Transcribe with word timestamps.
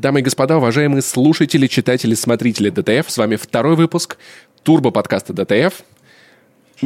Дамы 0.00 0.20
и 0.20 0.22
господа, 0.22 0.56
уважаемые 0.56 1.02
слушатели, 1.02 1.66
читатели, 1.66 2.14
смотрители 2.14 2.70
DTF, 2.70 3.10
с 3.10 3.18
вами 3.18 3.36
второй 3.36 3.76
выпуск 3.76 4.16
турбо-подкаста 4.62 5.34
DTF. 5.34 5.82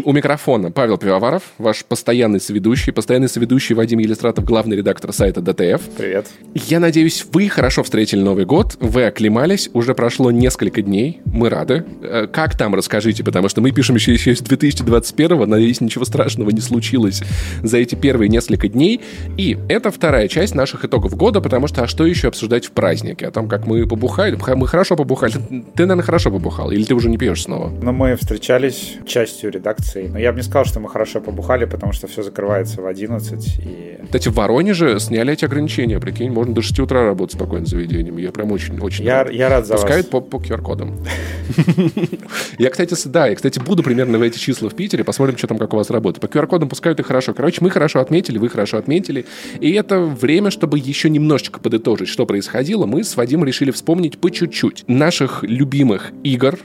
У 0.04 0.12
микрофона 0.12 0.70
Павел 0.70 0.98
Пивоваров, 0.98 1.42
ваш 1.56 1.82
постоянный 1.84 2.38
соведущий, 2.38 2.92
постоянный 2.92 3.30
соведущий 3.30 3.74
Вадим 3.74 3.98
Елистратов, 3.98 4.44
главный 4.44 4.76
редактор 4.76 5.10
сайта 5.10 5.40
DTF. 5.40 5.80
Привет. 5.96 6.26
Я 6.54 6.80
надеюсь, 6.80 7.24
вы 7.32 7.48
хорошо 7.48 7.82
встретили 7.82 8.20
Новый 8.20 8.44
год, 8.44 8.76
вы 8.78 9.04
оклемались, 9.04 9.70
уже 9.72 9.94
прошло 9.94 10.30
несколько 10.30 10.82
дней, 10.82 11.22
мы 11.24 11.48
рады. 11.48 11.86
Э, 12.02 12.26
как 12.30 12.58
там, 12.58 12.74
расскажите, 12.74 13.24
потому 13.24 13.48
что 13.48 13.62
мы 13.62 13.70
пишем 13.70 13.94
еще, 13.94 14.12
еще 14.12 14.36
с 14.36 14.40
2021 14.40 15.48
надеюсь, 15.48 15.80
ничего 15.80 16.04
страшного 16.04 16.50
не 16.50 16.60
случилось 16.60 17.22
за 17.62 17.78
эти 17.78 17.94
первые 17.94 18.28
несколько 18.28 18.68
дней. 18.68 19.00
И 19.38 19.56
это 19.70 19.90
вторая 19.90 20.28
часть 20.28 20.54
наших 20.54 20.84
итогов 20.84 21.16
года, 21.16 21.40
потому 21.40 21.68
что 21.68 21.84
а 21.84 21.86
что 21.86 22.04
еще 22.04 22.28
обсуждать 22.28 22.66
в 22.66 22.72
празднике? 22.72 23.28
О 23.28 23.30
том, 23.30 23.48
как 23.48 23.66
мы 23.66 23.86
побухали. 23.86 24.38
Мы 24.56 24.68
хорошо 24.68 24.94
побухали. 24.94 25.32
Ты, 25.74 25.86
наверное, 25.86 26.04
хорошо 26.04 26.30
побухал, 26.30 26.70
или 26.70 26.84
ты 26.84 26.94
уже 26.94 27.08
не 27.08 27.16
пьешь 27.16 27.44
снова? 27.44 27.70
Но 27.70 27.92
мы 27.92 28.14
встречались 28.16 28.96
частью 29.06 29.50
редакции 29.50 29.85
акций. 29.86 30.08
Но 30.08 30.18
я 30.18 30.32
бы 30.32 30.38
не 30.38 30.42
сказал, 30.42 30.64
что 30.64 30.80
мы 30.80 30.88
хорошо 30.88 31.20
побухали, 31.20 31.64
потому 31.64 31.92
что 31.92 32.06
все 32.06 32.22
закрывается 32.22 32.80
в 32.80 32.86
11. 32.86 33.58
И... 33.58 33.98
Кстати, 34.04 34.28
в 34.28 34.34
Воронеже 34.34 34.98
сняли 35.00 35.32
эти 35.32 35.44
ограничения, 35.44 36.00
прикинь, 36.00 36.30
можно 36.30 36.54
до 36.54 36.62
6 36.62 36.80
утра 36.80 37.04
работать 37.04 37.36
спокойно 37.36 37.66
заведением. 37.66 38.16
Я 38.18 38.32
прям 38.32 38.52
очень, 38.52 38.78
очень 38.80 39.04
я, 39.04 39.24
рад. 39.24 39.32
Я 39.32 39.48
рад 39.48 39.66
за 39.66 39.74
Пускают 39.74 40.12
вас. 40.12 40.22
по, 40.24 40.38
по 40.38 40.42
QR-кодам. 40.42 40.98
Я, 42.58 42.70
кстати, 42.70 42.96
да, 43.06 43.26
я, 43.26 43.34
кстати, 43.34 43.58
буду 43.58 43.82
примерно 43.82 44.18
в 44.18 44.22
эти 44.22 44.38
числа 44.38 44.68
в 44.68 44.74
Питере, 44.74 45.04
посмотрим, 45.04 45.36
что 45.36 45.46
там, 45.46 45.58
как 45.58 45.74
у 45.74 45.76
вас 45.76 45.90
работает. 45.90 46.20
По 46.20 46.38
QR-кодам 46.38 46.68
пускают 46.68 47.00
и 47.00 47.02
хорошо. 47.02 47.34
Короче, 47.34 47.58
мы 47.60 47.70
хорошо 47.70 48.00
отметили, 48.00 48.38
вы 48.38 48.48
хорошо 48.48 48.78
отметили. 48.78 49.26
И 49.60 49.72
это 49.72 50.00
время, 50.00 50.50
чтобы 50.50 50.78
еще 50.78 51.10
немножечко 51.10 51.60
подытожить, 51.60 52.08
что 52.08 52.26
происходило. 52.26 52.86
Мы 52.86 53.04
с 53.04 53.16
Вадимом 53.16 53.46
решили 53.46 53.70
вспомнить 53.70 54.18
по 54.18 54.30
чуть-чуть 54.30 54.84
наших 54.88 55.42
любимых 55.42 56.12
игр, 56.22 56.58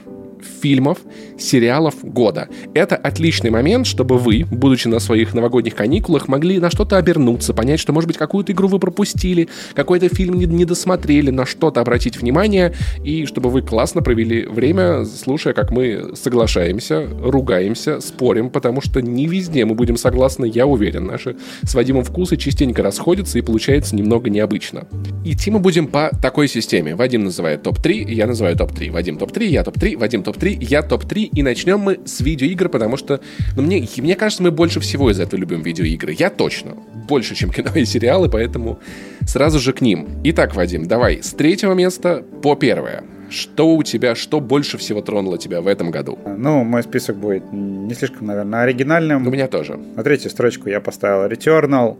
фильмов, 0.44 0.98
сериалов 1.38 1.94
года. 2.02 2.48
Это 2.74 2.96
отличный 2.96 3.50
момент, 3.50 3.86
чтобы 3.86 4.18
вы, 4.18 4.44
будучи 4.50 4.88
на 4.88 4.98
своих 4.98 5.34
новогодних 5.34 5.74
каникулах, 5.74 6.28
могли 6.28 6.58
на 6.58 6.70
что-то 6.70 6.98
обернуться, 6.98 7.54
понять, 7.54 7.80
что, 7.80 7.92
может 7.92 8.08
быть, 8.08 8.16
какую-то 8.16 8.52
игру 8.52 8.68
вы 8.68 8.78
пропустили, 8.78 9.48
какой-то 9.74 10.08
фильм 10.08 10.38
не, 10.38 10.64
досмотрели, 10.64 11.30
на 11.30 11.46
что-то 11.46 11.80
обратить 11.80 12.16
внимание, 12.16 12.74
и 13.04 13.26
чтобы 13.26 13.50
вы 13.50 13.62
классно 13.62 14.02
провели 14.02 14.46
время, 14.46 15.04
слушая, 15.04 15.54
как 15.54 15.70
мы 15.70 16.12
соглашаемся, 16.14 17.08
ругаемся, 17.20 18.00
спорим, 18.00 18.50
потому 18.50 18.80
что 18.80 19.00
не 19.00 19.26
везде 19.26 19.64
мы 19.64 19.74
будем 19.74 19.96
согласны, 19.96 20.50
я 20.52 20.66
уверен. 20.66 21.06
Наши 21.06 21.36
с 21.62 21.74
Вадимом 21.74 22.04
вкусы 22.04 22.36
частенько 22.36 22.82
расходятся, 22.82 23.38
и 23.38 23.42
получается 23.42 23.96
немного 23.96 24.30
необычно. 24.30 24.86
Идти 25.24 25.50
мы 25.50 25.58
будем 25.58 25.86
по 25.86 26.10
такой 26.20 26.48
системе. 26.48 26.94
Вадим 26.94 27.24
называет 27.24 27.62
топ-3, 27.62 28.12
я 28.12 28.26
называю 28.26 28.56
топ-3. 28.56 28.90
Вадим 28.90 29.18
топ-3, 29.18 29.44
я 29.46 29.64
топ-3, 29.64 29.96
Вадим 29.96 30.22
топ 30.22 30.31
топ-3, 30.32 30.58
я 30.60 30.82
топ-3, 30.82 31.30
и 31.34 31.42
начнем 31.42 31.78
мы 31.78 32.00
с 32.04 32.20
видеоигр, 32.20 32.68
потому 32.68 32.96
что, 32.96 33.20
ну, 33.56 33.62
мне, 33.62 33.86
мне 33.98 34.16
кажется, 34.16 34.42
мы 34.42 34.50
больше 34.50 34.80
всего 34.80 35.10
из 35.10 35.20
этого 35.20 35.38
любим 35.38 35.62
видеоигры. 35.62 36.14
Я 36.18 36.30
точно. 36.30 36.76
Больше, 37.08 37.34
чем 37.34 37.50
кино 37.52 37.70
и 37.74 37.84
сериалы, 37.84 38.28
поэтому 38.28 38.78
сразу 39.26 39.58
же 39.58 39.72
к 39.72 39.80
ним. 39.80 40.08
Итак, 40.24 40.54
Вадим, 40.54 40.86
давай, 40.86 41.22
с 41.22 41.30
третьего 41.32 41.74
места 41.74 42.24
по 42.42 42.54
первое. 42.54 43.04
Что 43.30 43.74
у 43.76 43.82
тебя, 43.82 44.14
что 44.14 44.40
больше 44.40 44.76
всего 44.76 45.00
тронуло 45.00 45.38
тебя 45.38 45.62
в 45.62 45.66
этом 45.66 45.90
году? 45.90 46.18
Ну, 46.26 46.64
мой 46.64 46.82
список 46.82 47.16
будет 47.16 47.44
не 47.50 47.94
слишком, 47.94 48.26
наверное, 48.26 48.60
оригинальным. 48.60 49.26
У 49.26 49.30
меня 49.30 49.48
тоже. 49.48 49.78
На 49.96 50.02
третью 50.02 50.30
строчку 50.30 50.68
я 50.68 50.80
поставил 50.80 51.30
Returnal. 51.30 51.96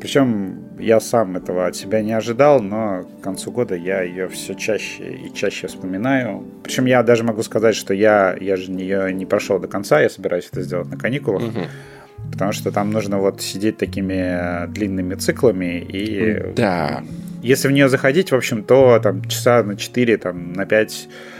Причем 0.00 0.78
я 0.78 0.98
сам 0.98 1.36
этого 1.36 1.66
от 1.66 1.76
себя 1.76 2.00
не 2.02 2.12
ожидал, 2.12 2.62
но 2.62 3.04
к 3.20 3.22
концу 3.22 3.50
года 3.52 3.74
я 3.74 4.02
ее 4.02 4.28
все 4.28 4.54
чаще 4.54 5.12
и 5.12 5.34
чаще 5.34 5.66
вспоминаю. 5.66 6.44
Причем 6.62 6.86
я 6.86 7.02
даже 7.02 7.22
могу 7.22 7.42
сказать, 7.42 7.76
что 7.76 7.92
я, 7.92 8.36
я 8.40 8.56
же 8.56 8.72
ее 8.72 9.12
не 9.12 9.26
прошел 9.26 9.58
до 9.58 9.68
конца, 9.68 10.00
я 10.00 10.08
собираюсь 10.08 10.48
это 10.50 10.62
сделать 10.62 10.88
на 10.88 10.96
каникулах. 10.96 11.42
Угу. 11.42 11.60
Потому 12.32 12.52
что 12.52 12.72
там 12.72 12.90
нужно 12.90 13.18
вот 13.18 13.42
сидеть 13.42 13.76
такими 13.76 14.66
длинными 14.68 15.14
циклами 15.14 15.80
и... 15.80 16.52
Да. 16.54 17.02
Если 17.42 17.68
в 17.68 17.72
нее 17.72 17.88
заходить, 17.88 18.32
в 18.32 18.34
общем, 18.34 18.62
то 18.62 18.98
там 19.02 19.24
часа 19.24 19.62
на 19.62 19.76
4, 19.76 20.16
там, 20.18 20.52
на 20.52 20.66
5 20.66 21.08
Э, 21.08 21.39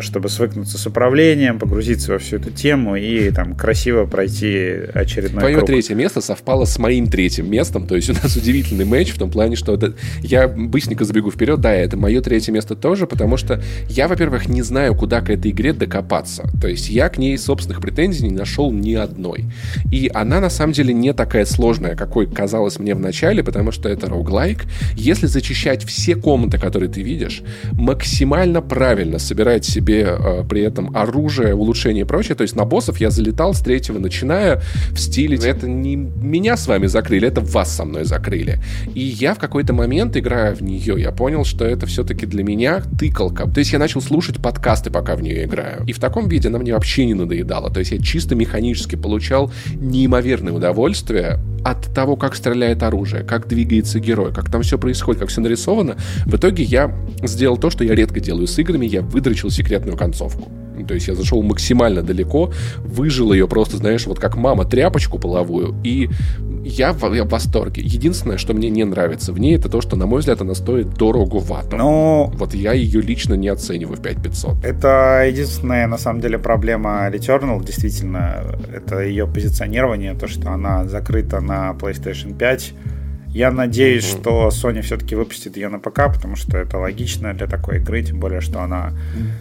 чтобы 0.00 0.28
свыкнуться 0.28 0.78
с 0.78 0.86
управлением, 0.86 1.58
погрузиться 1.58 2.12
во 2.12 2.18
всю 2.18 2.36
эту 2.36 2.50
тему 2.50 2.96
и 2.96 3.30
там 3.30 3.54
красиво 3.54 4.06
пройти 4.06 4.72
очередной 4.94 5.40
Твое 5.40 5.56
круг. 5.56 5.66
третье 5.66 5.94
место 5.94 6.20
совпало 6.20 6.64
с 6.64 6.78
моим 6.78 7.06
третьим 7.06 7.50
местом, 7.50 7.86
то 7.86 7.96
есть 7.96 8.08
у 8.10 8.14
нас 8.14 8.36
удивительный 8.36 8.84
матч 8.84 9.10
в 9.10 9.18
том 9.18 9.30
плане, 9.30 9.56
что 9.56 9.74
это, 9.74 9.94
я 10.20 10.48
быстренько 10.48 11.04
забегу 11.04 11.30
вперед, 11.30 11.60
да, 11.60 11.72
это 11.74 11.96
мое 11.96 12.20
третье 12.20 12.52
место 12.52 12.76
тоже, 12.76 13.06
потому 13.06 13.36
что 13.36 13.62
я, 13.88 14.08
во-первых, 14.08 14.48
не 14.48 14.62
знаю, 14.62 14.94
куда 14.94 15.20
к 15.20 15.30
этой 15.30 15.50
игре 15.50 15.72
докопаться, 15.72 16.48
то 16.60 16.68
есть 16.68 16.88
я 16.88 17.08
к 17.08 17.18
ней 17.18 17.36
собственных 17.36 17.80
претензий 17.80 18.26
не 18.28 18.34
нашел 18.34 18.70
ни 18.70 18.94
одной, 18.94 19.44
и 19.90 20.10
она 20.14 20.40
на 20.40 20.50
самом 20.50 20.72
деле 20.72 20.94
не 20.94 21.12
такая 21.12 21.44
сложная, 21.44 21.96
какой 21.96 22.26
казалось 22.26 22.78
мне 22.78 22.94
в 22.94 23.00
начале, 23.00 23.42
потому 23.42 23.72
что 23.72 23.88
это 23.88 24.08
роуглайк, 24.08 24.64
если 24.94 25.26
зачищать 25.26 25.84
все 25.84 26.14
комнаты, 26.14 26.58
которые 26.58 26.90
ты 26.90 27.02
видишь, 27.02 27.42
максимально 27.72 28.62
правильно 28.62 29.18
собирать 29.18 29.57
собирать 29.58 29.64
себе 29.64 30.16
э, 30.18 30.44
при 30.48 30.62
этом 30.62 30.96
оружие, 30.96 31.54
улучшение 31.54 32.02
и 32.02 32.06
прочее. 32.06 32.34
То 32.34 32.42
есть 32.42 32.56
на 32.56 32.64
боссов 32.64 33.00
я 33.00 33.10
залетал 33.10 33.54
с 33.54 33.60
третьего, 33.60 33.98
начиная 33.98 34.60
в 34.90 34.98
стиле 34.98 35.36
«это 35.36 35.68
не 35.68 35.96
меня 35.96 36.56
с 36.56 36.66
вами 36.66 36.86
закрыли, 36.86 37.28
это 37.28 37.40
вас 37.40 37.74
со 37.74 37.84
мной 37.84 38.04
закрыли». 38.04 38.60
И 38.94 39.00
я 39.00 39.34
в 39.34 39.38
какой-то 39.38 39.72
момент, 39.72 40.16
играя 40.16 40.54
в 40.54 40.62
нее, 40.62 40.94
я 40.98 41.12
понял, 41.12 41.44
что 41.44 41.64
это 41.64 41.86
все-таки 41.86 42.26
для 42.26 42.44
меня 42.44 42.82
тыкалка. 42.98 43.48
То 43.48 43.60
есть 43.60 43.72
я 43.72 43.78
начал 43.78 44.00
слушать 44.00 44.36
подкасты, 44.36 44.90
пока 44.90 45.16
в 45.16 45.22
нее 45.22 45.44
играю. 45.44 45.84
И 45.86 45.92
в 45.92 45.98
таком 45.98 46.28
виде 46.28 46.48
она 46.48 46.58
мне 46.58 46.72
вообще 46.72 47.06
не 47.06 47.14
надоедала. 47.14 47.70
То 47.70 47.80
есть 47.80 47.92
я 47.92 47.98
чисто 47.98 48.34
механически 48.34 48.96
получал 48.96 49.50
неимоверное 49.74 50.52
удовольствие 50.52 51.38
от 51.64 51.92
того, 51.94 52.16
как 52.16 52.34
стреляет 52.34 52.82
оружие, 52.82 53.24
как 53.24 53.48
двигается 53.48 54.00
герой, 54.00 54.32
как 54.32 54.50
там 54.50 54.62
все 54.62 54.78
происходит, 54.78 55.20
как 55.20 55.28
все 55.28 55.40
нарисовано. 55.40 55.96
В 56.24 56.36
итоге 56.36 56.62
я 56.62 56.94
сделал 57.22 57.56
то, 57.56 57.70
что 57.70 57.84
я 57.84 57.94
редко 57.94 58.20
делаю 58.20 58.46
с 58.46 58.58
играми, 58.58 58.86
я 58.86 59.02
выдрочил 59.02 59.37
вытащил 59.38 59.50
секретную 59.50 59.96
концовку. 59.96 60.48
То 60.86 60.94
есть 60.94 61.08
я 61.08 61.14
зашел 61.14 61.42
максимально 61.42 62.02
далеко, 62.02 62.52
выжил 62.78 63.32
ее 63.32 63.48
просто, 63.48 63.78
знаешь, 63.78 64.06
вот 64.06 64.20
как 64.20 64.36
мама 64.36 64.64
тряпочку 64.64 65.18
половую, 65.18 65.74
и 65.82 66.08
я 66.64 66.92
в, 66.92 67.12
я 67.14 67.24
в 67.24 67.28
восторге. 67.28 67.82
Единственное, 67.82 68.38
что 68.38 68.54
мне 68.54 68.70
не 68.70 68.84
нравится 68.84 69.32
в 69.32 69.40
ней, 69.40 69.56
это 69.56 69.68
то, 69.68 69.80
что, 69.80 69.96
на 69.96 70.06
мой 70.06 70.20
взгляд, 70.20 70.40
она 70.40 70.54
стоит 70.54 70.94
дороговато. 70.94 71.76
Но... 71.76 72.32
Вот 72.38 72.54
я 72.54 72.72
ее 72.74 73.00
лично 73.00 73.34
не 73.34 73.48
оцениваю 73.48 73.96
в 73.96 74.02
5500. 74.02 74.64
Это 74.64 75.24
единственная, 75.26 75.88
на 75.88 75.98
самом 75.98 76.20
деле, 76.20 76.38
проблема 76.38 77.08
Returnal, 77.10 77.64
действительно, 77.64 78.44
это 78.72 79.00
ее 79.00 79.26
позиционирование, 79.26 80.14
то, 80.14 80.28
что 80.28 80.50
она 80.50 80.84
закрыта 80.84 81.40
на 81.40 81.72
PlayStation 81.72 82.36
5, 82.38 82.72
я 83.28 83.50
надеюсь, 83.50 84.04
mm-hmm. 84.04 84.20
что 84.20 84.48
Sony 84.48 84.82
все-таки 84.82 85.14
выпустит 85.14 85.56
ее 85.56 85.68
на 85.68 85.78
ПК, 85.78 86.12
потому 86.12 86.36
что 86.36 86.56
это 86.58 86.78
логично 86.78 87.34
для 87.34 87.46
такой 87.46 87.76
игры, 87.76 88.02
тем 88.02 88.20
более, 88.20 88.40
что 88.40 88.60
она 88.60 88.92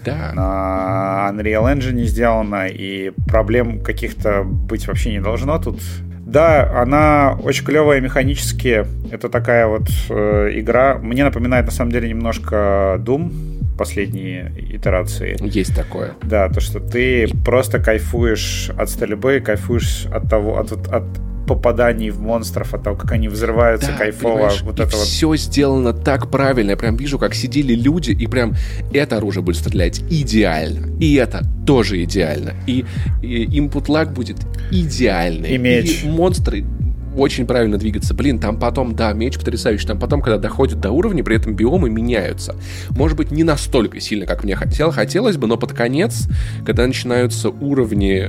да. 0.05 0.31
на 0.33 1.31
Unreal 1.31 1.73
Engine 1.73 2.03
сделана, 2.05 2.67
и 2.67 3.11
проблем 3.27 3.81
каких-то 3.81 4.43
быть 4.43 4.87
вообще 4.87 5.11
не 5.11 5.21
должно 5.21 5.57
тут. 5.59 5.79
Да, 6.27 6.81
она 6.81 7.37
очень 7.41 7.63
клевая 7.63 8.01
механически. 8.01 8.85
Это 9.11 9.29
такая 9.29 9.65
вот 9.67 9.87
э, 10.09 10.49
игра. 10.55 10.97
Мне 10.97 11.23
напоминает 11.23 11.65
на 11.65 11.71
самом 11.71 11.91
деле 11.91 12.09
немножко 12.09 12.97
Doom 12.99 13.31
последние 13.77 14.51
итерации. 14.71 15.37
Есть 15.39 15.73
такое. 15.73 16.11
Да, 16.23 16.49
то, 16.49 16.59
что 16.59 16.81
ты 16.81 17.29
просто 17.45 17.79
кайфуешь 17.79 18.71
от 18.77 18.89
стрельбы, 18.89 19.39
кайфуешь 19.39 20.07
от 20.07 20.29
того, 20.29 20.59
от, 20.59 20.71
от 20.87 21.05
попаданий 21.47 22.09
в 22.09 22.21
монстров, 22.21 22.73
от 22.73 22.83
того, 22.83 22.95
как 22.95 23.11
они 23.13 23.27
взрываются 23.27 23.91
да, 23.91 23.97
кайфово. 23.97 24.51
Вот 24.63 24.79
и 24.79 24.83
это 24.83 24.91
все 24.97 25.27
вот. 25.27 25.39
сделано 25.39 25.93
так 25.93 26.29
правильно. 26.29 26.71
Я 26.71 26.77
прям 26.77 26.95
вижу, 26.95 27.17
как 27.17 27.33
сидели 27.33 27.73
люди, 27.73 28.11
и 28.11 28.27
прям 28.27 28.55
это 28.93 29.17
оружие 29.17 29.43
будет 29.43 29.57
стрелять 29.57 30.01
идеально. 30.09 30.95
И 30.99 31.15
это 31.15 31.43
тоже 31.65 32.03
идеально. 32.03 32.53
И, 32.67 32.85
и 33.21 33.45
input 33.45 33.87
lag 33.87 34.13
будет 34.13 34.37
идеальный. 34.71 35.55
И 35.55 35.57
меч. 35.57 36.03
И 36.03 36.07
монстры 36.07 36.65
очень 37.15 37.47
правильно 37.47 37.77
двигаться. 37.77 38.13
Блин, 38.13 38.39
там 38.39 38.59
потом, 38.59 38.95
да, 38.95 39.13
меч 39.13 39.37
потрясающий. 39.37 39.87
Там 39.87 39.99
потом, 39.99 40.21
когда 40.21 40.37
доходит 40.37 40.79
до 40.79 40.91
уровня, 40.91 41.23
при 41.23 41.35
этом 41.35 41.55
биомы 41.55 41.89
меняются. 41.89 42.55
Может 42.91 43.17
быть, 43.17 43.31
не 43.31 43.43
настолько 43.43 43.99
сильно, 43.99 44.25
как 44.25 44.43
мне 44.43 44.55
хотел, 44.55 44.91
хотелось 44.91 45.37
бы, 45.37 45.47
но 45.47 45.57
под 45.57 45.73
конец, 45.73 46.27
когда 46.65 46.85
начинаются 46.85 47.49
уровни 47.49 48.27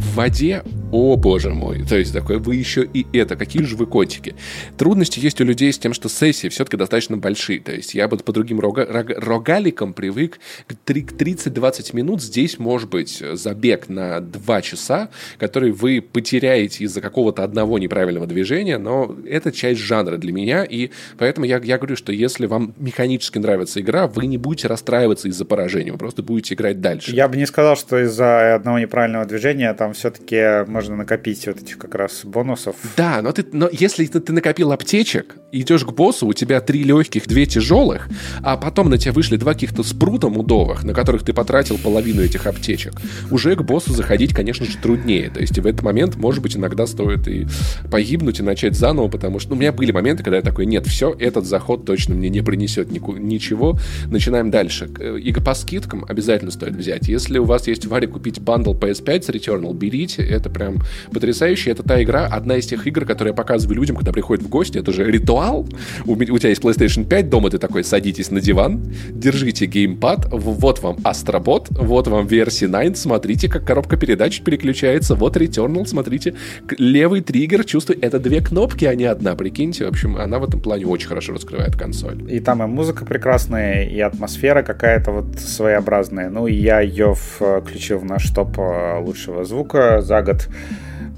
в, 0.00 0.16
воде, 0.16 0.62
о 0.92 1.16
боже 1.16 1.50
мой. 1.50 1.84
То 1.86 1.96
есть 1.96 2.12
такое, 2.12 2.38
вы 2.38 2.56
еще 2.56 2.84
и 2.84 3.06
это, 3.16 3.36
какие 3.36 3.62
же 3.62 3.76
вы 3.76 3.86
котики. 3.86 4.34
Трудности 4.76 5.20
есть 5.20 5.40
у 5.40 5.44
людей 5.44 5.72
с 5.72 5.78
тем, 5.78 5.92
что 5.92 6.08
сессии 6.08 6.48
все-таки 6.48 6.76
достаточно 6.76 7.16
большие. 7.16 7.60
То 7.60 7.72
есть 7.72 7.94
я 7.94 8.08
бы 8.08 8.16
по 8.16 8.32
другим 8.32 8.60
рога, 8.60 8.86
рога, 8.86 9.14
рогаликам 9.16 9.92
привык 9.92 10.40
к 10.66 10.72
30-20 10.72 11.94
минут. 11.94 12.22
Здесь 12.22 12.58
может 12.58 12.90
быть 12.90 13.22
забег 13.32 13.88
на 13.88 14.20
2 14.20 14.62
часа, 14.62 15.10
который 15.38 15.72
вы 15.72 16.00
потеряете 16.00 16.84
из-за 16.84 17.00
какого-то 17.00 17.44
одного 17.44 17.78
неправильного 17.78 18.26
движения, 18.26 18.78
но 18.78 19.16
это 19.26 19.52
часть 19.52 19.80
жанра 19.80 20.16
для 20.16 20.32
меня, 20.32 20.64
и 20.64 20.90
поэтому 21.18 21.46
я, 21.46 21.58
я 21.58 21.78
говорю, 21.78 21.96
что 21.96 22.12
если 22.12 22.46
вам 22.46 22.74
механически 22.78 23.38
нравится 23.38 23.80
игра, 23.80 24.06
вы 24.06 24.26
не 24.26 24.38
будете 24.38 24.68
расстраиваться 24.68 25.28
из-за 25.28 25.44
поражения, 25.44 25.92
вы 25.92 25.98
просто 25.98 26.22
будете 26.22 26.54
играть 26.54 26.80
дальше. 26.80 27.14
Я 27.14 27.28
бы 27.28 27.36
не 27.36 27.46
сказал, 27.46 27.76
что 27.76 28.02
из-за 28.02 28.54
одного 28.54 28.78
неправильного 28.78 29.24
движения 29.24 29.72
там 29.74 29.89
все-таки 29.92 30.68
можно 30.68 30.96
накопить 30.96 31.46
вот 31.46 31.62
этих 31.62 31.78
как 31.78 31.94
раз 31.94 32.22
бонусов. 32.24 32.76
Да, 32.96 33.20
но, 33.22 33.32
ты, 33.32 33.44
но 33.52 33.68
если 33.70 34.06
ты, 34.06 34.20
ты 34.20 34.32
накопил 34.32 34.72
аптечек, 34.72 35.36
идешь 35.52 35.84
к 35.84 35.92
боссу, 35.92 36.26
у 36.26 36.32
тебя 36.32 36.60
три 36.60 36.84
легких, 36.84 37.26
две 37.26 37.46
тяжелых, 37.46 38.08
а 38.42 38.56
потом 38.56 38.90
на 38.90 38.98
тебя 38.98 39.12
вышли 39.12 39.36
два 39.36 39.54
каких-то 39.54 39.82
спрута 39.82 40.28
мудовых, 40.28 40.84
на 40.84 40.94
которых 40.94 41.24
ты 41.24 41.32
потратил 41.32 41.78
половину 41.78 42.22
этих 42.22 42.46
аптечек, 42.46 42.94
уже 43.30 43.56
к 43.56 43.62
боссу 43.62 43.92
заходить, 43.92 44.34
конечно 44.34 44.66
же, 44.66 44.76
труднее. 44.78 45.30
То 45.30 45.40
есть 45.40 45.58
в 45.58 45.66
этот 45.66 45.82
момент, 45.82 46.16
может 46.16 46.42
быть, 46.42 46.56
иногда 46.56 46.86
стоит 46.86 47.26
и 47.28 47.46
погибнуть, 47.90 48.40
и 48.40 48.42
начать 48.42 48.76
заново, 48.76 49.08
потому 49.08 49.38
что 49.38 49.50
ну, 49.50 49.56
у 49.56 49.58
меня 49.58 49.72
были 49.72 49.92
моменты, 49.92 50.22
когда 50.22 50.36
я 50.36 50.42
такой, 50.42 50.66
нет, 50.66 50.86
все, 50.86 51.14
этот 51.18 51.44
заход 51.44 51.84
точно 51.84 52.14
мне 52.14 52.28
не 52.28 52.42
принесет 52.42 52.90
ничего, 52.90 53.78
начинаем 54.06 54.50
дальше. 54.50 54.88
И 55.20 55.32
по 55.32 55.54
скидкам 55.54 56.04
обязательно 56.08 56.50
стоит 56.50 56.74
взять. 56.74 57.08
Если 57.08 57.38
у 57.38 57.44
вас 57.44 57.66
есть 57.66 57.86
вариант 57.86 58.06
купить 58.06 58.40
bundle 58.40 58.74
PS5 58.74 59.22
с 59.22 59.28
Returnal, 59.28 59.72
берите, 59.80 60.22
это 60.22 60.50
прям 60.50 60.78
потрясающе. 61.12 61.70
Это 61.70 61.82
та 61.82 62.02
игра, 62.02 62.26
одна 62.26 62.56
из 62.56 62.66
тех 62.66 62.86
игр, 62.86 63.04
которые 63.04 63.32
я 63.32 63.34
показываю 63.34 63.76
людям, 63.76 63.96
когда 63.96 64.12
приходят 64.12 64.44
в 64.44 64.48
гости. 64.48 64.78
Это 64.78 64.92
же 64.92 65.04
ритуал. 65.10 65.66
У, 66.04 66.12
у 66.12 66.38
тебя 66.38 66.50
есть 66.50 66.62
PlayStation 66.62 67.04
5 67.04 67.30
дома, 67.30 67.50
ты 67.50 67.58
такой, 67.58 67.82
садитесь 67.82 68.30
на 68.30 68.40
диван, 68.40 68.82
держите 69.10 69.66
геймпад, 69.66 70.28
вот 70.30 70.82
вам 70.82 70.96
Astro 70.96 71.35
Bot, 71.35 71.66
вот 71.70 72.06
вам 72.06 72.26
версия 72.26 72.68
9, 72.68 72.96
смотрите, 72.96 73.48
как 73.48 73.64
коробка 73.64 73.96
передач 73.96 74.42
переключается, 74.42 75.14
вот 75.14 75.36
Returnal, 75.36 75.86
смотрите, 75.86 76.34
левый 76.78 77.22
триггер, 77.22 77.64
чувствую, 77.64 77.98
это 78.02 78.18
две 78.18 78.40
кнопки, 78.40 78.84
а 78.84 78.94
не 78.94 79.04
одна, 79.04 79.34
прикиньте. 79.34 79.86
В 79.86 79.88
общем, 79.88 80.16
она 80.16 80.38
в 80.38 80.44
этом 80.44 80.60
плане 80.60 80.86
очень 80.86 81.08
хорошо 81.08 81.32
раскрывает 81.32 81.76
консоль. 81.76 82.30
И 82.30 82.40
там 82.40 82.62
и 82.62 82.66
музыка 82.66 83.04
прекрасная, 83.04 83.84
и 83.84 83.98
атмосфера 84.00 84.62
какая-то 84.62 85.10
вот 85.12 85.40
своеобразная. 85.40 86.28
Ну, 86.28 86.46
и 86.46 86.54
я 86.54 86.80
ее 86.80 87.14
включил 87.14 87.98
в 87.98 88.04
наш 88.04 88.28
топ 88.30 88.58
э, 88.58 89.00
лучшего 89.00 89.44
звука 89.44 89.59
за 90.00 90.22
год. 90.22 90.48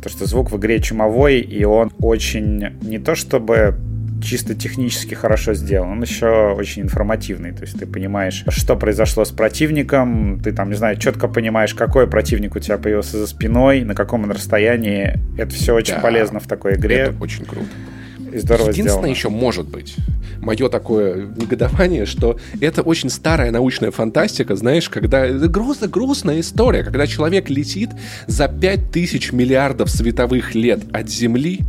То, 0.02 0.08
что 0.08 0.26
звук 0.26 0.50
в 0.50 0.56
игре 0.58 0.80
чумовой, 0.80 1.40
и 1.40 1.64
он 1.64 1.92
очень 2.00 2.78
не 2.82 2.98
то 2.98 3.14
чтобы 3.14 3.76
чисто 4.22 4.54
технически 4.54 5.14
хорошо 5.14 5.54
сделан, 5.54 5.90
он 5.90 6.02
еще 6.02 6.54
очень 6.56 6.82
информативный. 6.82 7.52
То 7.52 7.62
есть 7.62 7.78
ты 7.78 7.86
понимаешь, 7.86 8.44
что 8.48 8.76
произошло 8.76 9.24
с 9.24 9.30
противником, 9.30 10.40
ты 10.42 10.52
там, 10.52 10.70
не 10.70 10.76
знаю, 10.76 10.96
четко 10.96 11.28
понимаешь, 11.28 11.74
какой 11.74 12.06
противник 12.06 12.56
у 12.56 12.58
тебя 12.58 12.78
появился 12.78 13.18
за 13.18 13.26
спиной, 13.26 13.82
на 13.82 13.94
каком 13.94 14.24
он 14.24 14.30
расстоянии. 14.30 15.18
Это 15.36 15.50
все 15.50 15.74
очень 15.74 15.94
да, 15.94 16.00
полезно 16.00 16.40
в 16.40 16.46
такой 16.46 16.74
игре. 16.74 16.96
Это 16.96 17.22
очень 17.22 17.44
круто 17.44 17.68
и 18.32 18.38
здорово 18.38 18.70
Единственное 18.70 18.92
сделано. 18.92 19.06
еще 19.06 19.28
может 19.28 19.68
быть 19.68 19.96
мое 20.42 20.68
такое 20.68 21.28
негодование, 21.36 22.04
что 22.04 22.38
это 22.60 22.82
очень 22.82 23.08
старая 23.08 23.50
научная 23.50 23.90
фантастика, 23.90 24.56
знаешь, 24.56 24.88
когда 24.88 25.24
это 25.24 25.48
грустная, 25.48 25.88
грустная 25.88 26.40
история, 26.40 26.82
когда 26.82 27.06
человек 27.06 27.48
летит 27.48 27.90
за 28.26 28.48
5000 28.48 29.32
миллиардов 29.32 29.90
световых 29.90 30.54
лет 30.54 30.80
от 30.92 31.08
Земли 31.08 31.60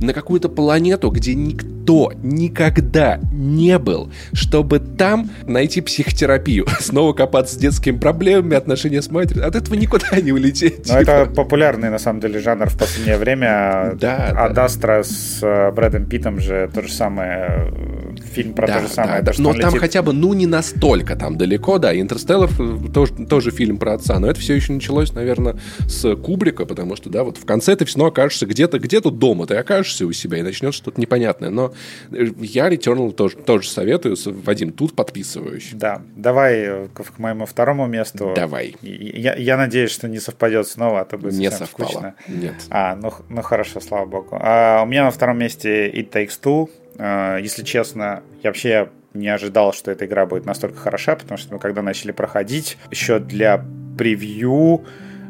на 0.00 0.12
какую-то 0.12 0.48
планету, 0.48 1.10
где 1.10 1.34
никто 1.34 2.12
никогда 2.22 3.20
не 3.32 3.78
был, 3.78 4.10
чтобы 4.32 4.78
там 4.78 5.30
найти 5.46 5.80
психотерапию, 5.80 6.66
снова 6.80 7.12
копаться 7.12 7.54
с 7.54 7.58
детскими 7.58 7.98
проблемами, 7.98 8.56
отношения 8.56 9.02
с 9.02 9.10
матерью. 9.10 9.46
От 9.46 9.56
этого 9.56 9.74
никуда 9.74 10.20
не 10.20 10.32
улететь. 10.32 10.88
Ну, 10.88 10.94
это 10.94 11.26
популярный, 11.26 11.90
на 11.90 11.98
самом 11.98 12.20
деле, 12.20 12.40
жанр 12.40 12.68
в 12.68 12.78
последнее 12.78 13.18
время. 13.18 13.92
Да, 14.00 14.28
Адастра 14.28 14.98
да. 14.98 15.04
с 15.04 15.38
э, 15.42 15.70
Брэдом 15.72 16.06
Питом 16.12 16.40
же 16.40 16.70
то 16.74 16.82
же 16.82 16.92
самое 16.92 17.72
э, 17.74 18.14
фильм 18.34 18.52
про 18.52 18.66
да, 18.66 18.74
то 18.74 18.80
же 18.82 18.88
самое. 18.88 19.22
Да, 19.22 19.32
да. 19.32 19.42
Но 19.42 19.54
там 19.54 19.70
летит... 19.70 19.80
хотя 19.80 20.02
бы, 20.02 20.12
ну, 20.12 20.34
не 20.34 20.44
настолько 20.44 21.16
там 21.16 21.38
далеко, 21.38 21.78
да. 21.78 21.98
Интерстеллар 21.98 22.50
э, 22.58 22.92
тоже, 22.92 23.14
тоже 23.26 23.50
фильм 23.50 23.78
про 23.78 23.94
отца, 23.94 24.18
но 24.18 24.26
это 24.28 24.38
все 24.38 24.54
еще 24.54 24.74
началось, 24.74 25.14
наверное, 25.14 25.56
с 25.88 26.14
Кубрика, 26.16 26.66
потому 26.66 26.96
что, 26.96 27.08
да, 27.08 27.24
вот 27.24 27.38
в 27.38 27.46
конце 27.46 27.76
ты 27.76 27.86
все 27.86 27.96
равно 27.96 28.10
окажешься 28.10 28.44
где-то, 28.44 28.78
где-то 28.78 29.10
дома, 29.10 29.46
ты 29.46 29.54
окажешься 29.54 30.04
у 30.04 30.12
себя 30.12 30.36
и 30.36 30.42
начнешь 30.42 30.74
что-то 30.74 31.00
непонятное. 31.00 31.48
Но 31.48 31.72
я 32.10 32.68
Returnal 32.68 33.12
тоже, 33.12 33.38
тоже 33.38 33.70
советую, 33.70 34.14
Вадим, 34.44 34.72
тут 34.72 34.94
подписываюсь. 34.94 35.70
Да, 35.72 36.02
давай 36.14 36.88
к, 36.92 37.04
к 37.04 37.18
моему 37.18 37.46
второму 37.46 37.86
месту. 37.86 38.34
Давай. 38.36 38.76
Я, 38.82 39.34
я 39.34 39.56
надеюсь, 39.56 39.90
что 39.90 40.08
не 40.08 40.20
совпадет 40.20 40.68
снова, 40.68 41.00
а 41.00 41.04
то 41.06 41.16
будет 41.16 41.32
не 41.32 41.50
совпало. 41.50 41.88
скучно. 41.88 42.14
Нет. 42.28 42.54
А, 42.68 42.96
ну, 42.96 43.14
ну 43.30 43.40
хорошо, 43.40 43.80
слава 43.80 44.04
богу. 44.04 44.36
А, 44.38 44.82
у 44.82 44.86
меня 44.86 45.04
на 45.04 45.10
втором 45.10 45.38
месте 45.38 46.01
It 46.02 46.10
Takes 46.10 46.40
Two. 46.42 46.70
А, 46.98 47.38
если 47.38 47.62
честно, 47.62 48.22
я 48.42 48.50
вообще 48.50 48.88
не 49.14 49.28
ожидал, 49.28 49.72
что 49.72 49.90
эта 49.90 50.06
игра 50.06 50.26
будет 50.26 50.46
настолько 50.46 50.78
хороша, 50.78 51.16
потому 51.16 51.38
что 51.38 51.54
мы 51.54 51.60
когда 51.60 51.82
начали 51.82 52.12
проходить, 52.12 52.78
еще 52.90 53.18
для 53.18 53.64
превью 53.98 54.84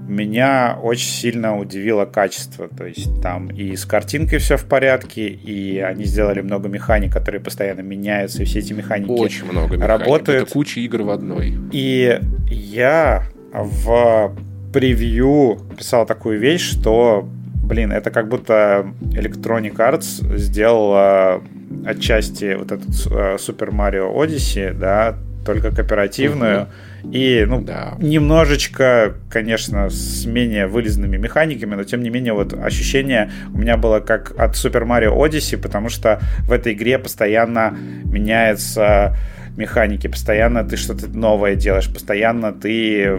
меня 0.09 0.79
очень 0.83 1.09
сильно 1.09 1.59
удивило 1.59 2.05
качество. 2.05 2.69
То 2.69 2.87
есть 2.87 3.21
там 3.23 3.49
и 3.49 3.77
с 3.77 3.85
картинкой 3.85 4.39
все 4.39 4.57
в 4.57 4.65
порядке, 4.65 5.29
и 5.29 5.79
они 5.79 6.05
сделали 6.05 6.41
много 6.41 6.69
механик, 6.69 7.13
которые 7.13 7.41
постоянно 7.41 7.81
меняются, 7.81 8.43
и 8.43 8.45
все 8.45 8.61
эти 8.61 8.73
механики 8.73 9.11
очень 9.11 9.45
много 9.45 9.77
механик. 9.77 10.01
работают. 10.01 10.43
Это 10.43 10.53
куча 10.53 10.81
игр 10.81 11.03
в 11.03 11.11
одной. 11.11 11.57
И 11.73 12.21
я 12.49 13.25
в 13.53 14.35
превью 14.73 15.61
писал 15.77 16.07
такую 16.07 16.39
вещь, 16.39 16.63
что 16.63 17.29
блин, 17.73 17.91
это 17.91 18.11
как 18.11 18.29
будто 18.29 18.93
Electronic 19.01 19.77
Arts 19.77 20.37
сделала 20.37 21.43
отчасти 21.87 22.55
вот 22.55 22.71
этот 22.71 22.91
uh, 23.07 23.37
Super 23.37 23.71
Mario 23.71 24.15
Odyssey, 24.15 24.75
да, 24.75 25.17
только 25.47 25.75
кооперативную. 25.75 26.69
Угу. 27.03 27.13
И, 27.13 27.47
ну, 27.49 27.63
да. 27.63 27.95
немножечко, 27.99 29.15
конечно, 29.31 29.89
с 29.89 30.27
менее 30.27 30.67
вылезанными 30.67 31.17
механиками, 31.17 31.75
но 31.75 31.85
тем 31.85 32.03
не 32.03 32.11
менее, 32.11 32.35
вот 32.35 32.53
ощущение 32.53 33.31
у 33.55 33.59
меня 33.59 33.79
было 33.79 34.01
как 34.01 34.39
от 34.39 34.55
Super 34.55 34.85
Mario 34.85 35.17
Odyssey, 35.17 35.57
потому 35.57 35.89
что 35.89 36.21
в 36.47 36.53
этой 36.53 36.75
игре 36.75 36.99
постоянно 36.99 37.75
меняются 38.05 39.17
механики, 39.57 40.09
постоянно 40.09 40.63
ты 40.63 40.77
что-то 40.77 41.09
новое 41.09 41.55
делаешь, 41.55 41.91
постоянно 41.91 42.53
ты 42.53 43.19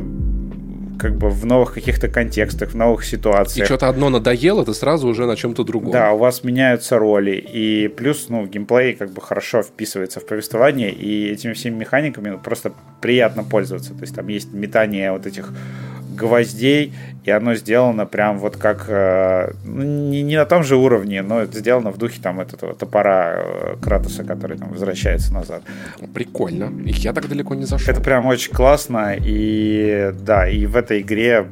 как 1.03 1.17
бы 1.17 1.29
в 1.29 1.45
новых 1.45 1.73
каких-то 1.73 2.07
контекстах, 2.07 2.69
в 2.69 2.75
новых 2.75 3.03
ситуациях. 3.03 3.65
И 3.65 3.67
что-то 3.67 3.89
одно 3.89 4.09
надоело, 4.09 4.63
ты 4.63 4.73
сразу 4.73 5.09
уже 5.09 5.25
на 5.25 5.35
чем-то 5.35 5.65
другом. 5.65 5.91
Да, 5.91 6.13
у 6.13 6.17
вас 6.17 6.45
меняются 6.45 6.97
роли. 6.97 7.31
И 7.31 7.89
плюс, 7.89 8.29
ну, 8.29 8.45
геймплей 8.45 8.93
как 8.93 9.11
бы 9.11 9.21
хорошо 9.21 9.63
вписывается 9.63 10.21
в 10.21 10.25
повествование, 10.25 10.91
и 10.91 11.29
этими 11.29 11.51
всеми 11.51 11.75
механиками 11.75 12.39
просто 12.41 12.71
приятно 13.01 13.43
пользоваться. 13.43 13.93
То 13.93 14.01
есть 14.01 14.15
там 14.15 14.29
есть 14.29 14.53
метание 14.53 15.11
вот 15.11 15.25
этих 15.25 15.51
гвоздей, 16.15 16.93
и 17.23 17.31
оно 17.31 17.55
сделано 17.55 18.05
прям 18.05 18.39
вот 18.39 18.57
как 18.57 18.85
э, 18.87 19.53
ну, 19.63 19.83
не, 19.83 20.23
не 20.23 20.35
на 20.35 20.45
том 20.45 20.63
же 20.63 20.75
уровне, 20.75 21.21
но 21.21 21.41
это 21.41 21.59
сделано 21.59 21.91
в 21.91 21.97
духе 21.97 22.19
там 22.21 22.39
этого 22.39 22.73
топора 22.73 23.35
э, 23.35 23.75
Кратоса, 23.81 24.23
который 24.23 24.57
там 24.57 24.69
возвращается 24.69 25.33
назад. 25.33 25.63
Прикольно. 26.13 26.71
Я 26.85 27.13
так 27.13 27.27
далеко 27.29 27.55
не 27.55 27.65
зашел. 27.65 27.91
Это 27.91 28.01
прям 28.01 28.25
очень 28.25 28.53
классно, 28.53 29.15
и 29.17 30.13
да, 30.25 30.47
и 30.47 30.65
в 30.65 30.75
этой 30.75 31.01
игре 31.01 31.47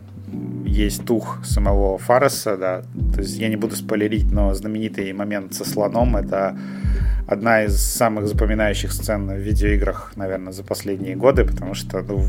есть 0.65 1.05
тух 1.05 1.39
самого 1.43 1.97
Фареса, 1.97 2.57
да, 2.57 2.81
то 3.13 3.21
есть 3.21 3.37
я 3.37 3.49
не 3.49 3.57
буду 3.57 3.75
спойлерить, 3.75 4.31
но 4.31 4.53
знаменитый 4.53 5.11
момент 5.13 5.53
со 5.53 5.65
слоном 5.65 6.15
это 6.15 6.57
одна 7.27 7.63
из 7.63 7.77
самых 7.77 8.27
запоминающих 8.27 8.91
сцен 8.91 9.27
в 9.27 9.37
видеоиграх, 9.37 10.13
наверное, 10.15 10.53
за 10.53 10.63
последние 10.63 11.15
годы, 11.15 11.45
потому 11.45 11.73
что 11.73 12.01
ну, 12.01 12.25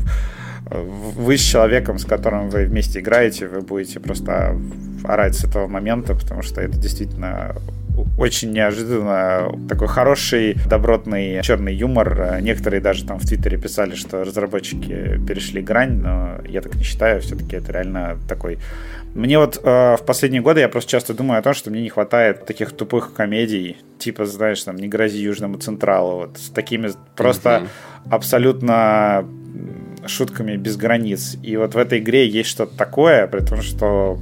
вы 0.69 1.37
с 1.37 1.41
человеком, 1.41 1.99
с 1.99 2.05
которым 2.05 2.49
вы 2.49 2.65
вместе 2.65 2.99
играете, 2.99 3.47
вы 3.47 3.61
будете 3.61 3.99
просто 3.99 4.57
орать 5.03 5.35
с 5.35 5.43
этого 5.43 5.67
момента, 5.67 6.15
потому 6.15 6.41
что 6.41 6.61
это 6.61 6.77
действительно 6.77 7.55
очень 8.17 8.51
неожиданно 8.51 9.51
такой 9.69 9.87
хороший, 9.87 10.55
добротный 10.67 11.41
черный 11.43 11.75
юмор. 11.75 12.41
Некоторые 12.41 12.81
даже 12.81 13.05
там 13.05 13.19
в 13.19 13.25
Твиттере 13.25 13.57
писали, 13.57 13.95
что 13.95 14.23
разработчики 14.23 15.19
перешли 15.27 15.61
грань, 15.61 16.01
но 16.01 16.39
я 16.47 16.61
так 16.61 16.75
не 16.75 16.83
считаю. 16.83 17.21
Все-таки 17.21 17.55
это 17.55 17.71
реально 17.71 18.17
такой... 18.27 18.57
Мне 19.13 19.37
вот 19.37 19.61
э, 19.63 19.95
в 19.95 20.05
последние 20.07 20.41
годы 20.41 20.61
я 20.61 20.69
просто 20.69 20.89
часто 20.89 21.13
думаю 21.13 21.37
о 21.37 21.43
том, 21.43 21.53
что 21.53 21.69
мне 21.69 21.83
не 21.83 21.89
хватает 21.89 22.47
таких 22.47 22.71
тупых 22.71 23.13
комедий, 23.13 23.77
типа, 23.99 24.25
знаешь, 24.25 24.63
там, 24.63 24.75
«Не 24.75 24.87
грози 24.87 25.17
Южному 25.17 25.57
Централу», 25.57 26.15
вот 26.15 26.39
с 26.39 26.49
такими 26.49 26.89
просто 27.15 27.49
mm-hmm. 27.49 28.09
абсолютно 28.09 29.23
шутками 30.07 30.55
без 30.55 30.77
границ. 30.77 31.37
И 31.41 31.57
вот 31.57 31.75
в 31.75 31.77
этой 31.77 31.99
игре 31.99 32.27
есть 32.27 32.49
что-то 32.49 32.75
такое, 32.77 33.27
при 33.27 33.41
том, 33.41 33.61
что 33.61 34.19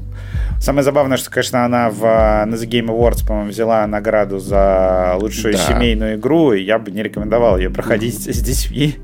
Самое 0.62 0.84
забавное, 0.84 1.18
что, 1.18 1.32
конечно, 1.32 1.66
она 1.66 1.90
в, 1.90 2.02
на 2.02 2.54
The 2.54 2.70
Game 2.70 2.86
Awards, 2.86 3.26
по-моему, 3.26 3.50
взяла 3.50 3.88
награду 3.88 4.38
за 4.38 5.16
лучшую 5.20 5.56
да. 5.56 5.60
семейную 5.60 6.18
игру, 6.18 6.54
и 6.54 6.62
я 6.62 6.78
бы 6.78 6.92
не 6.92 7.02
рекомендовал 7.02 7.58
ее 7.58 7.72
проходить 7.72 8.28
mm-hmm. 8.28 8.34
с 8.34 8.42
детьми. 8.42 8.96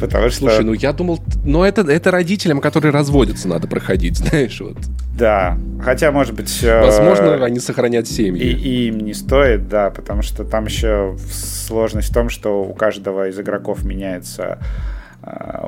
Потому 0.00 0.30
что... 0.30 0.38
Слушай, 0.38 0.64
ну 0.64 0.72
я 0.72 0.94
думал, 0.94 1.20
ну 1.44 1.62
это, 1.62 1.82
это 1.82 2.10
родителям, 2.10 2.62
которые 2.62 2.90
разводятся, 2.92 3.48
надо 3.48 3.68
проходить, 3.68 4.16
знаешь, 4.18 4.58
вот. 4.62 4.78
Да, 5.14 5.58
хотя, 5.82 6.10
может 6.10 6.34
быть... 6.34 6.62
Э, 6.62 6.80
Возможно, 6.80 7.24
э, 7.24 7.44
они 7.44 7.60
сохранят 7.60 8.08
семьи. 8.08 8.40
И, 8.40 8.52
и 8.52 8.88
им 8.88 9.00
не 9.00 9.12
стоит, 9.12 9.68
да, 9.68 9.90
потому 9.90 10.22
что 10.22 10.44
там 10.44 10.64
еще 10.64 11.18
сложность 11.30 12.08
в 12.08 12.14
том, 12.14 12.30
что 12.30 12.62
у 12.62 12.72
каждого 12.72 13.28
из 13.28 13.38
игроков 13.38 13.84
меняется 13.84 14.58
э, 14.58 14.97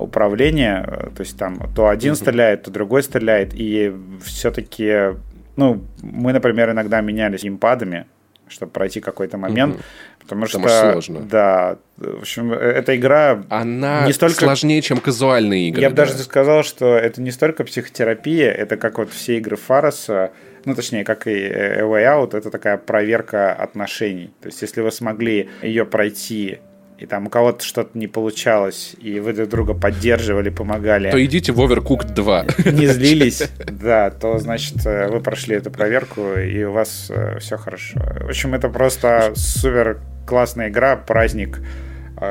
управление, 0.01 0.83
то 1.15 1.21
есть 1.21 1.39
там 1.39 1.71
то 1.75 1.89
один 1.89 2.15
стреляет, 2.15 2.65
то 2.65 2.71
другой 2.71 3.03
стреляет, 3.03 3.53
и 3.55 3.95
все-таки, 4.25 5.17
ну, 5.57 5.85
мы, 6.03 6.33
например, 6.33 6.71
иногда 6.71 7.01
менялись 7.01 7.45
импадами, 7.45 8.07
чтобы 8.49 8.73
пройти 8.73 9.01
какой-то 9.01 9.39
момент, 9.39 9.77
mm 9.77 9.83
потому 10.31 10.47
что 10.47 10.93
сложно. 10.93 11.21
да, 11.21 11.79
в 11.97 12.21
общем, 12.21 12.53
эта 12.53 12.95
игра 12.97 13.43
она 13.49 14.07
не 14.07 14.13
столько 14.13 14.37
сложнее, 14.37 14.81
чем 14.81 14.99
казуальные 14.99 15.71
игры. 15.71 15.83
Я 15.83 15.91
бы 15.91 15.97
да. 15.97 16.07
даже 16.07 16.17
сказал, 16.19 16.63
что 16.63 16.97
это 16.97 17.21
не 17.21 17.33
столько 17.33 17.65
психотерапия, 17.65 18.53
это 18.53 18.77
как 18.77 18.99
вот 18.99 19.11
все 19.11 19.39
игры 19.39 19.57
Фароса, 19.57 20.31
ну 20.65 20.77
точнее, 20.77 21.03
как 21.03 21.27
и 21.27 21.33
A 21.33 21.81
Way 21.81 22.05
Out, 22.05 22.37
это 22.37 22.51
такая 22.51 22.77
проверка 22.77 23.53
отношений. 23.53 24.33
То 24.41 24.49
есть, 24.49 24.63
если 24.63 24.83
вы 24.83 24.93
смогли 24.93 25.51
ее 25.63 25.85
пройти 25.85 26.61
и 27.01 27.07
там 27.07 27.27
у 27.27 27.31
кого-то 27.31 27.65
что-то 27.65 27.97
не 27.99 28.07
получалось, 28.07 28.95
и 29.01 29.21
вы 29.21 29.33
друг 29.33 29.49
друга 29.49 29.75
поддерживали, 29.75 30.51
помогали. 30.51 31.11
То 31.11 31.25
идите 31.25 31.53
в 31.53 31.61
Overcooked 31.61 32.13
2. 32.13 32.47
Не 32.73 32.87
злились, 32.89 33.43
да, 33.59 34.11
то, 34.11 34.39
значит, 34.39 34.87
э, 34.87 35.09
вы 35.09 35.21
прошли 35.21 35.57
эту 35.57 35.71
проверку, 35.71 36.35
и 36.35 36.63
у 36.63 36.73
вас 36.73 37.11
э, 37.11 37.39
все 37.39 37.57
хорошо. 37.57 37.99
В 38.21 38.29
общем, 38.29 38.55
это 38.55 38.69
просто 38.69 39.33
супер 39.35 40.01
классная 40.27 40.69
игра, 40.69 40.97
праздник 40.97 41.61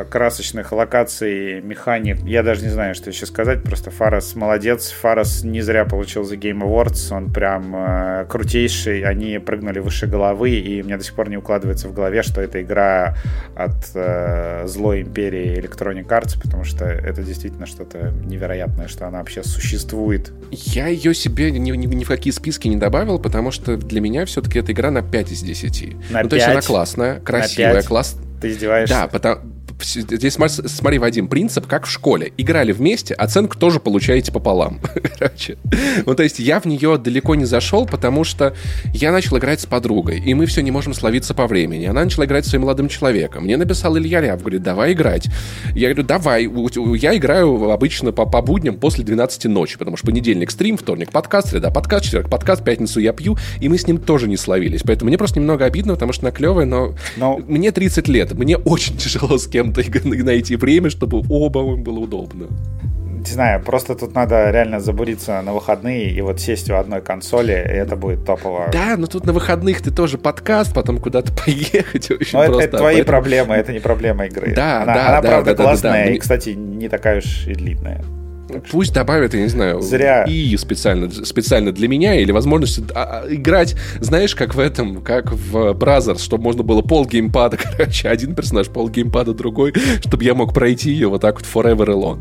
красочных 0.10 0.72
локаций, 0.72 1.62
механик. 1.62 2.19
Я 2.24 2.43
даже 2.43 2.63
не 2.63 2.69
знаю, 2.69 2.96
что 2.96 3.10
еще 3.10 3.25
сказать. 3.25 3.63
Просто 3.63 3.91
Фарас 3.91 4.36
молодец. 4.36 4.91
Фарас 4.91 5.43
не 5.43 5.62
зря 5.62 5.86
получил 5.86 6.24
за 6.24 6.36
Game 6.36 6.62
Awards. 6.62 7.15
Он 7.15 7.31
прям 7.31 7.75
э, 7.75 8.25
крутейший. 8.29 9.03
Они 9.03 9.39
прыгнули 9.39 9.79
выше 9.79 10.08
головы, 10.08 10.51
и 10.51 10.84
мне 10.84 10.98
до 10.98 11.03
сих 11.03 11.15
пор 11.15 11.29
не 11.29 11.38
укладывается 11.38 11.88
в 11.88 11.93
голове, 11.93 12.24
что 12.24 12.41
это 12.41 12.62
игра 12.62 13.15
от 13.55 13.91
э, 13.96 14.67
злой 14.67 15.01
империи 15.01 15.58
Electronic 15.60 16.08
Arts, 16.08 16.39
потому 16.41 16.63
что 16.63 16.86
это 16.86 17.24
действительно 17.24 17.65
что-то 17.65 18.13
невероятное, 18.25 18.88
что 18.88 19.08
она 19.08 19.19
вообще 19.19 19.43
существует. 19.43 20.31
Я 20.51 20.88
ее 20.88 21.13
себе 21.13 21.51
ни, 21.51 21.72
ни, 21.72 21.86
ни 21.88 22.03
в 22.03 22.08
какие 22.08 22.31
списки 22.31 22.67
не 22.67 22.77
добавил, 22.77 23.19
потому 23.19 23.51
что 23.51 23.77
для 23.77 24.01
меня 24.01 24.25
все-таки 24.25 24.60
эта 24.60 24.72
игра 24.72 24.91
на 24.91 25.01
5 25.01 25.31
из 25.31 25.41
10. 25.41 26.12
На 26.12 26.24
ну, 26.24 26.29
5? 26.29 26.29
то 26.29 26.36
есть 26.36 26.48
она 26.48 26.62
классная, 26.62 27.19
красивая, 27.19 27.81
классная. 27.81 28.25
Ты 28.41 28.51
издеваешься? 28.51 28.96
Да, 28.96 29.08
потому, 29.08 29.41
здесь 29.83 30.33
смотри, 30.33 31.00
Вадим, 31.00 31.27
принцип 31.27 31.67
как 31.67 31.86
в 31.86 31.91
школе. 31.91 32.31
Играли 32.38 32.71
вместе, 32.71 33.13
оценку 33.13 33.57
тоже 33.57 33.79
получаете 33.79 34.31
пополам. 34.31 34.79
Короче. 35.19 35.57
Ну, 36.05 36.15
то 36.15 36.24
есть 36.24 36.39
я 36.39 36.59
в 36.59 36.65
нее 36.65 36.98
далеко 36.98 37.36
не 37.36 37.45
зашел, 37.45 37.86
потому 37.86 38.24
что 38.24 38.55
я 38.93 39.12
начал 39.12 39.38
играть 39.38 39.62
с 39.62 39.65
подругой, 39.65 40.19
и 40.19 40.33
мы 40.33 40.45
все 40.45 40.62
не 40.62 40.71
можем 40.71 40.93
словиться 40.93 41.33
по 41.33 41.48
времени. 41.48 41.86
Она 41.86 42.03
начала 42.03 42.25
играть 42.25 42.45
с 42.45 42.50
своим 42.50 42.63
молодым 42.63 42.89
человеком. 42.89 43.43
Мне 43.43 43.57
написал 43.57 43.98
Илья 43.98 44.21
Ряб, 44.21 44.39
говорит, 44.39 44.63
давай 44.63 44.93
играть. 44.93 45.27
Я 45.75 45.89
говорю, 45.89 46.03
давай. 46.03 46.50
Я 46.98 47.15
играю 47.15 47.71
обычно 47.71 48.12
по, 48.12 48.25
по 48.25 48.41
будням 48.41 48.77
после 48.77 49.03
12 49.03 49.45
ночи, 49.45 49.77
потому 49.77 49.98
что 49.98 50.07
понедельник 50.07 50.51
стрим, 50.51 50.77
вторник 50.77 51.12
подкаст, 51.12 51.50
среда 51.50 51.71
подкаст, 51.71 52.05
четверг 52.05 52.29
подкаст, 52.29 52.63
пятницу 52.63 53.00
я 53.00 53.13
пью, 53.13 53.38
и 53.59 53.69
мы 53.69 53.77
с 53.77 53.88
ним 53.88 53.98
тоже 53.98 54.27
не 54.27 54.38
словились. 54.38 54.81
Поэтому 54.83 55.09
мне 55.09 55.17
просто 55.17 55.39
немного 55.39 55.65
обидно, 55.65 55.93
потому 55.93 56.13
что 56.13 56.25
она 56.25 56.31
клевая, 56.31 56.65
но, 56.65 56.95
но... 57.17 57.38
мне 57.48 57.71
30 57.71 58.07
лет, 58.07 58.33
мне 58.33 58.57
очень 58.57 58.98
тяжело 58.98 59.38
с 59.38 59.48
кем 59.48 59.68
кем-то 59.73 60.23
найти 60.23 60.55
время, 60.55 60.89
чтобы 60.89 61.23
оба 61.29 61.75
было 61.75 61.99
удобно. 61.99 62.47
Не 63.19 63.25
знаю, 63.25 63.61
просто 63.61 63.95
тут 63.95 64.15
надо 64.15 64.49
реально 64.49 64.79
забуриться 64.79 65.41
на 65.41 65.53
выходные 65.53 66.09
и 66.09 66.21
вот 66.21 66.39
сесть 66.39 66.69
у 66.69 66.75
одной 66.75 67.01
консоли, 67.01 67.51
и 67.51 67.75
это 67.75 67.97
будет 67.97 68.25
топово. 68.25 68.69
Да, 68.71 68.95
но 68.97 69.07
тут 69.07 69.25
на 69.25 69.33
выходных 69.33 69.81
ты 69.81 69.91
тоже 69.91 70.17
подкаст, 70.17 70.73
потом 70.73 70.99
куда-то 70.99 71.33
поехать. 71.45 72.09
Но 72.31 72.43
это, 72.43 72.59
это 72.59 72.77
твои 72.77 73.03
проблемы, 73.03 73.55
это 73.55 73.73
не 73.73 73.79
проблема 73.79 74.25
игры. 74.25 74.53
Да, 74.55 74.83
она, 74.83 74.93
да, 74.93 75.07
она 75.09 75.21
да, 75.21 75.27
правда 75.27 75.55
да, 75.55 75.63
классная 75.63 75.91
да, 75.91 76.05
да. 76.05 76.11
и, 76.11 76.17
кстати, 76.17 76.49
не 76.51 76.88
такая 76.88 77.17
уж 77.17 77.45
и 77.45 77.53
длинная. 77.53 78.01
Пусть 78.72 78.94
добавят, 78.94 79.34
я 79.34 79.41
не 79.41 79.48
знаю, 79.48 79.82
Зря. 79.82 80.24
и 80.24 80.56
специально, 80.58 81.10
специально 81.25 81.72
для 81.72 81.88
меня, 81.88 82.15
или 82.15 82.32
возможность 82.32 82.79
а, 82.94 83.24
а, 83.24 83.34
играть, 83.34 83.75
знаешь, 84.00 84.36
как 84.36 84.56
в 84.56 84.60
этом, 84.60 85.01
как 85.01 85.32
в 85.32 85.72
Brothers, 85.72 86.20
чтобы 86.20 86.44
можно 86.44 86.63
было 86.63 86.82
пол 86.82 87.06
геймпада, 87.06 87.58
короче, 87.77 88.10
один 88.10 88.36
персонаж, 88.36 88.68
пол 88.70 88.89
геймпада 88.89 89.34
другой, 89.34 89.74
чтобы 90.06 90.24
я 90.24 90.34
мог 90.34 90.53
пройти 90.53 90.91
ее 90.91 91.08
вот 91.08 91.22
так 91.22 91.39
вот 91.39 91.46
forever 91.46 91.88
alone. 91.88 92.20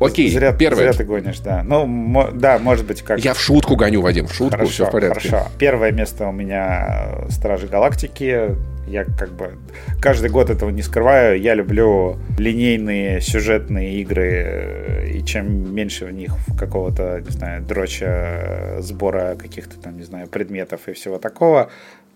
Окей, 0.00 0.30
зря, 0.30 0.52
первое. 0.52 0.84
Зря 0.84 0.92
ты 0.92 1.04
гонишь, 1.04 1.38
да. 1.40 1.62
Ну, 1.62 2.28
да, 2.34 2.58
может 2.58 2.86
быть, 2.86 3.02
как... 3.02 3.24
Я 3.24 3.34
в 3.34 3.40
шутку 3.40 3.76
гоню, 3.76 4.00
Вадим, 4.02 4.26
в 4.26 4.34
шутку, 4.34 4.56
хорошо, 4.56 4.72
все 4.72 4.86
в 4.86 4.90
порядке. 4.90 5.28
Хорошо, 5.28 5.48
первое 5.58 5.92
место 5.92 6.28
у 6.28 6.32
меня 6.32 7.26
Стражи 7.30 7.66
Галактики, 7.66 8.56
я 8.86 9.04
как 9.04 9.30
бы 9.30 9.58
каждый 10.00 10.30
год 10.30 10.50
этого 10.50 10.70
не 10.70 10.82
скрываю. 10.82 11.40
Я 11.40 11.54
люблю 11.54 12.18
линейные 12.38 13.20
сюжетные 13.20 14.00
игры, 14.00 15.10
и 15.14 15.24
чем 15.24 15.74
меньше 15.74 16.06
в 16.06 16.12
них 16.12 16.34
какого-то, 16.58 17.20
не 17.20 17.30
знаю, 17.30 17.62
дроча, 17.62 18.78
сбора 18.80 19.36
каких-то 19.36 19.80
там, 19.80 19.96
не 19.96 20.04
знаю, 20.04 20.28
предметов 20.28 20.88
и 20.88 20.92
всего 20.92 21.18
такого, 21.18 21.70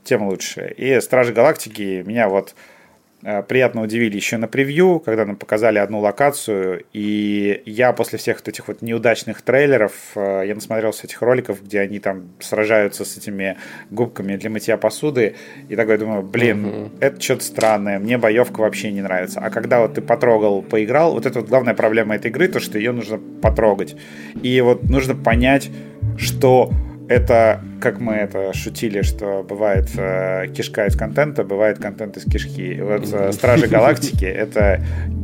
тем 0.05 0.27
лучше. 0.29 0.73
И 0.77 1.01
Стражи 1.01 1.33
Галактики 1.33 2.03
меня 2.07 2.29
вот 2.29 2.55
Э, 2.55 2.75
приятно 3.23 3.83
удивили 3.83 4.17
еще 4.17 4.37
на 4.37 4.47
превью, 4.47 5.01
когда 5.01 5.25
нам 5.25 5.37
показали 5.37 5.79
одну 5.79 6.01
локацию, 6.01 6.85
и 6.93 7.63
я 7.65 7.93
после 7.93 8.19
всех 8.19 8.39
вот 8.39 8.49
этих 8.49 8.69
вот 8.69 8.83
неудачных 8.83 9.43
трейлеров, 9.43 9.93
э, 10.15 10.43
я 10.47 10.55
насмотрелся 10.55 11.07
этих 11.07 11.23
роликов, 11.23 11.63
где 11.65 11.81
они 11.81 11.99
там 11.99 12.29
сражаются 12.41 13.05
с 13.05 13.17
этими 13.17 13.57
губками 13.91 14.37
для 14.37 14.51
мытья 14.51 14.77
посуды, 14.77 15.35
и 15.69 15.77
такой 15.77 15.99
думаю, 15.99 16.23
блин, 16.23 16.65
угу. 16.65 16.91
это 17.01 17.21
что-то 17.21 17.45
странное, 17.45 17.99
мне 17.99 18.19
боевка 18.19 18.61
вообще 18.61 18.93
не 18.93 19.03
нравится. 19.03 19.41
А 19.41 19.51
когда 19.51 19.81
вот 19.81 19.95
ты 19.95 20.03
потрогал, 20.03 20.63
поиграл, 20.63 21.13
вот 21.13 21.27
это 21.27 21.41
вот 21.41 21.49
главная 21.49 21.75
проблема 21.75 22.17
этой 22.17 22.31
игры, 22.31 22.49
то, 22.49 22.61
что 22.61 22.79
ее 22.79 22.93
нужно 22.93 23.19
потрогать. 23.41 23.97
И 24.43 24.61
вот 24.61 24.85
нужно 24.85 25.15
понять, 25.15 25.71
что 26.19 26.71
это, 27.09 27.63
как 27.80 28.00
мы 28.00 28.14
это 28.14 28.52
шутили, 28.52 29.02
что 29.02 29.45
бывает 29.49 29.88
э, 29.97 30.49
кишка 30.49 30.87
из 30.87 30.97
контента, 30.97 31.45
бывает 31.45 31.78
контент 31.78 32.16
из 32.16 32.25
кишки. 32.25 32.80
Вот 32.80 33.09
э, 33.12 33.33
Стражи 33.33 33.66
Галактики— 33.66 34.25
это 34.25 34.80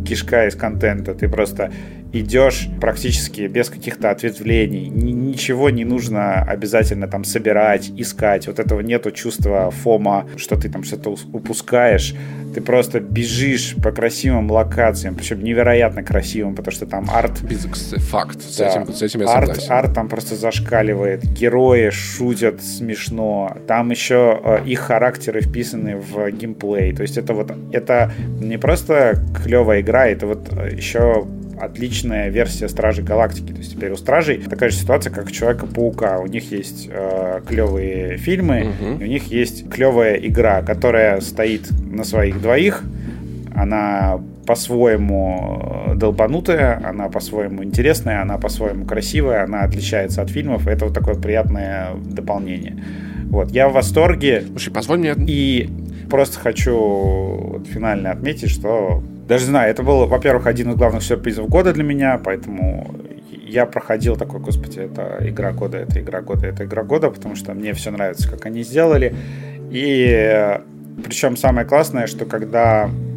кишка 0.07 0.47
из 0.47 0.55
контента. 0.55 1.15
Ты 1.15 1.29
просто 1.29 1.73
идешь 2.13 2.69
практически 2.81 3.43
без 3.43 3.71
каких-то 3.71 4.11
ответвлений. 4.11 4.89
Ничего 4.89 5.71
не 5.71 5.85
нужно 5.85 6.43
обязательно 6.43 7.09
там 7.09 7.25
собирать, 7.25 7.91
искать. 7.97 8.47
Вот 8.47 8.59
этого 8.59 8.81
нету 8.81 9.11
чувства 9.11 9.71
фома, 9.71 10.27
что 10.37 10.57
ты 10.57 10.69
там 10.69 10.85
что-то 10.85 11.17
упускаешь. 11.33 12.15
Ты 12.55 12.61
просто 12.61 13.01
бежишь 13.01 13.75
по 13.83 13.93
красивым 13.93 14.51
локациям, 14.51 15.15
причем 15.15 15.43
невероятно 15.43 16.03
красивым, 16.03 16.55
потому 16.55 16.73
что 16.73 16.85
там 16.85 17.09
арт... 17.11 17.39
Факт. 18.11 18.39
Да. 18.59 18.71
С, 18.71 18.77
этим, 18.77 18.93
с 18.93 19.03
этим 19.03 19.21
я 19.23 19.27
арт, 19.29 19.49
согласен. 19.49 19.73
Арт 19.73 19.95
там 19.95 20.09
просто 20.09 20.37
зашкаливает. 20.37 21.25
Герои 21.25 21.89
шутят 21.89 22.42
смешно. 22.61 23.57
Там 23.67 23.91
еще 23.91 24.41
э, 24.43 24.65
их 24.67 24.81
характеры 24.81 25.41
вписаны 25.41 25.97
в 25.97 26.31
геймплей. 26.31 26.93
То 26.95 27.03
есть 27.03 27.17
это 27.19 27.35
вот... 27.35 27.53
Это 27.73 28.11
не 28.41 28.57
просто 28.59 29.23
клевая 29.45 29.81
игра, 29.81 30.07
это 30.09 30.27
вот 30.27 30.51
еще 30.73 31.27
отличная 31.61 32.29
версия 32.29 32.69
Стражей 32.69 33.05
Галактики. 33.05 33.53
То 33.53 33.59
есть 33.59 33.73
теперь 33.77 33.93
у 33.93 33.97
Стражей 33.97 34.39
такая 34.39 34.71
же 34.71 34.77
ситуация, 34.77 35.13
как 35.13 35.27
у 35.27 35.31
Человека-паука. 35.31 36.19
У 36.19 36.27
них 36.27 36.51
есть 36.51 36.89
э, 36.93 37.41
клевые 37.49 38.17
фильмы, 38.17 38.73
Мгм. 38.81 39.01
и 39.01 39.05
у 39.05 39.07
них 39.07 39.25
есть 39.31 39.71
клевая 39.71 40.17
игра, 40.17 40.63
которая 40.63 41.21
стоит 41.21 41.69
на 41.89 42.03
своих 42.05 42.41
двоих. 42.43 42.83
Она 43.55 44.21
по-своему 44.47 45.87
э, 45.89 45.95
долбанутая, 45.95 46.81
она 46.85 47.09
по-своему 47.09 47.63
интересная, 47.65 48.23
она 48.23 48.39
по-своему 48.39 48.85
красивая, 48.85 49.45
она 49.45 49.61
отличается 49.63 50.23
от 50.23 50.31
фильмов. 50.31 50.67
Это 50.67 50.87
вот 50.87 50.95
такое 50.95 51.15
приятное 51.15 51.91
дополнение. 51.95 52.83
Вот. 53.27 53.51
Я 53.51 53.69
в 53.69 53.73
восторге. 53.73 54.43
Слушай, 54.49 54.73
позволь 54.73 54.99
мне... 54.99 55.15
И 55.27 55.71
просто 56.11 56.39
хочу 56.41 56.77
вот 56.77 57.67
финально 57.67 58.11
отметить, 58.11 58.51
что 58.51 59.03
даже 59.29 59.47
знаю, 59.47 59.71
это 59.71 59.83
был, 59.83 60.07
во-первых, 60.07 60.47
один 60.47 60.71
из 60.71 60.77
главных 60.77 61.03
сюрпризов 61.03 61.49
года 61.49 61.73
для 61.73 61.85
меня, 61.85 62.21
поэтому 62.23 62.95
я 63.31 63.65
проходил 63.65 64.17
такой, 64.17 64.41
господи, 64.41 64.81
это 64.81 65.19
игра 65.21 65.53
года, 65.53 65.79
это 65.79 66.01
игра 66.01 66.21
года, 66.21 66.47
это 66.49 66.65
игра 66.65 66.83
года, 66.83 67.11
потому 67.11 67.37
что 67.37 67.55
мне 67.55 67.73
все 67.73 67.91
нравится, 67.91 68.29
как 68.29 68.45
они 68.47 68.63
сделали. 68.63 69.15
И 69.71 70.59
причем 71.05 71.37
самое 71.37 71.67
классное, 71.67 72.07
что 72.07 72.27
когда 72.27 72.91
Э, 72.91 73.12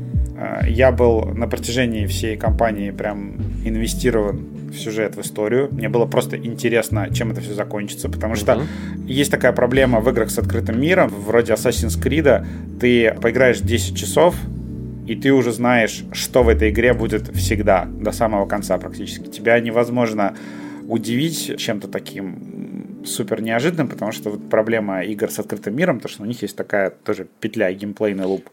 я 0.68 0.92
был 0.92 1.26
на 1.26 1.48
протяжении 1.48 2.06
всей 2.06 2.38
кампании 2.38 2.92
прям 2.92 3.38
инвестирован 3.64 4.56
в 4.72 4.78
сюжет, 4.78 5.16
в 5.16 5.22
историю. 5.22 5.70
Мне 5.72 5.90
было 5.90 6.06
просто 6.06 6.38
интересно, 6.38 7.10
чем 7.14 7.32
это 7.32 7.42
все 7.42 7.54
закончится, 7.54 8.10
потому 8.10 8.36
что 8.36 8.54
uh-huh. 8.54 9.08
есть 9.08 9.32
такая 9.32 9.54
проблема 9.54 10.02
в 10.02 10.10
играх 10.10 10.30
с 10.30 10.38
открытым 10.38 10.80
миром, 10.80 11.10
вроде 11.10 11.54
Assassin's 11.54 12.02
Creed, 12.02 12.46
ты 12.80 13.16
поиграешь 13.22 13.60
10 13.60 13.98
часов, 13.98 14.36
и 15.08 15.16
ты 15.16 15.32
уже 15.32 15.52
знаешь, 15.52 16.04
что 16.12 16.44
в 16.44 16.50
этой 16.50 16.72
игре 16.72 16.94
будет 16.94 17.28
всегда, 17.36 17.86
до 17.86 18.12
самого 18.12 18.46
конца 18.48 18.78
практически. 18.78 19.28
Тебя 19.30 19.60
невозможно 19.60 20.36
удивить 20.88 21.58
чем-то 21.58 21.88
таким 21.88 23.04
супер 23.06 23.42
неожиданным, 23.42 23.88
потому 23.88 24.12
что 24.12 24.32
вот 24.32 24.50
проблема 24.50 25.04
игр 25.04 25.30
с 25.30 25.40
открытым 25.40 25.76
миром, 25.76 26.00
то 26.00 26.08
что 26.08 26.24
у 26.24 26.26
них 26.26 26.42
есть 26.42 26.56
такая 26.56 26.90
тоже 26.90 27.28
петля, 27.40 27.72
геймплейный 27.72 28.26
луп, 28.26 28.50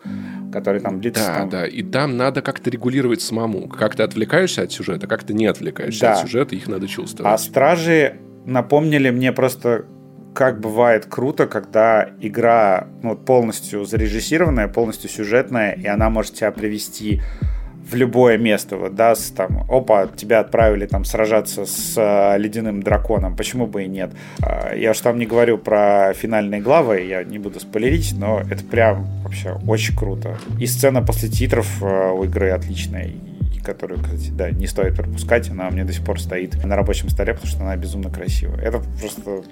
который 0.52 0.80
там 0.80 1.00
длится. 1.00 1.26
Да, 1.26 1.34
там... 1.34 1.48
да, 1.48 1.66
и 1.66 1.82
там 1.82 2.16
надо 2.16 2.42
как-то 2.42 2.70
регулировать 2.70 3.22
самому. 3.22 3.68
Как 3.68 3.96
ты 3.96 4.02
отвлекаешься 4.02 4.62
от 4.62 4.72
сюжета, 4.72 5.06
как 5.06 5.24
ты 5.24 5.34
не 5.34 5.46
отвлекаешься 5.46 6.00
да. 6.00 6.12
от 6.14 6.20
сюжета, 6.20 6.54
их 6.54 6.68
надо 6.68 6.86
чувствовать. 6.86 7.32
А 7.32 7.38
стражи 7.38 8.18
напомнили 8.44 9.10
мне 9.10 9.32
просто 9.32 9.86
как 10.34 10.60
бывает 10.60 11.06
круто, 11.06 11.46
когда 11.46 12.10
игра 12.20 12.88
ну, 13.02 13.16
полностью 13.16 13.84
зарежиссированная, 13.84 14.68
полностью 14.68 15.10
сюжетная, 15.10 15.72
и 15.72 15.86
она 15.86 16.08
может 16.10 16.34
тебя 16.34 16.50
привести 16.52 17.20
в 17.92 17.94
любое 17.94 18.38
место, 18.38 18.76
вот, 18.76 18.94
да, 18.94 19.14
с, 19.14 19.30
там, 19.30 19.64
опа, 19.68 20.06
тебя 20.06 20.40
отправили 20.40 20.86
там 20.86 21.04
сражаться 21.04 21.66
с 21.66 21.94
э, 21.96 22.38
ледяным 22.38 22.82
драконом, 22.82 23.36
почему 23.36 23.66
бы 23.66 23.84
и 23.84 23.88
нет. 23.88 24.12
Э, 24.42 24.78
я 24.78 24.92
уж 24.92 25.00
там 25.00 25.18
не 25.18 25.26
говорю 25.26 25.58
про 25.58 26.12
финальные 26.14 26.60
главы, 26.60 27.02
я 27.02 27.22
не 27.22 27.38
буду 27.38 27.60
спойлерить, 27.60 28.14
но 28.16 28.40
это 28.40 28.64
прям 28.64 29.06
вообще 29.22 29.58
очень 29.66 29.96
круто. 29.96 30.38
И 30.58 30.66
сцена 30.66 31.02
после 31.02 31.28
титров 31.28 31.82
э, 31.82 32.10
у 32.10 32.24
игры 32.24 32.50
отличная, 32.50 33.10
которую, 33.62 34.02
кстати, 34.02 34.30
да, 34.30 34.50
не 34.50 34.66
стоит 34.66 34.96
пропускать, 34.96 35.50
она 35.50 35.68
у 35.68 35.72
меня 35.72 35.84
до 35.84 35.92
сих 35.92 36.04
пор 36.04 36.20
стоит 36.20 36.64
на 36.64 36.74
рабочем 36.74 37.10
столе, 37.10 37.34
потому 37.34 37.50
что 37.50 37.62
она 37.62 37.76
безумно 37.76 38.10
красивая. 38.10 38.60
Это 38.60 38.82
просто 39.00 39.42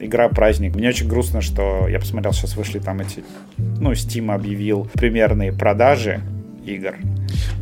игра 0.00 0.28
праздник. 0.28 0.74
Мне 0.74 0.88
очень 0.88 1.08
грустно, 1.08 1.40
что 1.40 1.86
я 1.88 1.98
посмотрел, 1.98 2.32
сейчас 2.32 2.56
вышли 2.56 2.78
там 2.78 3.00
эти, 3.00 3.24
ну, 3.56 3.92
Steam 3.92 4.32
объявил 4.32 4.88
примерные 4.94 5.52
продажи 5.52 6.20
игр. 6.64 6.96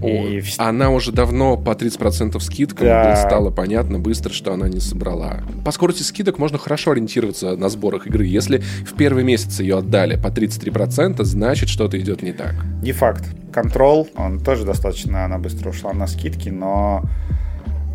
О, 0.00 0.06
и... 0.06 0.42
Она 0.59 0.90
уже 0.90 1.12
давно 1.12 1.56
по 1.56 1.71
30% 1.71 2.38
скидкам, 2.40 2.87
да. 2.87 3.16
стало 3.16 3.50
понятно 3.50 3.99
быстро, 3.99 4.32
что 4.32 4.52
она 4.52 4.68
не 4.68 4.80
собрала. 4.80 5.42
По 5.64 5.71
скорости 5.71 6.02
скидок 6.02 6.38
можно 6.38 6.59
хорошо 6.59 6.92
ориентироваться 6.92 7.56
на 7.56 7.68
сборах 7.68 8.06
игры. 8.06 8.25
Если 8.25 8.59
в 8.59 8.94
первый 8.94 9.25
месяц 9.25 9.61
ее 9.61 9.78
отдали 9.78 10.16
по 10.16 10.28
33%, 10.28 11.23
значит 11.25 11.68
что-то 11.68 11.99
идет 12.00 12.23
не 12.23 12.32
так. 12.32 12.54
Не 12.82 12.92
факт. 12.92 13.25
Control, 13.52 14.09
он 14.16 14.40
тоже 14.40 14.64
достаточно, 14.64 15.25
она 15.25 15.38
быстро 15.38 15.71
ушла 15.71 15.92
на 15.92 16.06
скидки, 16.06 16.49
но 16.49 17.02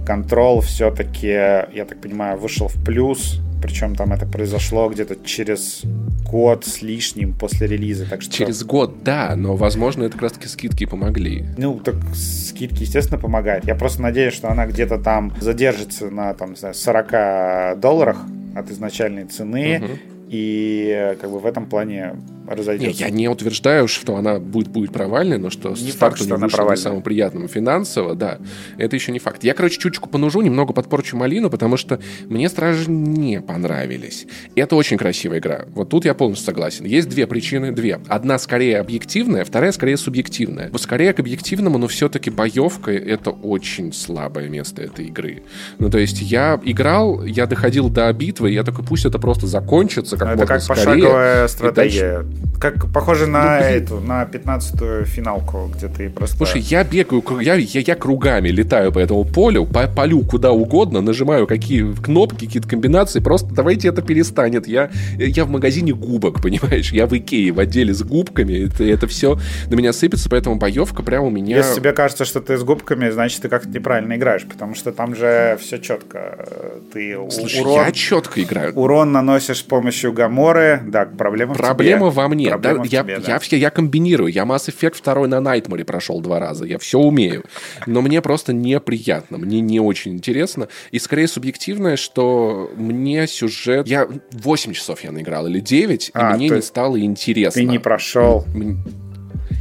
Control 0.08 0.62
все-таки, 0.62 1.28
я 1.28 1.86
так 1.88 2.00
понимаю, 2.00 2.38
вышел 2.38 2.68
в 2.68 2.84
плюс 2.84 3.42
причем 3.62 3.96
там 3.96 4.14
это 4.14 4.26
произошло 4.26 4.88
где-то 4.90 5.16
через 5.26 5.82
год 6.30 6.66
с 6.66 6.82
лишним 6.82 7.34
после 7.34 7.68
релиза. 7.68 8.08
Так 8.08 8.22
что... 8.22 8.32
Через 8.32 8.64
год, 8.64 9.04
да, 9.04 9.36
но, 9.36 9.56
возможно, 9.56 10.04
это 10.04 10.14
как 10.14 10.24
раз-таки 10.24 10.48
скидки 10.48 10.86
помогли. 10.86 11.46
Ну, 11.58 11.80
так 11.80 11.96
скидки, 12.14 12.84
естественно, 12.84 13.20
помогают. 13.20 13.66
Я 13.66 13.76
просто 13.76 14.02
надеюсь, 14.02 14.34
что 14.34 14.50
она 14.50 14.68
где-то 14.68 15.00
там 15.00 15.34
задержится 15.42 16.10
на, 16.10 16.34
там, 16.34 16.52
не 16.52 16.56
знаю, 16.58 16.76
40 16.76 17.80
долларах 17.80 18.18
от 18.56 18.70
изначальной 18.70 19.26
цены. 19.26 19.82
Угу 19.84 20.18
и 20.30 21.16
как 21.22 21.32
бы 21.32 21.40
в 21.40 21.46
этом 21.46 21.66
плане 21.66 22.16
разойдется. 22.48 23.04
Не, 23.04 23.10
я 23.10 23.10
не 23.10 23.27
утверждаю, 23.27 23.88
что 23.88 24.16
она 24.16 24.39
будет, 24.39 24.70
будет 24.70 24.92
провальной, 24.92 25.38
но 25.38 25.50
что 25.50 25.70
не 25.70 25.75
старт 25.92 26.13
факт, 26.13 26.22
что 26.22 26.36
она 26.36 26.48
провальная. 26.48 26.77
самым 26.77 27.01
приятным 27.01 27.48
финансово, 27.48 28.16
да, 28.16 28.39
это 28.77 28.96
еще 28.96 29.12
не 29.12 29.20
факт. 29.20 29.44
Я, 29.44 29.54
короче, 29.54 29.80
чуточку 29.80 30.10
понужу, 30.10 30.42
немного 30.42 30.74
подпорчу 30.74 31.18
малину, 31.18 31.50
потому 31.50 31.77
что 31.77 32.00
мне 32.27 32.50
Стражи 32.50 32.89
не 32.89 33.42
понравились. 33.42 34.25
Это 34.56 34.75
очень 34.75 34.98
красивая 34.98 35.39
игра. 35.39 35.66
Вот 35.74 35.89
тут 35.89 36.06
я 36.06 36.13
полностью 36.13 36.46
согласен. 36.46 36.86
Есть 36.86 37.10
две 37.10 37.27
причины, 37.27 37.72
две. 37.72 38.00
Одна 38.08 38.39
скорее 38.39 38.80
объективная, 38.80 39.44
вторая 39.44 39.72
скорее 39.72 39.98
субъективная. 39.98 40.72
Скорее 40.77 41.13
к 41.13 41.20
объективному, 41.20 41.77
но 41.77 41.88
все-таки 41.88 42.30
боевка— 42.30 42.92
это 42.94 43.32
очень 43.32 43.92
слабое 43.92 44.48
место 44.48 44.82
этой 44.82 45.06
игры. 45.08 45.44
Ну, 45.80 45.89
то 45.89 45.98
есть 45.98 46.22
я 46.22 46.60
играл, 46.63 47.24
я 47.24 47.46
доходил 47.46 47.89
до 47.89 48.12
битвы, 48.13 48.51
я 48.51 48.63
такой, 48.63 48.86
пусть 48.86 49.06
это 49.06 49.20
просто 49.20 49.48
закончится, 49.48 50.18
как 50.18 50.36
Это 50.36 50.46
как 50.46 50.62
скорее. 50.62 50.86
пошаговая 50.86 51.48
стратегия. 51.48 52.24
Дальше... 52.24 52.37
Как 52.60 52.91
похоже 52.91 53.27
на 53.27 53.60
ну, 53.60 53.65
эту, 53.65 54.00
на 54.00 54.24
15-ю 54.24 55.06
финалку, 55.06 55.72
где 55.75 55.88
ты 55.88 56.10
просто... 56.10 56.38
Слушай, 56.38 56.62
я 56.62 56.84
бегаю, 56.84 57.24
я, 57.39 57.53
я, 57.53 57.82
я 57.82 57.96
кругами 57.96 58.50
летаю 58.50 58.91
по 58.91 58.98
этому 59.00 59.25
полю, 59.25 59.65
по 59.65 59.88
полю 59.88 60.22
куда 60.22 60.51
угодно, 60.51 61.01
нажимаю 61.01 61.46
какие 61.46 61.94
кнопки, 61.94 62.46
какие-то 62.46 62.68
комбинации, 62.68 63.20
просто 63.20 63.53
давайте 63.53 63.90
это 63.90 64.01
перестанет. 64.01 64.68
Я, 64.68 64.90
я 65.18 65.46
в 65.46 65.50
магазине 65.50 65.94
губок, 65.94 66.42
понимаешь? 66.42 66.92
Я 66.92 67.05
в 67.05 67.16
Икее 67.16 67.51
в 67.51 67.59
отделе 67.59 67.94
с 67.94 68.01
губками, 68.01 68.66
это, 68.66 68.83
это 68.83 69.07
все 69.07 69.38
на 69.70 69.75
меня 69.75 69.94
сыпется, 69.94 70.27
поэтому 70.29 70.55
боевка 70.55 71.03
прям 71.03 71.25
у 71.25 71.29
меня... 71.29 71.57
Если 71.57 71.75
тебе 71.75 71.94
кажется, 71.94 72.25
что 72.25 72.42
ты 72.42 72.57
с 72.57 72.64
губками, 72.64 73.09
значит, 73.09 73.42
ты 73.42 73.50
как-то 73.50 73.70
неправильно 73.70 74.16
играешь, 74.16 74.46
потому 74.46 74.74
что 74.74 74.92
там 74.92 75.16
же 75.16 75.57
все 75.62 75.77
четко. 75.77 76.48
Ты 76.92 77.18
Слушай, 77.29 77.62
урон, 77.62 77.85
я 77.85 77.92
четко 77.92 78.42
играю. 78.42 78.74
Урон 78.74 79.12
наносишь 79.12 79.59
с 79.59 79.64
помощью 79.64 80.12
Гаморы, 80.12 80.81
да, 80.88 81.05
проблема 81.05 81.53
в 81.53 81.57
Проблема 81.57 82.09
тебе. 82.09 82.16
Мне. 82.27 82.50
Проблема 82.50 82.79
да, 82.79 82.90
я, 82.90 83.03
тебе, 83.03 83.20
да. 83.20 83.31
я, 83.33 83.40
я, 83.42 83.57
я 83.57 83.70
комбинирую. 83.70 84.31
Я 84.31 84.44
Mass 84.44 84.70
Effect 84.70 85.03
2 85.03 85.27
на 85.27 85.40
Найтморе 85.40 85.85
прошел 85.85 86.22
два 86.22 86.40
раза. 86.40 86.66
Я 86.66 86.77
все 86.79 87.00
умею. 87.00 87.44
Но 87.85 88.01
мне 88.01 88.22
просто 88.22 88.53
неприятно. 88.53 89.37
Мне 89.37 89.59
не 89.61 89.79
очень 89.79 90.13
интересно. 90.13 90.68
И 90.92 91.00
скорее 91.00 91.27
субъективное, 91.27 91.96
что 91.96 92.72
мне 92.75 93.27
сюжет... 93.27 93.87
Я 93.87 94.07
8 94.31 94.74
часов 94.74 95.03
я 95.03 95.11
наиграл 95.11 95.48
или 95.48 95.59
9, 95.59 96.11
а, 96.13 96.33
и 96.33 96.35
мне 96.35 96.50
не 96.50 96.61
стало 96.61 97.00
интересно. 97.00 97.61
Ты 97.61 97.68
не 97.68 97.79
прошел. 97.79 98.46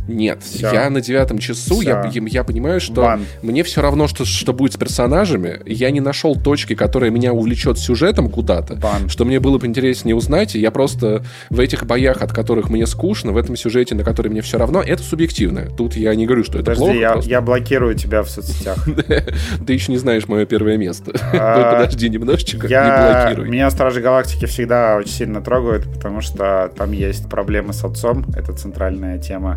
Нет, 0.09 0.42
все. 0.42 0.73
я 0.73 0.90
на 0.90 1.01
девятом 1.01 1.38
часу, 1.38 1.81
я, 1.81 2.11
я 2.12 2.45
понимаю, 2.45 2.81
что 2.81 3.03
Бан. 3.03 3.27
мне 3.42 3.62
все 3.62 3.83
равно, 3.83 4.07
что, 4.07 4.25
что 4.25 4.53
будет 4.53 4.75
с 4.75 4.77
персонажами. 4.77 5.61
Я 5.66 5.90
не 5.90 6.01
нашел 6.01 6.37
точки, 6.37 6.75
которая 6.75 7.11
меня 7.11 7.33
увлечет 7.33 7.79
сюжетом 7.79 8.31
куда-то, 8.31 8.77
Бан. 8.77 9.09
что 9.09 9.25
мне 9.25 9.40
было 9.40 9.59
бы 9.59 9.66
интереснее 9.66 10.14
узнать. 10.14 10.55
И 10.55 10.61
я 10.61 10.71
просто 10.71 11.25
в 11.51 11.59
этих 11.59 11.87
боях, 11.87 12.23
от 12.23 12.33
которых 12.33 12.71
мне 12.71 12.87
скучно, 12.87 13.33
в 13.33 13.37
этом 13.37 13.57
сюжете, 13.57 13.95
на 13.95 14.05
который 14.05 14.29
мне 14.29 14.42
все 14.42 14.59
равно, 14.59 14.83
это 14.83 15.03
субъективно. 15.03 15.66
Тут 15.77 15.97
я 15.97 16.14
не 16.14 16.27
говорю, 16.27 16.45
что 16.45 16.59
это 16.59 16.73
Подожди, 16.73 16.85
плохо. 16.85 16.99
Я, 16.99 17.12
просто... 17.12 17.31
я 17.31 17.40
блокирую 17.40 17.95
тебя 17.95 18.23
в 18.23 18.31
соцсетях. 18.31 18.85
Ты 19.66 19.73
еще 19.73 19.92
не 19.92 19.99
знаешь 19.99 20.29
мое 20.29 20.47
первое 20.47 20.77
место. 20.77 21.12
А, 21.33 21.73
Подожди 21.79 22.09
немножечко, 22.09 22.69
не 22.69 23.23
блокируй. 23.23 23.49
Меня 23.49 23.71
Стражи 23.71 24.01
Галактики 24.01 24.47
всегда 24.47 24.97
очень 24.97 25.12
сильно 25.12 25.42
трогают, 25.42 25.85
потому 25.92 26.21
что 26.21 26.71
там 26.77 26.92
есть 26.92 27.29
проблемы 27.29 27.73
с 27.73 27.85
отцом. 27.85 28.25
Это 28.37 28.53
центральная 28.53 29.19
тема 29.19 29.57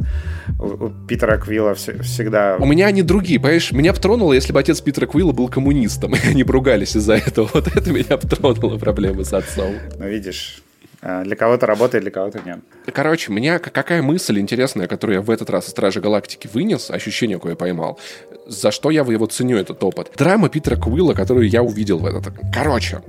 у 0.60 0.90
Питера 1.08 1.38
Квилла 1.38 1.74
всегда... 1.76 2.58
У 2.60 2.66
меня 2.66 2.88
они 2.88 3.02
другие, 3.02 3.40
понимаешь? 3.40 3.72
Меня 3.72 3.94
бы 3.94 4.00
тронуло, 4.00 4.34
если 4.34 4.54
бы 4.54 4.60
отец 4.60 4.82
Питера 4.82 5.08
Квилла 5.08 5.32
был 5.32 5.48
коммунистом, 5.48 6.16
и 6.16 6.28
они 6.28 6.44
бругались 6.44 6.96
из-за 6.96 7.16
этого. 7.16 7.50
Вот 7.54 7.68
это 7.68 7.92
меня 7.92 8.18
бы 8.18 8.28
тронуло, 8.28 8.78
проблемы 8.78 9.26
с 9.26 9.34
отцом. 9.34 9.74
Ну, 9.98 10.08
видишь, 10.08 10.62
э, 11.02 11.24
для 11.24 11.36
кого-то 11.36 11.66
работает, 11.66 12.04
для 12.04 12.12
кого-то 12.12 12.42
нет. 12.46 12.60
Короче, 12.94 13.32
у 13.32 13.36
меня 13.36 13.60
какая 13.60 14.02
мысль 14.02 14.40
интересная, 14.40 14.88
которую 14.88 15.18
я 15.18 15.22
в 15.22 15.30
этот 15.30 15.50
раз 15.50 15.68
из 15.68 15.72
Стражи 15.72 16.02
Галактики 16.02 16.50
вынес, 16.52 16.92
ощущение, 16.92 17.38
какое 17.38 17.54
я 17.54 17.58
поймал, 17.58 18.00
за 18.48 18.72
что 18.72 18.90
я 18.90 19.02
его 19.02 19.26
ценю, 19.26 19.58
этот 19.58 19.84
опыт. 19.84 20.12
Драма 20.18 20.50
Питера 20.50 20.76
Квилла, 20.76 21.14
которую 21.14 21.48
я 21.50 21.64
увидел 21.64 22.00
в 22.00 22.06
этот... 22.06 22.34
Короче, 22.54 23.02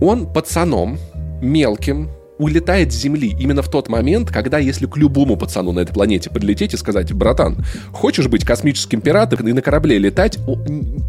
он 0.00 0.32
пацаном, 0.32 0.98
мелким, 1.40 2.08
улетает 2.42 2.92
с 2.92 2.96
Земли 2.96 3.34
именно 3.38 3.62
в 3.62 3.70
тот 3.70 3.88
момент, 3.88 4.30
когда 4.30 4.58
если 4.58 4.86
к 4.86 4.96
любому 4.96 5.36
пацану 5.36 5.72
на 5.72 5.80
этой 5.80 5.92
планете 5.92 6.30
подлететь 6.30 6.74
и 6.74 6.76
сказать, 6.76 7.12
братан, 7.12 7.64
хочешь 7.92 8.28
быть 8.28 8.44
космическим 8.44 9.00
пиратом 9.00 9.46
и 9.46 9.52
на 9.52 9.62
корабле 9.62 9.98
летать, 9.98 10.38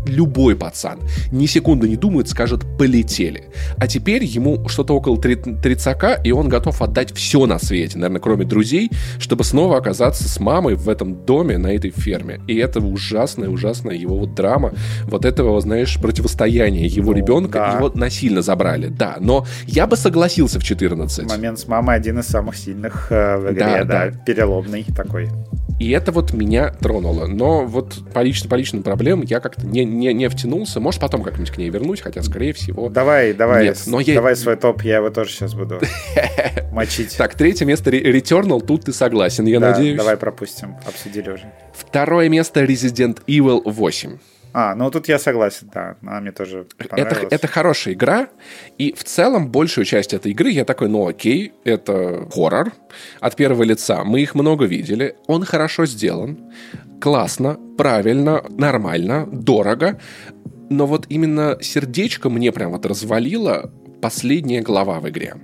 любой 0.06 0.56
пацан, 0.56 1.00
ни 1.32 1.46
секунды 1.46 1.90
не 1.90 1.96
думает, 1.96 2.30
скажет, 2.30 2.62
полетели. 2.78 3.46
А 3.78 3.88
теперь 3.88 4.24
ему 4.24 4.68
что-то 4.68 4.96
около 4.96 5.18
30 5.18 5.98
и 6.24 6.32
он 6.32 6.50
готов 6.50 6.82
отдать 6.82 7.14
все 7.14 7.46
на 7.46 7.60
свете, 7.60 7.98
наверное, 7.98 8.22
кроме 8.22 8.46
друзей, 8.46 8.92
чтобы 9.20 9.44
снова 9.44 9.78
оказаться 9.78 10.28
с 10.28 10.40
мамой 10.40 10.76
в 10.76 10.90
этом 10.90 11.26
доме, 11.26 11.58
на 11.58 11.68
этой 11.68 11.92
ферме. 11.92 12.42
И 12.48 12.56
это 12.56 12.80
ужасная, 12.80 13.50
ужасная 13.50 13.96
его 13.96 14.18
вот 14.18 14.36
драма, 14.36 14.74
вот 15.06 15.26
этого, 15.26 15.60
знаешь, 15.62 15.98
противостояния 16.00 16.88
его 16.88 17.12
ну, 17.12 17.18
ребенка, 17.18 17.60
да. 17.60 17.78
его 17.78 17.92
насильно 17.94 18.42
забрали, 18.42 18.88
да. 18.88 19.18
Но 19.20 19.46
я 19.66 19.88
бы 19.88 19.96
согласился 19.96 20.60
в 20.60 20.64
14. 20.64 21.23
15. 21.24 21.38
Момент 21.38 21.60
с 21.60 21.68
мамой 21.68 21.96
один 21.96 22.20
из 22.20 22.28
самых 22.28 22.56
сильных 22.56 23.12
э, 23.12 23.38
в 23.38 23.52
игре, 23.52 23.60
да, 23.60 23.84
да, 23.84 24.10
да, 24.10 24.18
переломный 24.26 24.86
такой. 24.96 25.30
И 25.80 25.90
это 25.92 26.12
вот 26.12 26.34
меня 26.34 26.70
тронуло. 26.72 27.28
Но 27.28 27.66
вот 27.66 28.00
по, 28.14 28.20
лично, 28.20 28.50
по 28.50 28.56
личным 28.56 28.84
проблемам 28.84 29.26
я 29.26 29.40
как-то 29.40 29.66
не, 29.66 29.84
не, 29.84 30.14
не 30.14 30.30
втянулся. 30.30 30.80
Может, 30.80 31.02
потом 31.02 31.24
как-нибудь 31.24 31.52
к 31.52 31.58
ней 31.58 31.70
вернусь, 31.70 32.02
хотя, 32.02 32.22
скорее 32.24 32.54
всего... 32.54 32.90
Давай, 32.90 33.34
давай, 33.34 33.66
нет. 33.66 33.82
Но 33.88 34.00
я... 34.00 34.16
давай 34.16 34.36
свой 34.36 34.56
топ, 34.56 34.82
я 34.84 34.98
его 34.98 35.10
тоже 35.10 35.32
сейчас 35.32 35.54
буду 35.54 35.82
мочить. 36.72 37.18
Так, 37.18 37.36
третье 37.36 37.66
место 37.66 37.90
Returnal, 37.90 38.66
тут 38.66 38.86
ты 38.86 38.94
согласен, 38.94 39.46
я 39.46 39.60
надеюсь. 39.60 39.98
давай 39.98 40.16
пропустим, 40.16 40.76
обсудили 40.86 41.30
уже. 41.32 41.52
Второе 41.74 42.30
место 42.30 42.64
Resident 42.64 43.20
Evil 43.28 43.62
8. 43.66 44.18
А, 44.54 44.76
ну 44.76 44.92
тут 44.92 45.08
я 45.08 45.18
согласен, 45.18 45.70
да, 45.74 45.98
она 46.02 46.22
мне 46.22 46.32
тоже 46.32 46.68
понравилась. 46.78 47.24
Это, 47.24 47.36
это 47.36 47.48
хорошая 47.48 47.96
игра, 47.96 48.28
и 48.78 48.94
в 48.94 49.04
целом 49.04 49.50
большую 49.50 49.86
часть 49.86 50.14
этой 50.14 50.32
игры 50.32 50.52
я 50.52 50.64
такой, 50.64 50.90
ну 50.90 51.08
окей, 51.08 51.54
это 51.64 52.28
хоррор 52.32 52.72
от 53.20 53.36
первого 53.36 53.64
лица. 53.64 54.04
Мы 54.04 54.22
их 54.22 54.36
много 54.36 54.66
видели, 54.66 55.16
он 55.26 55.44
хорошо 55.44 55.88
сделан, 55.88 56.38
классно, 57.02 57.58
правильно, 57.78 58.44
нормально, 58.50 59.28
дорого, 59.32 60.00
но 60.70 60.86
вот 60.86 61.08
именно 61.10 61.58
сердечко 61.60 62.30
мне 62.30 62.52
прям 62.52 62.72
вот 62.72 62.86
развалило 62.86 63.72
последняя 64.04 64.60
глава 64.60 65.00
в 65.00 65.08
игре. 65.08 65.36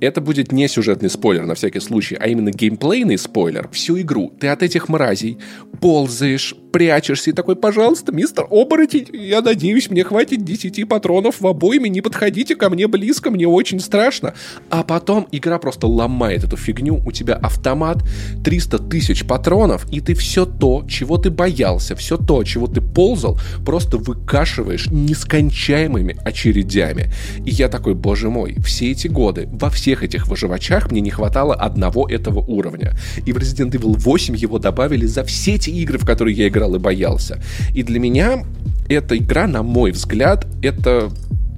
Это 0.00 0.22
будет 0.22 0.50
не 0.50 0.68
сюжетный 0.68 1.10
спойлер 1.10 1.44
на 1.44 1.54
всякий 1.54 1.80
случай, 1.80 2.16
а 2.18 2.26
именно 2.26 2.50
геймплейный 2.50 3.18
спойлер. 3.18 3.68
Всю 3.72 4.00
игру 4.00 4.32
ты 4.40 4.48
от 4.48 4.62
этих 4.62 4.88
мразей 4.88 5.36
ползаешь, 5.82 6.54
прячешься 6.72 7.30
и 7.30 7.32
такой, 7.34 7.56
пожалуйста, 7.56 8.12
мистер 8.12 8.46
оборотень, 8.50 9.08
я 9.12 9.42
надеюсь, 9.42 9.90
мне 9.90 10.04
хватит 10.04 10.44
10 10.44 10.88
патронов 10.88 11.40
в 11.40 11.46
обойме, 11.46 11.90
не 11.90 12.00
подходите 12.00 12.56
ко 12.56 12.70
мне 12.70 12.86
близко, 12.86 13.30
мне 13.30 13.46
очень 13.46 13.80
страшно. 13.80 14.32
А 14.70 14.82
потом 14.82 15.28
игра 15.32 15.58
просто 15.58 15.86
ломает 15.86 16.44
эту 16.44 16.56
фигню, 16.56 17.02
у 17.04 17.12
тебя 17.12 17.34
автомат, 17.34 17.98
300 18.44 18.78
тысяч 18.78 19.26
патронов, 19.26 19.86
и 19.92 20.00
ты 20.00 20.14
все 20.14 20.46
то, 20.46 20.84
чего 20.88 21.18
ты 21.18 21.30
боялся, 21.30 21.94
все 21.96 22.16
то, 22.16 22.44
чего 22.44 22.66
ты 22.66 22.80
ползал, 22.80 23.38
просто 23.64 23.98
выкашиваешь 23.98 24.86
нескончаемыми 24.86 26.16
очередями. 26.24 27.12
И 27.44 27.50
я 27.50 27.68
такой, 27.68 27.94
боже 28.06 28.30
мой, 28.30 28.54
все 28.64 28.92
эти 28.92 29.08
годы 29.08 29.48
во 29.50 29.68
всех 29.68 30.04
этих 30.04 30.28
выживачах 30.28 30.92
мне 30.92 31.00
не 31.00 31.10
хватало 31.10 31.56
одного 31.56 32.08
этого 32.08 32.38
уровня. 32.38 32.92
И 33.26 33.32
в 33.32 33.36
Resident 33.36 33.72
Evil 33.72 33.98
8 33.98 34.36
его 34.36 34.60
добавили 34.60 35.06
за 35.06 35.24
все 35.24 35.58
те 35.58 35.72
игры, 35.72 35.98
в 35.98 36.06
которые 36.06 36.36
я 36.36 36.46
играл 36.46 36.76
и 36.76 36.78
боялся. 36.78 37.40
И 37.74 37.82
для 37.82 37.98
меня 37.98 38.44
эта 38.88 39.16
игра, 39.16 39.48
на 39.48 39.64
мой 39.64 39.90
взгляд, 39.90 40.46
это 40.62 41.10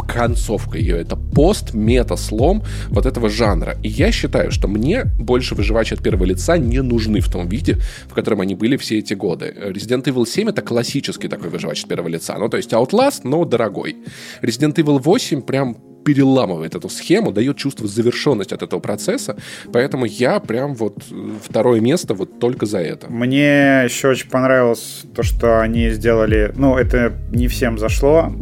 концовка 0.09 0.79
ее. 0.79 0.97
Это 0.97 1.17
пост-мета-слом 1.17 2.63
вот 2.89 3.05
этого 3.05 3.29
жанра. 3.29 3.77
И 3.83 3.89
я 3.89 4.11
считаю, 4.11 4.51
что 4.51 4.69
мне 4.69 5.05
больше 5.19 5.55
выживачи 5.55 5.93
от 5.93 6.03
первого 6.03 6.25
лица 6.25 6.57
не 6.57 6.81
нужны 6.83 7.21
в 7.21 7.29
том 7.31 7.47
виде, 7.47 7.77
в 8.09 8.15
котором 8.15 8.41
они 8.41 8.55
были 8.55 8.79
все 8.79 8.99
эти 8.99 9.13
годы. 9.13 9.55
Resident 9.55 10.05
Evil 10.05 10.27
7 10.27 10.49
это 10.49 10.63
классический 10.63 11.29
такой 11.29 11.51
выживач 11.51 11.83
от 11.83 11.89
первого 11.89 12.09
лица. 12.09 12.39
Ну, 12.39 12.49
то 12.49 12.57
есть 12.57 12.73
Outlast, 12.73 13.21
но 13.25 13.45
дорогой. 13.45 13.97
Resident 14.43 14.77
Evil 14.77 14.99
8 14.99 15.43
прям 15.43 15.77
переламывает 16.05 16.75
эту 16.75 16.89
схему, 16.89 17.33
дает 17.33 17.57
чувство 17.57 17.87
завершенности 17.87 18.55
от 18.55 18.63
этого 18.63 18.81
процесса. 18.81 19.37
Поэтому 19.73 20.05
я 20.05 20.41
прям 20.41 20.75
вот 20.75 21.05
второе 21.45 21.81
место 21.81 22.15
вот 22.15 22.39
только 22.39 22.67
за 22.67 22.79
это. 22.79 23.11
Мне 23.11 23.85
еще 23.85 24.09
очень 24.09 24.31
понравилось 24.31 25.05
то, 25.15 25.23
что 25.23 25.61
они 25.61 25.91
сделали... 25.91 26.53
Ну, 26.57 26.77
это 26.77 27.13
не 27.31 27.49
всем 27.49 27.79
зашло. 27.79 28.33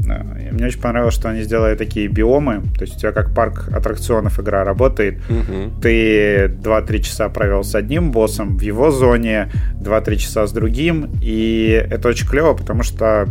Мне 0.52 0.66
очень 0.66 0.80
понравилось, 0.80 1.14
что 1.14 1.28
они 1.28 1.42
сделали 1.42 1.76
такие 1.76 2.08
биомы. 2.08 2.62
То 2.78 2.82
есть 2.82 2.96
у 2.96 2.98
тебя 3.00 3.12
как 3.12 3.34
парк 3.34 3.68
аттракционов 3.72 4.38
игра 4.40 4.64
работает. 4.64 5.18
Угу. 5.28 5.80
Ты 5.82 6.46
2-3 6.46 6.98
часа 7.00 7.28
провел 7.28 7.64
с 7.64 7.74
одним 7.74 8.12
боссом 8.12 8.56
в 8.56 8.60
его 8.60 8.90
зоне, 8.90 9.50
2-3 9.80 10.16
часа 10.16 10.46
с 10.46 10.52
другим. 10.52 11.10
И 11.22 11.86
это 11.90 12.08
очень 12.08 12.26
клево, 12.28 12.54
потому 12.54 12.82
что 12.82 13.28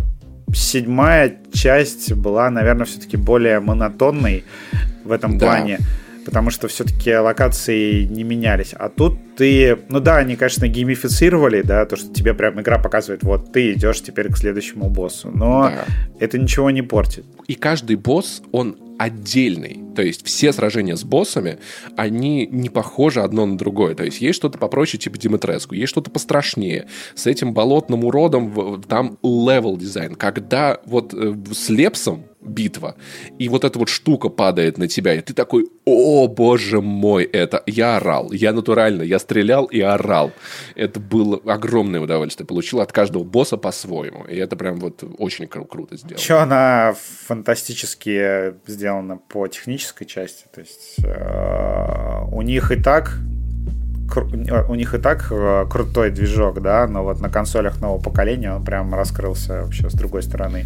седьмая 0.56 1.38
часть 1.54 2.14
была, 2.14 2.50
наверное, 2.50 2.86
все-таки 2.86 3.18
более 3.18 3.60
монотонной 3.60 4.44
в 5.04 5.12
этом 5.12 5.38
да. 5.38 5.46
плане, 5.46 5.80
потому 6.26 6.50
что 6.50 6.68
все-таки 6.68 7.16
локации 7.16 8.04
не 8.04 8.24
менялись. 8.24 8.74
А 8.74 8.90
тут 8.90 9.36
ты, 9.36 9.78
ну 9.90 10.00
да, 10.00 10.18
они, 10.18 10.36
конечно, 10.36 10.68
геймифицировали, 10.68 11.62
да, 11.62 11.86
то, 11.86 11.96
что 11.96 12.14
тебе 12.14 12.34
прям 12.34 12.60
игра 12.60 12.80
показывает, 12.80 13.24
вот 13.24 13.52
ты 13.52 13.74
идешь 13.74 14.02
теперь 14.02 14.32
к 14.32 14.38
следующему 14.38 14.90
боссу, 14.90 15.30
но 15.34 15.70
да. 15.70 15.86
это 16.20 16.40
ничего 16.40 16.72
не 16.72 16.82
портит. 16.82 17.26
И 17.48 17.56
каждый 17.56 17.98
босс, 17.98 18.42
он 18.52 18.78
отдельный. 18.98 19.82
То 19.96 20.02
есть 20.02 20.26
все 20.26 20.52
сражения 20.54 20.96
с 20.96 21.04
боссами, 21.04 21.60
они 21.96 22.48
не 22.48 22.70
похожи 22.70 23.22
одно 23.22 23.46
на 23.46 23.58
другое. 23.58 23.96
То 23.96 24.04
есть 24.04 24.22
есть 24.22 24.36
что-то 24.38 24.58
попроще, 24.58 25.02
типа 25.02 25.18
Димитреску, 25.18 25.76
есть 25.76 25.90
что-то 25.90 26.12
пострашнее. 26.12 26.88
С 27.16 27.28
этим 27.28 27.54
болотным 27.54 28.04
уродом 28.04 28.82
там 28.88 29.18
level 29.24 29.78
design. 29.78 30.16
Когда 30.16 30.80
вот 30.86 31.14
э, 31.14 31.36
с 31.54 31.70
Лепсом 31.70 32.26
битва, 32.46 32.96
и 33.40 33.50
вот 33.50 33.64
эта 33.64 33.80
вот 33.80 33.90
штука 33.90 34.30
падает 34.30 34.78
на 34.78 34.88
тебя, 34.88 35.14
и 35.14 35.22
ты 35.22 35.34
такой, 35.34 35.68
о, 35.86 36.28
боже 36.28 36.82
мой, 36.82 37.24
это... 37.24 37.64
Я 37.66 37.98
орал, 37.98 38.32
я 38.32 38.54
натурально, 38.54 39.04
я 39.04 39.20
стрелял 39.20 39.66
и 39.66 39.82
орал. 39.82 40.32
Это 40.76 41.00
было 41.00 41.40
огромное 41.46 42.02
удовольствие. 42.02 42.48
Получил 42.48 42.80
от 42.82 42.92
каждого 42.92 43.24
босса 43.24 43.58
по-своему. 43.58 44.26
И 44.26 44.36
это 44.36 44.56
прям 44.56 44.80
вот 44.80 45.04
очень 45.18 45.46
кру- 45.46 45.68
круто 45.68 45.96
сделано. 45.96 46.18
Еще 46.18 46.38
она 46.38 46.96
фантастически 47.28 48.56
сделана 48.68 49.18
по 49.18 49.48
технической 49.48 50.08
части. 50.08 50.46
То 50.54 50.62
есть 50.62 50.96
э, 51.04 52.26
у 52.32 52.42
них 52.42 52.72
и 52.72 52.82
так 52.82 53.20
у 54.70 54.76
них 54.76 54.94
и 54.94 55.00
так 55.00 55.28
э, 55.32 55.66
крутой 55.70 56.12
движок, 56.12 56.62
да, 56.62 56.88
но 56.88 57.04
вот 57.04 57.20
на 57.22 57.30
консолях 57.30 57.82
нового 57.82 58.02
поколения 58.02 58.54
он 58.54 58.64
прям 58.64 58.94
раскрылся 58.94 59.64
вообще 59.64 59.90
с 59.90 59.94
другой 59.94 60.22
стороны. 60.22 60.66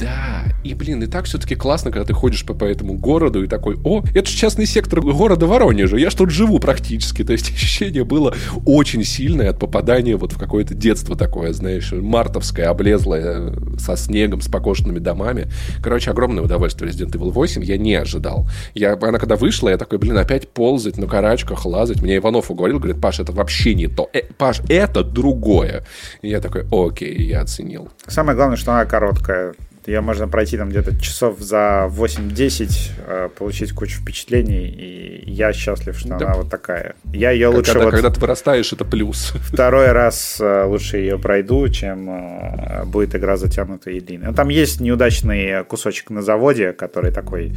Да, 0.00 0.44
и, 0.64 0.74
блин, 0.74 1.02
и 1.02 1.06
так 1.06 1.24
все-таки 1.24 1.54
классно, 1.54 1.90
когда 1.90 2.04
ты 2.04 2.12
ходишь 2.12 2.44
по, 2.44 2.54
по 2.54 2.64
этому 2.64 2.94
городу 2.94 3.42
и 3.42 3.48
такой, 3.48 3.78
о, 3.84 4.02
это 4.14 4.28
же 4.28 4.36
частный 4.36 4.66
сектор 4.66 5.00
города 5.00 5.46
Воронежа, 5.46 5.96
я 5.96 6.10
ж 6.10 6.14
тут 6.14 6.30
живу 6.30 6.58
практически. 6.58 7.24
То 7.24 7.32
есть 7.32 7.50
ощущение 7.54 8.04
было 8.04 8.34
очень 8.66 9.04
сильное 9.04 9.50
от 9.50 9.58
попадания 9.58 10.16
вот 10.16 10.32
в 10.32 10.38
какое-то 10.38 10.74
детство 10.74 11.16
такое, 11.16 11.52
знаешь, 11.52 11.90
мартовское, 11.92 12.68
облезлое, 12.68 13.54
со 13.78 13.96
снегом, 13.96 14.40
с 14.40 14.48
покошенными 14.48 14.98
домами. 14.98 15.50
Короче, 15.82 16.10
огромное 16.10 16.44
удовольствие 16.44 16.90
Resident 16.90 17.12
Evil 17.12 17.30
8 17.30 17.64
я 17.64 17.78
не 17.78 17.94
ожидал. 17.94 18.48
Я, 18.74 18.98
она 19.00 19.18
когда 19.18 19.36
вышла, 19.36 19.70
я 19.70 19.78
такой, 19.78 19.98
блин, 19.98 20.18
опять 20.18 20.48
ползать 20.48 20.98
на 20.98 21.06
карачках, 21.06 21.64
лазать. 21.66 22.02
Мне 22.02 22.16
Иванов 22.16 22.50
уговорил, 22.50 22.78
говорит, 22.78 23.00
Паш, 23.00 23.20
это 23.20 23.32
вообще 23.32 23.74
не 23.74 23.88
то. 23.88 24.10
Э, 24.12 24.22
Паш, 24.36 24.60
это 24.68 25.02
другое. 25.02 25.84
И 26.22 26.28
я 26.28 26.40
такой, 26.40 26.66
окей, 26.70 27.16
я 27.22 27.42
оценил. 27.42 27.88
Самое 28.06 28.36
главное, 28.36 28.56
что 28.56 28.72
она 28.72 28.84
короткая. 28.84 29.54
Ее 29.88 30.02
можно 30.02 30.28
пройти 30.28 30.58
там 30.58 30.68
где-то 30.68 31.00
часов 31.00 31.40
за 31.40 31.90
8-10, 31.90 32.90
э, 33.06 33.28
получить 33.34 33.72
кучу 33.72 34.02
впечатлений, 34.02 34.68
и 34.68 35.30
я 35.30 35.54
счастлив, 35.54 35.98
что 35.98 36.10
да. 36.10 36.16
она 36.16 36.34
вот 36.34 36.50
такая. 36.50 36.94
Я 37.10 37.30
ее 37.30 37.48
лучше... 37.48 37.72
Когда, 37.72 37.86
вот 37.86 37.94
когда 37.94 38.10
ты 38.10 38.20
вырастаешь, 38.20 38.70
это 38.70 38.84
плюс. 38.84 39.32
Второй 39.40 39.92
раз 39.92 40.36
э, 40.42 40.64
лучше 40.64 40.98
ее 40.98 41.18
пройду, 41.18 41.66
чем 41.70 42.10
э, 42.10 42.84
будет 42.84 43.14
игра 43.14 43.38
затянутая 43.38 43.94
и 43.94 44.00
длинная. 44.00 44.34
Там 44.34 44.50
есть 44.50 44.78
неудачный 44.80 45.64
кусочек 45.64 46.10
на 46.10 46.20
заводе, 46.20 46.74
который 46.74 47.10
такой 47.10 47.54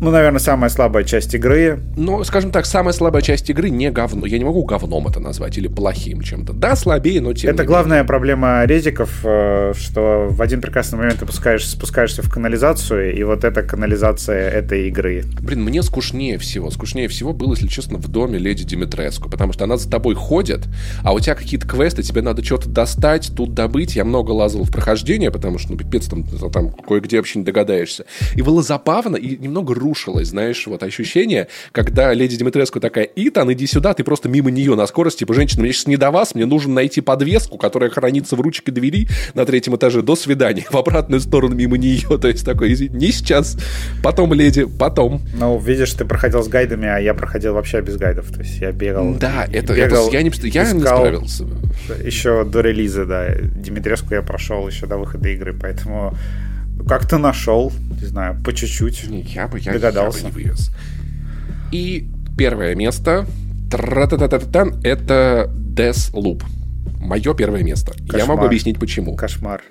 ну, 0.00 0.10
наверное, 0.10 0.40
самая 0.40 0.68
слабая 0.68 1.04
часть 1.04 1.34
игры. 1.34 1.80
Ну, 1.96 2.22
скажем 2.24 2.50
так, 2.50 2.66
самая 2.66 2.92
слабая 2.92 3.22
часть 3.22 3.48
игры 3.48 3.70
не 3.70 3.90
говно. 3.90 4.26
Я 4.26 4.38
не 4.38 4.44
могу 4.44 4.64
говном 4.64 5.08
это 5.08 5.20
назвать 5.20 5.56
или 5.56 5.68
плохим 5.68 6.20
чем-то. 6.20 6.52
Да, 6.52 6.76
слабее, 6.76 7.20
но 7.20 7.32
тем 7.32 7.50
Это 7.54 7.64
главная 7.64 7.98
менее. 7.98 8.06
проблема 8.08 8.64
резиков, 8.64 9.20
э, 9.24 9.72
что 9.74 10.28
в 10.30 10.42
один 10.42 10.60
прекрасный 10.60 10.98
момент 10.98 11.20
ты 11.20 11.26
пускаешь, 11.26 11.66
спускаешься 11.66 12.22
в 12.22 12.30
канализацию, 12.30 13.16
и 13.16 13.22
вот 13.22 13.44
эта 13.44 13.62
канализация 13.62 14.50
этой 14.50 14.88
игры. 14.88 15.24
Блин, 15.40 15.62
мне 15.64 15.82
скучнее 15.82 16.36
всего. 16.38 16.70
Скучнее 16.70 17.08
всего 17.08 17.32
было, 17.32 17.52
если 17.54 17.66
честно, 17.66 17.98
в 17.98 18.08
доме 18.08 18.38
леди 18.38 18.64
Димитреску, 18.64 19.30
потому 19.30 19.52
что 19.52 19.64
она 19.64 19.76
за 19.78 19.90
тобой 19.90 20.14
ходит, 20.14 20.64
а 21.02 21.14
у 21.14 21.20
тебя 21.20 21.34
какие-то 21.34 21.66
квесты, 21.66 22.02
тебе 22.02 22.20
надо 22.20 22.44
что-то 22.44 22.68
достать, 22.68 23.32
тут 23.34 23.54
добыть. 23.54 23.96
Я 23.96 24.04
много 24.04 24.32
лазал 24.32 24.64
в 24.64 24.70
прохождение, 24.70 25.30
потому 25.30 25.58
что, 25.58 25.72
ну, 25.72 25.78
пипец, 25.78 26.06
там, 26.06 26.24
там 26.52 26.70
кое-где 26.70 27.16
вообще 27.16 27.38
не 27.38 27.44
догадаешься. 27.44 28.04
И 28.34 28.42
было 28.42 28.62
забавно 28.62 29.16
и 29.16 29.36
немного 29.38 29.74
рушилось, 29.86 30.28
знаешь, 30.28 30.66
вот 30.66 30.82
ощущение, 30.82 31.46
когда 31.72 32.12
леди 32.12 32.36
Димитреску 32.36 32.80
такая, 32.80 33.08
Итан, 33.14 33.52
иди 33.52 33.66
сюда, 33.66 33.94
ты 33.94 34.02
просто 34.02 34.28
мимо 34.28 34.50
нее 34.50 34.74
на 34.74 34.86
скорости, 34.86 35.20
типа, 35.20 35.34
женщина, 35.34 35.62
мне 35.62 35.72
сейчас 35.72 35.86
не 35.86 35.96
до 35.96 36.10
вас, 36.10 36.34
мне 36.34 36.44
нужно 36.44 36.74
найти 36.74 37.00
подвеску, 37.00 37.56
которая 37.56 37.90
хранится 37.90 38.34
в 38.36 38.40
ручке 38.40 38.72
двери 38.72 39.08
на 39.34 39.46
третьем 39.46 39.76
этаже, 39.76 40.02
до 40.02 40.16
свидания, 40.16 40.66
в 40.70 40.76
обратную 40.76 41.20
сторону 41.20 41.54
мимо 41.54 41.78
нее, 41.78 42.18
то 42.18 42.28
есть 42.28 42.44
такой, 42.44 42.70
не 42.70 43.12
сейчас, 43.12 43.56
потом, 44.02 44.34
леди, 44.34 44.64
потом. 44.64 45.22
Ну, 45.38 45.58
видишь, 45.58 45.92
ты 45.92 46.04
проходил 46.04 46.42
с 46.42 46.48
гайдами, 46.48 46.88
а 46.88 46.98
я 46.98 47.14
проходил 47.14 47.54
вообще 47.54 47.80
без 47.80 47.96
гайдов, 47.96 48.30
то 48.32 48.40
есть 48.40 48.58
я 48.60 48.72
бегал. 48.72 49.14
Да, 49.14 49.46
это, 49.52 49.74
бегал, 49.74 50.08
это 50.08 50.16
я, 50.16 50.22
не, 50.22 50.32
я 50.50 50.72
не 50.72 50.80
справился. 50.80 51.44
Еще 52.04 52.44
до 52.44 52.60
релиза, 52.60 53.06
да, 53.06 53.34
Димитреску 53.36 54.14
я 54.14 54.22
прошел 54.22 54.66
еще 54.68 54.86
до 54.86 54.98
выхода 54.98 55.28
игры, 55.28 55.54
поэтому 55.54 56.16
как 56.88 57.06
ты 57.08 57.18
нашел, 57.18 57.72
не 58.00 58.06
знаю, 58.06 58.40
по 58.42 58.52
чуть-чуть. 58.52 59.08
Не, 59.08 59.22
я 59.22 59.48
бы, 59.48 59.58
я, 59.58 59.72
догадался. 59.72 60.26
Я 60.26 60.28
бы 60.28 60.40
не 60.40 60.44
вывез. 60.44 60.70
И 61.72 62.08
первое 62.36 62.74
место 62.74 63.26
это 64.84 65.50
Deathloop. 65.52 66.42
Мое 67.00 67.34
первое 67.34 67.62
место. 67.62 67.92
Кошмар. 67.92 68.18
Я 68.18 68.26
могу 68.26 68.44
объяснить, 68.46 68.78
почему. 68.78 69.16
Кошмар. 69.16 69.62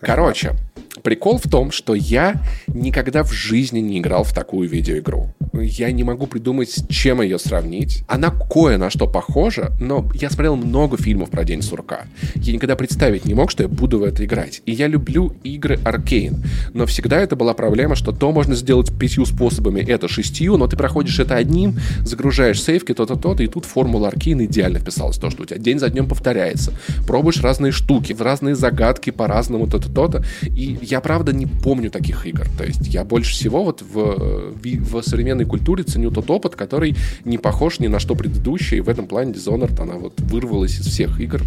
Короче, 0.00 0.56
прикол 1.02 1.38
в 1.38 1.48
том, 1.48 1.70
что 1.70 1.94
я 1.94 2.42
никогда 2.68 3.22
в 3.22 3.32
жизни 3.32 3.80
не 3.80 3.98
играл 3.98 4.24
в 4.24 4.34
такую 4.34 4.68
видеоигру. 4.68 5.34
Я 5.54 5.90
не 5.92 6.04
могу 6.04 6.26
придумать, 6.26 6.70
с 6.70 6.86
чем 6.88 7.22
ее 7.22 7.38
сравнить. 7.38 8.04
Она 8.08 8.30
кое 8.30 8.78
на 8.78 8.90
что 8.90 9.06
похожа, 9.06 9.72
но 9.80 10.08
я 10.14 10.30
смотрел 10.30 10.56
много 10.56 10.96
фильмов 10.96 11.30
про 11.30 11.44
День 11.44 11.62
сурка. 11.62 12.06
Я 12.34 12.52
никогда 12.52 12.76
представить 12.76 13.24
не 13.24 13.34
мог, 13.34 13.50
что 13.50 13.62
я 13.62 13.68
буду 13.68 13.98
в 13.98 14.02
это 14.02 14.24
играть. 14.24 14.62
И 14.66 14.72
я 14.72 14.86
люблю 14.86 15.34
игры 15.42 15.78
Аркейн. 15.84 16.42
Но 16.72 16.86
всегда 16.86 17.20
это 17.20 17.36
была 17.36 17.54
проблема, 17.54 17.94
что 17.94 18.12
то 18.12 18.32
можно 18.32 18.54
сделать 18.54 18.92
пятью 18.98 19.24
способами, 19.26 19.80
это 19.80 20.08
шестью, 20.08 20.56
но 20.56 20.66
ты 20.66 20.76
проходишь 20.76 21.18
это 21.18 21.36
одним, 21.36 21.78
загружаешь 22.00 22.62
сейфки, 22.62 22.94
то-то, 22.94 23.16
то-то, 23.16 23.42
и 23.42 23.46
тут 23.46 23.64
формула 23.64 24.08
Аркейн 24.08 24.44
идеально 24.44 24.78
вписалась. 24.78 25.18
То, 25.18 25.30
что 25.30 25.42
у 25.42 25.46
тебя 25.46 25.58
день 25.58 25.78
за 25.78 25.88
днем 25.88 26.08
повторяется. 26.08 26.72
Пробуешь 27.06 27.40
разные 27.42 27.72
штуки, 27.72 28.12
в 28.12 28.22
разные 28.22 28.54
загадки 28.54 29.10
по-разному, 29.10 29.66
то-то, 29.66 29.92
то-то. 29.92 30.24
И 30.42 30.78
я, 30.82 31.00
правда, 31.00 31.32
не 31.32 31.46
помню 31.46 31.90
таких 31.90 32.26
игр. 32.26 32.46
То 32.58 32.64
есть 32.64 32.86
я 32.88 33.04
больше 33.04 33.32
всего 33.32 33.64
вот 33.64 33.82
в, 33.82 34.52
в 34.62 35.02
современной 35.02 35.44
культуре 35.44 35.84
ценю 35.84 36.10
тот 36.10 36.30
опыт, 36.30 36.54
который 36.56 36.96
не 37.24 37.38
похож 37.38 37.78
ни 37.80 37.86
на 37.88 37.98
что 37.98 38.14
предыдущее, 38.14 38.78
и 38.78 38.80
в 38.82 38.88
этом 38.88 39.06
плане 39.06 39.32
Dishonored, 39.32 39.80
она 39.80 39.94
вот 39.94 40.20
вырвалась 40.20 40.78
из 40.78 40.86
всех 40.86 41.20
игр 41.20 41.40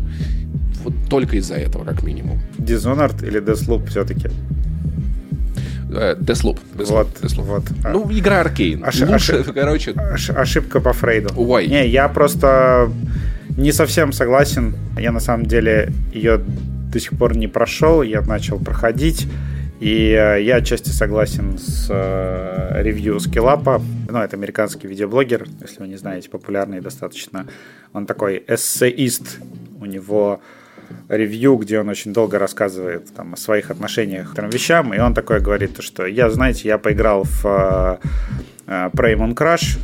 вот 0.83 0.93
только 1.09 1.37
из-за 1.37 1.55
этого, 1.55 1.83
как 1.83 2.03
минимум. 2.03 2.39
Dishonored 2.57 3.25
или 3.27 3.41
Deathloop 3.41 3.87
все-таки? 3.87 4.29
Э, 5.91 6.15
Deathloop. 6.19 6.59
Deathloop, 6.75 6.85
Вот, 6.89 7.07
Deathloop. 7.21 7.41
вот. 7.43 7.63
Ну, 7.83 8.11
игра 8.11 8.41
Аркейн. 8.41 8.83
Оши- 8.83 9.05
Лучше, 9.05 9.33
оши- 9.33 9.53
короче, 9.53 9.91
Ош- 9.91 10.35
ошибка 10.35 10.79
по 10.79 10.93
Фрейду. 10.93 11.29
Ой. 11.37 11.67
Не, 11.67 11.87
я 11.87 12.07
просто 12.09 12.91
не 13.57 13.71
совсем 13.71 14.11
согласен. 14.11 14.75
Я 14.99 15.11
на 15.11 15.19
самом 15.19 15.45
деле 15.45 15.91
ее 16.13 16.41
до 16.95 16.99
сих 17.01 17.17
пор 17.17 17.35
не 17.35 17.47
прошел. 17.47 18.01
Я 18.03 18.21
начал 18.21 18.57
проходить. 18.57 19.27
И 19.81 20.11
э, 20.11 20.41
я 20.41 20.55
отчасти 20.55 20.91
согласен 20.91 21.57
с 21.57 21.87
э, 21.89 22.81
ревью 22.81 23.19
Скиллапа. 23.19 23.81
Ну, 24.09 24.19
это 24.19 24.37
американский 24.37 24.87
видеоблогер, 24.87 25.45
если 25.59 25.81
вы 25.81 25.89
не 25.89 25.97
знаете, 25.97 26.29
популярный 26.29 26.79
достаточно. 26.79 27.47
Он 27.91 28.05
такой 28.05 28.41
эссеист. 28.47 29.39
У 29.81 29.85
него 29.85 30.39
ревью, 31.09 31.57
где 31.57 31.81
он 31.81 31.89
очень 31.89 32.13
долго 32.13 32.39
рассказывает 32.39 33.13
там, 33.13 33.33
о 33.33 33.37
своих 33.37 33.69
отношениях 33.69 34.33
к 34.33 34.41
вещам, 34.43 34.93
и 34.93 34.99
он 34.99 35.13
такое 35.13 35.41
говорит, 35.41 35.75
то, 35.75 35.81
что 35.81 36.05
я, 36.05 36.29
знаете, 36.29 36.69
я 36.69 36.77
поиграл 36.77 37.25
в 37.25 37.45
э, 37.45 37.97
э, 38.67 38.89
Prey 38.93 39.17
Crash, 39.33 39.79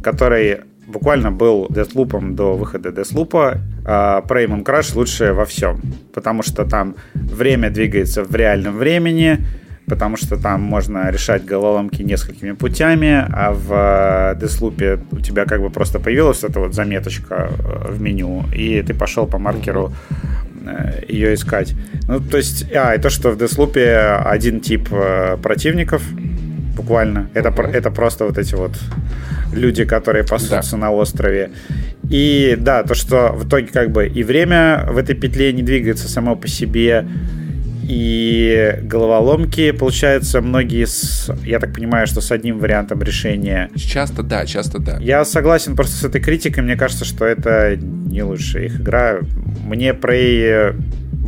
который 0.00 0.60
буквально 0.90 1.30
был 1.30 1.66
Deathloop 1.70 2.34
до 2.34 2.56
выхода 2.56 2.90
Deathloop, 2.90 3.58
а 3.84 4.22
Prey 4.22 4.46
Crash 4.64 4.94
лучше 4.96 5.32
во 5.32 5.44
всем, 5.44 5.80
потому 6.12 6.42
что 6.42 6.64
там 6.64 6.94
время 7.14 7.70
двигается 7.70 8.22
в 8.24 8.34
реальном 8.34 8.76
времени, 8.76 9.38
потому 9.86 10.16
что 10.16 10.36
там 10.36 10.62
можно 10.62 11.10
решать 11.10 11.44
головоломки 11.44 12.02
несколькими 12.02 12.52
путями, 12.52 13.26
а 13.32 13.52
в 13.52 13.72
э, 13.72 14.44
Deathloop 14.44 15.00
у 15.10 15.20
тебя 15.20 15.44
как 15.44 15.60
бы 15.60 15.70
просто 15.70 15.98
появилась 15.98 16.44
эта 16.44 16.60
вот 16.60 16.74
заметочка 16.74 17.50
э, 17.58 17.92
в 17.92 18.00
меню, 18.00 18.44
и 18.54 18.82
ты 18.82 18.94
пошел 18.94 19.26
по 19.26 19.38
маркеру 19.38 19.92
э, 20.64 21.02
ее 21.08 21.34
искать. 21.34 21.74
Ну, 22.06 22.20
то 22.20 22.36
есть, 22.36 22.70
а, 22.72 22.94
и 22.94 23.00
то, 23.00 23.10
что 23.10 23.30
в 23.30 23.36
Deathloop 23.36 24.22
один 24.24 24.60
тип 24.60 24.88
противников, 25.42 26.02
буквально, 26.76 27.28
это, 27.34 27.48
это 27.62 27.90
просто 27.90 28.24
вот 28.24 28.38
эти 28.38 28.54
вот 28.54 28.72
люди, 29.52 29.84
которые 29.84 30.24
пасутся 30.24 30.76
на 30.76 30.90
острове. 30.90 31.50
И 32.08 32.56
да, 32.58 32.82
то, 32.82 32.94
что 32.94 33.32
в 33.32 33.46
итоге 33.46 33.68
как 33.68 33.90
бы 33.92 34.06
и 34.06 34.22
время 34.22 34.86
в 34.90 34.98
этой 34.98 35.14
петле 35.14 35.52
не 35.52 35.62
двигается 35.62 36.08
само 36.08 36.36
по 36.36 36.48
себе, 36.48 37.06
и 37.90 38.78
головоломки, 38.82 39.72
получается, 39.72 40.40
многие 40.40 40.86
с... 40.86 41.28
Я 41.44 41.58
так 41.58 41.74
понимаю, 41.74 42.06
что 42.06 42.20
с 42.20 42.30
одним 42.30 42.60
вариантом 42.60 43.02
решения. 43.02 43.68
часто 43.74 44.22
да, 44.22 44.46
часто 44.46 44.78
да. 44.78 44.98
Я 45.00 45.24
согласен 45.24 45.74
просто 45.74 45.96
с 45.96 46.04
этой 46.04 46.20
критикой. 46.20 46.62
Мне 46.62 46.76
кажется, 46.76 47.04
что 47.04 47.24
это 47.24 47.76
не 47.76 48.22
лучшая 48.22 48.66
их 48.66 48.80
игра. 48.80 49.18
Мне 49.66 49.90
Prey 49.90 50.76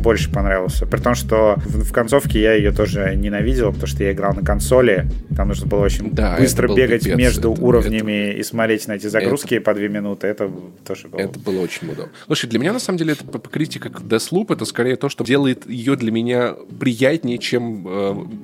больше 0.03 0.31
понравился. 0.31 0.85
При 0.85 0.99
том, 0.99 1.15
что 1.15 1.55
в, 1.65 1.85
в 1.85 1.91
концовке 1.91 2.39
я 2.41 2.53
ее 2.53 2.71
тоже 2.71 3.15
ненавидел, 3.15 3.67
потому 3.71 3.87
что 3.87 4.03
я 4.03 4.11
играл 4.11 4.33
на 4.35 4.43
консоли. 4.45 5.07
Там 5.35 5.47
нужно 5.47 5.65
было 5.67 5.79
очень 5.85 6.11
Да, 6.11 6.35
быстро 6.37 6.65
это 6.65 6.67
был 6.73 6.77
бегать 6.77 7.03
пипец. 7.03 7.17
между 7.17 7.53
Это- 7.53 7.61
уровнями 7.61 8.33
и 8.33 8.43
смотреть 8.43 8.87
на 8.87 8.93
эти 8.93 9.07
загрузки 9.07 9.57
по 9.59 9.73
две 9.73 9.89
минуты. 9.89 10.27
Это 10.27 10.51
тоже 10.85 11.07
было. 11.07 11.19
Это 11.21 11.39
было 11.39 11.61
очень 11.61 11.87
удобно. 11.87 12.11
Слушай, 12.27 12.49
для 12.49 12.59
меня, 12.59 12.73
на 12.73 12.79
самом 12.79 12.97
деле, 12.99 13.13
это 13.13 13.23
п- 13.25 13.49
критика 13.49 13.89
к 13.89 14.01
Deathloop, 14.01 14.53
это 14.53 14.65
скорее 14.65 14.95
то, 14.97 15.09
что 15.09 15.23
делает 15.23 15.67
ее 15.69 15.95
для 15.95 16.11
меня 16.11 16.53
приятнее, 16.79 17.37
чем 17.37 17.87
э, 17.87 17.89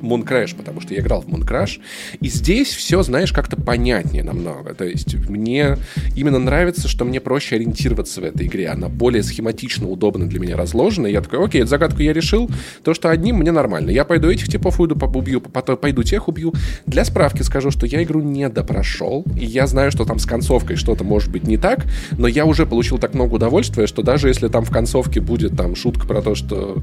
Moon 0.02 0.26
Crash, 0.26 0.56
потому 0.56 0.82
что 0.82 0.94
я 0.94 1.02
играл 1.02 1.22
в 1.22 1.28
Moon 1.28 1.46
Crash, 1.48 1.80
и 2.22 2.28
здесь 2.30 2.70
все, 2.70 3.04
знаешь, 3.04 3.34
как-то 3.34 3.58
понятнее 3.58 4.24
намного. 4.24 4.74
То 4.74 4.86
есть 4.86 5.16
мне 5.30 5.78
именно 6.16 6.40
нравится, 6.40 6.88
что 6.88 7.06
мне 7.06 7.20
проще 7.20 7.56
ориентироваться 7.58 8.22
в 8.22 8.24
этой 8.24 8.48
игре. 8.48 8.68
Она 8.70 8.88
более 8.90 9.24
схематично, 9.24 9.88
удобно 9.90 10.28
для 10.28 10.40
меня 10.40 10.56
разложена. 10.56 11.08
И 11.08 11.12
я 11.12 11.22
такой, 11.22 11.40
окей, 11.50 11.62
эту 11.62 11.70
загадку 11.70 12.02
я 12.02 12.14
решил, 12.14 12.50
то, 12.84 12.94
что 12.94 13.10
одним 13.10 13.38
мне 13.38 13.52
нормально. 13.52 13.90
Я 13.90 14.06
пойду 14.06 14.30
этих 14.30 14.48
типов 14.48 14.80
уйду, 14.80 14.96
убью, 14.96 15.42
потом 15.42 15.78
пойду 15.78 16.04
тех 16.04 16.28
убью. 16.28 16.54
Для 16.86 17.04
справки 17.04 17.42
скажу, 17.42 17.72
что 17.72 17.86
я 17.86 18.04
игру 18.04 18.22
не 18.22 18.48
допрошел, 18.50 19.26
и 19.36 19.46
я 19.46 19.68
знаю, 19.68 19.92
что 19.92 20.06
там 20.06 20.20
с 20.20 20.26
концовкой 20.26 20.76
что-то 20.76 21.04
может 21.04 21.32
быть 21.32 21.44
не 21.48 21.58
так, 21.58 21.86
но 22.12 22.28
я 22.28 22.46
уже 22.46 22.66
получил 22.66 22.98
так 23.00 23.14
много 23.16 23.36
удовольствия, 23.36 23.88
что 23.88 24.02
даже 24.04 24.28
если 24.28 24.48
там 24.48 24.64
в 24.64 24.70
концовке 24.72 25.20
будет 25.22 25.58
там 25.58 25.76
шутка 25.76 26.08
про 26.08 26.22
то, 26.22 26.36
что 26.36 26.78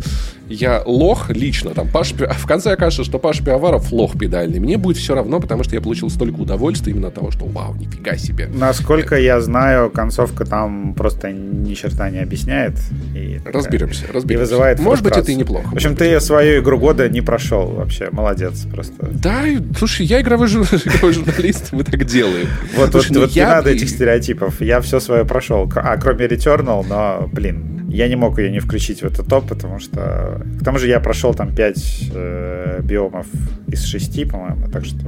я 0.49 0.83
лох 0.85 1.31
лично, 1.31 1.71
там 1.71 1.89
Паш, 1.89 2.13
в 2.13 2.47
конце 2.47 2.73
окажется, 2.73 3.05
что 3.05 3.19
Паша 3.19 3.45
Пиаваров 3.45 3.93
лох 3.93 4.19
педальный, 4.19 4.59
мне 4.59 4.77
будет 4.77 4.97
все 4.97 5.15
равно, 5.15 5.41
потому 5.41 5.63
что 5.65 5.75
я 5.75 5.81
получил 5.81 6.11
столько 6.11 6.41
удовольствия 6.41 6.93
именно 6.93 7.09
от 7.09 7.15
того, 7.15 7.31
что 7.31 7.45
вау, 7.47 7.75
нифига 7.77 8.17
себе. 8.17 8.49
Насколько 8.53 9.17
я 9.19 9.41
знаю, 9.41 9.91
концовка 9.91 10.45
там 10.45 10.95
просто 10.95 11.31
ни 11.33 11.75
черта 11.75 12.11
не 12.11 12.19
объясняет. 12.19 12.75
И 13.15 13.39
такая- 13.39 13.53
Разберемся, 13.63 14.05
И 14.07 14.13
разберемся. 14.13 14.56
Вызывает 14.57 14.81
Может 14.81 15.05
быть, 15.05 15.17
это 15.17 15.33
и 15.33 15.35
неплохо. 15.35 15.69
В 15.69 15.75
общем, 15.75 15.97
ты 15.97 16.21
свою 16.21 16.63
игру 16.63 16.79
года 16.79 17.09
не 17.09 17.21
прошел 17.21 17.67
вообще. 17.67 18.09
Молодец 18.11 18.67
просто. 18.73 19.09
Да, 19.13 19.45
слушай, 19.79 20.07
я 20.07 20.21
игровой, 20.21 20.49
жур- 20.49 20.67
игровой 20.85 21.13
журналист, 21.13 21.73
мы 21.73 21.85
так 21.85 22.05
делаем. 22.05 22.49
Вот, 22.77 22.91
Слушай, 22.91 23.09
вот, 23.09 23.15
ну 23.15 23.21
вот 23.23 23.37
не 23.37 23.43
надо 23.43 23.71
этих 23.71 23.89
стереотипов. 23.89 24.61
Я 24.61 24.81
все 24.81 25.01
свое 25.01 25.25
прошел. 25.25 25.71
А, 25.77 25.97
кроме 25.97 26.27
Returnal, 26.27 26.85
но, 26.89 27.29
блин, 27.33 27.87
я 27.89 28.09
не 28.09 28.17
мог 28.17 28.39
ее 28.39 28.51
не 28.51 28.59
включить 28.59 29.03
в 29.03 29.05
этот 29.05 29.29
топ, 29.29 29.49
потому 29.49 29.79
что... 29.79 30.43
К 30.61 30.65
тому 30.65 30.79
же 30.79 30.89
я 30.89 31.01
прошел 31.01 31.35
там 31.35 31.55
5 31.55 32.83
биомов 32.83 33.27
из 33.69 33.85
6, 33.85 34.29
по-моему, 34.31 34.69
так 34.71 34.85
что 34.85 34.99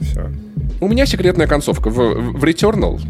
все. 0.00 0.30
У 0.80 0.88
меня 0.88 1.06
секретная 1.06 1.46
концовка 1.46 1.90
в, 1.90 2.38
в 2.38 2.44
Returnal. 2.44 3.00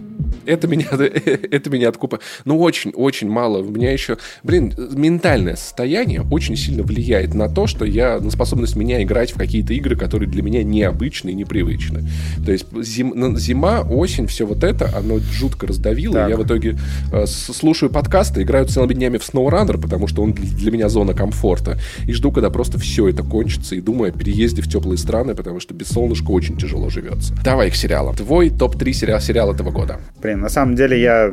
Это 0.46 0.68
меня, 0.68 0.86
это 0.90 1.70
меня 1.70 1.88
откупа. 1.88 2.20
Ну, 2.44 2.58
очень-очень 2.60 3.28
мало. 3.28 3.58
У 3.58 3.70
меня 3.70 3.92
еще... 3.92 4.18
Блин, 4.42 4.74
ментальное 4.92 5.56
состояние 5.56 6.22
очень 6.30 6.56
сильно 6.56 6.82
влияет 6.82 7.34
на 7.34 7.48
то, 7.48 7.66
что 7.66 7.84
я... 7.84 8.20
На 8.20 8.30
способность 8.30 8.76
меня 8.76 9.02
играть 9.02 9.32
в 9.32 9.38
какие-то 9.38 9.72
игры, 9.72 9.96
которые 9.96 10.28
для 10.28 10.42
меня 10.42 10.62
необычны 10.62 11.30
и 11.30 11.34
непривычны. 11.34 12.04
То 12.44 12.52
есть 12.52 12.66
зим- 12.72 13.36
зима, 13.38 13.80
осень, 13.80 14.26
все 14.26 14.46
вот 14.46 14.62
это, 14.62 14.90
оно 14.96 15.18
жутко 15.18 15.66
раздавило. 15.66 16.14
Так. 16.14 16.30
Я 16.30 16.36
в 16.36 16.44
итоге 16.44 16.78
э, 17.12 17.26
слушаю 17.26 17.90
подкасты, 17.90 18.42
играю 18.42 18.66
целыми 18.66 18.94
днями 18.94 19.18
в 19.18 19.22
SnowRunner, 19.22 19.80
потому 19.80 20.06
что 20.06 20.22
он 20.22 20.32
для 20.32 20.66
для 20.66 20.72
меня 20.72 20.88
зона 20.88 21.14
комфорта. 21.14 21.78
И 22.06 22.12
жду, 22.12 22.32
когда 22.32 22.50
просто 22.50 22.76
все 22.78 23.08
это 23.08 23.22
кончится, 23.22 23.76
и 23.76 23.80
думаю 23.80 24.12
о 24.12 24.18
переезде 24.18 24.62
в 24.62 24.68
теплые 24.68 24.98
страны, 24.98 25.36
потому 25.36 25.60
что 25.60 25.74
без 25.74 25.86
солнышка 25.86 26.32
очень 26.32 26.56
тяжело 26.56 26.90
живется. 26.90 27.34
Давай 27.44 27.70
к 27.70 27.76
сериалам. 27.76 28.16
Твой 28.16 28.50
топ-3 28.50 28.92
сериал, 28.92 29.20
сериал 29.20 29.54
этого 29.54 29.70
года. 29.70 30.00
Блин, 30.20 30.35
на 30.36 30.48
самом 30.48 30.74
деле 30.76 31.00
я 31.00 31.30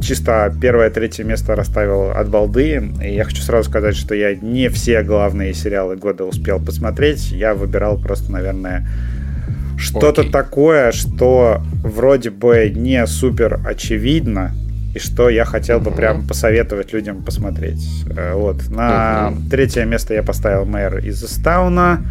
чисто 0.00 0.52
первое-третье 0.60 1.24
место 1.24 1.54
расставил 1.56 2.10
от 2.10 2.28
балды. 2.28 2.90
И 3.02 3.14
я 3.14 3.24
хочу 3.24 3.42
сразу 3.42 3.68
сказать, 3.70 3.96
что 3.96 4.14
я 4.14 4.34
не 4.34 4.68
все 4.68 5.02
главные 5.02 5.54
сериалы 5.54 5.96
года 5.96 6.24
успел 6.24 6.60
посмотреть. 6.60 7.30
Я 7.30 7.54
выбирал 7.54 7.98
просто, 7.98 8.30
наверное, 8.30 8.86
что-то 9.78 10.20
Окей. 10.22 10.32
такое, 10.32 10.92
что 10.92 11.62
вроде 11.82 12.30
бы 12.30 12.70
не 12.74 13.06
супер 13.06 13.60
очевидно, 13.66 14.52
и 14.94 14.98
что 14.98 15.28
я 15.28 15.44
хотел 15.44 15.80
бы 15.80 15.90
Мгм. 15.90 15.96
прям 15.96 16.26
посоветовать 16.28 16.92
людям 16.92 17.24
посмотреть. 17.24 17.84
Э, 18.16 18.34
Вот. 18.34 18.68
На 18.68 19.30
Мгм. 19.30 19.48
третье 19.50 19.84
место 19.84 20.14
я 20.14 20.22
поставил 20.22 20.64
«Мэр 20.66 20.98
из 20.98 21.22
Истауна». 21.24 22.02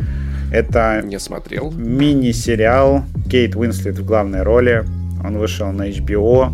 Это 0.51 1.01
Не 1.05 1.19
смотрел. 1.19 1.71
мини-сериал 1.71 3.05
Кейт 3.29 3.55
Уинслет 3.55 3.97
в 3.99 4.05
главной 4.05 4.43
роли. 4.43 4.83
Он 5.23 5.37
вышел 5.37 5.71
на 5.71 5.89
HBO. 5.89 6.51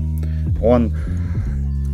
Он 0.61 0.95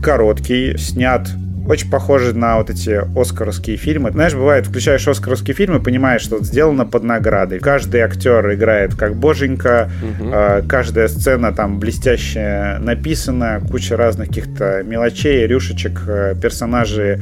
короткий, 0.01 0.77
снят 0.77 1.27
очень 1.67 1.89
похожи 1.89 2.33
на 2.33 2.57
вот 2.57 2.69
эти 2.69 3.01
оскаровские 3.19 3.77
фильмы. 3.77 4.11
Знаешь, 4.11 4.33
бывает, 4.33 4.67
включаешь 4.67 5.07
оскаровские 5.07 5.55
фильмы, 5.55 5.81
понимаешь, 5.81 6.21
что 6.21 6.37
вот 6.37 6.45
сделано 6.45 6.85
под 6.85 7.03
наградой. 7.03 7.59
Каждый 7.59 8.01
актер 8.01 8.53
играет 8.53 8.95
как 8.95 9.15
боженька, 9.15 9.89
угу. 10.01 10.31
каждая 10.67 11.07
сцена 11.07 11.53
там 11.53 11.79
блестяще 11.79 12.77
написана, 12.79 13.61
куча 13.69 13.97
разных 13.97 14.27
каких-то 14.27 14.83
мелочей, 14.83 15.47
рюшечек, 15.47 16.03
э, 16.07 16.35
персонажи 16.39 17.19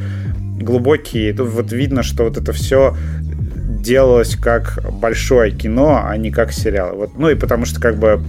глубокие. 0.60 1.34
Тут 1.34 1.50
вот 1.50 1.72
видно, 1.72 2.04
что 2.04 2.24
вот 2.26 2.38
это 2.38 2.52
все 2.52 2.96
делалось 3.56 4.36
как 4.36 4.80
большое 4.92 5.52
кино, 5.52 6.02
а 6.06 6.16
не 6.18 6.32
как 6.32 6.52
сериал. 6.52 6.96
Вот, 6.96 7.18
ну 7.18 7.30
и 7.30 7.36
потому 7.36 7.66
что 7.66 7.80
как 7.82 7.98
бы 7.98 8.22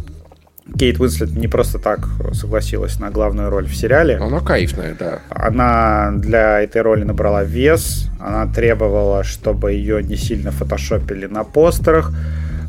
Кейт 0.79 0.99
Уинслет 0.99 1.31
не 1.37 1.47
просто 1.47 1.79
так 1.79 2.09
согласилась 2.33 2.99
на 2.99 3.11
главную 3.11 3.51
роль 3.51 3.67
в 3.67 3.77
сериале. 3.77 4.17
Она 4.17 4.41
кайфная, 4.41 4.97
да. 4.99 5.21
Она 5.29 6.11
для 6.17 6.61
этой 6.61 6.83
роли 6.83 7.05
набрала 7.05 7.45
вес. 7.45 8.11
Она 8.19 8.47
требовала, 8.47 9.25
чтобы 9.25 9.73
ее 9.73 10.03
не 10.03 10.17
сильно 10.17 10.51
фотошопили 10.51 11.27
на 11.27 11.45
постерах. 11.45 12.13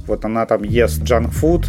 Вот 0.08 0.26
она 0.26 0.46
там 0.46 0.64
ест 0.64 1.04
джанк-фуд. 1.04 1.68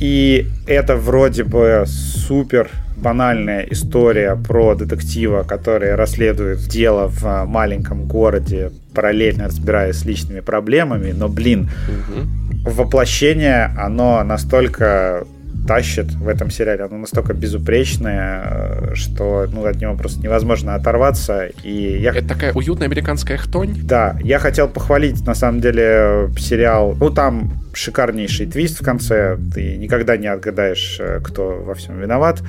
И 0.00 0.48
это 0.66 0.96
вроде 0.96 1.42
бы 1.44 1.84
супер 1.86 2.70
банальная 2.96 3.62
история 3.70 4.36
про 4.36 4.74
детектива, 4.74 5.42
который 5.42 5.94
расследует 5.94 6.60
дело 6.60 7.08
в 7.08 7.44
маленьком 7.46 8.06
городе, 8.06 8.72
параллельно 8.94 9.46
разбираясь 9.46 9.96
с 9.96 10.04
личными 10.04 10.40
проблемами, 10.40 11.12
но, 11.12 11.28
блин, 11.28 11.70
угу. 11.88 12.70
воплощение, 12.70 13.70
оно 13.78 14.22
настолько 14.24 15.24
тащит 15.66 16.12
в 16.12 16.28
этом 16.28 16.50
сериале. 16.50 16.84
Оно 16.84 16.98
настолько 16.98 17.34
безупречное, 17.34 18.42
э, 18.44 18.94
что 18.94 19.46
ну, 19.52 19.64
от 19.64 19.80
него 19.80 19.94
просто 19.96 20.20
невозможно 20.20 20.74
оторваться. 20.74 21.46
И 21.62 21.98
я... 22.00 22.10
Это 22.10 22.28
такая 22.28 22.52
уютная 22.52 22.86
американская 22.86 23.36
хтонь? 23.36 23.74
Да, 23.82 24.16
я 24.22 24.38
хотел 24.38 24.68
похвалить, 24.68 25.26
на 25.26 25.34
самом 25.34 25.60
деле, 25.60 26.30
сериал. 26.38 26.96
Ну, 26.98 27.10
там 27.10 27.52
шикарнейший 27.72 28.46
твист 28.46 28.80
в 28.80 28.84
конце. 28.84 29.36
Ты 29.54 29.76
никогда 29.76 30.16
не 30.16 30.28
отгадаешь, 30.28 30.98
э, 31.00 31.20
кто 31.22 31.62
во 31.62 31.74
всем 31.74 31.98
виноват. 32.00 32.42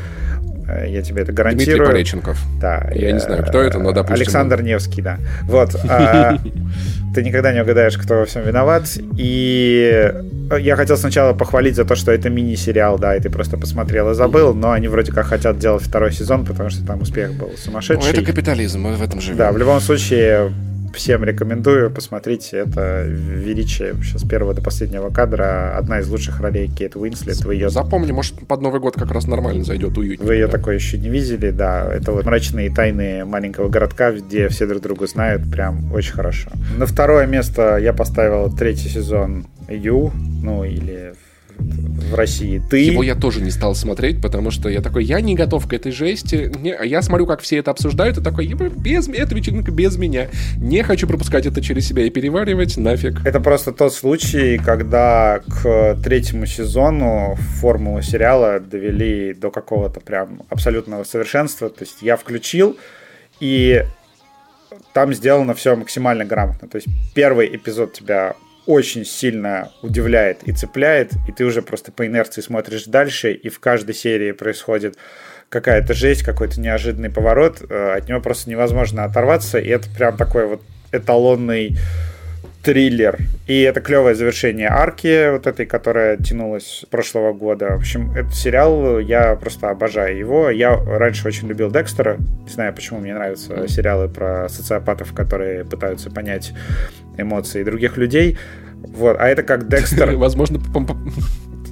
Э, 0.67 0.85
я 0.87 1.01
тебе 1.01 1.21
это 1.21 1.31
гарантирую. 1.31 1.77
Дмитрий 1.77 1.85
Пореченков. 1.85 2.39
Да. 2.59 2.89
Я, 2.93 3.07
я 3.07 3.11
не 3.13 3.19
знаю, 3.19 3.43
кто 3.43 3.61
это, 3.61 3.79
но, 3.79 3.91
допустим... 3.91 4.15
Александр 4.15 4.61
Невский, 4.61 5.01
да. 5.01 5.17
Вот. 5.43 5.75
А, 5.89 6.37
ты 7.15 7.23
никогда 7.23 7.53
не 7.53 7.61
угадаешь, 7.61 7.97
кто 7.97 8.15
во 8.15 8.25
всем 8.25 8.43
виноват. 8.43 8.97
И 9.17 10.13
я 10.59 10.75
хотел 10.75 10.97
сначала 10.97 11.33
похвалить 11.33 11.75
за 11.75 11.85
то, 11.85 11.95
что 11.95 12.11
это 12.11 12.29
мини-сериал, 12.29 12.99
да, 12.99 13.15
и 13.15 13.19
ты 13.19 13.29
просто 13.29 13.57
посмотрел 13.57 14.11
и 14.11 14.13
забыл, 14.13 14.53
но 14.53 14.71
они 14.71 14.87
вроде 14.87 15.11
как 15.11 15.27
хотят 15.27 15.57
делать 15.57 15.83
второй 15.83 16.11
сезон, 16.11 16.45
потому 16.45 16.69
что 16.69 16.85
там 16.85 17.01
успех 17.01 17.33
был 17.33 17.51
сумасшедший. 17.57 18.11
Ну, 18.11 18.17
это 18.17 18.25
капитализм, 18.25 18.81
мы 18.81 18.95
в 18.95 19.01
этом 19.01 19.21
живем. 19.21 19.37
Да, 19.37 19.51
в 19.51 19.57
любом 19.57 19.79
случае, 19.79 20.51
всем 20.97 21.23
рекомендую, 21.23 21.91
посмотрите, 21.91 22.57
это 22.57 23.03
величие 23.05 23.95
сейчас 24.03 24.23
первого 24.23 24.53
до 24.53 24.61
последнего 24.61 25.09
кадра, 25.09 25.77
одна 25.77 25.99
из 25.99 26.09
лучших 26.09 26.41
ролей 26.41 26.67
Кейт 26.67 26.95
Уинслет. 26.95 27.37
Вы 27.45 27.53
ее... 27.53 27.69
Запомни, 27.69 28.11
может, 28.11 28.35
под 28.47 28.61
Новый 28.61 28.81
год 28.81 28.95
как 28.95 29.11
раз 29.11 29.27
нормально 29.27 29.63
зайдет, 29.63 29.97
уютнее. 29.97 30.27
Вы 30.27 30.33
ее 30.33 30.47
да. 30.47 30.53
такой 30.53 30.75
еще 30.75 30.97
не 30.97 31.09
видели, 31.09 31.51
да, 31.51 31.87
это 31.93 32.11
вот 32.11 32.25
мрачные 32.25 32.73
тайны 32.73 33.23
маленького 33.25 33.69
городка, 33.69 34.11
где 34.11 34.49
все 34.49 34.65
друг 34.65 34.81
друга 34.81 35.07
знают, 35.07 35.49
прям 35.49 35.93
очень 35.93 36.13
хорошо. 36.13 36.49
На 36.75 36.85
второе 36.85 37.27
место 37.27 37.77
я 37.77 37.93
поставил 37.93 38.51
третий 38.51 38.89
сезон 38.89 39.45
Ю, 39.69 40.11
ну 40.41 40.63
или 40.63 41.13
в 41.13 41.26
России. 42.13 42.61
Ты... 42.69 42.79
Его 42.79 43.03
я 43.03 43.15
тоже 43.15 43.41
не 43.41 43.51
стал 43.51 43.75
смотреть, 43.75 44.21
потому 44.21 44.51
что 44.51 44.69
я 44.69 44.81
такой, 44.81 45.03
я 45.03 45.21
не 45.21 45.35
готов 45.35 45.67
к 45.67 45.73
этой 45.73 45.91
жести. 45.91 46.51
Не, 46.59 46.75
я 46.85 47.01
смотрю, 47.01 47.25
как 47.25 47.41
все 47.41 47.57
это 47.57 47.71
обсуждают, 47.71 48.17
и 48.17 48.21
такой, 48.21 48.47
без, 48.47 49.07
эта 49.07 49.35
вечеринка 49.35 49.71
без 49.71 49.97
меня. 49.97 50.27
Не 50.57 50.83
хочу 50.83 51.07
пропускать 51.07 51.45
это 51.45 51.61
через 51.61 51.87
себя 51.87 52.03
и 52.03 52.09
переваривать, 52.09 52.77
нафиг. 52.77 53.25
Это 53.25 53.39
просто 53.39 53.71
тот 53.71 53.93
случай, 53.93 54.57
когда 54.57 55.39
к 55.39 55.97
третьему 56.03 56.45
сезону 56.45 57.35
формулу 57.59 58.01
сериала 58.01 58.59
довели 58.59 59.33
до 59.33 59.51
какого-то 59.51 59.99
прям 59.99 60.43
абсолютного 60.49 61.03
совершенства. 61.03 61.69
То 61.69 61.83
есть 61.83 62.01
я 62.01 62.15
включил, 62.15 62.77
и 63.39 63.83
там 64.93 65.13
сделано 65.13 65.53
все 65.53 65.75
максимально 65.75 66.25
грамотно. 66.25 66.67
То 66.67 66.77
есть 66.77 66.87
первый 67.13 67.55
эпизод 67.55 67.93
тебя 67.93 68.35
очень 68.67 69.05
сильно 69.05 69.71
удивляет 69.81 70.43
и 70.43 70.51
цепляет, 70.51 71.13
и 71.27 71.31
ты 71.31 71.45
уже 71.45 71.61
просто 71.61 71.91
по 71.91 72.05
инерции 72.05 72.41
смотришь 72.41 72.83
дальше, 72.83 73.33
и 73.33 73.49
в 73.49 73.59
каждой 73.59 73.95
серии 73.95 74.33
происходит 74.33 74.97
какая-то 75.49 75.93
жесть, 75.93 76.23
какой-то 76.23 76.59
неожиданный 76.59 77.09
поворот, 77.09 77.61
э, 77.67 77.93
от 77.97 78.09
него 78.09 78.19
просто 78.19 78.49
невозможно 78.49 79.05
оторваться, 79.05 79.57
и 79.57 79.69
это 79.69 79.89
прям 79.89 80.17
такой 80.17 80.45
вот 80.45 80.61
эталонный 80.91 81.77
триллер. 82.67 83.17
И 83.47 83.61
это 83.61 83.79
клевое 83.79 84.13
завершение 84.13 84.67
арки, 84.67 85.31
вот 85.31 85.47
этой, 85.47 85.65
которая 85.65 86.17
тянулась 86.17 86.81
с 86.81 86.85
прошлого 86.85 87.31
года. 87.31 87.69
В 87.69 87.77
общем, 87.77 88.11
этот 88.11 88.35
сериал, 88.35 88.99
я 88.99 89.35
просто 89.35 89.69
обожаю 89.69 90.17
его. 90.17 90.49
Я 90.49 90.75
раньше 90.75 91.25
очень 91.25 91.47
любил 91.47 91.71
Декстера. 91.71 92.17
Не 92.17 92.49
знаю, 92.49 92.73
почему 92.73 92.99
мне 92.99 93.13
нравятся 93.13 93.69
сериалы 93.69 94.09
про 94.09 94.49
социопатов, 94.49 95.13
которые 95.13 95.63
пытаются 95.63 96.11
понять 96.11 96.51
эмоции 97.17 97.63
других 97.63 97.95
людей. 97.95 98.37
Вот, 98.75 99.15
а 99.17 99.29
это 99.29 99.43
как 99.43 99.67
Декстер. 99.69 100.17
Возможно, 100.17 100.59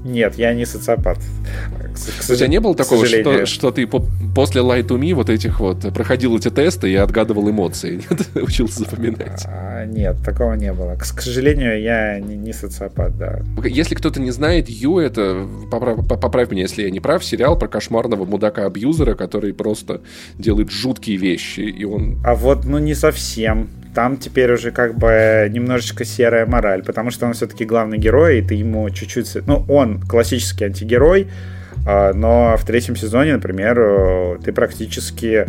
нет, 0.06 0.36
я 0.36 0.54
не 0.54 0.66
социопат. 0.66 1.18
К, 1.18 2.32
У 2.32 2.36
тебя 2.36 2.48
не 2.48 2.60
было 2.60 2.76
такого, 2.76 3.08
что, 3.08 3.48
что 3.48 3.72
ты 3.72 3.88
по, 3.88 4.06
после 4.36 4.62
Light 4.62 4.88
to 4.88 5.00
Me 5.00 5.16
вот 5.16 5.32
этих 5.32 5.60
вот 5.60 5.82
проходил 5.94 6.38
эти 6.38 6.52
тесты 6.52 6.92
и 6.92 6.96
отгадывал 6.96 7.50
эмоции? 7.50 8.04
Нет? 8.10 8.30
Учился 8.36 8.82
запоминать? 8.82 9.44
А, 9.48 9.86
нет, 9.86 10.18
такого 10.24 10.54
не 10.54 10.72
было. 10.74 10.94
К, 10.94 11.00
к 11.00 11.22
сожалению, 11.22 11.82
я 11.82 12.20
не, 12.20 12.36
не 12.36 12.54
социопат, 12.54 13.18
да. 13.18 13.40
Если 13.64 13.96
кто-то 13.96 14.22
не 14.22 14.30
знает, 14.30 14.70
Ю 14.70 15.00
это, 15.00 15.48
поправь, 15.72 16.08
поправь 16.08 16.52
меня, 16.52 16.64
если 16.64 16.84
я 16.84 16.92
не 16.92 17.00
прав, 17.00 17.26
сериал 17.26 17.58
про 17.58 17.68
кошмарного 17.68 18.26
мудака-абьюзера, 18.26 19.16
который 19.16 19.56
просто 19.56 20.02
делает 20.38 20.70
жуткие 20.70 21.18
вещи, 21.18 21.62
и 21.62 21.84
он... 21.84 22.22
А 22.24 22.36
вот, 22.36 22.66
ну, 22.66 22.78
не 22.78 22.94
совсем 22.94 23.70
там 23.96 24.18
теперь 24.18 24.52
уже 24.52 24.72
как 24.72 24.98
бы 24.98 25.50
немножечко 25.52 26.06
серая 26.06 26.46
мораль, 26.46 26.84
потому 26.84 27.10
что 27.10 27.26
он 27.26 27.34
все-таки 27.34 27.66
главный 27.66 27.98
герой, 27.98 28.40
и 28.40 28.42
ты 28.42 28.54
ему 28.56 28.90
чуть-чуть... 28.90 29.48
Ну, 29.48 29.66
он 29.70 30.02
классический 30.02 30.66
антигерой, 30.66 31.30
а, 31.88 32.14
но 32.14 32.58
в 32.58 32.66
третьем 32.66 32.96
сезоне, 32.96 33.34
например, 33.34 33.80
э, 33.80 34.38
ты 34.44 34.52
практически 34.52 35.48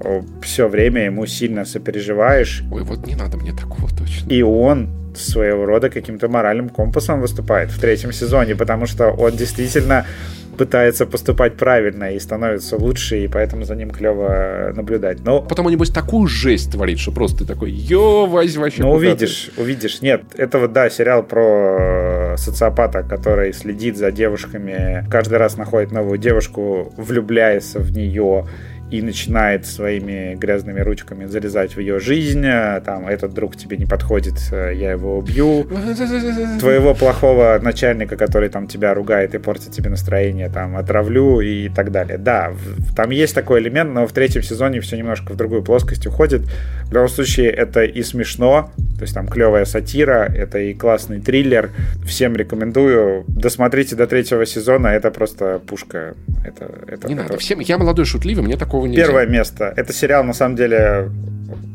э, 0.00 0.22
все 0.42 0.68
время 0.68 1.04
ему 1.04 1.26
сильно 1.26 1.64
сопереживаешь. 1.64 2.64
Ой, 2.72 2.82
вот 2.82 3.06
не 3.06 3.14
надо 3.14 3.36
мне 3.36 3.52
такого 3.52 3.88
точно. 3.90 4.30
И 4.30 4.42
он 4.42 4.88
своего 5.14 5.66
рода 5.66 5.90
каким-то 5.90 6.28
моральным 6.28 6.68
компасом 6.70 7.20
выступает 7.20 7.70
в 7.70 7.80
третьем 7.80 8.12
сезоне, 8.12 8.56
потому 8.56 8.86
что 8.86 9.08
он 9.08 9.32
действительно 9.36 10.06
пытается 10.56 11.06
поступать 11.06 11.56
правильно 11.56 12.12
и 12.12 12.18
становится 12.18 12.76
лучше, 12.76 13.24
и 13.24 13.28
поэтому 13.28 13.64
за 13.64 13.74
ним 13.74 13.90
клево 13.90 14.72
наблюдать. 14.74 15.20
Но... 15.24 15.42
Потом, 15.42 15.68
небось, 15.68 15.90
такую 15.90 16.26
жесть 16.26 16.72
творит, 16.72 16.98
что 16.98 17.12
просто 17.12 17.38
ты 17.38 17.44
такой, 17.44 17.70
ё, 17.70 18.26
возь 18.26 18.56
вообще. 18.56 18.82
Ну, 18.82 18.92
увидишь, 18.92 19.50
ты? 19.54 19.62
увидишь. 19.62 20.02
Нет, 20.02 20.22
это 20.36 20.58
вот, 20.58 20.72
да, 20.72 20.90
сериал 20.90 21.22
про 21.22 22.34
э, 22.34 22.36
социопата, 22.36 23.02
который 23.02 23.52
следит 23.52 23.96
за 23.96 24.10
девушками, 24.10 25.06
каждый 25.10 25.38
раз 25.38 25.56
находит 25.56 25.92
новую 25.92 26.18
девушку, 26.18 26.92
влюбляется 26.96 27.78
в 27.78 27.92
нее, 27.92 28.46
и 28.90 29.02
начинает 29.02 29.66
своими 29.66 30.34
грязными 30.36 30.80
ручками 30.80 31.26
залезать 31.26 31.76
в 31.76 31.80
ее 31.80 31.98
жизнь, 31.98 32.44
э, 32.44 32.80
там, 32.84 33.08
этот 33.08 33.34
друг 33.34 33.56
тебе 33.56 33.76
не 33.76 33.86
подходит, 33.86 34.34
э, 34.52 34.72
я 34.74 34.92
его 34.92 35.18
убью, 35.18 35.66
твоего 36.60 36.94
плохого 36.94 37.58
начальника, 37.60 38.16
который 38.16 38.48
там 38.48 38.68
тебя 38.68 38.94
ругает 38.94 39.34
и 39.34 39.38
портит 39.38 39.72
тебе 39.72 39.90
настроение, 39.90 40.48
там, 40.48 40.76
отравлю 40.76 41.40
и 41.40 41.68
так 41.68 41.90
далее. 41.90 42.18
Да, 42.18 42.52
там 42.94 43.10
есть 43.10 43.34
такой 43.34 43.60
элемент, 43.60 43.92
но 43.92 44.06
в 44.06 44.12
третьем 44.12 44.42
сезоне 44.42 44.80
все 44.80 44.96
немножко 44.96 45.32
в 45.32 45.36
другую 45.36 45.62
плоскость 45.62 46.06
уходит. 46.06 46.42
В 46.84 46.92
любом 46.92 47.08
случае, 47.08 47.50
это 47.50 47.82
и 47.82 48.02
смешно, 48.02 48.70
то 48.96 49.02
есть 49.02 49.14
там 49.14 49.28
клевая 49.28 49.64
сатира, 49.66 50.24
это 50.34 50.58
и 50.58 50.72
классный 50.72 51.20
триллер. 51.20 51.70
Всем 52.06 52.34
рекомендую. 52.34 53.24
Досмотрите 53.28 53.94
до 53.94 54.06
третьего 54.06 54.46
сезона, 54.46 54.88
это 54.88 55.10
просто 55.10 55.60
пушка. 55.66 56.14
Это, 56.44 56.70
это, 56.86 57.08
не 57.08 57.14
это... 57.14 57.22
надо, 57.24 57.38
всем, 57.38 57.60
я 57.60 57.76
молодой 57.76 58.04
шутливый, 58.04 58.44
мне 58.44 58.56
такого 58.56 58.75
такого 58.76 58.86
нельзя. 58.86 59.06
Первое 59.06 59.26
место. 59.26 59.72
Это 59.76 59.92
сериал, 59.92 60.24
на 60.24 60.32
самом 60.32 60.56
деле, 60.56 61.10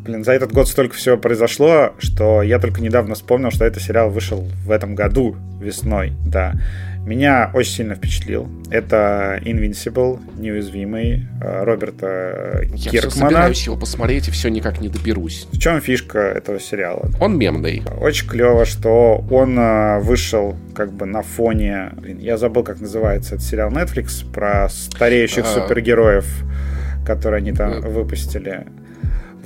блин, 0.06 0.24
за 0.24 0.34
этот 0.34 0.52
год 0.52 0.68
столько 0.68 0.96
всего 0.96 1.18
произошло, 1.18 1.94
что 2.00 2.42
я 2.42 2.60
только 2.60 2.82
недавно 2.82 3.16
вспомнил, 3.16 3.52
что 3.52 3.66
этот 3.66 3.82
сериал 3.82 4.10
вышел 4.10 4.48
в 4.66 4.72
этом 4.72 4.96
году, 4.96 5.36
весной, 5.60 6.14
да. 6.26 6.54
Меня 7.04 7.50
очень 7.56 7.72
сильно 7.72 7.96
впечатлил. 7.96 8.48
Это 8.70 9.40
Invincible, 9.44 10.20
неуязвимый, 10.38 11.28
э, 11.42 11.64
Роберта 11.64 12.62
я 12.76 12.92
Киркмана. 12.92 13.02
Я 13.02 13.10
собираюсь 13.10 13.66
его 13.66 13.76
посмотреть 13.76 14.28
и 14.28 14.32
все 14.32 14.50
никак 14.50 14.82
не 14.82 14.88
доберусь. 14.88 15.48
В 15.52 15.58
чем 15.58 15.82
фишка 15.82 16.20
этого 16.20 16.60
сериала? 16.60 17.10
Он 17.20 17.40
мемный. 17.40 17.82
Очень 18.00 18.28
клево, 18.28 18.66
что 18.66 19.26
он 19.32 19.58
э, 19.58 20.00
вышел 20.02 20.56
как 20.76 20.94
бы 20.94 21.08
на 21.08 21.24
фоне... 21.24 21.90
Блин, 21.98 22.20
я 22.20 22.38
забыл, 22.38 22.62
как 22.62 22.80
называется 22.80 23.34
этот 23.34 23.48
сериал 23.48 23.72
Netflix 23.72 24.24
про 24.32 24.70
стареющих 24.70 25.44
а... 25.46 25.48
супергероев 25.48 26.28
которые 27.15 27.39
они 27.39 27.52
там 27.52 27.82
выпустили. 27.82 28.67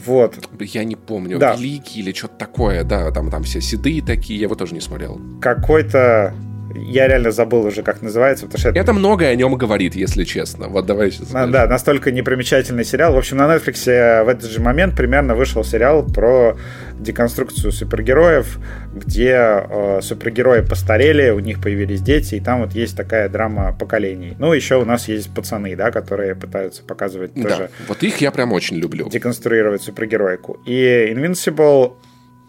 Вот. 0.05 0.35
Я 0.59 0.83
не 0.83 0.95
помню, 0.95 1.39
Да. 1.39 1.55
Великий 1.55 2.01
или 2.01 2.13
что-то 2.13 2.35
такое, 2.37 2.83
да, 2.83 3.11
там, 3.11 3.29
там 3.31 3.43
все 3.43 3.61
седые 3.61 4.01
такие, 4.01 4.39
я 4.39 4.45
его 4.45 4.55
тоже 4.55 4.73
не 4.73 4.81
смотрел. 4.81 5.19
Какой-то... 5.41 6.33
Я 6.75 7.07
реально 7.07 7.31
забыл 7.31 7.65
уже, 7.65 7.83
как 7.83 8.01
называется, 8.01 8.45
потому 8.45 8.59
что 8.59 8.69
это 8.69 8.79
Это 8.79 8.93
многое 8.93 9.29
о 9.31 9.35
нем 9.35 9.55
говорит, 9.55 9.95
если 9.95 10.23
честно. 10.23 10.67
Вот 10.67 10.85
давай 10.85 11.11
сейчас. 11.11 11.31
На- 11.31 11.47
Да, 11.47 11.67
настолько 11.67 12.11
непримечательный 12.11 12.83
сериал. 12.85 13.13
В 13.13 13.17
общем, 13.17 13.37
на 13.37 13.43
Netflix 13.55 13.85
в 14.23 14.27
этот 14.29 14.49
же 14.51 14.59
момент 14.61 14.95
примерно 14.95 15.35
вышел 15.35 15.63
сериал 15.63 16.05
про 16.05 16.57
деконструкцию 16.99 17.71
супергероев, 17.71 18.57
где 18.93 19.35
э, 19.69 19.99
супергерои 20.01 20.61
постарели, 20.61 21.29
у 21.29 21.39
них 21.39 21.61
появились 21.61 22.01
дети, 22.01 22.35
и 22.35 22.39
там 22.39 22.61
вот 22.61 22.73
есть 22.73 22.95
такая 22.95 23.29
драма 23.29 23.75
поколений. 23.77 24.35
Ну, 24.39 24.53
еще 24.53 24.75
у 24.77 24.85
нас 24.85 25.07
есть 25.07 25.33
пацаны, 25.33 25.75
да, 25.75 25.91
которые 25.91 26.35
пытаются 26.35 26.83
показывать 26.83 27.31
Да, 27.35 27.49
тоже, 27.49 27.69
вот 27.87 28.01
их 28.03 28.17
я 28.21 28.31
прям 28.31 28.53
очень 28.53 28.77
люблю. 28.77 29.09
деконструировать 29.09 29.81
супергеройку. 29.81 30.57
И 30.65 31.11
Invincible, 31.13 31.93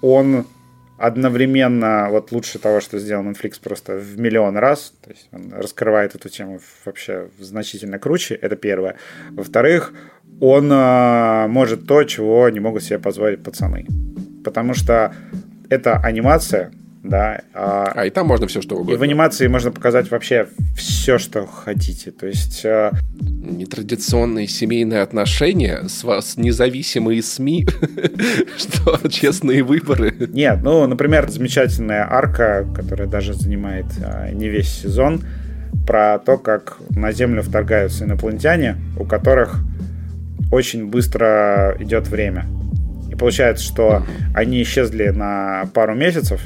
он 0.00 0.46
одновременно 0.98 2.08
вот 2.10 2.32
лучше 2.32 2.58
того, 2.58 2.80
что 2.80 2.98
сделал 2.98 3.24
Netflix 3.24 3.60
просто 3.62 3.96
в 3.96 4.18
миллион 4.18 4.56
раз. 4.56 4.92
То 5.02 5.10
есть 5.10 5.28
он 5.32 5.52
раскрывает 5.52 6.14
эту 6.14 6.28
тему 6.28 6.60
вообще 6.84 7.28
значительно 7.38 7.98
круче. 7.98 8.34
Это 8.34 8.56
первое. 8.56 8.96
Во-вторых, 9.30 9.92
он 10.40 10.70
э, 10.72 11.46
может 11.48 11.86
то, 11.86 12.04
чего 12.04 12.48
не 12.48 12.60
могут 12.60 12.82
себе 12.82 12.98
позволить 12.98 13.42
пацаны. 13.42 13.86
Потому 14.44 14.74
что 14.74 15.14
это 15.68 15.96
анимация, 15.96 16.72
да, 17.08 17.42
а 17.54 17.92
А, 17.94 18.06
и 18.06 18.10
там 18.10 18.26
можно 18.26 18.46
все 18.46 18.60
что 18.60 18.74
и 18.74 18.78
в 18.78 18.80
угодно. 18.82 19.04
анимации 19.04 19.46
можно 19.46 19.70
показать 19.70 20.10
вообще 20.10 20.48
все, 20.76 21.18
что 21.18 21.46
хотите. 21.46 22.10
То 22.10 22.26
есть 22.26 22.64
э, 22.64 22.90
Нетрадиционные 23.20 24.48
семейные 24.48 25.02
отношения, 25.02 25.84
с 25.88 26.02
вас 26.04 26.36
независимые 26.36 27.22
СМИ, 27.22 27.66
что 28.56 29.08
честные 29.08 29.62
выборы. 29.62 30.14
Нет, 30.32 30.60
ну, 30.62 30.86
например, 30.86 31.28
замечательная 31.30 32.06
арка, 32.10 32.66
которая 32.74 33.06
даже 33.06 33.34
занимает 33.34 33.86
а, 34.02 34.30
не 34.30 34.48
весь 34.48 34.68
сезон, 34.82 35.22
про 35.86 36.18
то, 36.18 36.38
как 36.38 36.78
на 36.90 37.12
Землю 37.12 37.42
вторгаются 37.42 38.04
инопланетяне, 38.04 38.76
у 38.98 39.04
которых 39.04 39.60
очень 40.50 40.88
быстро 40.88 41.76
идет 41.78 42.08
время. 42.08 42.46
И 43.10 43.14
получается, 43.14 43.64
что 43.64 44.02
они 44.34 44.62
исчезли 44.62 45.08
на 45.08 45.66
пару 45.72 45.94
месяцев, 45.94 46.42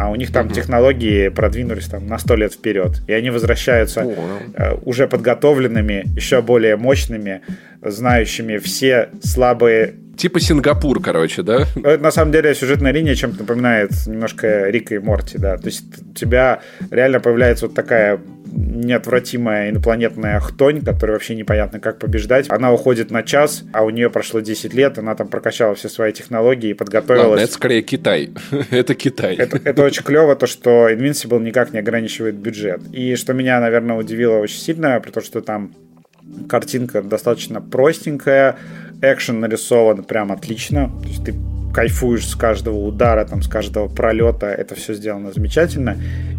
а 0.00 0.08
у 0.10 0.14
них 0.16 0.32
там 0.32 0.46
Мгм. 0.46 0.54
технологии 0.54 1.28
продвинулись 1.28 1.86
там 1.86 2.06
на 2.06 2.18
сто 2.18 2.34
лет 2.36 2.52
вперед. 2.54 3.02
И 3.06 3.12
они 3.12 3.30
возвращаются 3.30 4.02
О, 4.02 4.14
э, 4.54 4.74
уже 4.84 5.06
подготовленными, 5.06 6.04
еще 6.16 6.40
более 6.42 6.76
мощными, 6.76 7.42
знающими 7.82 8.58
все 8.58 9.08
слабые 9.22 9.94
Типа 10.20 10.38
Сингапур, 10.38 11.00
короче, 11.00 11.42
да? 11.42 11.64
ну, 11.76 11.82
Это 11.82 12.02
на 12.02 12.10
самом 12.10 12.30
деле 12.30 12.54
сюжетная 12.54 12.92
линия 12.92 13.14
чем-то 13.14 13.38
напоминает 13.38 13.90
немножко 14.06 14.68
Рика 14.68 14.94
и 14.94 14.98
Морти, 14.98 15.38
да. 15.38 15.56
То 15.56 15.68
есть 15.68 15.84
у 15.98 16.14
тебя 16.14 16.60
реально 16.90 17.20
появляется 17.20 17.68
вот 17.68 17.74
такая 17.74 18.20
неотвратимая 18.52 19.70
инопланетная 19.70 20.38
хтонь, 20.40 20.82
которая 20.82 21.14
вообще 21.16 21.34
непонятно 21.34 21.80
как 21.80 21.98
побеждать. 21.98 22.50
Она 22.50 22.70
уходит 22.70 23.10
на 23.10 23.22
час, 23.22 23.64
а 23.72 23.82
у 23.82 23.88
нее 23.88 24.10
прошло 24.10 24.40
10 24.40 24.74
лет, 24.74 24.98
она 24.98 25.14
там 25.14 25.28
прокачала 25.28 25.74
все 25.74 25.88
свои 25.88 26.12
технологии 26.12 26.68
и 26.68 26.72
Ладно, 26.72 26.84
подготовилась. 26.84 27.42
это 27.42 27.52
скорее 27.54 27.80
Китай. 27.80 28.28
Это 28.70 28.94
Китай. 28.94 29.36
Это, 29.36 29.58
это 29.64 29.82
очень 29.82 30.02
клево, 30.02 30.36
то, 30.36 30.46
что 30.46 30.90
Invincible 30.90 31.40
никак 31.42 31.72
не 31.72 31.78
ограничивает 31.78 32.34
бюджет. 32.34 32.82
И 32.92 33.16
что 33.16 33.32
меня, 33.32 33.58
наверное, 33.58 33.96
удивило 33.96 34.36
очень 34.36 34.58
сильно, 34.58 35.00
при 35.00 35.12
том, 35.12 35.22
что 35.22 35.40
там 35.40 35.72
картинка 36.48 37.02
достаточно 37.02 37.60
простенькая, 37.60 38.56
экшен 39.02 39.40
нарисован 39.40 40.04
прям 40.04 40.32
отлично. 40.32 40.90
То 41.02 41.08
есть 41.08 41.24
ты 41.24 41.34
кайфуешь 41.72 42.26
с 42.26 42.34
каждого 42.34 42.76
удара, 42.76 43.24
там, 43.24 43.42
с 43.42 43.48
каждого 43.48 43.88
пролета. 43.88 44.46
Это 44.46 44.74
все 44.74 44.94
сделано 44.94 45.32
замечательно. 45.32 45.96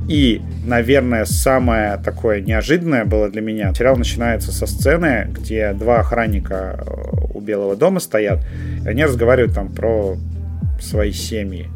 И, 0.09 0.41
наверное, 0.65 1.25
самое 1.25 1.97
такое 2.03 2.41
неожиданное 2.41 3.05
было 3.05 3.29
для 3.29 3.41
меня. 3.41 3.73
Сериал 3.73 3.95
начинается 3.95 4.51
со 4.51 4.65
сцены, 4.65 5.27
где 5.29 5.73
два 5.73 5.99
охранника 5.99 6.79
э, 6.79 7.11
у 7.33 7.39
Белого 7.39 7.75
дома 7.75 7.99
стоят, 7.99 8.39
и 8.83 8.87
они 8.87 9.05
разговаривают 9.05 9.53
там 9.53 9.73
про 9.73 10.17
свои 10.81 11.11
семьи. 11.11 11.67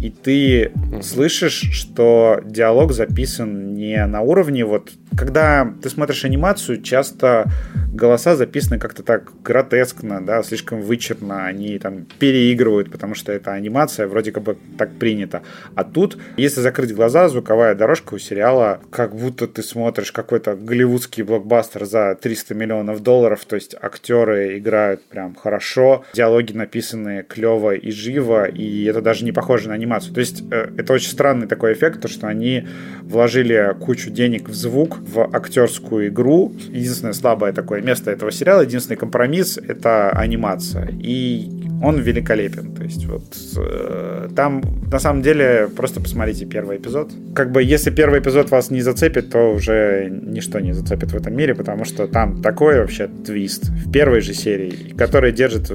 И 0.00 0.10
ты 0.10 0.72
слышишь, 1.00 1.70
что 1.72 2.40
диалог 2.44 2.92
записан 2.92 3.74
не 3.74 4.04
на 4.06 4.20
уровне 4.20 4.64
вот... 4.64 4.90
Когда 5.16 5.70
ты 5.82 5.90
смотришь 5.90 6.24
анимацию, 6.24 6.80
часто 6.80 7.44
голоса 7.92 8.34
записаны 8.34 8.78
как-то 8.78 9.02
так 9.02 9.30
гротескно, 9.42 10.24
да, 10.24 10.42
слишком 10.42 10.80
вычурно, 10.80 11.44
они 11.44 11.78
там 11.78 12.06
переигрывают, 12.18 12.90
потому 12.90 13.14
что 13.14 13.32
это 13.32 13.52
анимация, 13.52 14.06
вроде 14.06 14.32
как 14.32 14.42
бы 14.42 14.56
так 14.78 14.92
принято. 14.94 15.42
А 15.74 15.84
тут, 15.84 16.18
если 16.36 16.60
закрыть 16.60 16.94
глаза, 16.94 17.28
звуковая 17.28 17.74
дорожка 17.74 18.14
у 18.14 18.18
сериала, 18.18 18.80
как 18.90 19.14
будто 19.14 19.46
ты 19.46 19.62
смотришь 19.62 20.12
какой-то 20.12 20.54
голливудский 20.54 21.22
блокбастер 21.22 21.84
за 21.84 22.16
300 22.20 22.54
миллионов 22.54 23.02
долларов, 23.02 23.44
то 23.44 23.56
есть 23.56 23.76
актеры 23.80 24.56
играют 24.58 25.04
прям 25.04 25.34
хорошо, 25.34 26.04
диалоги 26.14 26.52
написаны 26.54 27.22
клево 27.28 27.74
и 27.74 27.90
живо, 27.90 28.46
и 28.46 28.84
это 28.84 29.02
даже 29.02 29.24
не 29.24 29.32
похоже 29.32 29.68
на 29.68 29.71
анимацию. 29.74 30.14
То 30.14 30.20
есть 30.20 30.42
э, 30.50 30.70
это 30.76 30.92
очень 30.92 31.10
странный 31.10 31.46
такой 31.46 31.72
эффект, 31.72 32.00
то 32.00 32.08
что 32.08 32.28
они 32.28 32.66
вложили 33.02 33.74
кучу 33.80 34.10
денег 34.10 34.48
в 34.48 34.54
звук, 34.54 34.98
в 35.00 35.28
актерскую 35.34 36.08
игру. 36.08 36.52
Единственное 36.70 37.12
слабое 37.12 37.52
такое 37.52 37.82
место 37.82 38.10
этого 38.10 38.30
сериала, 38.30 38.62
единственный 38.62 38.96
компромисс— 38.96 39.58
это 39.68 40.10
анимация. 40.10 40.88
И 41.00 41.62
он 41.82 41.98
великолепен. 41.98 42.74
То 42.74 42.84
есть 42.84 43.04
вот 43.06 43.24
э, 43.56 44.28
там 44.36 44.62
на 44.90 44.98
самом 44.98 45.22
деле 45.22 45.68
просто 45.76 46.00
посмотрите 46.00 46.46
первый 46.46 46.76
эпизод. 46.78 47.10
Как 47.34 47.50
бы 47.50 47.62
если 47.62 47.90
первый 47.90 48.20
эпизод 48.20 48.50
вас 48.50 48.70
не 48.70 48.82
зацепит, 48.82 49.30
то 49.30 49.52
уже 49.52 50.08
ничто 50.10 50.60
не 50.60 50.72
зацепит 50.72 51.12
в 51.12 51.16
этом 51.16 51.36
мире, 51.36 51.54
потому 51.54 51.84
что 51.84 52.06
там 52.06 52.40
такой 52.40 52.78
вообще 52.78 53.08
твист 53.08 53.70
в 53.70 53.90
первой 53.90 54.20
же 54.20 54.32
серии, 54.32 54.94
который 54.96 55.32
держит 55.32 55.70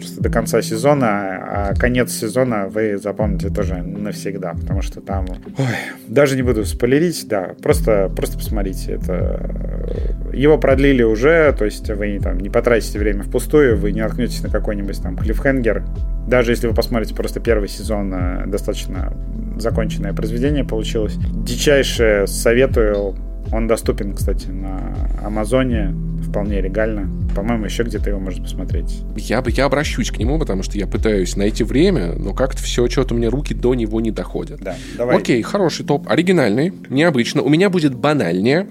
просто 0.00 0.20
до 0.20 0.30
конца 0.30 0.62
сезона, 0.62 1.08
а 1.08 1.74
конец 1.74 2.12
сезона 2.12 2.66
вы 2.68 2.96
запомните 2.96 3.50
тоже 3.50 3.76
навсегда, 3.76 4.54
потому 4.54 4.82
что 4.82 5.00
там... 5.00 5.26
Ой, 5.58 5.66
даже 6.08 6.36
не 6.36 6.42
буду 6.42 6.64
спойлерить, 6.64 7.26
да, 7.28 7.54
просто, 7.62 8.10
просто 8.14 8.38
посмотрите. 8.38 8.92
Это... 8.92 10.30
Его 10.32 10.58
продлили 10.58 11.02
уже, 11.02 11.54
то 11.58 11.64
есть 11.64 11.88
вы 11.90 12.18
там 12.20 12.38
не 12.38 12.48
потратите 12.48 12.98
время 12.98 13.22
впустую, 13.22 13.76
вы 13.78 13.92
не 13.92 14.00
наткнетесь 14.00 14.42
на 14.42 14.48
какой-нибудь 14.48 15.02
там 15.02 15.16
клиффхенгер. 15.16 15.84
Даже 16.26 16.52
если 16.52 16.68
вы 16.68 16.74
посмотрите 16.74 17.14
просто 17.14 17.40
первый 17.40 17.68
сезон, 17.68 18.12
э, 18.14 18.46
достаточно 18.46 19.12
законченное 19.56 20.12
произведение 20.12 20.64
получилось. 20.64 21.16
Дичайшее 21.16 22.26
советую. 22.26 23.16
Он 23.52 23.66
доступен, 23.66 24.14
кстати, 24.14 24.46
на 24.48 24.94
Амазоне 25.24 25.92
вполне 26.28 26.60
легально. 26.60 27.10
По-моему, 27.34 27.64
еще 27.64 27.82
где-то 27.82 28.10
его 28.10 28.20
можно 28.20 28.42
посмотреть. 28.44 29.00
Я, 29.16 29.42
бы- 29.42 29.50
я 29.50 29.64
обращусь 29.64 30.10
к 30.10 30.18
нему, 30.18 30.38
потому 30.38 30.62
что 30.62 30.78
я 30.78 30.86
пытаюсь 30.86 31.36
найти 31.36 31.64
время, 31.64 32.12
но 32.16 32.32
как-то 32.32 32.62
все, 32.62 32.88
что-то 32.88 33.14
у 33.14 33.16
меня 33.18 33.30
руки 33.30 33.54
до 33.54 33.74
него 33.74 34.00
не 34.00 34.10
доходят. 34.12 34.60
Да, 34.60 34.76
давай. 34.96 35.16
Окей, 35.16 35.42
хороший 35.42 35.84
топ, 35.84 36.08
оригинальный, 36.08 36.72
необычно. 36.90 37.42
У 37.42 37.48
меня 37.48 37.70
будет 37.70 37.94
банальнее, 37.94 38.68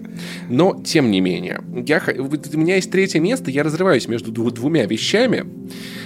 но 0.49 0.81
тем 0.85 1.11
не 1.11 1.19
менее. 1.19 1.59
Я, 1.85 2.01
у 2.17 2.57
меня 2.57 2.75
есть 2.75 2.91
третье 2.91 3.19
место, 3.19 3.51
я 3.51 3.63
разрываюсь 3.63 4.07
между 4.07 4.31
дву- 4.31 4.51
двумя 4.51 4.85
вещами. 4.85 5.43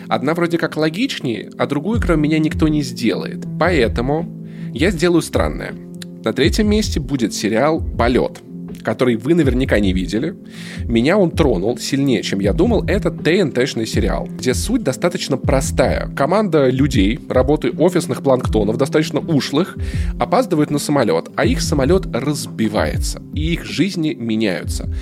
Одна 0.07 0.33
вроде 0.33 0.57
как 0.57 0.77
логичнее, 0.77 1.51
а 1.57 1.67
другую, 1.67 2.01
кроме 2.01 2.23
меня, 2.23 2.39
никто 2.39 2.67
не 2.67 2.81
сделает. 2.81 3.45
Поэтому 3.59 4.47
я 4.73 4.89
сделаю 4.89 5.21
странное. 5.21 5.73
На 6.23 6.33
третьем 6.33 6.69
месте 6.69 6.99
будет 6.99 7.33
сериал 7.33 7.81
«Полет», 7.97 8.41
который 8.83 9.15
вы 9.15 9.33
наверняка 9.33 9.79
не 9.79 9.93
видели. 9.93 10.35
Меня 10.85 11.17
он 11.17 11.31
тронул 11.31 11.77
сильнее, 11.77 12.21
чем 12.21 12.39
я 12.39 12.53
думал. 12.53 12.83
Это 12.85 13.09
ТНТ-шный 13.09 13.85
сериал, 13.85 14.27
где 14.37 14.53
суть 14.53 14.83
достаточно 14.83 15.37
простая. 15.37 16.09
Команда 16.15 16.69
людей, 16.69 17.19
работы 17.29 17.71
офисных 17.71 18.21
планктонов, 18.21 18.77
достаточно 18.77 19.19
ушлых, 19.19 19.77
опаздывают 20.19 20.69
на 20.69 20.79
самолет, 20.79 21.29
а 21.35 21.45
их 21.45 21.61
самолет 21.61 22.05
разбивается, 22.13 23.21
и 23.33 23.53
их 23.53 23.65
жизни 23.65 24.13
меняются. 24.13 24.93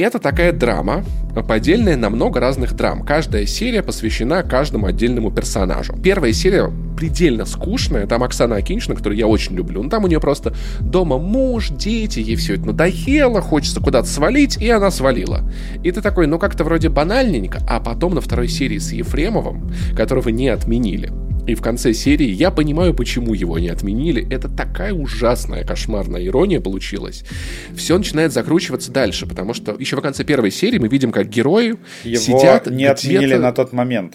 Это 0.00 0.18
такая 0.18 0.52
драма, 0.52 1.04
подельная 1.46 1.96
на 1.96 2.10
много 2.10 2.40
разных 2.40 2.74
драм. 2.74 3.02
Каждая 3.02 3.44
серия 3.44 3.82
посвящена 3.82 4.42
каждому 4.42 4.86
отдельному 4.86 5.30
персонажу. 5.30 5.94
Первая 6.02 6.32
серия 6.32 6.72
предельно 6.96 7.44
скучная. 7.44 8.06
Там 8.06 8.22
Оксана 8.22 8.56
Акиньшина, 8.56 8.96
которую 8.96 9.18
я 9.18 9.26
очень 9.26 9.54
люблю. 9.54 9.82
Ну, 9.82 9.88
там 9.88 10.04
у 10.04 10.06
нее 10.06 10.20
просто 10.20 10.54
дома 10.80 11.18
муж, 11.18 11.68
дети, 11.68 12.20
ей 12.20 12.36
все 12.36 12.54
это 12.54 12.66
надоело, 12.66 13.40
хочется 13.40 13.80
куда-то 13.80 14.08
свалить, 14.08 14.56
и 14.56 14.68
она 14.70 14.90
свалила. 14.90 15.42
И 15.82 15.90
ты 15.92 16.00
такой, 16.00 16.26
ну, 16.26 16.38
как-то 16.38 16.64
вроде 16.64 16.88
банальненько, 16.88 17.60
а 17.68 17.80
потом 17.80 18.14
на 18.14 18.20
второй 18.20 18.48
серии 18.48 18.78
с 18.78 18.92
Ефремовым, 18.92 19.72
которого 19.96 20.30
не 20.30 20.48
отменили, 20.48 21.12
И 21.50 21.54
в 21.56 21.62
конце 21.62 21.92
серии 21.92 22.28
я 22.28 22.52
понимаю, 22.52 22.94
почему 22.94 23.34
его 23.34 23.58
не 23.58 23.70
отменили. 23.70 24.24
Это 24.32 24.48
такая 24.48 24.92
ужасная, 24.92 25.64
кошмарная 25.64 26.24
ирония 26.24 26.60
получилась. 26.60 27.24
Все 27.74 27.98
начинает 27.98 28.32
закручиваться 28.32 28.92
дальше, 28.92 29.26
потому 29.26 29.52
что 29.52 29.74
еще 29.76 29.96
в 29.96 30.00
конце 30.00 30.22
первой 30.22 30.52
серии 30.52 30.78
мы 30.78 30.86
видим, 30.86 31.10
как 31.10 31.28
герои 31.28 31.74
его 32.04 32.22
сидят 32.22 32.68
не 32.68 32.84
отменили 32.84 33.34
на 33.34 33.50
тот 33.50 33.72
момент. 33.72 34.14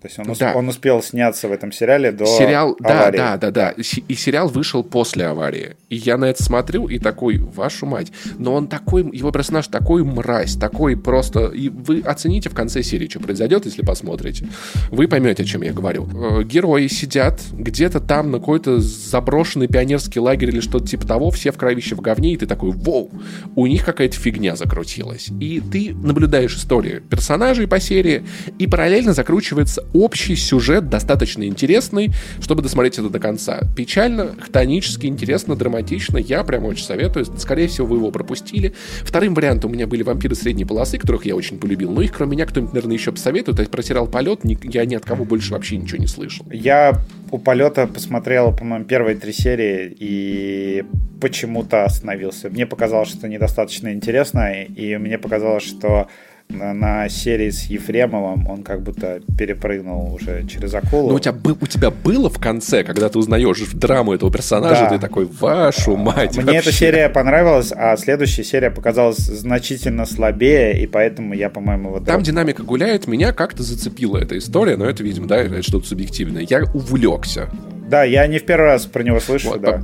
То 0.00 0.06
есть 0.06 0.18
он, 0.18 0.32
да. 0.38 0.52
он 0.54 0.68
успел 0.68 1.02
сняться 1.02 1.48
в 1.48 1.52
этом 1.52 1.72
сериале 1.72 2.12
до 2.12 2.24
сериал, 2.24 2.76
аварии. 2.84 3.16
Да, 3.16 3.36
да, 3.36 3.50
да, 3.50 3.72
да. 3.74 3.82
И 3.82 4.14
сериал 4.14 4.46
вышел 4.48 4.84
после 4.84 5.26
аварии. 5.26 5.76
И 5.88 5.96
я 5.96 6.16
на 6.16 6.26
это 6.26 6.40
смотрю 6.44 6.86
и 6.86 7.00
такой, 7.00 7.38
вашу 7.38 7.84
мать. 7.84 8.12
Но 8.38 8.54
он 8.54 8.68
такой, 8.68 9.02
его 9.12 9.32
персонаж 9.32 9.66
такой 9.66 10.04
мразь, 10.04 10.54
такой 10.54 10.96
просто... 10.96 11.46
И 11.48 11.68
вы 11.68 12.00
оцените 12.00 12.48
в 12.48 12.54
конце 12.54 12.84
серии, 12.84 13.08
что 13.08 13.18
произойдет, 13.18 13.64
если 13.64 13.82
посмотрите. 13.82 14.46
Вы 14.92 15.08
поймете, 15.08 15.42
о 15.42 15.46
чем 15.46 15.62
я 15.62 15.72
говорю. 15.72 16.08
Э, 16.14 16.44
герои 16.44 16.86
сидят 16.86 17.40
где-то 17.50 17.98
там 17.98 18.30
на 18.30 18.38
какой-то 18.38 18.78
заброшенный 18.78 19.66
пионерский 19.66 20.20
лагерь 20.20 20.50
или 20.50 20.60
что-то 20.60 20.86
типа 20.86 21.08
того, 21.08 21.32
все 21.32 21.50
в 21.50 21.56
кровище 21.56 21.96
в 21.96 22.00
говне, 22.00 22.34
и 22.34 22.36
ты 22.36 22.46
такой, 22.46 22.70
воу, 22.70 23.10
у 23.56 23.66
них 23.66 23.84
какая-то 23.84 24.16
фигня 24.16 24.54
закрутилась. 24.54 25.28
И 25.40 25.60
ты 25.60 25.92
наблюдаешь 25.92 26.54
историю 26.56 27.02
персонажей 27.02 27.66
по 27.66 27.80
серии, 27.80 28.24
и 28.60 28.68
параллельно 28.68 29.12
закручивается 29.12 29.87
общий 29.92 30.36
сюжет 30.36 30.88
достаточно 30.88 31.44
интересный, 31.44 32.10
чтобы 32.40 32.62
досмотреть 32.62 32.98
это 32.98 33.10
до 33.10 33.18
конца. 33.18 33.60
Печально, 33.76 34.34
хтонически, 34.40 35.06
интересно, 35.06 35.56
драматично. 35.56 36.18
Я 36.18 36.44
прям 36.44 36.64
очень 36.64 36.84
советую. 36.84 37.26
Скорее 37.36 37.68
всего, 37.68 37.86
вы 37.86 37.96
его 37.98 38.10
пропустили. 38.10 38.74
Вторым 39.02 39.34
вариантом 39.34 39.70
у 39.70 39.74
меня 39.74 39.86
были 39.86 40.02
вампиры 40.02 40.34
средней 40.34 40.64
полосы, 40.64 40.98
которых 40.98 41.26
я 41.26 41.34
очень 41.34 41.58
полюбил. 41.58 41.90
Но 41.90 42.02
их, 42.02 42.12
кроме 42.12 42.32
меня, 42.32 42.46
кто-нибудь, 42.46 42.74
наверное, 42.74 42.96
еще 42.96 43.12
посоветует. 43.12 43.56
То 43.56 43.62
есть 43.62 43.70
про 43.70 43.82
сериал 43.82 44.06
«Полет» 44.06 44.40
я 44.44 44.84
ни 44.84 44.94
от 44.94 45.04
кого 45.04 45.24
больше 45.24 45.52
вообще 45.52 45.76
ничего 45.76 45.98
не 45.98 46.06
слышал. 46.06 46.46
Я 46.52 47.00
у 47.30 47.38
«Полета» 47.38 47.86
посмотрел, 47.86 48.54
по-моему, 48.54 48.84
первые 48.84 49.16
три 49.16 49.32
серии 49.32 49.94
и 49.98 50.84
почему-то 51.20 51.84
остановился. 51.84 52.48
Мне 52.48 52.66
показалось, 52.66 53.08
что 53.08 53.28
недостаточно 53.28 53.92
интересно, 53.92 54.62
и 54.62 54.96
мне 54.96 55.18
показалось, 55.18 55.64
что 55.64 56.08
на 56.48 57.08
серии 57.08 57.50
с 57.50 57.64
Ефремовым 57.64 58.48
он 58.48 58.62
как 58.62 58.82
будто 58.82 59.20
перепрыгнул 59.36 60.14
уже 60.14 60.46
через 60.46 60.74
акулу. 60.74 61.10
Но 61.10 61.16
у 61.16 61.18
тебя, 61.18 61.34
у 61.60 61.66
тебя 61.66 61.90
было 61.90 62.30
в 62.30 62.38
конце, 62.38 62.84
когда 62.84 63.08
ты 63.08 63.18
узнаешь 63.18 63.58
драму 63.74 64.14
этого 64.14 64.32
персонажа, 64.32 64.82
да. 64.82 64.88
ты 64.90 64.98
такой, 64.98 65.26
вашу 65.26 65.96
мать. 65.96 66.36
Мне 66.36 66.44
вообще. 66.44 66.58
эта 66.58 66.72
серия 66.72 67.08
понравилась, 67.08 67.72
а 67.74 67.96
следующая 67.96 68.44
серия 68.44 68.70
показалась 68.70 69.18
значительно 69.18 70.06
слабее, 70.06 70.82
и 70.82 70.86
поэтому 70.86 71.34
я, 71.34 71.50
по-моему, 71.50 71.90
вот... 71.90 72.04
Там 72.04 72.22
динамика 72.22 72.62
гуляет, 72.62 73.06
меня 73.06 73.32
как-то 73.32 73.62
зацепила 73.62 74.18
эта 74.18 74.38
история, 74.38 74.76
но 74.76 74.86
это, 74.86 75.02
видимо, 75.02 75.26
да, 75.26 75.36
это 75.36 75.62
что-то 75.62 75.86
субъективное. 75.86 76.46
Я 76.48 76.64
увлекся. 76.72 77.48
Да, 77.88 78.04
я 78.04 78.26
не 78.26 78.38
в 78.38 78.44
первый 78.44 78.66
раз 78.66 78.86
про 78.86 79.02
него 79.02 79.20
слышу, 79.20 79.50
вот, 79.50 79.60
да. 79.60 79.82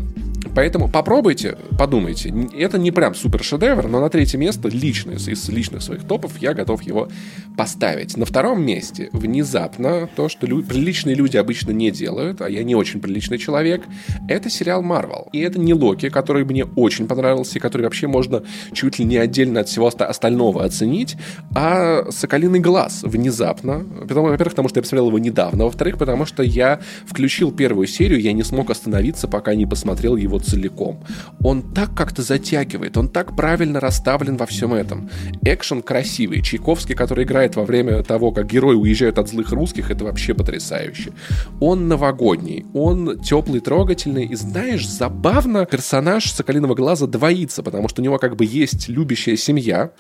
Поэтому 0.55 0.89
попробуйте, 0.89 1.57
подумайте. 1.79 2.33
Это 2.57 2.79
не 2.79 2.91
прям 2.91 3.15
супер 3.15 3.43
шедевр, 3.43 3.89
но 3.89 4.01
на 4.01 4.09
третье 4.09 4.39
место 4.39 4.69
лично 4.69 5.13
из 5.13 5.49
личных 5.49 5.83
своих 5.83 6.05
топов 6.05 6.39
я 6.39 6.55
готов 6.55 6.83
его 6.83 7.09
поставить. 7.57 8.17
На 8.17 8.25
втором 8.25 8.65
месте 8.65 9.09
внезапно 9.13 10.09
то, 10.15 10.29
что 10.29 10.47
лю- 10.47 10.63
приличные 10.63 11.15
люди 11.15 11.37
обычно 11.37 11.73
не 11.73 11.91
делают, 11.91 12.41
а 12.41 12.49
я 12.49 12.63
не 12.63 12.75
очень 12.75 13.01
приличный 13.01 13.39
человек, 13.39 13.83
это 14.29 14.51
сериал 14.51 14.83
Марвел. 14.83 15.29
И 15.33 15.41
это 15.41 15.59
не 15.59 15.75
Локи, 15.75 16.09
который 16.09 16.45
мне 16.45 16.65
очень 16.65 17.07
понравился, 17.07 17.59
и 17.59 17.61
который 17.61 17.83
вообще 17.83 18.07
можно 18.07 18.43
чуть 18.73 18.99
ли 18.99 19.05
не 19.05 19.17
отдельно 19.17 19.61
от 19.61 19.69
всего 19.69 19.87
остального 19.87 20.65
оценить, 20.65 21.17
а 21.55 22.11
Соколиный 22.11 22.61
глаз 22.61 23.03
внезапно. 23.03 23.85
Во-первых, 23.85 24.39
потому 24.51 24.69
что 24.69 24.79
я 24.79 24.83
посмотрел 24.83 25.09
его 25.09 25.19
недавно, 25.19 25.65
во-вторых, 25.65 25.99
потому 25.99 26.27
что 26.27 26.43
я 26.43 26.81
включил 27.07 27.51
первую 27.53 27.87
серию, 27.87 28.21
я 28.21 28.33
не 28.33 28.43
смог 28.43 28.71
остановиться, 28.71 29.29
пока 29.29 29.55
не 29.55 29.67
посмотрел 29.67 30.17
его 30.17 30.39
целиком. 30.45 31.05
Он 31.43 31.63
так 31.75 31.95
как-то 31.95 32.23
затягивает, 32.23 32.97
он 32.97 33.09
так 33.09 33.37
правильно 33.37 33.81
расставлен 33.81 34.37
во 34.37 34.47
всем 34.47 34.73
этом. 34.73 35.11
Экшен 35.43 35.83
красивый. 35.83 36.43
Чайковский, 36.43 36.95
который 36.95 37.25
играет 37.25 37.57
во 37.57 37.65
время 37.65 38.03
того, 38.03 38.31
как 38.33 38.47
герои 38.47 38.75
уезжают 38.75 39.19
от 39.19 39.29
злых 39.29 39.51
русских, 39.53 39.91
это 39.91 40.05
вообще 40.05 40.35
потрясающе. 40.35 41.13
Он 41.61 41.89
новогодний, 41.89 42.67
он 42.75 43.21
теплый, 43.21 43.61
трогательный, 43.61 44.27
и 44.27 44.35
знаешь, 44.35 44.89
забавно 44.89 45.67
персонаж 45.67 46.31
Соколиного 46.31 46.75
глаза 46.75 47.07
двоится, 47.07 47.63
потому 47.63 47.89
что 47.89 48.03
у 48.03 48.05
него 48.05 48.19
как 48.19 48.37
бы 48.37 48.45
есть 48.45 48.89
любящая 48.89 49.37
семья. 49.37 49.91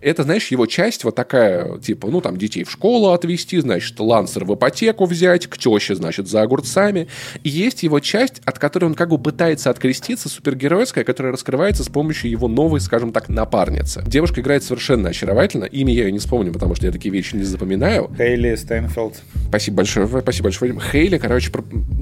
Это, 0.00 0.22
знаешь, 0.22 0.48
его 0.48 0.66
часть 0.66 1.04
вот 1.04 1.14
такая, 1.14 1.78
типа, 1.78 2.08
ну 2.08 2.20
там 2.20 2.36
детей 2.36 2.64
в 2.64 2.70
школу 2.70 3.12
отвезти, 3.12 3.60
значит, 3.60 3.98
лансер 4.00 4.44
в 4.44 4.54
ипотеку 4.54 5.06
взять, 5.06 5.46
к 5.46 5.58
теще, 5.58 5.94
значит, 5.94 6.28
за 6.28 6.42
огурцами. 6.42 7.08
И 7.42 7.48
есть 7.48 7.82
его 7.82 8.00
часть, 8.00 8.40
от 8.44 8.58
которой 8.58 8.86
он 8.86 8.94
как 8.94 9.10
бы 9.10 9.18
пытается 9.18 9.70
открыть 9.70 9.91
крестица 9.92 10.30
супергеройская, 10.30 11.04
которая 11.04 11.34
раскрывается 11.34 11.84
с 11.84 11.88
помощью 11.88 12.30
его 12.30 12.48
новой, 12.48 12.80
скажем 12.80 13.12
так, 13.12 13.28
напарницы. 13.28 14.02
Девушка 14.06 14.40
играет 14.40 14.64
совершенно 14.64 15.10
очаровательно. 15.10 15.64
Имя 15.64 15.92
я 15.92 16.04
ее 16.04 16.12
не 16.12 16.18
вспомню, 16.18 16.50
потому 16.50 16.74
что 16.74 16.86
я 16.86 16.92
такие 16.92 17.12
вещи 17.12 17.36
не 17.36 17.42
запоминаю. 17.42 18.10
Хейли 18.16 18.54
Стейнфелд. 18.54 19.20
Спасибо 19.48 19.76
большое. 19.78 20.08
Спасибо 20.08 20.44
большое. 20.44 20.80
Хейли, 20.80 21.18
короче, 21.18 21.52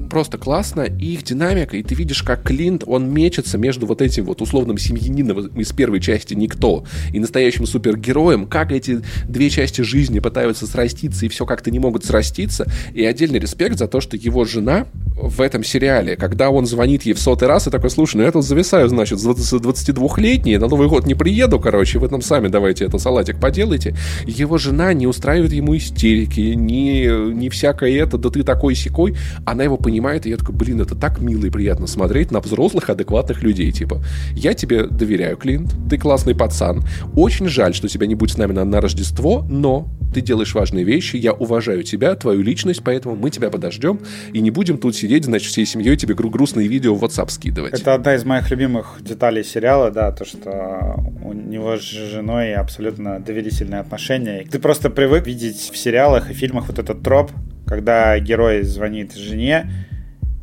просто 0.09 0.37
классно. 0.37 0.83
И 0.83 1.15
их 1.15 1.23
динамика, 1.23 1.75
и 1.75 1.83
ты 1.83 1.93
видишь, 1.95 2.23
как 2.23 2.43
Клинт, 2.43 2.83
он 2.87 3.11
мечется 3.13 3.57
между 3.57 3.85
вот 3.85 4.01
этим 4.01 4.23
вот 4.23 4.41
условным 4.41 4.77
семьянином 4.77 5.47
из 5.57 5.73
первой 5.73 5.99
части 5.99 6.33
«Никто» 6.33 6.85
и 7.11 7.19
настоящим 7.19 7.65
супергероем, 7.65 8.47
как 8.47 8.71
эти 8.71 9.01
две 9.27 9.49
части 9.49 9.81
жизни 9.81 10.19
пытаются 10.19 10.65
сраститься 10.65 11.25
и 11.25 11.29
все 11.29 11.45
как-то 11.45 11.71
не 11.71 11.79
могут 11.79 12.05
сраститься. 12.05 12.71
И 12.93 13.03
отдельный 13.03 13.39
респект 13.39 13.77
за 13.77 13.89
то, 13.89 13.99
что 13.99 14.15
его 14.15 14.45
жена 14.45 14.87
в 15.21 15.41
этом 15.41 15.63
сериале, 15.63 16.15
когда 16.15 16.49
он 16.49 16.65
звонит 16.65 17.03
ей 17.03 17.13
в 17.13 17.19
сотый 17.19 17.47
раз 17.47 17.67
и 17.67 17.69
такой, 17.81 17.89
слушай, 17.89 18.17
ну 18.17 18.23
я 18.23 18.31
тут 18.31 18.45
зависаю, 18.45 18.87
значит, 18.89 19.19
с 19.19 19.25
22-летней, 19.25 20.57
на 20.57 20.67
Новый 20.67 20.87
год 20.87 21.07
не 21.07 21.15
приеду, 21.15 21.59
короче, 21.59 21.97
вы 21.97 22.09
там 22.09 22.21
сами 22.21 22.47
давайте 22.47 22.85
это 22.85 22.99
салатик 22.99 23.39
поделайте. 23.39 23.95
Его 24.27 24.59
жена 24.59 24.93
не 24.93 25.07
устраивает 25.07 25.51
ему 25.51 25.75
истерики, 25.75 26.53
не, 26.53 27.33
не 27.33 27.49
всякое 27.49 27.97
это, 27.97 28.19
да 28.19 28.29
ты 28.29 28.43
такой 28.43 28.75
секой. 28.75 29.15
Она 29.45 29.63
его 29.63 29.77
понимает, 29.77 30.27
и 30.27 30.29
я 30.29 30.37
такой, 30.37 30.53
блин, 30.53 30.81
это 30.81 30.95
так 30.95 31.19
мило 31.19 31.45
и 31.45 31.49
приятно 31.49 31.87
смотреть 31.87 32.29
на 32.29 32.39
взрослых, 32.39 32.89
адекватных 32.91 33.41
людей, 33.41 33.71
типа, 33.71 34.03
я 34.35 34.53
тебе 34.53 34.85
доверяю, 34.85 35.37
Клинт, 35.37 35.73
ты 35.89 35.97
классный 35.97 36.35
пацан, 36.35 36.83
очень 37.15 37.47
жаль, 37.47 37.73
что 37.73 37.87
тебя 37.87 38.05
не 38.05 38.13
будет 38.13 38.31
с 38.31 38.37
нами 38.37 38.53
на, 38.53 38.63
на 38.63 38.79
Рождество, 38.79 39.43
но 39.49 39.87
ты 40.13 40.21
делаешь 40.21 40.53
важные 40.53 40.83
вещи, 40.83 41.15
я 41.15 41.33
уважаю 41.33 41.83
тебя, 41.83 42.15
твою 42.15 42.41
личность, 42.41 42.81
поэтому 42.83 43.15
мы 43.15 43.29
тебя 43.29 43.49
подождем 43.49 43.99
и 44.33 44.41
не 44.41 44.51
будем 44.51 44.77
тут 44.77 44.95
сидеть, 44.95 45.25
значит, 45.25 45.47
всей 45.51 45.65
семьей 45.65 45.95
тебе 45.97 46.15
грустные 46.15 46.67
видео 46.67 46.95
в 46.95 47.03
WhatsApp 47.03 47.29
скидывать. 47.29 47.79
Это 47.79 47.93
одна 47.93 48.15
из 48.15 48.25
моих 48.25 48.49
любимых 48.51 48.99
деталей 49.01 49.43
сериала, 49.43 49.91
да, 49.91 50.11
то, 50.11 50.25
что 50.25 51.03
у 51.23 51.33
него 51.33 51.77
с 51.77 51.81
женой 51.81 52.53
абсолютно 52.53 53.19
доверительные 53.19 53.81
отношения. 53.81 54.45
Ты 54.49 54.59
просто 54.59 54.89
привык 54.89 55.27
видеть 55.27 55.69
в 55.71 55.77
сериалах 55.77 56.29
и 56.29 56.33
фильмах 56.33 56.67
вот 56.67 56.79
этот 56.79 57.01
троп, 57.01 57.31
когда 57.65 58.17
герой 58.19 58.63
звонит 58.63 59.13
жене, 59.15 59.69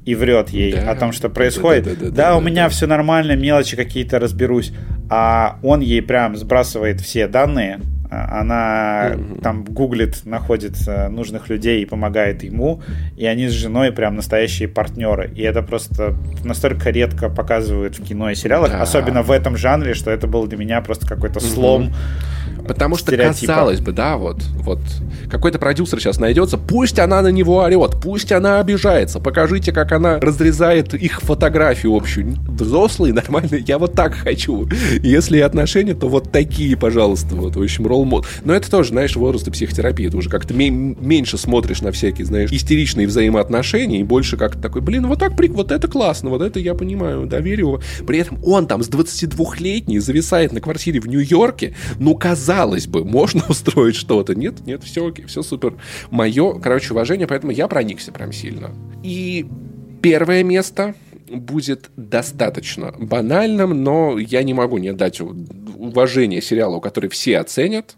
и 0.05 0.14
врет 0.14 0.49
ей 0.49 0.73
да, 0.73 0.91
о 0.91 0.97
том, 0.97 1.12
что 1.12 1.29
происходит. 1.29 1.85
Да, 1.85 1.91
да, 1.91 1.97
да, 1.97 2.05
да, 2.05 2.11
да, 2.11 2.31
да 2.31 2.37
у 2.39 2.41
меня 2.41 2.64
да. 2.64 2.69
все 2.71 2.87
нормально, 2.87 3.37
мелочи 3.37 3.77
какие-то 3.77 4.19
разберусь. 4.19 4.73
А 5.11 5.59
он 5.62 5.81
ей 5.81 6.01
прям 6.01 6.35
сбрасывает 6.35 7.03
все 7.03 7.29
данные, 7.29 7.81
она 8.11 9.11
mm-hmm. 9.12 9.40
там 9.42 9.64
гуглит, 9.64 10.24
находит 10.24 10.76
нужных 11.11 11.48
людей 11.48 11.82
и 11.82 11.84
помогает 11.84 12.42
ему, 12.42 12.82
и 13.16 13.26
они 13.26 13.48
с 13.48 13.52
женой 13.52 13.92
прям 13.92 14.16
настоящие 14.16 14.68
партнеры. 14.68 15.30
И 15.34 15.42
это 15.42 15.62
просто 15.62 16.16
настолько 16.44 16.90
редко 16.90 17.28
показывают 17.28 17.98
в 17.98 18.04
кино 18.04 18.30
и 18.30 18.34
сериалах, 18.34 18.72
да. 18.72 18.82
особенно 18.82 19.22
в 19.22 19.30
этом 19.30 19.56
жанре, 19.56 19.94
что 19.94 20.11
это 20.11 20.26
был 20.26 20.46
для 20.46 20.59
меня 20.59 20.80
просто 20.80 21.06
какой-то 21.06 21.40
слом. 21.40 21.84
Mm-hmm. 21.88 22.66
Потому 22.66 22.96
что 22.96 23.16
казалось 23.16 23.80
бы, 23.80 23.92
да, 23.92 24.16
вот, 24.16 24.42
вот 24.42 24.80
какой-то 25.30 25.59
продюсер 25.59 26.00
сейчас 26.00 26.18
найдется, 26.18 26.59
пусть 26.59 26.98
она 26.98 27.22
на 27.22 27.28
него 27.28 27.59
орет, 27.59 27.96
пусть 28.02 28.30
она 28.32 28.61
обижается, 28.61 29.20
покажите, 29.20 29.72
как 29.72 29.92
она 29.92 30.18
разрезает 30.18 30.92
их 30.92 31.22
фотографию 31.22 31.94
общую. 31.94 32.36
Взрослые, 32.46 33.14
нормальные, 33.14 33.62
я 33.66 33.78
вот 33.78 33.94
так 33.94 34.14
хочу. 34.14 34.68
Если 35.02 35.38
отношения, 35.40 35.94
то 35.94 36.09
вот 36.09 36.30
такие, 36.30 36.76
пожалуйста. 36.76 37.36
Вот, 37.36 37.56
в 37.56 37.62
общем, 37.62 37.86
ролл 37.99 38.05
мод. 38.05 38.26
Но 38.44 38.55
это 38.55 38.70
тоже, 38.70 38.90
знаешь, 38.90 39.16
возраст 39.16 39.46
и 39.49 39.51
психотерапии. 39.51 40.09
Ты 40.09 40.16
уже 40.16 40.30
как-то 40.30 40.55
меньше 40.55 41.38
смотришь 41.38 41.82
на 41.82 41.92
всякие, 41.92 42.26
знаешь, 42.26 42.51
истеричные 42.53 43.07
взаимоотношения 43.07 44.01
и 44.01 44.05
больше 44.05 44.36
как-то 44.36 44.61
такой, 44.61 44.82
блин, 44.82 45.07
вот 45.07 45.18
так, 45.18 45.32
вот 45.51 45.72
это 45.72 45.88
классно, 45.88 46.30
вот 46.30 46.42
это 46.42 46.61
я 46.61 46.74
понимаю, 46.74 47.26
доверю. 47.26 47.80
При 48.07 48.18
этом 48.18 48.38
он 48.44 48.66
там 48.66 48.82
с 48.82 48.88
22-летний 48.88 49.99
зависает 49.99 50.53
на 50.53 50.61
квартире 50.61 51.01
в 51.01 51.07
Нью-Йорке, 51.07 51.74
ну, 51.99 52.14
казалось 52.14 52.86
бы, 52.86 53.05
можно 53.05 53.42
устроить 53.49 53.96
что-то. 53.96 54.34
Нет, 54.34 54.66
нет, 54.66 54.84
все 54.84 55.07
окей, 55.07 55.26
все 55.26 55.42
супер. 55.42 55.74
Мое, 56.11 56.59
короче, 56.61 56.92
уважение, 56.92 57.26
поэтому 57.26 57.53
я 57.53 57.68
проникся 57.68 58.12
прям 58.12 58.32
сильно. 58.32 58.70
И 59.03 59.46
первое 60.03 60.42
место 60.42 60.94
будет 61.31 61.91
достаточно 61.97 62.93
банальным, 62.99 63.83
но 63.83 64.18
я 64.18 64.43
не 64.43 64.55
могу 64.55 64.79
не 64.79 64.89
отдать 64.89 65.20
уважение 65.20 66.43
сериалу, 66.43 66.81
который 66.81 67.11
все 67.11 67.39
оценят. 67.39 67.97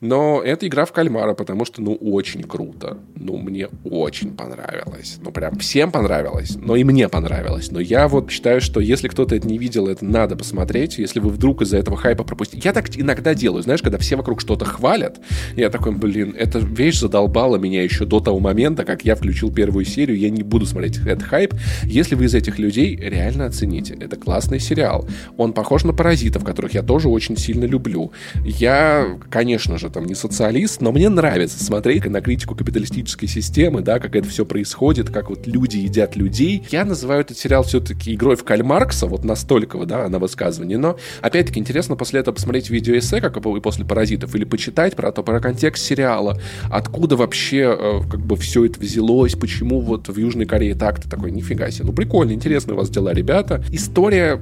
Но 0.00 0.42
это 0.42 0.66
игра 0.66 0.84
в 0.84 0.92
кальмара, 0.92 1.34
потому 1.34 1.64
что, 1.64 1.82
ну, 1.82 1.94
очень 1.94 2.42
круто. 2.42 2.98
Ну, 3.14 3.36
мне 3.38 3.68
очень 3.84 4.36
понравилось. 4.36 5.18
Ну, 5.22 5.30
прям 5.30 5.58
всем 5.58 5.90
понравилось, 5.90 6.56
но 6.56 6.76
и 6.76 6.84
мне 6.84 7.08
понравилось. 7.08 7.70
Но 7.70 7.80
я 7.80 8.08
вот 8.08 8.30
считаю, 8.30 8.60
что 8.60 8.80
если 8.80 9.08
кто-то 9.08 9.34
это 9.34 9.46
не 9.46 9.58
видел, 9.58 9.88
это 9.88 10.04
надо 10.04 10.36
посмотреть. 10.36 10.98
Если 10.98 11.20
вы 11.20 11.30
вдруг 11.30 11.62
из-за 11.62 11.78
этого 11.78 11.96
хайпа 11.96 12.24
пропустите. 12.24 12.62
Я 12.64 12.72
так 12.72 12.88
иногда 12.96 13.34
делаю, 13.34 13.62
знаешь, 13.62 13.82
когда 13.82 13.98
все 13.98 14.16
вокруг 14.16 14.40
что-то 14.40 14.64
хвалят, 14.64 15.20
я 15.56 15.70
такой, 15.70 15.92
блин, 15.92 16.34
эта 16.36 16.58
вещь 16.58 16.98
задолбала 16.98 17.56
меня 17.56 17.82
еще 17.82 18.04
до 18.04 18.20
того 18.20 18.40
момента, 18.40 18.84
как 18.84 19.04
я 19.04 19.14
включил 19.14 19.52
первую 19.52 19.84
серию, 19.84 20.18
я 20.18 20.30
не 20.30 20.42
буду 20.42 20.66
смотреть 20.66 20.98
этот 20.98 21.22
хайп. 21.22 21.54
Если 21.84 22.14
вы 22.14 22.24
из 22.24 22.34
этих 22.34 22.58
людей, 22.58 22.96
реально 22.96 23.46
оцените. 23.46 23.96
Это 24.00 24.16
классный 24.16 24.60
сериал. 24.60 25.08
Он 25.36 25.52
похож 25.52 25.84
на 25.84 25.92
«Паразитов», 25.92 26.44
которых 26.44 26.74
я 26.74 26.82
тоже 26.82 27.08
очень 27.08 27.36
сильно 27.36 27.64
люблю. 27.64 28.12
Я, 28.44 29.18
конечно 29.30 29.61
же, 29.62 29.90
там 29.90 30.04
не 30.04 30.14
социалист, 30.14 30.80
но 30.80 30.92
мне 30.92 31.08
нравится 31.08 31.62
смотреть 31.62 32.04
на 32.06 32.20
критику 32.20 32.54
капиталистической 32.54 33.26
системы, 33.26 33.80
да, 33.80 33.98
как 33.98 34.16
это 34.16 34.28
все 34.28 34.44
происходит, 34.44 35.10
как 35.10 35.30
вот 35.30 35.46
люди 35.46 35.76
едят 35.78 36.16
людей. 36.16 36.64
Я 36.70 36.84
называю 36.84 37.20
этот 37.22 37.38
сериал 37.38 37.62
все-таки 37.62 38.14
игрой 38.14 38.36
в 38.36 38.44
Кальмаркса, 38.44 39.06
вот 39.06 39.24
настолько, 39.24 39.84
да, 39.84 40.08
на 40.08 40.18
высказывании. 40.18 40.76
Но, 40.76 40.96
опять-таки, 41.20 41.60
интересно 41.60 41.96
после 41.96 42.20
этого 42.20 42.34
посмотреть 42.34 42.70
видеоэссе, 42.70 43.20
как 43.20 43.36
и 43.36 43.60
после 43.60 43.84
«Паразитов», 43.84 44.34
или 44.34 44.44
почитать 44.44 44.96
про 44.96 45.12
то, 45.12 45.22
про 45.22 45.40
контекст 45.40 45.84
сериала, 45.84 46.40
откуда 46.70 47.16
вообще 47.16 47.76
э, 47.78 48.00
как 48.10 48.20
бы 48.20 48.36
все 48.36 48.64
это 48.64 48.80
взялось, 48.80 49.34
почему 49.34 49.80
вот 49.80 50.08
в 50.08 50.16
Южной 50.16 50.46
Корее 50.46 50.74
так-то 50.74 51.08
такой, 51.08 51.30
нифига 51.30 51.70
себе. 51.70 51.86
Ну, 51.86 51.92
прикольно, 51.92 52.32
интересно 52.32 52.74
у 52.74 52.76
вас 52.76 52.90
дела, 52.90 53.12
ребята. 53.12 53.62
История 53.70 54.40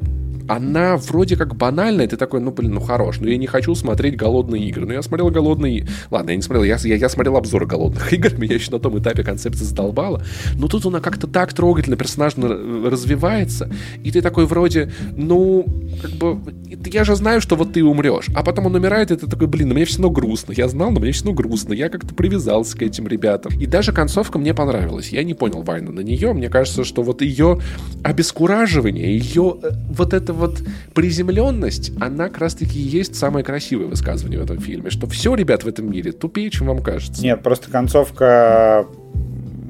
она 0.51 0.97
вроде 0.97 1.37
как 1.37 1.55
банальная, 1.55 2.09
ты 2.09 2.17
такой, 2.17 2.41
ну, 2.41 2.51
блин, 2.51 2.75
ну, 2.75 2.81
хорош, 2.81 3.21
но 3.21 3.29
я 3.29 3.37
не 3.37 3.47
хочу 3.47 3.73
смотреть 3.77 4.17
«Голодные 4.17 4.69
игры». 4.69 4.85
Ну, 4.85 4.93
я 4.93 5.01
смотрел 5.01 5.31
«Голодные...» 5.31 5.87
Ладно, 6.11 6.31
я 6.31 6.37
не 6.37 6.43
смотрел, 6.43 6.65
я, 6.65 6.77
я, 6.83 6.97
я 6.97 7.09
смотрел 7.09 7.37
обзор 7.37 7.67
«Голодных 7.67 8.13
игр», 8.13 8.37
меня 8.37 8.57
еще 8.57 8.73
на 8.73 8.81
том 8.81 8.99
этапе 8.99 9.23
концепция 9.23 9.65
задолбала, 9.65 10.25
но 10.57 10.67
тут 10.67 10.85
она 10.87 11.01
как-то 11.01 11.29
так 11.29 11.53
трогательно, 11.53 11.97
персонажно 11.97 12.49
развивается, 12.91 13.71
и 14.03 14.11
ты 14.11 14.23
такой 14.23 14.47
вроде, 14.47 14.93
ну, 15.17 15.65
как 16.03 16.11
бы, 16.13 16.39
я 16.67 17.05
же 17.05 17.15
знаю, 17.15 17.41
что 17.41 17.55
вот 17.55 17.73
ты 17.73 17.85
умрешь, 17.85 18.27
а 18.35 18.43
потом 18.43 18.67
он 18.67 18.75
умирает, 18.75 19.13
и 19.13 19.17
ты 19.17 19.29
такой, 19.29 19.47
блин, 19.47 19.69
ну, 19.69 19.75
мне 19.75 19.85
все 19.85 19.99
равно 19.99 20.11
грустно, 20.11 20.53
я 20.53 20.67
знал, 20.67 20.91
но 20.91 20.99
мне 20.99 21.13
все 21.13 21.27
равно 21.27 21.41
грустно, 21.41 21.75
я 21.75 21.89
как-то 21.89 22.13
привязался 22.13 22.77
к 22.77 22.83
этим 22.83 23.07
ребятам. 23.07 23.53
И 23.61 23.67
даже 23.67 23.93
концовка 23.93 24.39
мне 24.41 24.53
понравилась, 24.53 25.11
я 25.11 25.23
не 25.23 25.35
понял 25.35 25.63
Вайна 25.63 25.93
на 25.93 26.01
нее, 26.01 26.33
мне 26.33 26.49
кажется, 26.49 26.83
что 26.83 27.05
вот 27.05 27.23
ее 27.23 27.61
обескураживание, 28.03 29.17
ее 29.17 29.59
э, 29.63 29.71
вот 29.91 30.13
это 30.13 30.40
вот 30.41 30.63
приземленность, 30.95 31.93
она 32.01 32.29
как 32.29 32.39
раз-таки 32.39 32.79
есть 32.79 33.15
самое 33.15 33.45
красивое 33.45 33.87
высказывание 33.87 34.41
в 34.41 34.43
этом 34.43 34.59
фильме, 34.59 34.91
что 34.91 35.07
все, 35.07 35.35
ребят, 35.35 35.65
в 35.65 35.69
этом 35.69 35.91
мире 35.91 36.13
тупее, 36.13 36.51
чем 36.51 36.67
вам 36.67 36.83
кажется. 36.83 37.23
Нет, 37.23 37.43
просто 37.43 37.71
концовка 37.71 38.87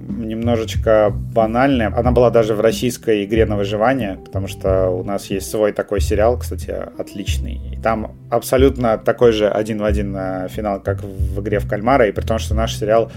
немножечко 0.08 1.12
банальная. 1.12 1.92
Она 1.94 2.12
была 2.12 2.30
даже 2.30 2.54
в 2.54 2.60
российской 2.60 3.24
игре 3.24 3.46
на 3.46 3.56
выживание, 3.56 4.18
потому 4.24 4.48
что 4.48 4.90
у 4.90 5.02
нас 5.02 5.26
есть 5.26 5.50
свой 5.50 5.72
такой 5.72 6.00
сериал, 6.00 6.38
кстати, 6.38 6.74
отличный. 6.98 7.60
И 7.72 7.76
там 7.76 8.16
абсолютно 8.30 8.98
такой 8.98 9.32
же 9.32 9.48
один 9.48 9.78
в 9.78 9.84
один 9.84 10.14
э, 10.16 10.48
финал, 10.50 10.80
как 10.80 11.02
в 11.02 11.40
игре 11.40 11.58
в 11.58 11.68
кальмара, 11.68 12.06
и 12.06 12.12
при 12.12 12.22
том, 12.22 12.38
что 12.38 12.54
наш 12.54 12.76
сериал 12.76 13.10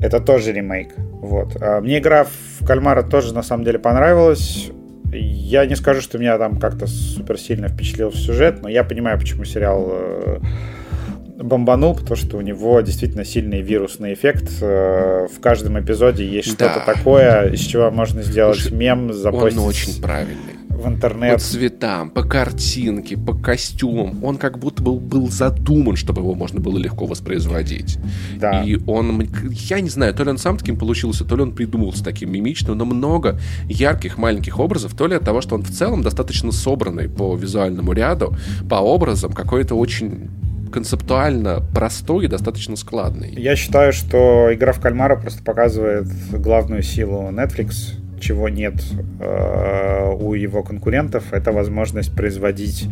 это 0.00 0.20
тоже 0.20 0.52
ремейк. 0.52 0.94
Вот. 0.96 1.56
А 1.60 1.80
мне 1.80 1.98
игра 1.98 2.24
в 2.24 2.66
кальмара 2.66 3.02
тоже 3.02 3.34
на 3.34 3.42
самом 3.42 3.64
деле 3.64 3.78
понравилась. 3.78 4.70
Я 5.12 5.66
не 5.66 5.76
скажу, 5.76 6.00
что 6.00 6.18
меня 6.18 6.38
там 6.38 6.58
как-то 6.58 6.86
супер 6.86 7.38
сильно 7.38 7.68
впечатлил 7.68 8.12
сюжет, 8.12 8.62
но 8.62 8.68
я 8.68 8.84
понимаю, 8.84 9.18
почему 9.18 9.44
сериал 9.44 9.88
э, 9.90 10.38
бомбанул, 11.36 11.94
потому 11.94 12.16
что 12.16 12.36
у 12.36 12.40
него 12.40 12.80
действительно 12.80 13.24
сильный 13.24 13.60
вирусный 13.60 14.14
эффект. 14.14 14.50
Э, 14.60 15.26
в 15.26 15.40
каждом 15.40 15.80
эпизоде 15.80 16.24
есть 16.26 16.56
да. 16.56 16.70
что-то 16.70 16.86
такое, 16.94 17.50
из 17.50 17.60
чего 17.60 17.90
можно 17.90 18.22
сделать 18.22 18.60
Слушай, 18.60 18.76
мем, 18.76 19.12
запостить. 19.12 19.58
Он 19.58 19.66
очень 19.66 20.02
правильный 20.02 20.59
в 20.80 20.88
интернет. 20.88 21.34
По 21.34 21.40
цветам, 21.40 22.10
по 22.10 22.22
картинке, 22.22 23.16
по 23.16 23.34
костюмам. 23.34 24.24
Он 24.24 24.36
как 24.36 24.58
будто 24.58 24.82
был, 24.82 24.98
был 24.98 25.30
задуман, 25.30 25.96
чтобы 25.96 26.22
его 26.22 26.34
можно 26.34 26.60
было 26.60 26.78
легко 26.78 27.06
воспроизводить. 27.06 27.98
Да. 28.36 28.62
И 28.62 28.78
он, 28.86 29.28
я 29.50 29.80
не 29.80 29.88
знаю, 29.88 30.14
то 30.14 30.24
ли 30.24 30.30
он 30.30 30.38
сам 30.38 30.56
таким 30.56 30.76
получился, 30.76 31.24
то 31.24 31.36
ли 31.36 31.42
он 31.42 31.54
придумался 31.54 32.02
таким 32.02 32.32
мимичным, 32.32 32.76
но 32.76 32.84
много 32.84 33.38
ярких 33.66 34.18
маленьких 34.18 34.58
образов, 34.58 34.94
то 34.94 35.06
ли 35.06 35.16
от 35.16 35.24
того, 35.24 35.40
что 35.40 35.54
он 35.54 35.62
в 35.62 35.70
целом 35.70 36.02
достаточно 36.02 36.52
собранный 36.52 37.08
по 37.08 37.36
визуальному 37.36 37.92
ряду, 37.92 38.36
по 38.68 38.76
образам, 38.76 39.32
какой-то 39.32 39.74
очень 39.74 40.30
концептуально 40.70 41.62
простой 41.74 42.24
и 42.24 42.28
достаточно 42.28 42.76
складный. 42.76 43.34
Я 43.36 43.56
считаю, 43.56 43.92
что 43.92 44.54
игра 44.54 44.72
в 44.72 44.80
кальмара 44.80 45.16
просто 45.16 45.42
показывает 45.42 46.06
главную 46.30 46.82
силу 46.82 47.28
Netflix, 47.30 47.99
чего 48.20 48.48
нет 48.48 48.74
э, 49.20 50.12
у 50.18 50.34
его 50.34 50.62
конкурентов, 50.62 51.32
это 51.32 51.52
возможность 51.52 52.14
производить 52.14 52.88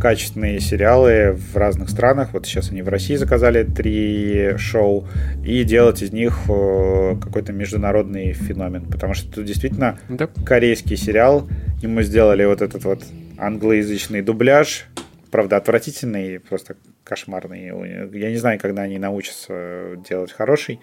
качественные 0.00 0.60
сериалы 0.60 1.32
в 1.32 1.56
разных 1.56 1.88
странах. 1.88 2.32
Вот 2.32 2.46
сейчас 2.46 2.70
они 2.70 2.82
в 2.82 2.88
России 2.88 3.16
заказали 3.16 3.64
три 3.64 4.56
шоу 4.58 5.08
и 5.44 5.64
делать 5.64 6.02
из 6.02 6.12
них 6.12 6.38
э, 6.48 7.16
какой-то 7.20 7.52
международный 7.52 8.32
феномен. 8.32 8.86
Потому 8.86 9.14
что 9.14 9.32
тут 9.32 9.44
действительно 9.44 9.98
да. 10.08 10.28
корейский 10.44 10.96
сериал. 10.96 11.48
Ему 11.80 12.02
сделали 12.02 12.44
вот 12.44 12.62
этот 12.62 12.84
вот 12.84 13.04
англоязычный 13.38 14.22
дубляж. 14.22 14.86
Правда, 15.30 15.56
отвратительный, 15.56 16.40
просто 16.40 16.76
кошмарный. 17.04 17.66
Я 18.12 18.30
не 18.30 18.36
знаю, 18.36 18.58
когда 18.60 18.82
они 18.82 18.98
научатся 18.98 19.96
делать 20.08 20.32
хороший. 20.32 20.80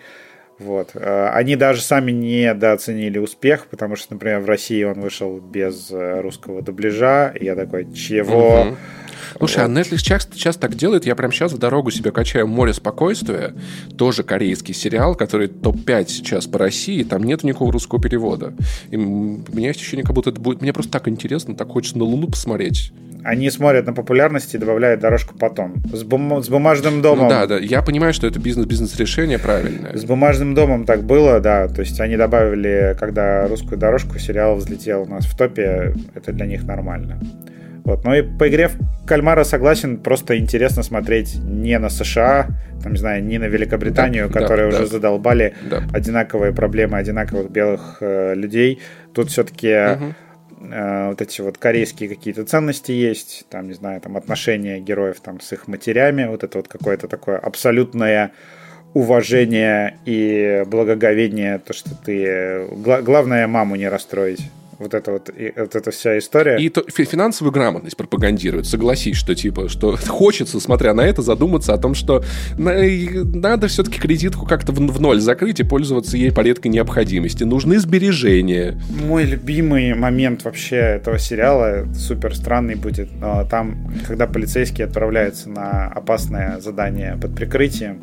Вот. 0.64 0.91
Э, 0.93 1.30
они 1.34 1.55
даже 1.55 1.82
сами 1.82 2.11
недооценили 2.11 3.18
успех, 3.18 3.68
потому 3.70 3.95
что, 3.95 4.14
например, 4.14 4.39
в 4.39 4.45
России 4.45 4.84
он 4.84 5.01
вышел 5.01 5.39
без 5.39 5.91
э, 5.91 6.22
русского 6.22 6.61
дубляжа. 6.61 7.34
И 7.39 7.45
я 7.45 7.55
такой, 7.55 7.91
чего? 7.93 8.61
Угу. 8.61 8.78
Слушай, 9.38 9.68
вот. 9.68 9.78
а 9.78 9.82
Netflix 9.82 9.97
часто, 9.97 10.38
часто 10.38 10.61
так 10.61 10.76
делает. 10.76 11.05
Я 11.05 11.16
прям 11.16 11.32
сейчас 11.32 11.51
в 11.51 11.57
дорогу 11.57 11.91
себе 11.91 12.11
качаю 12.11 12.47
«Море 12.47 12.74
спокойствия». 12.74 13.53
Тоже 13.97 14.24
корейский 14.24 14.74
сериал, 14.74 15.16
который 15.16 15.47
топ-5 15.47 16.07
сейчас 16.07 16.47
по 16.47 16.59
России. 16.59 17.03
Там 17.03 17.24
нет 17.24 17.43
никакого 17.43 17.72
русского 17.74 18.01
перевода. 18.01 18.53
И 18.89 18.95
у 18.95 18.99
меня 19.51 19.68
есть 19.68 19.80
ощущение, 19.80 20.05
как 20.05 20.16
будто 20.16 20.30
это 20.30 20.39
будет... 20.39 20.61
Мне 20.61 20.72
просто 20.72 20.91
так 20.91 21.07
интересно, 21.07 21.55
так 21.55 21.70
хочется 21.70 21.97
на 21.97 22.05
Луну 22.05 22.28
посмотреть 22.28 22.91
они 23.24 23.49
смотрят 23.49 23.86
на 23.86 23.93
популярность 23.93 24.53
и 24.53 24.57
добавляют 24.57 24.99
дорожку 24.99 25.36
потом. 25.38 25.82
С, 25.91 26.03
бум... 26.03 26.43
с 26.43 26.49
бумажным 26.49 27.01
домом... 27.01 27.26
Ну, 27.26 27.30
да, 27.30 27.47
да. 27.47 27.57
Я 27.57 27.82
понимаю, 27.82 28.13
что 28.13 28.28
это 28.28 28.39
бизнес-бизнес-решение 28.39 29.39
правильное. 29.39 29.95
С 29.95 30.03
бумажным 30.05 30.53
домом 30.53 30.86
так 30.86 31.03
было, 31.03 31.39
да. 31.39 31.67
То 31.67 31.82
есть 31.82 31.99
они 31.99 32.17
добавили, 32.17 32.95
когда 32.99 33.47
русскую 33.47 33.78
дорожку, 33.78 34.19
сериал 34.19 34.55
взлетел 34.55 35.03
у 35.03 35.05
нас 35.05 35.26
в 35.26 35.38
топе, 35.38 35.93
это 36.13 36.34
для 36.34 36.45
них 36.45 36.63
нормально. 36.63 37.19
Вот. 37.86 38.05
Но 38.05 38.15
и 38.15 38.21
по 38.21 38.47
игре 38.47 38.69
в 38.69 39.05
кальмара 39.05 39.43
согласен, 39.43 39.97
просто 39.97 40.38
интересно 40.38 40.84
смотреть 40.84 41.36
не 41.36 41.78
на 41.80 41.89
США, 41.89 42.47
там, 42.82 42.93
не 42.93 42.97
знаю, 42.97 43.24
не 43.24 43.38
на 43.38 43.45
Великобританию, 43.45 44.30
да, 44.30 44.39
которые 44.39 44.71
да, 44.71 44.78
уже 44.78 44.86
да. 44.86 44.91
задолбали 44.91 45.53
да. 45.69 45.84
одинаковые 45.91 46.53
проблемы 46.53 46.97
одинаковых 46.97 47.51
белых 47.51 47.97
э, 47.99 48.36
людей. 48.36 48.80
Тут 49.13 49.30
все-таки 49.30 49.95
угу 49.95 50.13
Э, 50.72 51.09
вот 51.09 51.22
эти 51.22 51.41
вот 51.41 51.57
корейские 51.57 52.09
какие-то 52.09 52.45
ценности 52.45 52.91
есть, 52.91 53.45
там, 53.49 53.68
не 53.68 53.74
знаю, 53.74 54.01
там 54.01 54.18
отношения 54.18 54.80
героев 54.80 55.20
там 55.20 55.39
с 55.39 55.51
их 55.53 55.68
матерями, 55.68 56.26
вот 56.26 56.43
это 56.43 56.57
вот 56.57 56.68
какое-то 56.68 57.07
такое 57.07 57.38
абсолютное 57.38 58.32
уважение 58.93 59.97
и 60.05 60.64
благоговение, 60.68 61.59
то, 61.59 61.74
что 61.74 61.91
ты... 61.95 62.68
Главное, 62.76 63.47
маму 63.47 63.76
не 63.76 63.88
расстроить 63.88 64.51
вот 64.84 64.93
эта 64.93 65.11
вот, 65.11 65.29
и, 65.29 65.51
вот 65.55 65.75
эта 65.75 65.91
вся 65.91 66.17
история. 66.17 66.57
И 66.57 66.69
то, 66.69 66.84
финансовую 66.88 67.51
грамотность 67.51 67.97
пропагандирует. 67.97 68.67
Согласись, 68.67 69.17
что 69.17 69.36
типа, 69.36 69.69
что 69.69 69.95
хочется, 70.07 70.59
смотря 70.59 70.93
на 70.93 71.01
это, 71.01 71.21
задуматься 71.21 71.73
о 71.73 71.77
том, 71.77 71.95
что 71.95 72.23
на, 72.57 72.73
надо 73.36 73.67
все-таки 73.67 73.99
кредитку 73.99 74.45
как-то 74.45 74.71
в, 74.71 74.75
в 74.75 75.01
ноль 75.01 75.19
закрыть 75.19 75.59
и 75.59 75.63
пользоваться 75.63 76.17
ей 76.17 76.31
по 76.31 76.41
редкой 76.41 76.71
необходимости. 76.71 77.43
Нужны 77.43 77.79
сбережения. 77.79 78.79
Мой 78.89 79.23
любимый 79.23 79.93
момент 79.95 80.43
вообще 80.43 80.75
этого 80.75 81.17
сериала, 81.17 81.88
супер 81.95 82.36
странный 82.36 82.75
будет, 82.75 83.09
но 83.19 83.45
там, 83.45 83.93
когда 84.07 84.27
полицейский 84.27 84.86
отправляется 84.86 85.49
на 85.49 85.88
опасное 85.88 86.59
задание 86.59 87.17
под 87.21 87.36
прикрытием, 87.36 88.01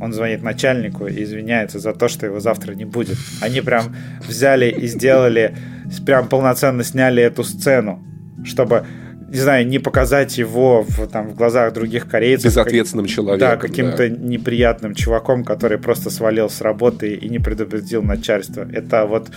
он 0.00 0.12
звонит 0.12 0.42
начальнику 0.42 1.06
и 1.06 1.22
извиняется 1.22 1.78
за 1.78 1.92
то, 1.92 2.08
что 2.08 2.26
его 2.26 2.40
завтра 2.40 2.74
не 2.74 2.84
будет. 2.84 3.16
Они 3.40 3.60
прям 3.60 3.94
взяли 4.26 4.70
и 4.70 4.86
сделали 4.86 5.56
прям 6.04 6.28
полноценно 6.28 6.84
сняли 6.84 7.22
эту 7.22 7.44
сцену, 7.44 8.02
чтобы 8.44 8.84
не 9.28 9.40
знаю, 9.40 9.66
не 9.66 9.78
показать 9.78 10.38
его 10.38 10.82
в, 10.82 11.06
там, 11.06 11.28
в 11.28 11.34
глазах 11.34 11.74
других 11.74 12.08
корейцев. 12.08 12.46
Безответственным 12.46 13.04
как, 13.04 13.14
человеком. 13.14 13.48
Да, 13.48 13.56
каким-то 13.56 14.08
да. 14.08 14.08
неприятным 14.08 14.94
чуваком, 14.94 15.44
который 15.44 15.76
просто 15.76 16.08
свалил 16.08 16.48
с 16.48 16.62
работы 16.62 17.14
и 17.14 17.28
не 17.28 17.38
предупредил 17.38 18.02
начальство. 18.02 18.66
Это 18.72 19.04
вот 19.04 19.30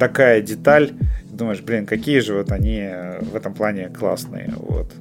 такая 0.00 0.40
деталь. 0.40 0.90
Думаешь, 1.26 1.60
блин, 1.60 1.86
какие 1.86 2.18
же 2.18 2.34
вот 2.34 2.50
они 2.50 2.88
в 3.20 3.36
этом 3.36 3.54
плане 3.54 3.88
классные. 3.88 4.52
Вот. 4.56 4.92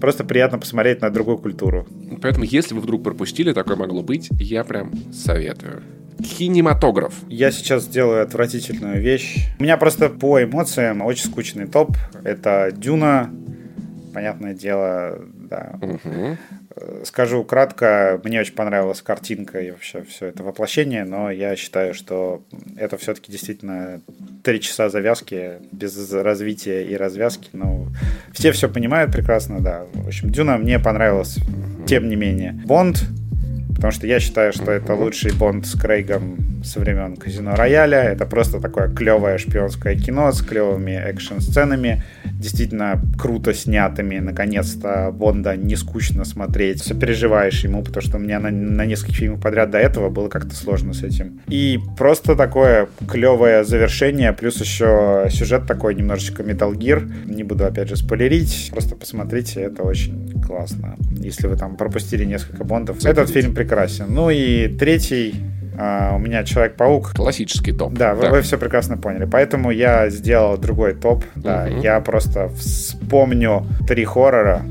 Просто 0.00 0.24
приятно 0.24 0.58
посмотреть 0.58 1.00
на 1.00 1.10
другую 1.10 1.38
культуру. 1.38 1.86
Поэтому, 2.22 2.44
если 2.44 2.74
вы 2.74 2.80
вдруг 2.80 3.02
пропустили, 3.02 3.52
такое 3.52 3.76
могло 3.76 4.02
быть, 4.02 4.28
я 4.38 4.64
прям 4.64 4.92
советую. 5.12 5.82
Кинематограф. 6.18 7.14
Я 7.28 7.50
сейчас 7.50 7.84
сделаю 7.84 8.22
отвратительную 8.22 9.00
вещь. 9.00 9.48
У 9.58 9.62
меня 9.62 9.76
просто 9.76 10.08
по 10.08 10.42
эмоциям 10.42 11.02
очень 11.02 11.26
скучный 11.26 11.66
топ. 11.66 11.96
Это 12.22 12.70
Дюна, 12.74 13.30
понятное 14.12 14.54
дело, 14.54 15.20
да. 15.34 15.78
Угу. 15.80 16.38
Скажу 17.04 17.44
кратко, 17.44 18.20
мне 18.24 18.40
очень 18.40 18.54
понравилась 18.54 19.00
картинка 19.00 19.60
и 19.60 19.70
вообще 19.70 20.02
все 20.02 20.26
это 20.26 20.42
воплощение, 20.42 21.04
но 21.04 21.30
я 21.30 21.54
считаю, 21.54 21.94
что 21.94 22.42
это 22.76 22.96
все-таки 22.96 23.30
действительно 23.30 24.00
три 24.42 24.60
часа 24.60 24.88
завязки 24.88 25.58
без 25.70 26.12
развития 26.12 26.84
и 26.84 26.96
развязки. 26.96 27.50
Ну, 27.52 27.88
все 28.32 28.50
все 28.50 28.68
понимают 28.68 29.12
прекрасно, 29.12 29.60
да. 29.60 29.84
В 29.94 30.08
общем, 30.08 30.30
Дюна 30.30 30.58
мне 30.58 30.80
понравилась, 30.80 31.38
тем 31.86 32.08
не 32.08 32.16
менее. 32.16 32.60
Бонд 32.66 33.04
Потому 33.74 33.92
что 33.92 34.06
я 34.06 34.20
считаю, 34.20 34.52
что 34.52 34.70
это 34.70 34.94
лучший 34.94 35.32
Бонд 35.32 35.66
с 35.66 35.78
Крейгом 35.78 36.62
со 36.64 36.80
времен 36.80 37.16
Казино 37.16 37.54
Рояля. 37.54 38.02
Это 38.02 38.24
просто 38.26 38.60
такое 38.60 38.88
клевое 38.88 39.38
шпионское 39.38 39.94
кино 39.94 40.32
с 40.32 40.40
клевыми 40.40 40.92
экшн-сценами, 40.92 42.02
действительно 42.24 43.00
круто 43.18 43.52
снятыми. 43.52 44.18
Наконец-то 44.18 45.10
Бонда 45.12 45.56
не 45.56 45.76
скучно 45.76 46.24
смотреть. 46.24 46.82
Сопереживаешь 46.82 47.62
ему, 47.64 47.82
потому 47.82 48.02
что 48.02 48.16
у 48.16 48.20
меня 48.20 48.40
на, 48.40 48.50
на 48.50 48.86
нескольких 48.86 49.16
фильмах 49.16 49.42
подряд 49.42 49.70
до 49.70 49.78
этого 49.78 50.08
было 50.08 50.28
как-то 50.28 50.54
сложно 50.54 50.94
с 50.94 51.02
этим. 51.02 51.40
И 51.48 51.78
просто 51.98 52.36
такое 52.36 52.88
клевое 53.08 53.64
завершение, 53.64 54.32
плюс 54.32 54.60
еще 54.60 55.28
сюжет 55.30 55.66
такой 55.66 55.94
немножечко 55.94 56.42
Metal 56.42 56.72
Gear. 56.72 57.26
Не 57.26 57.42
буду 57.44 57.66
опять 57.66 57.88
же 57.88 57.96
спойлерить, 57.96 58.70
просто 58.72 58.96
посмотрите, 58.96 59.60
это 59.60 59.82
очень 59.82 60.40
классно. 60.42 60.96
Если 61.10 61.46
вы 61.46 61.56
там 61.56 61.76
пропустили 61.76 62.24
несколько 62.24 62.64
Бондов. 62.64 63.04
Этот 63.04 63.30
фильм 63.30 63.54
прекрасен. 63.64 64.06
Ну 64.08 64.30
и 64.30 64.68
третий 64.68 65.34
Uh, 65.76 66.14
у 66.14 66.18
меня 66.20 66.44
Человек-паук. 66.44 67.14
Классический 67.14 67.72
топ. 67.72 67.94
Да, 67.94 68.14
да. 68.14 68.28
Вы, 68.28 68.36
вы 68.36 68.42
все 68.42 68.58
прекрасно 68.58 68.96
поняли. 68.96 69.24
Поэтому 69.24 69.72
я 69.72 70.08
сделал 70.08 70.56
другой 70.56 70.94
топ. 70.94 71.24
Да, 71.34 71.66
угу. 71.68 71.82
я 71.82 72.00
просто 72.00 72.48
вспомню 72.50 73.66
три 73.84 74.04
хоррора. 74.04 74.62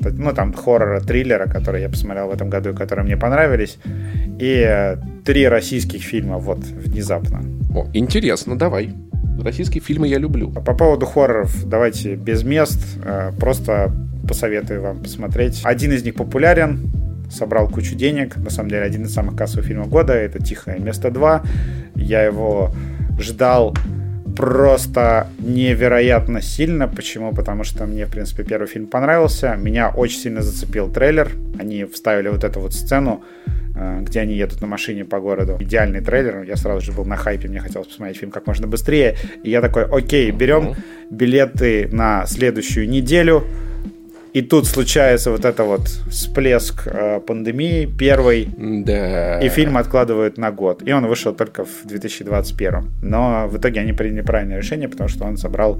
Ну, 0.00 0.32
там, 0.32 0.52
хоррора, 0.52 0.98
триллера, 0.98 1.46
которые 1.46 1.82
я 1.82 1.88
посмотрел 1.88 2.26
в 2.26 2.32
этом 2.32 2.50
году 2.50 2.70
и 2.70 2.74
которые 2.74 3.04
мне 3.04 3.16
понравились. 3.16 3.78
И 4.40 4.96
три 5.24 5.46
российских 5.46 6.02
фильма, 6.02 6.38
вот, 6.38 6.58
внезапно. 6.58 7.44
О, 7.72 7.86
интересно, 7.92 8.58
давай. 8.58 8.92
Российские 9.40 9.80
фильмы 9.80 10.08
я 10.08 10.18
люблю. 10.18 10.50
По 10.50 10.74
поводу 10.74 11.06
хорроров, 11.06 11.68
давайте 11.68 12.16
без 12.16 12.42
мест. 12.42 12.80
Э, 13.04 13.30
просто 13.38 13.92
посоветую 14.26 14.82
вам 14.82 15.02
посмотреть. 15.02 15.60
Один 15.64 15.92
из 15.92 16.04
них 16.04 16.14
популярен, 16.14 16.91
собрал 17.32 17.68
кучу 17.68 17.94
денег. 17.94 18.36
На 18.36 18.50
самом 18.50 18.70
деле, 18.70 18.82
один 18.82 19.04
из 19.04 19.12
самых 19.12 19.36
кассовых 19.36 19.66
фильмов 19.66 19.88
года. 19.88 20.12
Это 20.12 20.38
«Тихое 20.38 20.78
место 20.78 21.08
2». 21.08 21.46
Я 21.96 22.22
его 22.22 22.72
ждал 23.18 23.74
просто 24.36 25.28
невероятно 25.38 26.40
сильно. 26.40 26.88
Почему? 26.88 27.32
Потому 27.34 27.64
что 27.64 27.86
мне, 27.86 28.06
в 28.06 28.10
принципе, 28.10 28.44
первый 28.44 28.66
фильм 28.66 28.86
понравился. 28.86 29.56
Меня 29.56 29.90
очень 29.90 30.18
сильно 30.18 30.42
зацепил 30.42 30.90
трейлер. 30.90 31.30
Они 31.58 31.84
вставили 31.84 32.28
вот 32.28 32.44
эту 32.44 32.60
вот 32.60 32.72
сцену, 32.72 33.22
э, 33.76 34.00
где 34.02 34.20
они 34.20 34.34
едут 34.34 34.60
на 34.60 34.66
машине 34.66 35.04
по 35.04 35.20
городу. 35.20 35.56
Идеальный 35.60 36.00
трейлер. 36.00 36.42
Я 36.42 36.56
сразу 36.56 36.80
же 36.80 36.92
был 36.92 37.04
на 37.04 37.16
хайпе, 37.16 37.48
мне 37.48 37.60
хотелось 37.60 37.88
посмотреть 37.88 38.18
фильм 38.18 38.30
как 38.32 38.46
можно 38.46 38.66
быстрее. 38.66 39.16
И 39.42 39.50
я 39.50 39.60
такой, 39.60 39.84
окей, 39.84 40.30
берем 40.30 40.74
билеты 41.10 41.88
на 41.92 42.26
следующую 42.26 42.88
неделю 42.88 43.44
и 44.32 44.40
тут 44.40 44.66
случается 44.66 45.30
вот 45.30 45.44
это 45.44 45.62
вот 45.64 45.88
всплеск 46.10 46.86
э, 46.86 47.20
пандемии 47.20 47.86
первый. 47.86 48.48
Да. 48.56 49.38
И 49.40 49.48
фильм 49.50 49.76
откладывают 49.76 50.38
на 50.38 50.50
год. 50.50 50.82
И 50.86 50.92
он 50.92 51.06
вышел 51.06 51.34
только 51.34 51.66
в 51.66 51.84
2021. 51.84 52.90
Но 53.02 53.46
в 53.46 53.58
итоге 53.58 53.80
они 53.80 53.92
приняли 53.92 54.22
правильное 54.22 54.56
решение, 54.56 54.88
потому 54.88 55.08
что 55.08 55.24
он 55.24 55.36
собрал 55.36 55.78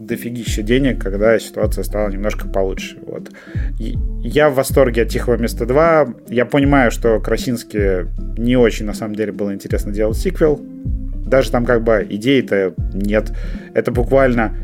дофигища 0.00 0.62
денег, 0.62 1.00
когда 1.00 1.38
ситуация 1.38 1.84
стала 1.84 2.08
немножко 2.08 2.48
получше. 2.48 2.98
Вот. 3.06 3.30
И 3.78 3.96
я 4.20 4.50
в 4.50 4.54
восторге 4.54 5.02
от 5.02 5.08
«Тихого 5.08 5.36
места 5.36 5.64
2». 5.64 6.24
Я 6.28 6.44
понимаю, 6.44 6.90
что 6.90 7.20
Красински 7.20 8.06
не 8.36 8.56
очень, 8.56 8.86
на 8.86 8.94
самом 8.94 9.14
деле, 9.14 9.30
было 9.30 9.54
интересно 9.54 9.92
делать 9.92 10.18
сиквел. 10.18 10.60
Даже 10.60 11.52
там 11.52 11.64
как 11.64 11.84
бы 11.84 12.04
идеи-то 12.08 12.74
нет. 12.92 13.32
Это 13.74 13.92
буквально 13.92 14.56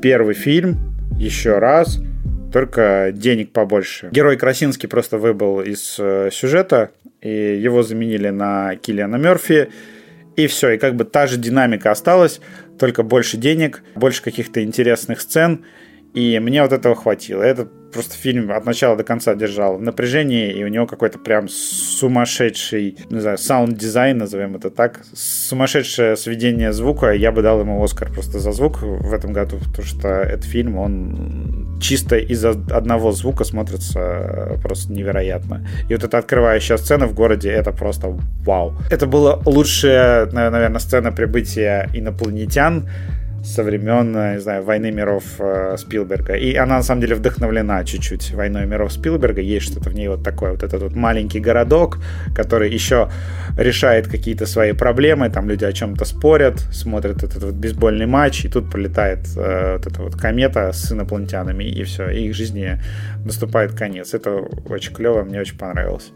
первый 0.00 0.34
фильм, 0.34 0.78
еще 1.18 1.58
раз– 1.58 2.00
только 2.52 3.10
денег 3.12 3.52
побольше. 3.52 4.08
Герой 4.12 4.36
Красински 4.36 4.88
просто 4.88 5.18
выбыл 5.18 5.60
из 5.60 5.96
э, 5.98 6.30
сюжета, 6.30 6.90
и 7.20 7.30
его 7.30 7.82
заменили 7.82 8.28
на 8.28 8.76
Киллиана 8.76 9.16
Мерфи, 9.16 9.70
и 10.36 10.46
все, 10.46 10.70
и 10.70 10.78
как 10.78 10.94
бы 10.94 11.04
та 11.04 11.26
же 11.26 11.38
динамика 11.38 11.90
осталась, 11.90 12.40
только 12.78 13.02
больше 13.02 13.36
денег, 13.36 13.82
больше 13.94 14.22
каких-то 14.22 14.62
интересных 14.62 15.20
сцен, 15.20 15.64
и 16.14 16.38
мне 16.38 16.62
вот 16.62 16.72
этого 16.72 16.94
хватило. 16.94 17.42
Это 17.42 17.66
просто 17.92 18.14
фильм 18.14 18.50
от 18.50 18.64
начала 18.64 18.96
до 18.96 19.04
конца 19.04 19.34
держал 19.34 19.76
в 19.76 19.82
напряжении, 19.82 20.52
и 20.52 20.64
у 20.64 20.68
него 20.68 20.86
какой-то 20.86 21.18
прям 21.18 21.48
сумасшедший, 21.48 22.96
не 23.10 23.20
знаю, 23.20 23.38
саунд-дизайн, 23.38 24.18
назовем 24.18 24.56
это 24.56 24.70
так, 24.70 25.00
сумасшедшее 25.14 26.16
сведение 26.16 26.72
звука. 26.72 27.12
Я 27.12 27.32
бы 27.32 27.42
дал 27.42 27.60
ему 27.60 27.82
Оскар 27.82 28.10
просто 28.10 28.38
за 28.38 28.52
звук 28.52 28.82
в 28.82 29.12
этом 29.12 29.32
году, 29.32 29.58
потому 29.58 29.86
что 29.86 30.08
этот 30.08 30.44
фильм, 30.44 30.76
он 30.76 31.78
чисто 31.80 32.16
из-за 32.16 32.50
одного 32.50 33.12
звука 33.12 33.44
смотрится 33.44 34.58
просто 34.62 34.92
невероятно. 34.92 35.66
И 35.88 35.94
вот 35.94 36.04
эта 36.04 36.18
открывающая 36.18 36.76
сцена 36.76 37.06
в 37.06 37.14
городе, 37.14 37.50
это 37.50 37.72
просто 37.72 38.18
вау. 38.44 38.74
Это 38.90 39.06
была 39.06 39.40
лучшая, 39.44 40.26
наверное, 40.26 40.78
сцена 40.78 41.12
прибытия 41.12 41.88
инопланетян 41.92 42.88
со 43.44 43.62
времен, 43.64 44.12
не 44.34 44.40
знаю, 44.40 44.62
«Войны 44.62 44.92
миров» 44.92 45.24
э, 45.38 45.76
Спилберга. 45.76 46.34
И 46.34 46.54
она, 46.54 46.76
на 46.76 46.82
самом 46.82 47.00
деле, 47.00 47.16
вдохновлена 47.16 47.84
чуть-чуть 47.84 48.32
«Войной 48.34 48.66
миров» 48.66 48.92
Спилберга. 48.92 49.40
Есть 49.40 49.66
что-то 49.72 49.90
в 49.90 49.94
ней 49.94 50.08
вот 50.08 50.22
такое, 50.22 50.52
вот 50.52 50.62
этот 50.62 50.82
вот 50.82 50.94
маленький 50.94 51.40
городок, 51.40 51.98
который 52.36 52.70
еще 52.70 53.10
решает 53.58 54.06
какие-то 54.06 54.46
свои 54.46 54.72
проблемы, 54.72 55.28
там 55.28 55.48
люди 55.48 55.64
о 55.64 55.72
чем-то 55.72 56.04
спорят, 56.04 56.60
смотрят 56.72 57.22
этот 57.24 57.42
вот 57.42 57.54
бейсбольный 57.54 58.06
матч, 58.06 58.44
и 58.44 58.48
тут 58.48 58.70
пролетает 58.70 59.26
э, 59.36 59.76
вот 59.76 59.86
эта 59.86 60.02
вот 60.02 60.14
комета 60.14 60.72
с 60.72 60.92
инопланетянами, 60.92 61.64
и 61.64 61.82
все, 61.82 62.10
и 62.10 62.28
их 62.28 62.34
жизни 62.34 62.80
наступает 63.24 63.72
конец. 63.72 64.14
Это 64.14 64.30
очень 64.68 64.94
клево, 64.94 65.24
мне 65.24 65.40
очень 65.40 65.58
понравилось. 65.58 66.12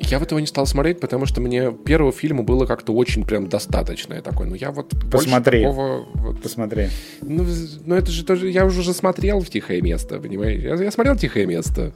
Я 0.00 0.18
в 0.18 0.22
этого 0.22 0.38
не 0.38 0.46
стал 0.46 0.66
смотреть, 0.66 1.00
потому 1.00 1.26
что 1.26 1.40
мне 1.40 1.72
первого 1.72 2.12
фильма 2.12 2.42
было 2.42 2.66
как-то 2.66 2.94
очень 2.94 3.24
прям 3.24 3.48
достаточно. 3.48 4.14
Я 4.14 4.22
такой, 4.22 4.46
ну 4.46 4.54
я 4.54 4.70
вот 4.70 4.92
Посмотри. 5.10 5.62
такого... 5.62 6.06
Вот, 6.14 6.40
Посмотри. 6.40 6.88
Ну, 7.20 7.44
ну 7.84 7.94
это 7.94 8.10
же 8.10 8.24
тоже... 8.24 8.48
Я 8.48 8.64
уже 8.64 8.94
смотрел 8.94 9.40
в 9.40 9.50
«Тихое 9.50 9.82
место», 9.82 10.18
понимаешь? 10.20 10.62
Я, 10.62 10.74
я 10.76 10.90
смотрел 10.90 11.16
«Тихое 11.16 11.46
место». 11.46 11.92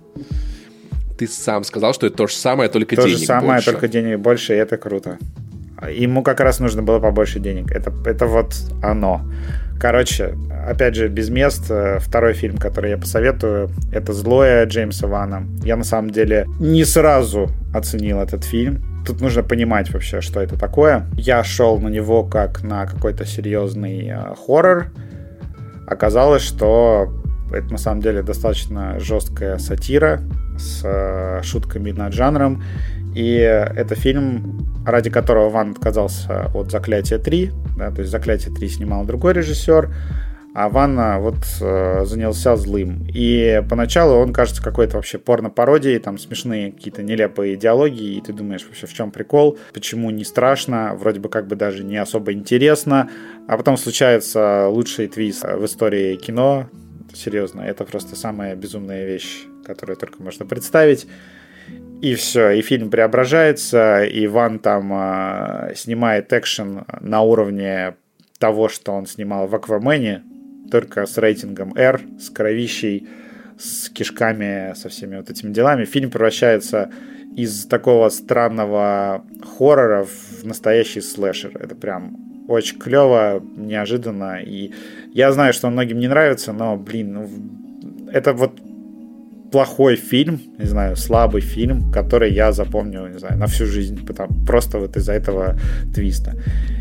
Ты 1.16 1.28
сам 1.28 1.62
сказал, 1.62 1.94
что 1.94 2.07
это 2.07 2.16
то 2.16 2.26
же 2.26 2.34
самое, 2.34 2.68
только 2.68 2.96
то 2.96 3.03
денег 3.03 3.14
То 3.14 3.20
же 3.20 3.26
самое, 3.26 3.53
больше. 3.53 3.70
только 3.70 3.88
денег 3.88 4.18
больше, 4.18 4.55
и 4.55 4.57
это 4.57 4.76
круто. 4.76 5.18
Ему 5.90 6.22
как 6.22 6.40
раз 6.40 6.61
нужно 6.61 6.82
было 6.82 6.98
побольше 6.98 7.38
денег. 7.38 7.70
Это, 7.70 7.92
это 8.05 8.26
вот 8.26 8.55
оно. 8.82 9.22
Короче, 9.83 10.37
опять 10.64 10.95
же, 10.95 11.09
без 11.09 11.28
мест. 11.28 11.68
Э, 11.68 11.99
второй 11.99 12.35
фильм, 12.35 12.57
который 12.57 12.91
я 12.91 12.97
посоветую, 12.97 13.68
это 13.91 14.12
«Злое» 14.12 14.64
Джеймса 14.64 15.09
Вана. 15.09 15.49
Я, 15.64 15.74
на 15.74 15.83
самом 15.83 16.11
деле, 16.11 16.47
не 16.61 16.85
сразу 16.85 17.51
оценил 17.74 18.20
этот 18.20 18.45
фильм. 18.45 18.80
Тут 19.05 19.20
нужно 19.20 19.43
понимать 19.43 19.93
вообще, 19.93 20.20
что 20.20 20.41
это 20.41 20.57
такое. 20.57 21.07
Я 21.16 21.43
шел 21.43 21.80
на 21.80 21.89
него 21.89 22.22
как 22.22 22.62
на 22.62 22.87
какой-то 22.87 23.24
серьезный 23.24 24.07
э, 24.07 24.35
хоррор. 24.47 24.87
Оказалось, 25.89 26.43
что 26.43 27.12
это 27.53 27.72
на 27.72 27.78
самом 27.78 28.03
деле 28.03 28.22
достаточно 28.22 29.01
жесткая 29.01 29.59
сатира 29.59 30.20
с 30.57 30.83
э, 30.85 31.43
шутками 31.43 31.91
над 31.91 32.12
жанром. 32.12 32.62
И 33.14 33.34
это 33.34 33.94
фильм, 33.94 34.66
ради 34.86 35.10
которого 35.10 35.50
Ван 35.50 35.72
отказался 35.72 36.50
от 36.54 36.70
«Заклятия 36.70 37.18
3». 37.18 37.52
Да, 37.76 37.90
то 37.90 38.00
есть 38.00 38.10
«Заклятие 38.10 38.54
3» 38.54 38.66
снимал 38.68 39.04
другой 39.04 39.34
режиссер, 39.34 39.94
а 40.54 40.68
Ван 40.68 41.20
вот 41.20 41.36
э, 41.60 42.04
занялся 42.04 42.56
злым. 42.56 43.06
И 43.08 43.62
поначалу 43.70 44.16
он 44.16 44.32
кажется 44.32 44.62
какой-то 44.62 44.96
вообще 44.96 45.18
порно-пародией, 45.18 45.98
там 45.98 46.18
смешные 46.18 46.72
какие-то 46.72 47.02
нелепые 47.02 47.54
идеологии, 47.54 48.16
и 48.16 48.20
ты 48.20 48.32
думаешь 48.32 48.64
вообще 48.66 48.86
в 48.86 48.92
чем 48.92 49.10
прикол, 49.10 49.58
почему 49.72 50.10
не 50.10 50.24
страшно, 50.24 50.94
вроде 50.94 51.20
бы 51.20 51.28
как 51.28 51.46
бы 51.46 51.56
даже 51.56 51.84
не 51.84 51.96
особо 51.96 52.32
интересно, 52.32 53.10
а 53.48 53.56
потом 53.56 53.78
случается 53.78 54.68
лучший 54.68 55.08
твист 55.08 55.42
в 55.44 55.64
истории 55.64 56.16
кино, 56.16 56.68
серьезно, 57.14 57.62
это 57.62 57.84
просто 57.84 58.16
самая 58.16 58.54
безумная 58.54 59.06
вещь, 59.06 59.44
которую 59.64 59.96
только 59.96 60.22
можно 60.22 60.44
представить. 60.44 61.06
И 62.03 62.16
все, 62.16 62.50
и 62.50 62.62
фильм 62.62 62.90
преображается, 62.90 64.03
и 64.03 64.26
Ван 64.26 64.59
там 64.59 64.92
э, 64.92 65.72
снимает 65.76 66.32
экшен 66.32 66.84
на 67.00 67.22
уровне 67.22 67.94
того, 68.38 68.68
что 68.68 68.90
он 68.90 69.07
снимал 69.07 69.46
в 69.46 69.55
Аквамене, 69.55 70.24
только 70.68 71.07
с 71.07 71.16
рейтингом 71.16 71.76
R, 71.76 72.00
с 72.18 72.28
кровищей, 72.28 73.07
с 73.57 73.88
кишками, 73.88 74.74
со 74.74 74.88
всеми 74.88 75.16
вот 75.16 75.30
этими 75.30 75.53
делами. 75.53 75.84
Фильм 75.84 76.11
превращается 76.11 76.90
из 77.36 77.66
такого 77.66 78.09
странного 78.09 79.24
хоррора 79.57 80.05
в 80.05 80.44
настоящий 80.44 81.03
слэшер. 81.03 81.53
Это 81.55 81.76
прям 81.76 82.16
очень 82.48 82.80
клево, 82.80 83.40
неожиданно. 83.57 84.40
И 84.42 84.72
я 85.12 85.30
знаю, 85.30 85.53
что 85.53 85.70
многим 85.70 86.00
не 86.00 86.09
нравится, 86.09 86.53
но, 86.53 86.76
блин, 86.76 87.12
ну, 87.12 88.11
это 88.11 88.32
вот 88.32 88.59
плохой 89.53 89.96
фильм, 89.96 90.40
не 90.59 90.64
знаю, 90.66 90.96
слабый 90.96 91.42
фильм, 91.42 91.92
который 91.92 92.32
я 92.32 92.53
запомню, 92.53 93.07
не 93.07 93.18
знаю, 93.18 93.38
на 93.38 93.46
всю 93.46 93.66
жизнь, 93.66 94.05
потому, 94.07 94.34
просто 94.46 94.78
вот 94.78 94.96
из-за 94.96 95.12
этого 95.12 95.57
твиста. 95.94 96.34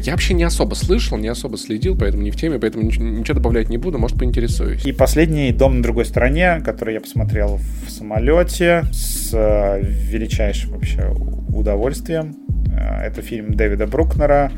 Я 0.03 0.13
вообще 0.13 0.33
не 0.33 0.43
особо 0.43 0.75
слышал, 0.75 1.17
не 1.17 1.27
особо 1.27 1.57
следил, 1.57 1.97
поэтому 1.97 2.23
не 2.23 2.31
в 2.31 2.37
теме, 2.37 2.59
поэтому 2.59 2.85
ничего, 2.85 3.05
ничего 3.05 3.35
добавлять 3.35 3.69
не 3.69 3.77
буду, 3.77 3.97
может, 3.99 4.17
поинтересуюсь. 4.17 4.85
И 4.85 4.93
последний 4.93 5.51
«Дом 5.51 5.77
на 5.77 5.83
другой 5.83 6.05
стороне», 6.05 6.61
который 6.65 6.93
я 6.93 7.01
посмотрел 7.01 7.59
в 7.85 7.91
самолете 7.91 8.83
с 8.91 9.31
э, 9.33 9.81
величайшим 9.83 10.71
вообще 10.71 11.13
удовольствием. 11.53 12.35
Э, 12.73 13.05
это 13.05 13.21
фильм 13.21 13.53
Дэвида 13.53 13.85
Брукнера, 13.85 14.49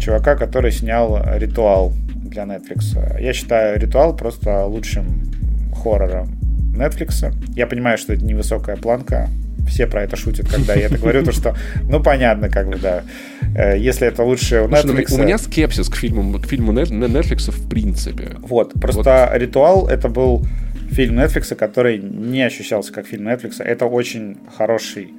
чувака, 0.00 0.36
который 0.36 0.70
снял 0.70 1.18
«Ритуал» 1.38 1.94
для 2.14 2.42
Netflix. 2.42 3.20
Я 3.20 3.32
считаю 3.32 3.80
«Ритуал» 3.80 4.14
просто 4.14 4.66
лучшим 4.66 5.06
хоррором 5.74 6.43
Netflix. 6.76 7.32
Я 7.54 7.66
понимаю, 7.66 7.98
что 7.98 8.12
это 8.12 8.24
невысокая 8.24 8.76
планка. 8.76 9.28
Все 9.66 9.86
про 9.86 10.02
это 10.02 10.16
шутят, 10.16 10.48
когда 10.48 10.74
я 10.74 10.86
это 10.86 10.98
говорю, 10.98 11.24
то 11.24 11.32
что, 11.32 11.56
ну, 11.88 12.02
понятно, 12.02 12.50
как 12.50 12.68
бы, 12.68 12.76
да. 12.76 13.02
Э, 13.56 13.78
если 13.78 14.06
это 14.06 14.22
лучше 14.22 14.60
у 14.60 14.68
ну, 14.68 14.76
Netflix... 14.76 15.14
У 15.14 15.22
меня 15.22 15.38
скепсис 15.38 15.88
к 15.88 15.96
фильму, 15.96 16.38
к 16.38 16.46
фильму 16.46 16.72
Netflix 16.72 17.50
в 17.50 17.68
принципе. 17.68 18.36
Вот, 18.40 18.74
просто 18.74 19.30
вот. 19.30 19.40
«Ритуал»— 19.40 19.88
это 19.88 20.08
был 20.08 20.44
фильм 20.90 21.18
Netflix, 21.18 21.54
который 21.54 21.98
не 21.98 22.42
ощущался 22.42 22.92
как 22.92 23.06
фильм 23.06 23.28
Netflix. 23.28 23.62
Это 23.62 23.86
очень 23.86 24.36
хороший 24.56 25.14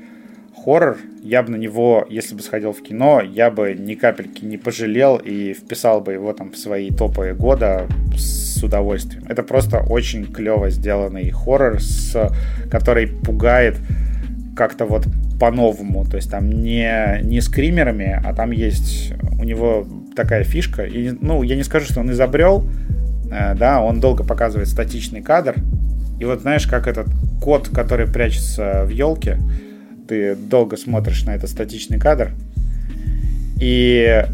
хоррор. 0.66 0.98
Я 1.24 1.44
бы 1.44 1.52
на 1.52 1.56
него, 1.58 2.06
если 2.10 2.36
бы 2.36 2.42
сходил 2.42 2.74
в 2.74 2.82
кино, 2.82 3.22
я 3.22 3.52
бы 3.52 3.76
ни 3.76 3.94
капельки 3.94 4.44
не 4.44 4.58
пожалел 4.58 5.18
и 5.18 5.54
вписал 5.54 6.02
бы 6.02 6.14
его 6.14 6.34
там 6.34 6.52
в 6.52 6.58
свои 6.58 6.90
топы 6.90 7.36
года 7.38 7.88
с 8.18 8.62
удовольствием. 8.64 9.24
Это 9.30 9.44
просто 9.44 9.82
очень 9.82 10.26
клево 10.26 10.70
сделанный 10.72 11.30
хоррор, 11.30 11.80
с, 11.80 12.32
который 12.72 13.08
пугает 13.08 13.78
как-то 14.56 14.86
вот 14.86 15.06
по-новому. 15.40 16.04
То 16.06 16.18
есть 16.18 16.32
там 16.32 16.50
не, 16.50 17.20
не 17.22 17.42
скримерами, 17.42 18.20
а 18.24 18.34
там 18.34 18.52
есть 18.52 19.14
у 19.40 19.44
него 19.44 19.86
такая 20.16 20.44
фишка. 20.44 20.84
И, 20.84 21.12
ну, 21.22 21.44
я 21.44 21.56
не 21.56 21.64
скажу, 21.64 21.86
что 21.86 22.00
он 22.00 22.12
изобрел, 22.12 22.68
э, 23.32 23.54
да, 23.56 23.82
он 23.82 24.00
долго 24.00 24.24
показывает 24.24 24.68
статичный 24.68 25.22
кадр. 25.22 25.56
И 26.20 26.26
вот 26.26 26.42
знаешь, 26.42 26.66
как 26.66 26.88
этот 26.88 27.08
кот, 27.42 27.70
который 27.70 28.08
прячется 28.08 28.86
в 28.86 28.90
елке, 28.90 29.38
ты 30.08 30.36
долго 30.36 30.78
смотришь 30.78 31.24
на 31.26 31.36
этот 31.36 31.50
статичный 31.50 32.00
кадр, 32.00 32.32
и 33.60 34.26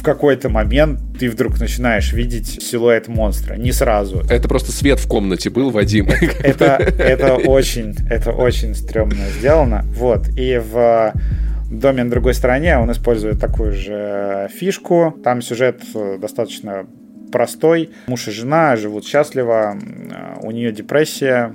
в 0.00 0.02
какой-то 0.02 0.48
момент 0.48 0.98
ты 1.18 1.28
вдруг 1.28 1.60
начинаешь 1.60 2.14
видеть 2.14 2.62
силуэт 2.62 3.06
монстра. 3.08 3.56
Не 3.56 3.70
сразу. 3.70 4.22
Это 4.30 4.48
просто 4.48 4.72
свет 4.72 4.98
в 4.98 5.06
комнате 5.06 5.50
был, 5.50 5.68
Вадим. 5.70 6.08
Это, 6.42 6.76
это 6.98 7.34
очень, 7.34 7.94
это 8.08 8.32
очень 8.32 8.74
стрёмно 8.74 9.28
сделано. 9.38 9.84
Вот. 9.94 10.26
И 10.38 10.58
в 10.58 11.12
доме 11.70 12.04
на 12.04 12.10
другой 12.10 12.32
стороне 12.32 12.78
он 12.78 12.90
использует 12.90 13.40
такую 13.40 13.72
же 13.72 14.48
фишку. 14.58 15.14
Там 15.22 15.42
сюжет 15.42 15.82
достаточно 16.18 16.86
простой. 17.30 17.90
Муж 18.06 18.26
и 18.28 18.30
жена 18.30 18.76
живут 18.76 19.04
счастливо. 19.04 19.76
У 20.42 20.50
нее 20.50 20.72
депрессия, 20.72 21.52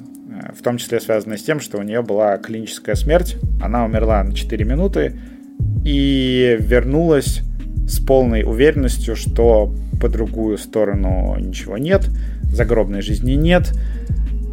в 0.53 0.61
том 0.61 0.78
числе 0.78 0.99
связанная 0.99 1.38
с 1.38 1.43
тем, 1.43 1.59
что 1.59 1.78
у 1.78 1.82
нее 1.82 2.01
была 2.01 2.38
клиническая 2.38 2.95
смерть. 2.95 3.38
Она 3.61 3.86
умерла 3.86 4.23
на 4.23 4.34
4 4.34 4.65
минуты 4.65 5.19
и 5.84 6.57
вернулась 6.59 7.41
с 7.88 7.99
полной 7.99 8.43
уверенностью, 8.43 9.15
что 9.15 9.73
по 10.01 10.09
другую 10.09 10.57
сторону 10.57 11.36
ничего 11.39 11.78
нет, 11.78 12.09
загробной 12.43 13.01
жизни 13.01 13.34
нет, 13.34 13.71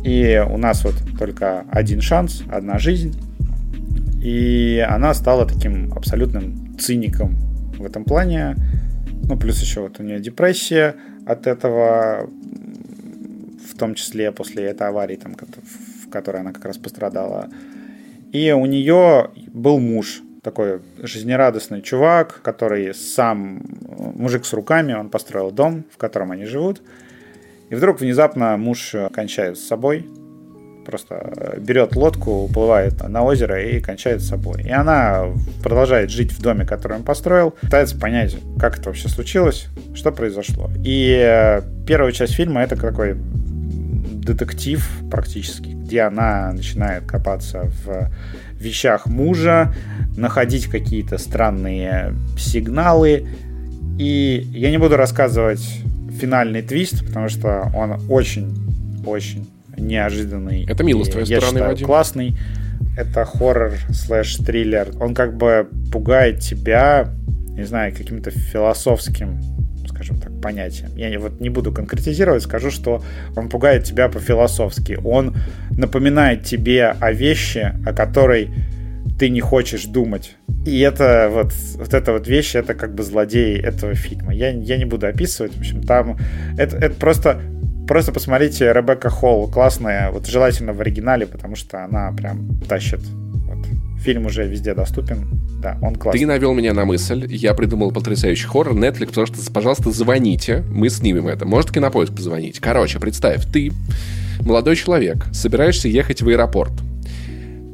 и 0.04 0.44
у 0.48 0.58
нас 0.58 0.84
вот 0.84 0.94
только 1.18 1.64
один 1.70 2.00
шанс, 2.00 2.42
одна 2.50 2.78
жизнь, 2.78 3.18
и 4.22 4.84
она 4.88 5.14
стала 5.14 5.46
таким 5.46 5.92
абсолютным 5.94 6.76
циником 6.78 7.36
в 7.78 7.84
этом 7.84 8.04
плане. 8.04 8.56
Ну, 9.24 9.36
плюс 9.36 9.60
еще 9.60 9.80
вот 9.80 9.98
у 10.00 10.02
нее 10.02 10.20
депрессия 10.20 10.96
от 11.26 11.46
этого, 11.46 12.28
том 13.82 13.96
числе 13.96 14.30
после 14.30 14.66
этой 14.66 14.86
аварии, 14.86 15.16
там, 15.16 15.34
в 15.34 16.08
которой 16.08 16.42
она 16.42 16.52
как 16.52 16.64
раз 16.64 16.78
пострадала. 16.78 17.48
И 18.30 18.52
у 18.52 18.64
нее 18.64 19.30
был 19.48 19.80
муж, 19.80 20.22
такой 20.40 20.82
жизнерадостный 20.98 21.82
чувак, 21.82 22.42
который 22.44 22.94
сам 22.94 23.60
мужик 24.14 24.44
с 24.44 24.52
руками, 24.52 24.92
он 24.92 25.08
построил 25.08 25.50
дом, 25.50 25.84
в 25.90 25.96
котором 25.96 26.30
они 26.30 26.44
живут. 26.44 26.80
И 27.70 27.74
вдруг 27.74 28.00
внезапно 28.00 28.56
муж 28.56 28.94
кончает 29.12 29.58
с 29.58 29.66
собой, 29.66 30.06
просто 30.86 31.56
берет 31.58 31.96
лодку, 31.96 32.44
уплывает 32.44 33.02
на 33.08 33.24
озеро 33.24 33.60
и 33.64 33.80
кончает 33.80 34.20
с 34.20 34.28
собой. 34.28 34.62
И 34.62 34.70
она 34.70 35.26
продолжает 35.60 36.10
жить 36.10 36.30
в 36.32 36.40
доме, 36.40 36.64
который 36.64 36.98
он 36.98 37.02
построил, 37.02 37.50
пытается 37.50 37.98
понять, 37.98 38.36
как 38.60 38.78
это 38.78 38.90
вообще 38.90 39.08
случилось, 39.08 39.66
что 39.92 40.12
произошло. 40.12 40.70
И 40.84 41.18
э, 41.20 41.62
первая 41.84 42.12
часть 42.12 42.34
фильма 42.34 42.62
это 42.62 42.76
такой 42.76 43.16
детектив 44.22 44.88
практически, 45.10 45.68
где 45.68 46.02
она 46.02 46.52
начинает 46.52 47.04
копаться 47.04 47.70
в 47.84 48.10
вещах 48.58 49.06
мужа, 49.06 49.74
находить 50.16 50.66
какие-то 50.66 51.18
странные 51.18 52.14
сигналы. 52.38 53.26
И 53.98 54.48
я 54.52 54.70
не 54.70 54.78
буду 54.78 54.96
рассказывать 54.96 55.62
финальный 56.20 56.62
твист, 56.62 57.04
потому 57.06 57.28
что 57.28 57.70
он 57.74 58.00
очень-очень 58.08 59.48
неожиданный. 59.76 60.64
Это 60.66 60.84
мило 60.84 61.04
с 61.04 61.08
твоей 61.08 61.26
я 61.26 61.38
стороны, 61.38 61.58
считаю, 61.58 61.72
Вадим. 61.72 61.86
классный. 61.86 62.36
Это 62.96 63.24
хоррор 63.24 63.72
слэш 63.90 64.36
триллер. 64.36 64.90
Он 65.00 65.14
как 65.14 65.36
бы 65.36 65.68
пугает 65.90 66.40
тебя, 66.40 67.08
не 67.56 67.64
знаю, 67.64 67.94
каким-то 67.94 68.30
философским 68.30 69.40
скажем 70.02 70.18
так, 70.20 70.40
понятием. 70.40 70.90
Я 70.96 71.18
вот 71.18 71.40
не 71.40 71.48
буду 71.48 71.72
конкретизировать, 71.72 72.42
скажу, 72.42 72.70
что 72.70 73.02
он 73.36 73.48
пугает 73.48 73.84
тебя 73.84 74.08
по-философски. 74.08 74.98
Он 75.04 75.36
напоминает 75.70 76.44
тебе 76.44 76.88
о 76.88 77.12
вещи, 77.12 77.72
о 77.86 77.92
которой 77.92 78.50
ты 79.18 79.28
не 79.28 79.40
хочешь 79.40 79.84
думать. 79.84 80.36
И 80.66 80.80
это 80.80 81.28
вот, 81.30 81.52
вот 81.76 81.94
эта 81.94 82.12
вот 82.12 82.26
вещь, 82.26 82.56
это 82.56 82.74
как 82.74 82.94
бы 82.94 83.02
злодей 83.02 83.60
этого 83.60 83.94
фильма. 83.94 84.34
Я, 84.34 84.50
я 84.50 84.76
не 84.76 84.84
буду 84.84 85.06
описывать, 85.06 85.54
в 85.54 85.60
общем, 85.60 85.82
там 85.82 86.18
это, 86.58 86.76
это 86.76 86.94
просто 86.94 87.40
Просто 87.88 88.12
посмотрите 88.12 88.72
Ребекка 88.72 89.10
Холл, 89.10 89.50
классная, 89.50 90.12
вот 90.12 90.26
желательно 90.26 90.72
в 90.72 90.80
оригинале, 90.80 91.26
потому 91.26 91.56
что 91.56 91.84
она 91.84 92.12
прям 92.12 92.60
тащит. 92.68 93.00
Фильм 94.02 94.26
уже 94.26 94.46
везде 94.48 94.74
доступен, 94.74 95.40
да, 95.62 95.78
он 95.80 95.94
классный. 95.94 96.20
Ты 96.20 96.26
навел 96.26 96.54
меня 96.54 96.74
на 96.74 96.84
мысль, 96.84 97.26
я 97.28 97.54
придумал 97.54 97.92
потрясающий 97.92 98.46
хоррор, 98.46 98.76
Netflix, 98.76 99.06
потому 99.06 99.26
что, 99.26 99.52
пожалуйста, 99.52 99.90
звоните, 99.92 100.64
мы 100.68 100.88
снимем 100.88 101.28
это. 101.28 101.46
Может, 101.46 101.70
Кинопоиск 101.70 102.12
позвонить. 102.12 102.58
Короче, 102.58 102.98
представь, 102.98 103.46
ты 103.52 103.72
молодой 104.40 104.74
человек, 104.74 105.26
собираешься 105.32 105.88
ехать 105.88 106.20
в 106.20 106.28
аэропорт 106.28 106.72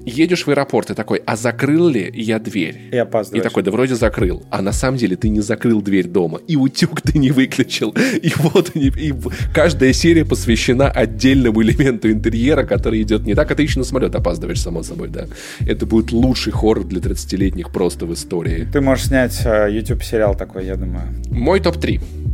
едешь 0.08 0.46
в 0.46 0.50
аэропорт 0.50 0.90
и 0.90 0.94
такой, 0.94 1.22
а 1.26 1.36
закрыл 1.36 1.88
ли 1.88 2.10
я 2.14 2.38
дверь? 2.38 2.88
И 2.92 2.96
опаздываешь. 2.96 3.44
И 3.44 3.48
такой, 3.48 3.62
да 3.62 3.70
вроде 3.70 3.94
закрыл. 3.94 4.42
А 4.50 4.62
на 4.62 4.72
самом 4.72 4.98
деле 4.98 5.16
ты 5.16 5.28
не 5.28 5.40
закрыл 5.40 5.82
дверь 5.82 6.08
дома. 6.08 6.40
И 6.46 6.56
утюг 6.56 7.00
ты 7.02 7.18
не 7.18 7.30
выключил. 7.30 7.94
И 8.22 8.32
вот 8.36 8.72
они, 8.74 8.86
и 8.86 9.14
каждая 9.54 9.92
серия 9.92 10.24
посвящена 10.24 10.90
отдельному 10.90 11.62
элементу 11.62 12.10
интерьера, 12.10 12.64
который 12.64 13.02
идет 13.02 13.24
не 13.24 13.34
так, 13.34 13.50
а 13.50 13.54
ты 13.54 13.62
еще 13.62 13.78
на 13.78 13.84
самолет 13.84 14.14
опаздываешь, 14.14 14.60
само 14.60 14.82
собой, 14.82 15.08
да. 15.08 15.26
Это 15.60 15.86
будет 15.86 16.12
лучший 16.12 16.52
хоррор 16.52 16.84
для 16.84 17.00
30-летних 17.00 17.70
просто 17.72 18.06
в 18.06 18.14
истории. 18.14 18.66
Ты 18.72 18.80
можешь 18.80 19.06
снять 19.06 19.40
uh, 19.44 19.70
YouTube-сериал 19.70 20.34
такой, 20.34 20.66
я 20.66 20.76
думаю. 20.76 21.14
Мой 21.30 21.60
топ-3. 21.60 22.27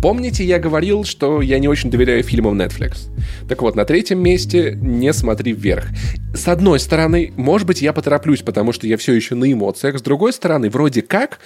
Помните, 0.00 0.44
я 0.44 0.60
говорил, 0.60 1.04
что 1.04 1.42
я 1.42 1.58
не 1.58 1.66
очень 1.66 1.90
доверяю 1.90 2.22
фильмам 2.22 2.60
Netflix? 2.60 3.08
Так 3.48 3.62
вот, 3.62 3.74
на 3.74 3.84
третьем 3.84 4.22
месте 4.22 4.78
«Не 4.80 5.12
смотри 5.12 5.52
вверх». 5.52 5.88
С 6.34 6.46
одной 6.46 6.78
стороны, 6.78 7.32
может 7.36 7.66
быть, 7.66 7.82
я 7.82 7.92
потороплюсь, 7.92 8.42
потому 8.42 8.72
что 8.72 8.86
я 8.86 8.96
все 8.96 9.12
еще 9.12 9.34
на 9.34 9.52
эмоциях. 9.52 9.98
С 9.98 10.02
другой 10.02 10.32
стороны, 10.32 10.70
вроде 10.70 11.02
как, 11.02 11.40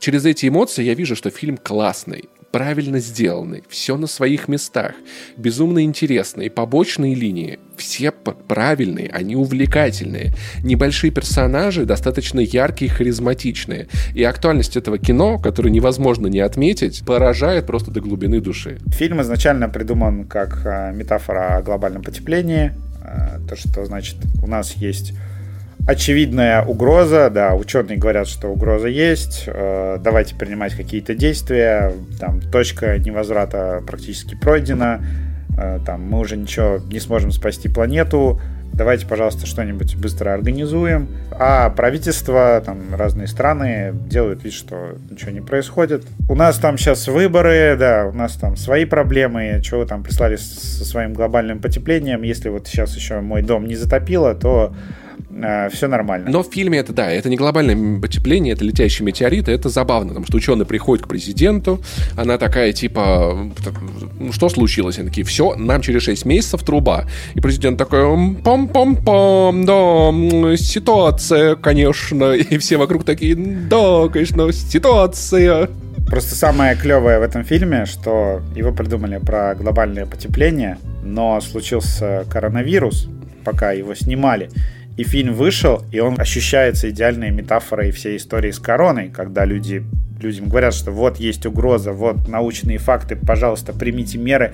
через 0.00 0.24
эти 0.24 0.48
эмоции 0.48 0.84
я 0.84 0.94
вижу, 0.94 1.16
что 1.16 1.28
фильм 1.28 1.58
классный. 1.58 2.30
Правильно 2.50 2.98
сделанный, 2.98 3.62
все 3.68 3.96
на 3.96 4.06
своих 4.06 4.48
местах, 4.48 4.92
безумно 5.36 5.82
интересные, 5.84 6.50
побочные 6.50 7.14
линии, 7.14 7.58
все 7.76 8.10
правильные, 8.10 9.10
они 9.10 9.36
увлекательные. 9.36 10.34
Небольшие 10.62 11.10
персонажи 11.10 11.84
достаточно 11.84 12.40
яркие, 12.40 12.90
харизматичные. 12.90 13.88
И 14.14 14.22
актуальность 14.24 14.76
этого 14.76 14.98
кино, 14.98 15.38
которое 15.38 15.70
невозможно 15.70 16.26
не 16.26 16.40
отметить, 16.40 17.04
поражает 17.06 17.66
просто 17.66 17.90
до 17.90 18.00
глубины 18.00 18.40
души. 18.40 18.78
Фильм 18.88 19.20
изначально 19.22 19.68
придуман 19.68 20.26
как 20.26 20.62
а, 20.64 20.90
метафора 20.92 21.56
о 21.56 21.62
глобальном 21.62 22.02
потеплении. 22.02 22.72
А, 23.02 23.40
то, 23.48 23.56
что 23.56 23.84
значит 23.84 24.16
у 24.42 24.46
нас 24.46 24.72
есть 24.72 25.12
очевидная 25.88 26.62
угроза, 26.62 27.30
да, 27.30 27.54
ученые 27.54 27.96
говорят, 27.96 28.28
что 28.28 28.48
угроза 28.48 28.88
есть, 28.88 29.44
э, 29.46 29.96
давайте 29.98 30.34
принимать 30.34 30.74
какие-то 30.74 31.14
действия, 31.14 31.94
там 32.20 32.42
точка 32.42 32.98
невозврата 32.98 33.82
практически 33.86 34.34
пройдена, 34.34 35.00
э, 35.56 35.80
там 35.86 36.02
мы 36.02 36.18
уже 36.18 36.36
ничего 36.36 36.78
не 36.92 37.00
сможем 37.00 37.32
спасти 37.32 37.70
планету, 37.70 38.38
давайте, 38.74 39.06
пожалуйста, 39.06 39.46
что-нибудь 39.46 39.96
быстро 39.96 40.34
организуем. 40.34 41.08
А 41.30 41.70
правительство, 41.70 42.62
там 42.62 42.94
разные 42.94 43.26
страны 43.26 43.94
делают 44.10 44.44
вид, 44.44 44.52
что 44.52 44.98
ничего 45.08 45.30
не 45.30 45.40
происходит. 45.40 46.04
У 46.28 46.34
нас 46.34 46.58
там 46.58 46.76
сейчас 46.76 47.08
выборы, 47.08 47.76
да, 47.78 48.04
у 48.04 48.12
нас 48.14 48.34
там 48.34 48.58
свои 48.58 48.84
проблемы, 48.84 49.62
чего 49.64 49.80
вы 49.80 49.86
там 49.86 50.02
прислали 50.02 50.36
со 50.36 50.84
своим 50.84 51.14
глобальным 51.14 51.60
потеплением. 51.60 52.24
Если 52.24 52.50
вот 52.50 52.66
сейчас 52.66 52.94
еще 52.94 53.20
мой 53.20 53.40
дом 53.40 53.66
не 53.66 53.74
затопило, 53.74 54.34
то 54.34 54.74
все 55.72 55.88
нормально. 55.88 56.30
Но 56.30 56.42
в 56.42 56.52
фильме 56.52 56.78
это, 56.78 56.92
да, 56.92 57.10
это 57.10 57.28
не 57.28 57.36
глобальное 57.36 58.00
потепление, 58.00 58.54
это 58.54 58.64
летящий 58.64 59.04
метеорит, 59.04 59.48
и 59.48 59.52
это 59.52 59.68
забавно, 59.68 60.08
потому 60.08 60.26
что 60.26 60.36
ученый 60.36 60.66
приходит 60.66 61.04
к 61.04 61.08
президенту, 61.08 61.80
она 62.16 62.38
такая, 62.38 62.72
типа, 62.72 63.50
ну, 64.18 64.32
что 64.32 64.48
случилось? 64.48 64.98
Они 64.98 65.08
такие, 65.08 65.24
все, 65.24 65.54
нам 65.54 65.80
через 65.82 66.02
6 66.02 66.24
месяцев 66.24 66.62
труба. 66.62 67.04
И 67.34 67.40
президент 67.40 67.78
такой, 67.78 68.00
пам-пам-пам, 68.42 69.64
да, 69.64 70.56
ситуация, 70.56 71.56
конечно. 71.56 72.32
И 72.32 72.58
все 72.58 72.76
вокруг 72.76 73.04
такие, 73.04 73.34
да, 73.36 74.08
конечно, 74.08 74.52
ситуация. 74.52 75.68
Просто 76.08 76.34
самое 76.34 76.74
клевое 76.74 77.18
в 77.18 77.22
этом 77.22 77.44
фильме, 77.44 77.84
что 77.84 78.40
его 78.56 78.72
придумали 78.72 79.18
про 79.18 79.54
глобальное 79.54 80.06
потепление, 80.06 80.78
но 81.02 81.40
случился 81.40 82.24
коронавирус, 82.30 83.08
пока 83.44 83.72
его 83.72 83.94
снимали. 83.94 84.50
И 84.98 85.04
фильм 85.04 85.32
вышел, 85.32 85.84
и 85.92 86.00
он 86.00 86.20
ощущается 86.20 86.90
идеальной 86.90 87.30
метафорой 87.30 87.92
всей 87.92 88.16
истории 88.16 88.50
с 88.50 88.58
короной, 88.58 89.10
когда 89.10 89.44
люди 89.44 89.84
людям 90.22 90.48
говорят, 90.48 90.74
что 90.74 90.90
вот 90.90 91.18
есть 91.18 91.46
угроза, 91.46 91.92
вот 91.92 92.28
научные 92.28 92.78
факты, 92.78 93.16
пожалуйста, 93.16 93.72
примите 93.72 94.18
меры. 94.18 94.52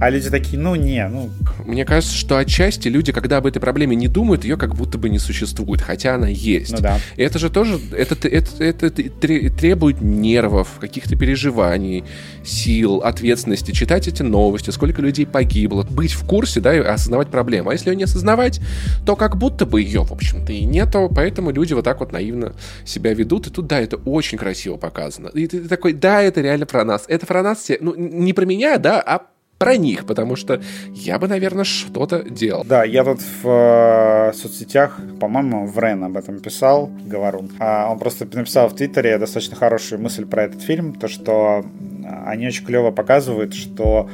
А 0.00 0.10
люди 0.10 0.30
такие, 0.30 0.58
ну 0.58 0.74
не, 0.74 1.06
ну... 1.06 1.30
Мне 1.64 1.84
кажется, 1.84 2.16
что 2.16 2.38
отчасти 2.38 2.88
люди, 2.88 3.12
когда 3.12 3.36
об 3.36 3.46
этой 3.46 3.60
проблеме 3.60 3.94
не 3.94 4.08
думают, 4.08 4.44
ее 4.44 4.56
как 4.56 4.74
будто 4.74 4.98
бы 4.98 5.08
не 5.08 5.18
существует, 5.18 5.80
хотя 5.80 6.14
она 6.16 6.28
есть. 6.28 6.72
Ну 6.72 6.78
да. 6.80 6.98
И 7.16 7.22
это 7.22 7.38
же 7.38 7.50
тоже, 7.50 7.78
это, 7.96 8.16
это, 8.26 8.50
это, 8.58 8.86
это 8.86 9.50
требует 9.56 10.00
нервов, 10.00 10.78
каких-то 10.80 11.14
переживаний, 11.14 12.04
сил, 12.44 12.98
ответственности, 12.98 13.70
читать 13.72 14.08
эти 14.08 14.22
новости, 14.22 14.70
сколько 14.70 15.02
людей 15.02 15.26
погибло, 15.26 15.84
быть 15.84 16.12
в 16.12 16.26
курсе, 16.26 16.60
да, 16.60 16.74
и 16.74 16.78
осознавать 16.78 17.28
проблему. 17.28 17.70
А 17.70 17.72
если 17.72 17.90
ее 17.90 17.96
не 17.96 18.04
осознавать, 18.04 18.60
то 19.06 19.14
как 19.14 19.36
будто 19.36 19.66
бы 19.66 19.82
ее, 19.82 20.02
в 20.02 20.12
общем-то, 20.12 20.52
и 20.52 20.64
нету, 20.64 21.10
поэтому 21.14 21.50
люди 21.50 21.74
вот 21.74 21.84
так 21.84 22.00
вот 22.00 22.12
наивно 22.12 22.54
себя 22.84 23.14
ведут. 23.14 23.46
И 23.46 23.50
тут, 23.50 23.66
да, 23.66 23.78
это 23.78 23.96
очень 23.98 24.38
красиво 24.38 24.78
показано. 25.02 25.30
И 25.34 25.46
ты 25.46 25.68
такой, 25.68 25.92
да, 25.92 26.22
это 26.22 26.40
реально 26.40 26.66
про 26.66 26.84
нас. 26.84 27.04
Это 27.08 27.26
про 27.26 27.42
нас 27.42 27.58
все, 27.58 27.78
ну, 27.80 27.94
не 27.94 28.32
про 28.32 28.44
меня, 28.44 28.78
да, 28.78 29.00
а 29.00 29.26
про 29.58 29.76
них, 29.76 30.06
потому 30.06 30.34
что 30.34 30.60
я 30.92 31.18
бы, 31.20 31.28
наверное, 31.28 31.64
что-то 31.64 32.24
делал. 32.28 32.64
Да, 32.64 32.82
я 32.82 33.04
тут 33.04 33.20
в 33.20 33.48
э, 33.48 34.32
соцсетях, 34.34 34.98
по-моему, 35.20 35.66
в 35.66 35.78
Рен 35.78 36.02
об 36.02 36.16
этом 36.16 36.40
писал, 36.40 36.90
Говорун. 37.06 37.52
А 37.60 37.88
он 37.90 37.98
просто 37.98 38.26
написал 38.32 38.68
в 38.68 38.74
Твиттере 38.74 39.18
достаточно 39.18 39.54
хорошую 39.54 40.00
мысль 40.00 40.26
про 40.26 40.44
этот 40.44 40.62
фильм, 40.62 40.94
то, 40.94 41.06
что 41.06 41.64
они 42.26 42.48
очень 42.48 42.66
клево 42.66 42.90
показывают, 42.90 43.54
что 43.54 44.10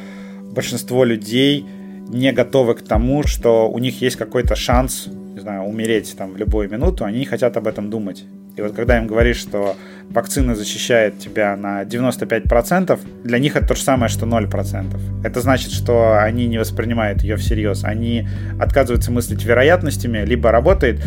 большинство 0.55 1.05
людей 1.05 1.64
не 2.09 2.32
готовы 2.32 2.74
к 2.74 2.82
тому, 2.82 3.22
что 3.22 3.70
у 3.70 3.78
них 3.78 4.03
есть 4.03 4.16
какой-то 4.16 4.55
шанс, 4.55 5.09
не 5.39 5.43
знаю, 5.43 5.62
умереть 5.62 6.16
там 6.18 6.32
в 6.32 6.36
любую 6.36 6.68
минуту, 6.68 7.05
они 7.05 7.20
не 7.20 7.24
хотят 7.24 7.57
об 7.57 7.66
этом 7.66 7.91
думать. 7.91 8.24
И 8.57 8.61
вот 8.61 8.74
когда 8.74 8.99
им 8.99 9.07
говоришь, 9.07 9.36
что 9.36 9.76
вакцина 10.11 10.57
защищает 10.57 11.18
тебя 11.20 11.57
на 11.57 11.84
95%, 11.84 12.99
для 13.22 13.39
них 13.39 13.55
это 13.55 13.68
то 13.68 13.74
же 13.76 13.82
самое, 13.82 14.09
что 14.09 14.26
0%. 14.26 15.01
Это 15.24 15.41
значит, 15.41 15.70
что 15.70 16.18
они 16.20 16.49
не 16.49 16.59
воспринимают 16.59 17.22
ее 17.22 17.36
всерьез. 17.36 17.84
Они 17.84 18.28
отказываются 18.61 19.12
мыслить 19.12 19.45
вероятностями, 19.45 20.24
либо 20.24 20.51
работает, 20.51 21.01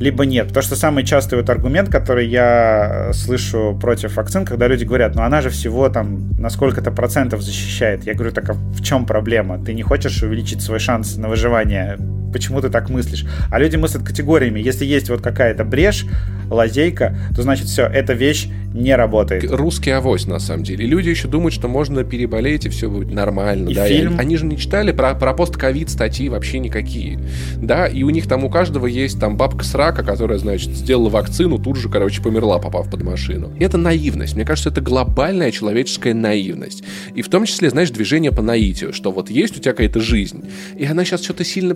либо 0.00 0.26
нет. 0.26 0.48
Потому 0.48 0.64
что 0.64 0.74
самый 0.74 1.04
частый 1.04 1.38
вот 1.38 1.48
аргумент, 1.48 1.88
который 1.90 2.26
я 2.26 3.08
э, 3.10 3.12
слышу 3.12 3.78
против 3.80 4.16
вакцин, 4.16 4.44
когда 4.44 4.66
люди 4.66 4.84
говорят, 4.84 5.14
ну 5.14 5.22
она 5.22 5.42
же 5.42 5.50
всего 5.50 5.88
там 5.88 6.32
на 6.32 6.50
сколько-то 6.50 6.90
процентов 6.90 7.40
защищает. 7.40 8.04
Я 8.04 8.14
говорю, 8.14 8.32
так 8.32 8.50
а 8.50 8.54
в 8.54 8.82
чем 8.82 9.06
проблема? 9.06 9.64
Ты 9.64 9.74
не 9.74 9.82
хочешь 9.82 10.22
увеличить 10.24 10.60
свой 10.60 10.80
шанс 10.80 11.16
на 11.16 11.28
выживание? 11.28 11.98
Почему 12.36 12.60
ты 12.60 12.68
так 12.68 12.90
мыслишь? 12.90 13.24
А 13.50 13.58
люди 13.58 13.76
мыслят 13.76 14.02
категориями. 14.02 14.60
Если 14.60 14.84
есть 14.84 15.08
вот 15.08 15.22
какая-то 15.22 15.64
брешь, 15.64 16.04
лазейка, 16.50 17.16
то 17.34 17.40
значит 17.40 17.66
все, 17.66 17.84
эта 17.86 18.12
вещь 18.12 18.48
не 18.74 18.94
работает. 18.94 19.50
Русский 19.50 19.90
авось, 19.90 20.26
на 20.26 20.38
самом 20.38 20.62
деле. 20.62 20.84
И 20.84 20.88
люди 20.88 21.08
еще 21.08 21.28
думают, 21.28 21.54
что 21.54 21.66
можно 21.66 22.04
переболеть, 22.04 22.66
и 22.66 22.68
все 22.68 22.90
будет 22.90 23.10
нормально. 23.10 23.70
И 23.70 23.74
да? 23.74 23.88
фильм... 23.88 24.16
и 24.16 24.18
они 24.18 24.36
же 24.36 24.44
не 24.44 24.58
читали 24.58 24.92
про, 24.92 25.14
про 25.14 25.32
постковид 25.32 25.88
статьи 25.88 26.28
вообще 26.28 26.58
никакие. 26.58 27.18
Да, 27.56 27.86
и 27.86 28.02
у 28.02 28.10
них 28.10 28.28
там 28.28 28.44
у 28.44 28.50
каждого 28.50 28.86
есть 28.86 29.18
там 29.18 29.38
бабка 29.38 29.64
с 29.64 29.74
рака, 29.74 30.04
которая, 30.04 30.38
значит, 30.38 30.72
сделала 30.72 31.08
вакцину, 31.08 31.58
тут 31.58 31.76
же, 31.76 31.88
короче, 31.88 32.22
померла, 32.22 32.58
попав 32.58 32.90
под 32.90 33.02
машину. 33.02 33.50
Это 33.58 33.78
наивность. 33.78 34.34
Мне 34.34 34.44
кажется, 34.44 34.68
это 34.68 34.82
глобальная 34.82 35.50
человеческая 35.50 36.12
наивность. 36.12 36.84
И 37.14 37.22
в 37.22 37.28
том 37.28 37.46
числе, 37.46 37.70
знаешь, 37.70 37.90
движение 37.90 38.30
по 38.30 38.42
наитию, 38.42 38.92
что 38.92 39.10
вот 39.10 39.30
есть 39.30 39.56
у 39.56 39.60
тебя 39.60 39.72
какая-то 39.72 40.00
жизнь, 40.00 40.44
и 40.76 40.84
она 40.84 41.04
сейчас 41.06 41.22
что-то 41.24 41.44
сильно 41.44 41.74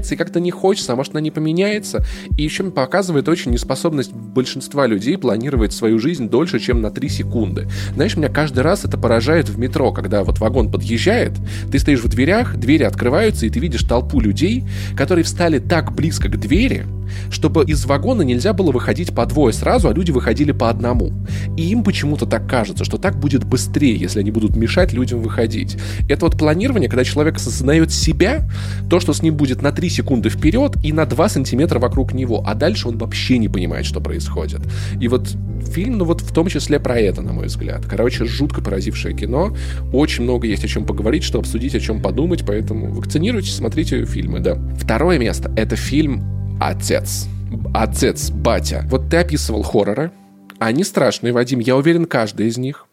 поменяется, 0.00 0.14
и 0.14 0.18
как-то 0.18 0.40
не 0.40 0.50
хочется, 0.50 0.92
а 0.92 0.96
может 0.96 1.12
она 1.12 1.20
не 1.20 1.30
поменяется. 1.30 2.04
И 2.36 2.42
еще 2.42 2.64
показывает 2.70 3.28
очень 3.28 3.52
неспособность 3.52 4.12
большинства 4.12 4.86
людей 4.86 5.16
планировать 5.18 5.72
свою 5.72 5.98
жизнь 5.98 6.28
до 6.28 6.40
дольше, 6.40 6.58
чем 6.58 6.80
на 6.80 6.90
3 6.90 7.08
секунды. 7.08 7.68
Знаешь, 7.94 8.16
меня 8.16 8.28
каждый 8.28 8.60
раз 8.60 8.84
это 8.84 8.96
поражает 8.96 9.48
в 9.48 9.58
метро, 9.58 9.92
когда 9.92 10.24
вот 10.24 10.38
вагон 10.38 10.70
подъезжает, 10.70 11.32
ты 11.70 11.78
стоишь 11.78 12.00
в 12.00 12.08
дверях, 12.08 12.56
двери 12.56 12.84
открываются, 12.84 13.46
и 13.46 13.50
ты 13.50 13.60
видишь 13.60 13.82
толпу 13.82 14.20
людей, 14.20 14.64
которые 14.96 15.24
встали 15.24 15.58
так 15.58 15.92
близко 15.92 16.28
к 16.28 16.38
двери, 16.38 16.86
чтобы 17.30 17.64
из 17.64 17.84
вагона 17.84 18.22
нельзя 18.22 18.52
было 18.52 18.72
выходить 18.72 19.14
по 19.14 19.26
двое 19.26 19.52
сразу, 19.52 19.88
а 19.88 19.92
люди 19.92 20.10
выходили 20.10 20.52
по 20.52 20.70
одному. 20.70 21.12
И 21.56 21.70
им 21.70 21.84
почему-то 21.84 22.26
так 22.26 22.48
кажется, 22.48 22.84
что 22.84 22.98
так 22.98 23.18
будет 23.18 23.44
быстрее, 23.44 23.96
если 23.96 24.20
они 24.20 24.30
будут 24.30 24.56
мешать 24.56 24.92
людям 24.92 25.20
выходить. 25.20 25.76
Это 26.08 26.26
вот 26.26 26.38
планирование, 26.38 26.88
когда 26.88 27.04
человек 27.04 27.36
осознает 27.36 27.92
себя, 27.92 28.48
то, 28.88 29.00
что 29.00 29.12
с 29.12 29.22
ним 29.22 29.36
будет 29.36 29.62
на 29.62 29.72
3 29.72 29.79
секунды 29.88 30.28
вперед 30.28 30.76
и 30.84 30.92
на 30.92 31.06
2 31.06 31.28
сантиметра 31.28 31.78
вокруг 31.78 32.12
него, 32.12 32.42
а 32.46 32.54
дальше 32.54 32.88
он 32.88 32.98
вообще 32.98 33.38
не 33.38 33.48
понимает, 33.48 33.86
что 33.86 34.00
происходит. 34.00 34.60
И 35.00 35.08
вот 35.08 35.28
фильм, 35.72 35.98
ну 35.98 36.04
вот 36.04 36.20
в 36.20 36.32
том 36.32 36.48
числе 36.48 36.80
про 36.80 36.98
это, 36.98 37.22
на 37.22 37.32
мой 37.32 37.46
взгляд. 37.46 37.86
Короче, 37.86 38.24
жутко 38.24 38.60
поразившее 38.60 39.16
кино. 39.16 39.56
Очень 39.92 40.24
много 40.24 40.46
есть 40.46 40.64
о 40.64 40.68
чем 40.68 40.84
поговорить, 40.84 41.22
что 41.22 41.38
обсудить, 41.38 41.74
о 41.74 41.80
чем 41.80 42.02
подумать, 42.02 42.44
поэтому 42.46 42.92
вакцинируйтесь, 42.92 43.54
смотрите 43.54 44.04
фильмы, 44.04 44.40
да. 44.40 44.58
Второе 44.78 45.18
место— 45.18 45.52
это 45.56 45.76
фильм 45.76 46.58
«Отец». 46.60 47.26
«Отец», 47.74 48.30
«Батя». 48.30 48.86
Вот 48.90 49.08
ты 49.08 49.18
описывал 49.18 49.62
хорроры. 49.62 50.12
Они 50.58 50.84
страшные, 50.84 51.32
Вадим. 51.32 51.58
Я 51.58 51.76
уверен, 51.76 52.04
каждый 52.04 52.48
из 52.48 52.58
них 52.58 52.86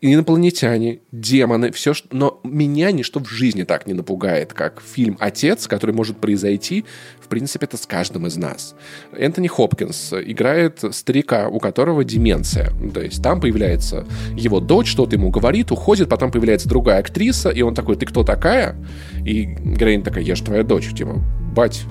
инопланетяне, 0.00 1.00
демоны, 1.12 1.72
все, 1.72 1.94
что... 1.94 2.08
но 2.12 2.40
меня 2.44 2.90
ничто 2.90 3.20
в 3.20 3.28
жизни 3.28 3.62
так 3.62 3.86
не 3.86 3.94
напугает, 3.94 4.52
как 4.52 4.82
фильм 4.82 5.16
«Отец», 5.20 5.66
который 5.66 5.94
может 5.94 6.18
произойти, 6.18 6.84
в 7.20 7.28
принципе, 7.28 7.64
это 7.66 7.76
с 7.76 7.86
каждым 7.86 8.26
из 8.26 8.36
нас. 8.36 8.74
Энтони 9.16 9.48
Хопкинс 9.48 10.12
играет 10.12 10.84
старика, 10.92 11.48
у 11.48 11.58
которого 11.58 12.04
деменция. 12.04 12.70
То 12.92 13.00
есть 13.00 13.22
там 13.22 13.40
появляется 13.40 14.06
его 14.36 14.60
дочь, 14.60 14.88
что-то 14.88 15.16
ему 15.16 15.30
говорит, 15.30 15.72
уходит, 15.72 16.08
потом 16.08 16.30
появляется 16.30 16.68
другая 16.68 17.00
актриса, 17.00 17.48
и 17.48 17.62
он 17.62 17.74
такой, 17.74 17.96
ты 17.96 18.04
кто 18.06 18.24
такая? 18.24 18.76
И 19.24 19.44
героиня 19.44 20.04
такая, 20.04 20.22
я 20.22 20.34
же 20.34 20.44
твоя 20.44 20.62
дочь. 20.64 20.92
Типа, 20.94 21.14
бать, 21.54 21.84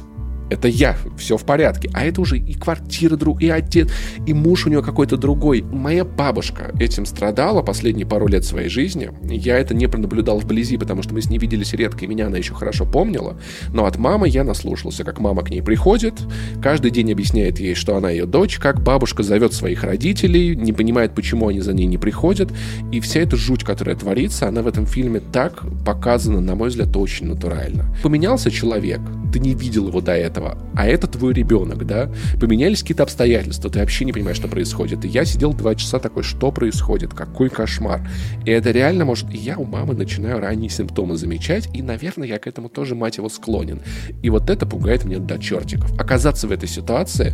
это 0.50 0.68
я, 0.68 0.96
все 1.18 1.38
в 1.38 1.44
порядке. 1.46 1.90
А 1.94 2.04
это 2.04 2.22
уже 2.22 2.38
и 2.38 2.54
квартира 2.54 3.16
друг, 3.16 3.42
и 3.42 3.50
отец, 3.50 3.90
и 4.26 4.34
муж 4.34 4.66
у 4.66 4.70
нее 4.70 4.82
какой-то 4.82 5.18
другой. 5.18 5.62
Моя 5.62 6.06
бабушка 6.06 6.72
этим 6.80 7.06
страдала 7.06 7.62
последние 7.62 8.06
пару 8.06 8.28
лет 8.28 8.46
своей 8.46 8.70
жизни. 8.70 9.10
Я 9.24 9.58
это 9.58 9.74
не 9.74 9.88
пронаблюдал 9.88 10.40
вблизи, 10.40 10.78
потому 10.78 11.04
что 11.04 11.14
мы 11.14 11.22
с 11.22 11.30
ней 11.30 11.40
виделись 11.40 11.74
редко, 11.74 12.06
и 12.06 12.08
меня 12.08 12.28
она 12.28 12.38
еще 12.38 12.54
хорошо 12.54 12.86
помнила. 12.86 13.38
Но 13.70 13.86
от 13.86 13.98
мамы 13.98 14.28
я 14.30 14.44
наслушался, 14.44 15.04
как 15.04 15.20
мама 15.20 15.44
к 15.44 15.50
ней 15.50 15.62
приходит, 15.62 16.22
каждый 16.62 16.92
день 16.92 17.12
объясняет 17.12 17.60
ей, 17.60 17.76
что 17.76 17.96
она 17.96 18.10
ее 18.10 18.26
дочь, 18.26 18.58
как 18.60 18.82
бабушка 18.82 19.24
зовет 19.24 19.54
своих 19.54 19.84
родителей, 19.84 20.56
не 20.56 20.74
понимает, 20.74 21.16
почему 21.16 21.48
они 21.48 21.62
за 21.62 21.74
ней 21.74 21.86
не 21.86 21.98
приходят. 21.98 22.52
И 22.92 23.00
вся 23.00 23.22
эта 23.22 23.36
жуть, 23.38 23.64
которая 23.64 23.96
творится, 23.96 24.48
она 24.48 24.62
в 24.62 24.68
этом 24.68 24.86
фильме 24.86 25.20
так 25.20 25.64
показана, 25.86 26.42
на 26.42 26.56
мой 26.56 26.70
взгляд, 26.70 26.96
очень 26.96 27.28
натурально. 27.28 27.86
Поменялся 28.04 28.52
человек, 28.52 29.00
ты 29.32 29.40
не 29.40 29.54
видел 29.54 29.88
его 29.88 30.02
до 30.02 30.14
этого, 30.14 30.33
а 30.42 30.88
это 30.88 31.08
твой 31.08 31.34
ребенок, 31.34 31.86
да? 31.86 32.10
Поменялись 32.40 32.82
какие-то 32.82 33.04
обстоятельства, 33.04 33.70
ты 33.70 33.80
вообще 33.80 34.06
не 34.06 34.14
понимаешь, 34.14 34.38
что 34.38 34.48
происходит. 34.48 35.06
И 35.06 35.08
я 35.08 35.26
сидел 35.26 35.54
два 35.54 35.76
часа 35.76 36.00
такой, 36.00 36.24
что 36.24 36.52
происходит, 36.52 37.14
какой 37.14 37.50
кошмар. 37.50 38.02
И 38.46 38.52
это 38.52 38.72
реально 38.72 39.06
может... 39.06 39.34
И 39.34 39.38
я 39.38 39.58
у 39.58 39.66
мамы 39.66 39.94
начинаю 39.94 40.40
ранние 40.40 40.70
симптомы 40.70 41.18
замечать, 41.18 41.70
и, 41.74 41.82
наверное, 41.82 42.28
я 42.28 42.40
к 42.40 42.48
этому 42.48 42.70
тоже, 42.70 42.96
мать 42.96 43.18
его, 43.18 43.30
склонен. 43.30 43.82
И 44.22 44.30
вот 44.30 44.50
это 44.50 44.66
пугает 44.66 45.06
меня 45.06 45.20
до 45.20 45.38
чертиков. 45.38 45.92
Оказаться 46.00 46.48
в 46.48 46.52
этой 46.52 46.70
ситуации 46.70 47.34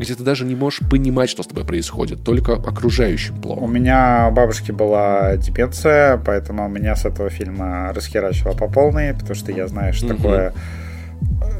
где 0.00 0.14
ты 0.14 0.22
даже 0.22 0.44
не 0.44 0.54
можешь 0.54 0.80
понимать, 0.88 1.30
что 1.30 1.42
с 1.42 1.46
тобой 1.46 1.64
происходит, 1.64 2.24
только 2.24 2.54
окружающим 2.54 3.40
плохо. 3.40 3.60
У 3.60 3.68
меня 3.68 4.28
у 4.30 4.32
бабушки 4.32 4.72
была 4.72 5.36
деменция, 5.36 6.16
поэтому 6.16 6.68
меня 6.68 6.96
с 6.96 7.04
этого 7.04 7.30
фильма 7.30 7.92
расхерачило 7.94 8.52
по 8.52 8.68
полной, 8.68 9.14
потому 9.14 9.34
что 9.34 9.52
я 9.52 9.68
знаю, 9.68 9.92
что 9.92 10.06
угу. 10.06 10.16
такое 10.16 10.52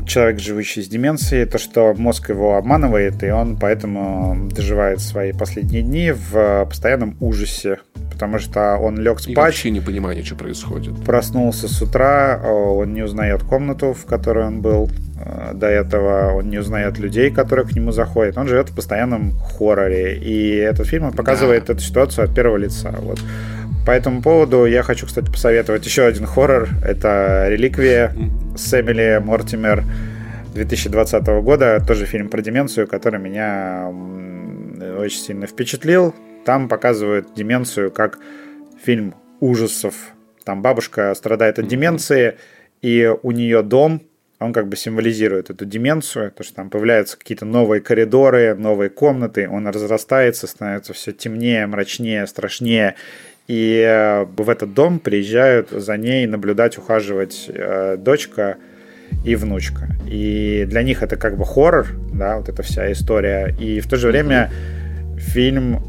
человек, 0.07 0.41
живущий 0.41 0.83
с 0.83 0.89
деменцией, 0.89 1.47
то, 1.47 1.59
что 1.59 1.95
мозг 1.95 2.31
его 2.31 2.57
обманывает, 2.57 3.23
и 3.23 3.31
он 3.31 3.57
поэтому 3.57 4.49
доживает 4.51 5.01
свои 5.01 5.33
последние 5.33 5.83
дни 5.83 6.13
в 6.13 6.67
постоянном 6.67 7.17
ужасе, 7.21 7.79
потому 8.11 8.39
что 8.39 8.77
он 8.77 8.99
лег 8.99 9.21
спать. 9.21 9.33
И 9.33 9.37
вообще 9.37 9.71
не 9.71 9.81
понимание, 9.81 10.25
что 10.25 10.35
происходит. 10.35 11.03
Проснулся 11.05 11.69
с 11.69 11.81
утра, 11.81 12.41
он 12.45 12.93
не 12.93 13.03
узнает 13.03 13.43
комнату, 13.43 13.95
в 13.95 14.05
которой 14.05 14.47
он 14.47 14.61
был 14.61 14.91
э, 15.25 15.53
до 15.55 15.67
этого, 15.69 16.33
он 16.35 16.51
не 16.51 16.59
узнает 16.59 16.99
людей, 16.99 17.31
которые 17.31 17.67
к 17.67 17.73
нему 17.73 17.93
заходят. 17.93 18.37
Он 18.37 18.49
живет 18.49 18.71
в 18.71 18.75
постоянном 18.75 19.33
хорроре, 19.39 20.19
и 20.19 20.57
этот 20.57 20.87
фильм 20.87 21.13
показывает 21.13 21.67
да. 21.67 21.75
эту 21.75 21.83
ситуацию 21.83 22.25
от 22.25 22.35
первого 22.35 22.57
лица. 22.57 22.93
Вот. 22.99 23.21
По 23.87 23.93
этому 23.93 24.23
поводу 24.23 24.67
я 24.67 24.83
хочу, 24.83 25.07
кстати, 25.07 25.31
посоветовать 25.31 25.87
еще 25.87 26.05
один 26.05 26.27
хоррор. 26.27 26.69
Это 26.85 27.47
«Реликвия» 27.49 28.15
с 28.61 28.79
Эмили 28.79 29.19
Мортимер 29.25 29.85
2020 30.55 31.27
года. 31.43 31.83
Тоже 31.87 32.05
фильм 32.05 32.29
про 32.29 32.43
деменцию, 32.43 32.87
который 32.87 33.19
меня 33.19 33.91
очень 34.99 35.19
сильно 35.19 35.47
впечатлил. 35.47 36.15
Там 36.45 36.69
показывают 36.69 37.33
деменцию 37.35 37.91
как 37.91 38.19
фильм 38.83 39.15
ужасов. 39.41 39.95
Там 40.45 40.61
бабушка 40.61 41.15
страдает 41.15 41.59
от 41.59 41.69
деменции, 41.69 42.37
и 42.83 43.11
у 43.23 43.31
нее 43.31 43.63
дом, 43.63 44.03
он 44.39 44.53
как 44.53 44.69
бы 44.69 44.77
символизирует 44.77 45.49
эту 45.51 45.65
деменцию, 45.65 46.31
то, 46.31 46.43
что 46.43 46.55
там 46.57 46.71
появляются 46.71 47.19
какие-то 47.19 47.47
новые 47.47 47.81
коридоры, 47.81 48.55
новые 48.55 48.91
комнаты, 48.91 49.49
он 49.49 49.69
разрастается, 49.69 50.47
становится 50.47 50.93
все 50.93 51.13
темнее, 51.13 51.67
мрачнее, 51.67 52.27
страшнее. 52.27 52.97
И 53.51 53.85
э, 53.85 54.27
в 54.37 54.49
этот 54.49 54.75
дом 54.75 55.01
приезжают 55.01 55.71
за 55.71 55.97
ней 55.97 56.25
наблюдать, 56.29 56.79
ухаживать 56.79 57.51
э, 57.53 57.97
дочка 57.99 58.59
и 59.25 59.35
внучка. 59.35 59.89
И 60.07 60.65
для 60.69 60.85
них 60.85 61.03
это 61.03 61.17
как 61.17 61.37
бы 61.37 61.45
хоррор, 61.45 61.89
да, 62.13 62.37
вот 62.37 62.49
эта 62.49 62.63
вся 62.63 62.93
история. 62.93 63.53
И 63.59 63.81
в 63.81 63.89
то 63.89 63.97
же 63.97 64.07
время 64.07 64.53
фильм 65.17 65.83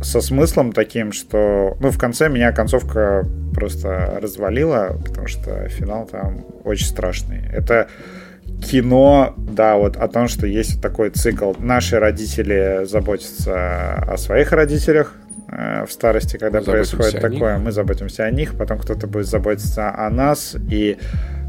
со 0.00 0.20
смыслом 0.20 0.72
таким, 0.72 1.10
что, 1.10 1.76
ну, 1.80 1.90
в 1.90 1.98
конце 1.98 2.28
меня 2.28 2.52
концовка 2.52 3.26
просто 3.52 4.20
развалила, 4.22 4.96
потому 5.04 5.26
что 5.26 5.68
финал 5.68 6.06
там 6.06 6.46
очень 6.62 6.86
страшный. 6.86 7.42
Это 7.52 7.88
кино, 8.62 9.34
да, 9.36 9.76
вот 9.76 9.96
о 9.96 10.06
том, 10.06 10.28
что 10.28 10.46
есть 10.46 10.80
такой 10.80 11.10
цикл. 11.10 11.52
Наши 11.58 11.98
родители 11.98 12.82
заботятся 12.84 13.94
о 13.94 14.16
своих 14.18 14.52
родителях, 14.52 15.16
в 15.56 15.88
старости, 15.90 16.36
когда 16.36 16.60
мы 16.60 16.66
происходит 16.66 17.20
такое, 17.20 17.58
мы 17.58 17.72
заботимся 17.72 18.24
о 18.24 18.30
них, 18.30 18.56
потом 18.58 18.78
кто-то 18.78 19.06
будет 19.06 19.26
заботиться 19.26 19.94
о 19.96 20.10
нас, 20.10 20.54
и 20.70 20.98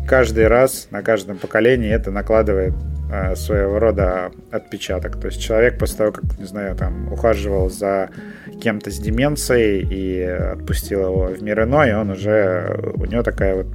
каждый 0.08 0.48
раз 0.48 0.88
на 0.92 1.02
каждом 1.02 1.38
поколении 1.38 1.92
это 1.92 2.12
накладывает 2.12 2.74
э, 3.12 3.36
своего 3.36 3.78
рода 3.78 4.32
отпечаток. 4.52 5.20
То 5.20 5.28
есть 5.28 5.42
человек 5.42 5.78
после 5.78 5.98
того, 5.98 6.12
как, 6.14 6.40
не 6.40 6.46
знаю, 6.46 6.76
там, 6.76 7.12
ухаживал 7.12 7.70
за 7.70 8.10
кем-то 8.62 8.90
с 8.90 8.98
деменцией 8.98 9.82
и 9.82 10.22
отпустил 10.22 11.02
его 11.02 11.26
в 11.26 11.44
мир 11.44 11.64
иной, 11.64 11.94
он 11.94 12.12
уже, 12.12 12.94
у 12.96 13.06
него 13.06 13.22
такая 13.24 13.56
вот 13.56 13.68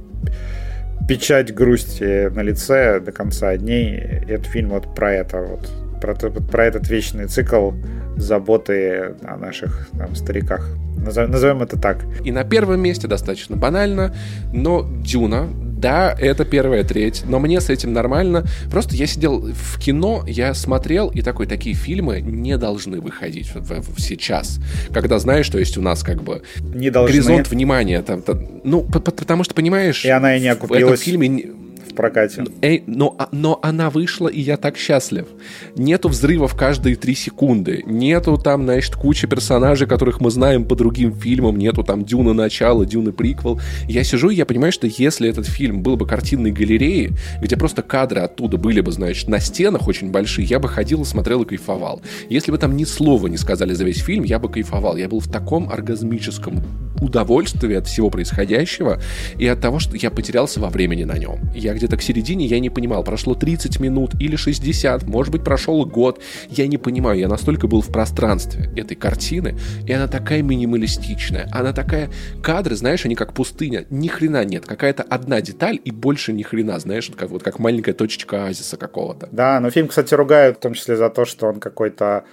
печать 1.07 1.53
грусти 1.53 2.29
на 2.29 2.41
лице 2.41 2.99
до 2.99 3.11
конца 3.11 3.55
дней. 3.57 3.95
И 4.27 4.31
этот 4.31 4.47
фильм 4.47 4.69
вот 4.69 4.95
про 4.95 5.13
это 5.13 5.41
вот, 5.41 5.69
про, 6.03 6.15
про 6.15 6.65
этот 6.65 6.89
вечный 6.89 7.27
цикл 7.27 7.71
заботы 8.17 9.15
о 9.23 9.37
наших 9.37 9.87
там, 9.97 10.15
стариках. 10.15 10.69
Назовем 10.97 11.61
это 11.61 11.79
так. 11.79 12.05
И 12.25 12.31
на 12.31 12.43
первом 12.43 12.81
месте 12.81 13.07
достаточно 13.07 13.55
банально, 13.55 14.13
но 14.51 14.85
Дюна, 15.01 15.47
да, 15.53 16.15
это 16.17 16.43
первая 16.43 16.83
треть, 16.83 17.23
но 17.25 17.39
мне 17.39 17.61
с 17.61 17.69
этим 17.69 17.93
нормально. 17.93 18.45
Просто 18.69 18.95
я 18.95 19.07
сидел 19.07 19.39
в 19.41 19.79
кино, 19.79 20.23
я 20.27 20.53
смотрел, 20.53 21.09
и 21.09 21.21
такой, 21.21 21.45
такие 21.45 21.75
фильмы 21.75 22.19
не 22.19 22.57
должны 22.57 22.99
выходить 22.99 23.51
сейчас. 23.97 24.59
Когда 24.93 25.19
знаешь, 25.19 25.45
что 25.45 25.57
есть 25.57 25.77
у 25.77 25.81
нас 25.81 26.03
как 26.03 26.21
бы 26.21 26.41
не 26.59 26.89
должны. 26.89 27.13
горизонт 27.13 27.49
внимания. 27.49 28.01
Там, 28.01 28.21
там, 28.21 28.45
ну, 28.65 28.83
потому 28.83 29.43
что, 29.45 29.53
понимаешь... 29.53 30.03
И 30.03 30.09
она 30.09 30.35
и 30.35 30.41
не 30.41 30.47
окупилась. 30.49 30.83
В 30.83 30.85
этом 30.85 30.97
фильме 30.97 31.62
в 31.93 31.95
прокате. 31.95 32.43
Эй, 32.61 32.83
но, 32.87 33.15
а, 33.17 33.29
но 33.31 33.59
она 33.61 33.89
вышла, 33.89 34.27
и 34.27 34.41
я 34.41 34.57
так 34.57 34.77
счастлив. 34.77 35.27
Нету 35.75 36.09
взрывов 36.09 36.55
каждые 36.55 36.95
три 36.95 37.15
секунды. 37.15 37.83
Нету 37.85 38.37
там, 38.37 38.63
значит, 38.63 38.95
куча 38.95 39.27
персонажей, 39.27 39.87
которых 39.87 40.19
мы 40.19 40.31
знаем 40.31 40.65
по 40.65 40.75
другим 40.75 41.13
фильмам. 41.13 41.57
Нету 41.57 41.83
там 41.83 42.03
Дюна 42.03 42.33
начало, 42.33 42.85
Дюны 42.85 43.11
приквел. 43.11 43.61
Я 43.87 44.03
сижу, 44.03 44.29
и 44.29 44.35
я 44.35 44.45
понимаю, 44.45 44.71
что 44.71 44.87
если 44.87 45.29
этот 45.29 45.45
фильм 45.45 45.83
был 45.83 45.95
бы 45.95 46.05
картинной 46.05 46.51
галереей, 46.51 47.11
где 47.41 47.55
просто 47.55 47.81
кадры 47.81 48.21
оттуда 48.21 48.57
были 48.57 48.81
бы, 48.81 48.91
значит, 48.91 49.29
на 49.29 49.39
стенах 49.39 49.87
очень 49.87 50.11
большие, 50.11 50.45
я 50.45 50.59
бы 50.59 50.67
ходил 50.67 51.03
смотрел 51.05 51.43
и 51.43 51.45
кайфовал. 51.45 52.01
Если 52.29 52.51
бы 52.51 52.57
там 52.57 52.75
ни 52.75 52.83
слова 52.85 53.27
не 53.27 53.37
сказали 53.37 53.73
за 53.73 53.83
весь 53.83 53.99
фильм, 53.99 54.23
я 54.23 54.39
бы 54.39 54.49
кайфовал. 54.49 54.97
Я 54.97 55.07
был 55.07 55.19
в 55.19 55.31
таком 55.31 55.69
оргазмическом 55.69 56.63
удовольствии 57.01 57.75
от 57.75 57.87
всего 57.87 58.09
происходящего 58.09 58.99
и 59.37 59.47
от 59.47 59.61
того, 59.61 59.79
что 59.79 59.95
я 59.97 60.09
потерялся 60.09 60.59
во 60.59 60.69
времени 60.69 61.03
на 61.03 61.17
нем. 61.17 61.39
Я 61.53 61.73
где-то 61.83 61.97
к 61.97 62.01
середине, 62.01 62.45
я 62.45 62.61
не 62.61 62.69
понимал, 62.69 63.03
прошло 63.03 63.35
30 63.35 63.81
минут 63.81 64.11
или 64.17 64.37
60, 64.37 65.03
может 65.03 65.33
быть, 65.33 65.43
прошел 65.43 65.85
год, 65.85 66.21
я 66.49 66.65
не 66.67 66.77
понимаю, 66.77 67.19
я 67.19 67.27
настолько 67.27 67.67
был 67.67 67.81
в 67.81 67.91
пространстве 67.91 68.69
этой 68.77 68.95
картины, 68.95 69.57
и 69.85 69.91
она 69.91 70.07
такая 70.07 70.41
минималистичная, 70.41 71.49
она 71.51 71.73
такая, 71.73 72.09
кадры, 72.41 72.75
знаешь, 72.75 73.03
они 73.03 73.15
как 73.15 73.33
пустыня, 73.33 73.85
ни 73.89 74.07
хрена 74.07 74.45
нет, 74.45 74.65
какая-то 74.65 75.03
одна 75.03 75.41
деталь 75.41 75.77
и 75.83 75.91
больше 75.91 76.31
ни 76.31 76.43
хрена, 76.43 76.79
знаешь, 76.79 77.11
как, 77.17 77.29
вот 77.29 77.43
как 77.43 77.59
маленькая 77.59 77.93
точечка 77.93 78.45
оазиса 78.45 78.77
какого-то. 78.77 79.27
Да, 79.33 79.59
но 79.59 79.69
фильм, 79.69 79.89
кстати, 79.89 80.13
ругают 80.13 80.57
в 80.57 80.59
том 80.61 80.73
числе 80.73 80.95
за 80.95 81.09
то, 81.09 81.25
что 81.25 81.47
он 81.47 81.59
какой-то 81.59 82.23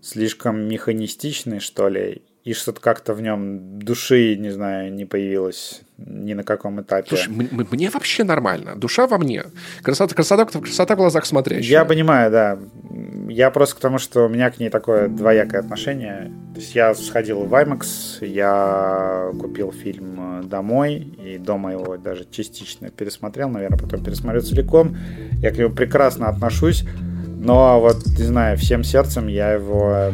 слишком 0.00 0.66
механистичный, 0.66 1.60
что 1.60 1.88
ли, 1.88 2.22
и 2.44 2.54
что-то 2.54 2.80
как-то 2.80 3.12
в 3.12 3.20
нем 3.20 3.78
души, 3.78 4.36
не 4.36 4.50
знаю, 4.50 4.92
не 4.92 5.04
появилось 5.04 5.82
ни 6.06 6.34
на 6.34 6.42
каком 6.42 6.80
этапе. 6.80 7.08
Слушай, 7.08 7.30
мне 7.30 7.90
вообще 7.90 8.24
нормально. 8.24 8.76
Душа 8.76 9.06
во 9.06 9.18
мне. 9.18 9.44
Красота, 9.82 10.14
красота, 10.14 10.44
красота 10.44 10.94
в 10.94 10.98
глазах 10.98 11.26
смотрящего. 11.26 11.70
Я 11.70 11.84
понимаю, 11.84 12.30
да. 12.30 12.58
Я 13.28 13.50
просто 13.50 13.76
к 13.76 13.78
тому, 13.80 13.98
что 13.98 14.26
у 14.26 14.28
меня 14.28 14.50
к 14.50 14.58
ней 14.58 14.68
такое 14.68 15.08
двоякое 15.08 15.60
отношение. 15.60 16.32
То 16.54 16.60
есть 16.60 16.74
я 16.74 16.94
сходил 16.94 17.44
в 17.44 17.54
IMAX, 17.54 18.26
я 18.26 19.30
купил 19.40 19.72
фильм 19.72 20.46
домой, 20.48 20.96
и 20.96 21.38
дома 21.38 21.72
его 21.72 21.96
даже 21.96 22.26
частично 22.30 22.90
пересмотрел, 22.90 23.48
наверное, 23.48 23.78
потом 23.78 24.04
пересмотрю 24.04 24.42
целиком. 24.42 24.96
Я 25.38 25.50
к 25.50 25.56
нему 25.56 25.70
прекрасно 25.74 26.28
отношусь, 26.28 26.84
но 27.26 27.80
вот, 27.80 28.04
не 28.18 28.24
знаю, 28.24 28.58
всем 28.58 28.84
сердцем 28.84 29.28
я 29.28 29.52
его 29.52 30.12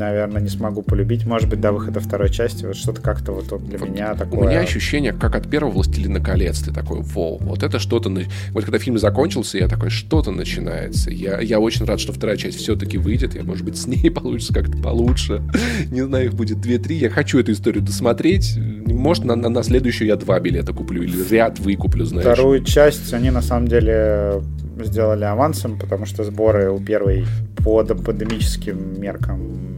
наверное, 0.00 0.42
не 0.42 0.48
смогу 0.48 0.82
полюбить. 0.82 1.26
Может 1.26 1.48
быть, 1.48 1.60
до 1.60 1.72
выхода 1.72 2.00
второй 2.00 2.30
части. 2.30 2.64
Вот 2.64 2.76
что-то 2.76 3.00
как-то 3.00 3.32
вот, 3.32 3.50
вот 3.50 3.64
для 3.64 3.78
вот 3.78 3.88
меня 3.88 4.14
такое... 4.14 4.40
У 4.40 4.44
меня 4.44 4.60
ощущение, 4.60 5.12
как 5.12 5.36
от 5.36 5.48
первого 5.48 5.70
«Властелина 5.70 6.20
колец». 6.20 6.60
Ты 6.60 6.72
такой, 6.72 7.00
вау, 7.02 7.38
вот 7.40 7.62
это 7.62 7.78
что-то... 7.78 8.10
Вот 8.52 8.64
когда 8.64 8.78
фильм 8.78 8.98
закончился, 8.98 9.58
я 9.58 9.68
такой, 9.68 9.90
что-то 9.90 10.30
начинается. 10.30 11.10
Я, 11.10 11.40
я 11.40 11.60
очень 11.60 11.84
рад, 11.84 12.00
что 12.00 12.12
вторая 12.12 12.36
часть 12.36 12.58
все-таки 12.58 12.98
выйдет. 12.98 13.34
Я, 13.34 13.44
может 13.44 13.64
быть, 13.64 13.76
с 13.76 13.86
ней 13.86 14.10
получится 14.14 14.54
как-то 14.54 14.76
получше. 14.78 15.42
Не 15.90 16.02
знаю, 16.02 16.26
их 16.26 16.34
будет 16.34 16.58
2-3. 16.58 16.94
Я 16.94 17.10
хочу 17.10 17.38
эту 17.38 17.52
историю 17.52 17.82
досмотреть. 17.82 18.58
Может, 18.86 19.24
на, 19.24 19.36
на, 19.36 19.48
на 19.48 19.62
следующую 19.62 20.08
я 20.08 20.16
два 20.16 20.40
билета 20.40 20.72
куплю 20.72 21.02
или 21.02 21.16
ряд 21.30 21.58
выкуплю, 21.58 22.04
знаешь. 22.04 22.26
Вторую 22.26 22.64
часть 22.64 23.12
они, 23.12 23.30
на 23.30 23.42
самом 23.42 23.68
деле, 23.68 24.42
сделали 24.84 25.24
авансом, 25.24 25.78
потому 25.78 26.06
что 26.06 26.24
сборы 26.24 26.70
у 26.70 26.80
первой 26.80 27.26
по 27.64 27.84
пандемическим 27.84 29.00
меркам 29.00 29.69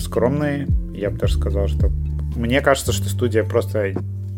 скромные. 0.00 0.66
Я 0.92 1.10
бы 1.10 1.18
даже 1.18 1.34
сказал, 1.34 1.68
что 1.68 1.90
мне 2.36 2.60
кажется, 2.60 2.92
что 2.92 3.08
студия 3.08 3.44
просто 3.44 3.94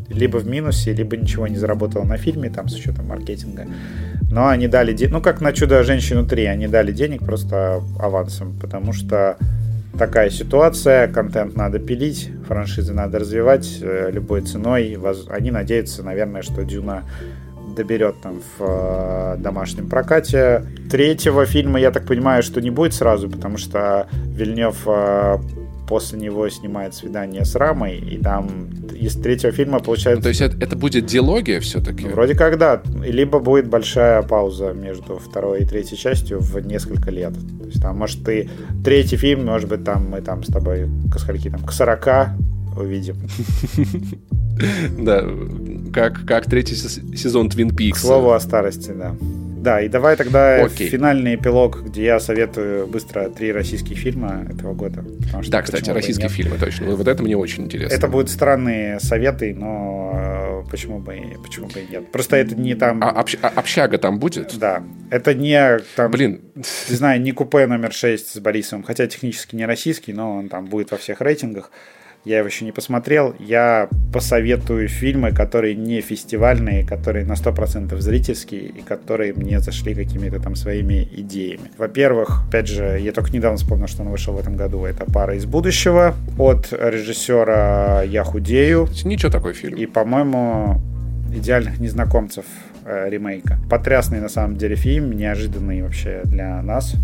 либо 0.09 0.39
в 0.39 0.47
минусе, 0.47 0.93
либо 0.93 1.17
ничего 1.17 1.47
не 1.47 1.57
заработала 1.57 2.05
на 2.05 2.17
фильме, 2.17 2.51
там, 2.51 2.69
с 2.69 2.75
учетом 2.75 3.07
маркетинга. 3.07 3.67
Но 4.31 4.49
они 4.49 4.69
дали 4.69 4.97
ну, 5.09 5.21
как 5.21 5.41
на 5.41 5.53
«Чудо-женщину 5.53 6.25
3», 6.25 6.47
они 6.47 6.67
дали 6.67 6.93
денег 6.93 7.21
просто 7.25 7.83
авансом, 7.99 8.59
потому 8.61 8.93
что 8.93 9.37
такая 9.99 10.31
ситуация, 10.31 11.09
контент 11.09 11.57
надо 11.57 11.79
пилить, 11.79 12.31
франшизы 12.47 12.93
надо 12.93 13.19
развивать 13.19 13.79
э, 13.83 14.11
любой 14.13 14.43
ценой. 14.43 14.99
Они 15.29 15.51
надеются, 15.51 16.03
наверное, 16.03 16.43
что 16.43 16.65
«Дюна» 16.65 17.05
доберет 17.75 18.21
там 18.23 18.41
в 18.41 18.63
э, 18.63 19.37
домашнем 19.39 19.89
прокате. 19.89 20.65
Третьего 20.91 21.47
фильма, 21.47 21.81
я 21.81 21.91
так 21.91 22.07
понимаю, 22.07 22.43
что 22.43 22.61
не 22.61 22.71
будет 22.71 22.95
сразу, 22.95 23.29
потому 23.29 23.57
что 23.57 24.09
Вильнев 24.13 24.77
э, 24.87 25.39
после 25.91 26.21
него 26.21 26.49
снимает 26.49 26.95
свидание 26.95 27.45
с 27.45 27.57
Рамой, 27.57 27.99
и 27.99 28.17
там 28.17 28.69
из 28.95 29.17
третьего 29.17 29.51
фильма 29.51 29.81
получается... 29.81 30.19
Ну, 30.19 30.23
то 30.23 30.29
есть 30.29 30.41
это, 30.41 30.57
это 30.65 30.77
будет 30.77 31.07
диалогия 31.07 31.59
все-таки? 31.59 32.05
Ну, 32.05 32.11
вроде 32.11 32.37
как 32.37 32.59
да. 32.59 32.81
Либо 33.05 33.41
будет 33.41 33.69
большая 33.69 34.23
пауза 34.23 34.73
между 34.73 35.19
второй 35.19 35.63
и 35.63 35.65
третьей 35.65 35.99
частью 35.99 36.39
в 36.39 36.61
несколько 36.61 37.11
лет. 37.11 37.33
То 37.33 37.67
есть 37.67 37.83
там, 37.83 37.99
может, 37.99 38.25
ты 38.25 38.49
третий 38.85 39.17
фильм, 39.17 39.47
может 39.47 39.69
быть, 39.69 39.83
там 39.83 40.11
мы 40.11 40.21
там 40.21 40.45
с 40.45 40.47
тобой 40.47 40.89
к 41.13 41.19
скольки 41.19 41.51
там, 41.51 41.65
к 41.65 41.73
40 41.73 42.07
увидим. 42.77 43.17
Да, 44.99 45.25
как, 45.95 46.27
как 46.27 46.45
третий 46.45 46.75
сезон 46.75 47.49
Twin 47.49 47.75
Peaks. 47.75 47.93
К 47.93 47.97
слову 47.97 48.33
о 48.33 48.41
старости, 48.41 48.91
да. 48.91 49.17
Да, 49.61 49.83
и 49.83 49.89
давай 49.89 50.17
тогда 50.17 50.65
Окей. 50.65 50.89
финальный 50.89 51.35
эпилог, 51.35 51.83
где 51.83 52.05
я 52.05 52.21
советую 52.21 52.87
быстро 52.87 53.29
три 53.29 53.53
российских 53.53 53.99
фильма 53.99 54.47
этого 54.51 54.73
года. 54.73 55.05
Да, 55.49 55.61
кстати, 55.61 55.91
российские 55.91 56.31
фильмы, 56.31 56.57
точно. 56.57 56.95
Вот 56.97 57.07
это 57.07 57.23
мне 57.23 57.37
очень 57.37 57.65
интересно. 57.65 57.95
Это 57.95 58.09
будут 58.09 58.31
странные 58.31 58.99
советы, 59.01 59.55
но 59.55 60.63
э, 60.65 60.71
почему 60.71 60.99
бы, 60.99 61.15
почему 61.43 61.67
бы 61.69 61.81
и 61.81 61.93
нет. 61.93 62.11
Просто 62.11 62.37
это 62.37 62.55
не 62.55 62.75
там... 62.75 63.03
А 63.05 63.11
общ... 63.11 63.37
А, 63.43 63.49
общага 63.49 63.99
там 63.99 64.19
будет? 64.19 64.57
Да. 64.59 64.83
Это 65.11 65.35
не 65.35 65.79
там... 65.95 66.11
Блин. 66.11 66.41
Не 66.89 66.97
знаю, 66.97 67.21
не 67.21 67.33
купе 67.33 67.67
номер 67.67 67.93
6 67.93 68.29
с 68.37 68.39
Борисовым, 68.41 68.83
хотя 68.83 69.07
технически 69.07 69.57
не 69.57 69.67
российский, 69.67 70.15
но 70.15 70.37
он 70.39 70.49
там 70.49 70.67
будет 70.67 70.91
во 70.91 70.97
всех 70.97 71.21
рейтингах. 71.21 71.71
Я 72.25 72.39
его 72.39 72.49
еще 72.49 72.67
не 72.67 72.73
посмотрел. 72.73 73.35
Я 73.39 73.89
посоветую 74.13 74.89
фильмы, 74.89 75.33
которые 75.33 75.75
не 75.75 76.03
фестивальные, 76.03 76.87
которые 76.87 77.25
на 77.25 77.33
100% 77.33 77.99
зрительские 77.99 78.63
и 78.63 78.83
которые 78.83 79.33
мне 79.33 79.61
зашли 79.61 79.95
какими-то 79.95 80.39
там 80.39 80.55
своими 80.55 81.09
идеями. 81.13 81.71
Во-первых, 81.79 82.43
опять 82.47 82.67
же, 82.67 82.99
я 83.01 83.13
только 83.13 83.31
недавно 83.31 83.57
вспомнил, 83.57 83.87
что 83.87 84.03
он 84.03 84.11
вышел 84.11 84.35
в 84.35 84.39
этом 84.39 84.57
году. 84.57 84.85
Это 84.85 85.07
«Пара 85.11 85.35
из 85.35 85.47
будущего» 85.47 86.15
от 86.39 86.73
режиссера 86.73 88.03
«Я 88.03 88.25
худею». 88.25 88.89
Ничего 89.05 89.33
такой 89.33 89.55
фильм. 89.55 89.79
И, 89.79 89.87
по-моему, 89.87 90.79
«Идеальных 91.35 91.81
незнакомцев» 91.81 92.45
э, 92.85 93.09
ремейка. 93.09 93.59
Потрясный 93.71 94.21
на 94.21 94.29
самом 94.29 94.57
деле 94.57 94.77
фильм, 94.77 95.13
неожиданный 95.13 95.83
вообще 95.83 96.21
для 96.25 96.61
нас. 96.61 96.97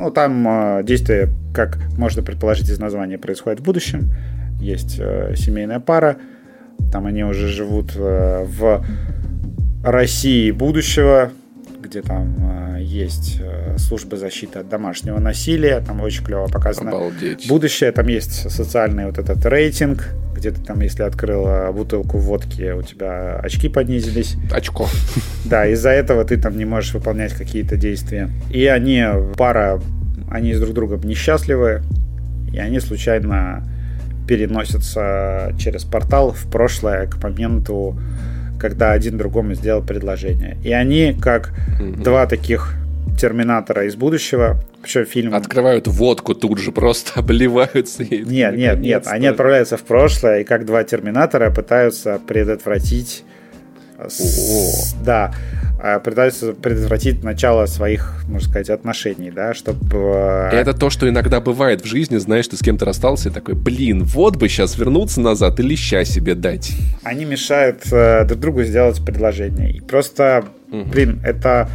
Ну, 0.00 0.12
там 0.12 0.46
э, 0.46 0.84
действие, 0.84 1.28
как 1.52 1.78
можно 1.96 2.22
предположить 2.22 2.68
из 2.68 2.78
названия, 2.78 3.18
происходит 3.18 3.58
в 3.58 3.64
будущем. 3.64 4.12
Есть 4.60 4.96
э, 5.00 5.34
семейная 5.36 5.80
пара. 5.80 6.18
Там 6.92 7.06
они 7.06 7.24
уже 7.24 7.48
живут 7.48 7.96
э, 7.96 8.44
в 8.44 8.84
России 9.82 10.52
будущего, 10.52 11.32
где 11.88 12.02
там 12.02 12.76
э, 12.76 12.82
есть 12.82 13.38
э, 13.40 13.76
служба 13.78 14.16
защиты 14.16 14.58
от 14.58 14.68
домашнего 14.68 15.18
насилия. 15.18 15.80
Там 15.80 16.00
очень 16.00 16.24
клево 16.24 16.46
показано 16.46 16.90
Обалдеть. 16.90 17.48
будущее. 17.48 17.92
Там 17.92 18.06
есть 18.08 18.50
социальный 18.50 19.06
вот 19.06 19.18
этот 19.18 19.44
рейтинг 19.46 20.14
где 20.34 20.52
ты 20.52 20.60
там, 20.60 20.80
если 20.82 21.02
открыл 21.02 21.72
бутылку 21.72 22.18
водки, 22.18 22.70
у 22.70 22.82
тебя 22.82 23.40
очки 23.42 23.68
поднизились. 23.68 24.36
Очко. 24.52 24.86
Да, 25.44 25.66
из-за 25.66 25.90
этого 25.90 26.24
ты 26.24 26.36
там 26.36 26.56
не 26.56 26.64
можешь 26.64 26.94
выполнять 26.94 27.32
какие-то 27.32 27.76
действия. 27.76 28.30
И 28.50 28.66
они, 28.66 29.02
пара, 29.36 29.80
они 30.30 30.54
с 30.54 30.60
друг 30.60 30.74
другом 30.74 31.00
несчастливы, 31.00 31.82
и 32.52 32.58
они 32.58 32.78
случайно 32.80 33.68
переносятся 34.28 35.54
через 35.58 35.84
портал 35.84 36.32
в 36.32 36.48
прошлое 36.50 37.06
к 37.06 37.20
моменту, 37.22 37.98
когда 38.58 38.92
один 38.92 39.18
другому 39.18 39.54
сделал 39.54 39.82
предложение. 39.82 40.56
И 40.64 40.72
они, 40.72 41.16
как 41.20 41.52
mm-hmm. 41.80 42.02
два 42.02 42.26
таких 42.26 42.74
терминатора 43.18 43.86
из 43.86 43.96
будущего, 43.96 44.60
причем 44.82 45.06
фильм... 45.06 45.34
Открывают 45.34 45.88
водку 45.88 46.34
тут 46.34 46.58
же, 46.58 46.72
просто 46.72 47.12
обливаются. 47.20 48.04
Нет, 48.04 48.56
нет, 48.56 48.78
нет. 48.78 49.06
Они 49.06 49.26
отправляются 49.26 49.76
в 49.76 49.82
прошлое, 49.82 50.40
и 50.40 50.44
как 50.44 50.64
два 50.64 50.84
терминатора 50.84 51.50
пытаются 51.50 52.20
предотвратить... 52.26 53.24
С... 54.08 54.94
Да, 55.04 55.34
пытаются 56.00 56.54
предотвратить 56.54 57.22
начало 57.22 57.66
своих, 57.66 58.24
можно 58.26 58.48
сказать, 58.48 58.70
отношений, 58.70 59.30
да, 59.30 59.54
чтобы... 59.54 59.96
Э, 59.96 60.50
это 60.50 60.74
то, 60.74 60.90
что 60.90 61.08
иногда 61.08 61.40
бывает 61.40 61.82
в 61.82 61.86
жизни, 61.86 62.16
знаешь, 62.16 62.48
ты 62.48 62.56
с 62.56 62.60
кем-то 62.60 62.84
расстался 62.84 63.28
и 63.28 63.32
такой, 63.32 63.54
блин, 63.54 64.02
вот 64.02 64.36
бы 64.36 64.48
сейчас 64.48 64.76
вернуться 64.76 65.20
назад 65.20 65.60
и 65.60 65.62
леща 65.62 66.04
себе 66.04 66.34
дать. 66.34 66.72
Они 67.04 67.24
мешают 67.24 67.82
э, 67.92 68.24
друг 68.24 68.40
другу 68.40 68.62
сделать 68.64 69.04
предложение. 69.04 69.70
И 69.70 69.80
просто, 69.80 70.44
угу. 70.70 70.84
блин, 70.84 71.20
это 71.24 71.68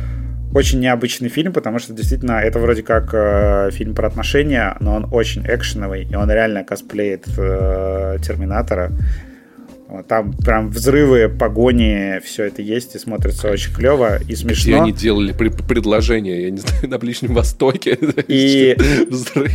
очень 0.54 0.80
необычный 0.80 1.30
фильм, 1.30 1.54
потому 1.54 1.80
что 1.80 1.94
действительно 1.94 2.34
это 2.34 2.60
вроде 2.60 2.84
как 2.84 3.10
э, 3.14 3.72
фильм 3.72 3.96
про 3.96 4.08
отношения, 4.08 4.76
но 4.80 4.96
он 4.96 5.08
очень 5.12 5.44
экшеновый, 5.48 6.04
и 6.04 6.16
он 6.16 6.30
реально 6.30 6.64
косплеит 6.64 7.26
э, 7.38 8.18
Терминатора. 8.22 8.92
Вот, 9.88 10.07
там 10.07 10.34
прям 10.34 10.69
взрывы, 10.69 11.30
погони, 11.30 12.19
все 12.23 12.45
это 12.45 12.61
есть 12.61 12.95
и 12.95 12.99
смотрится 12.99 13.51
очень 13.51 13.73
клево 13.73 14.18
и 14.23 14.35
смешно. 14.35 14.72
Где 14.72 14.81
они 14.81 14.91
делали 14.91 15.34
при- 15.34 15.49
предложение, 15.49 16.43
я 16.43 16.49
не 16.49 16.57
знаю, 16.65 16.89
на 16.89 16.97
Ближнем 16.97 17.34
Востоке. 17.34 17.97
И 18.27 18.76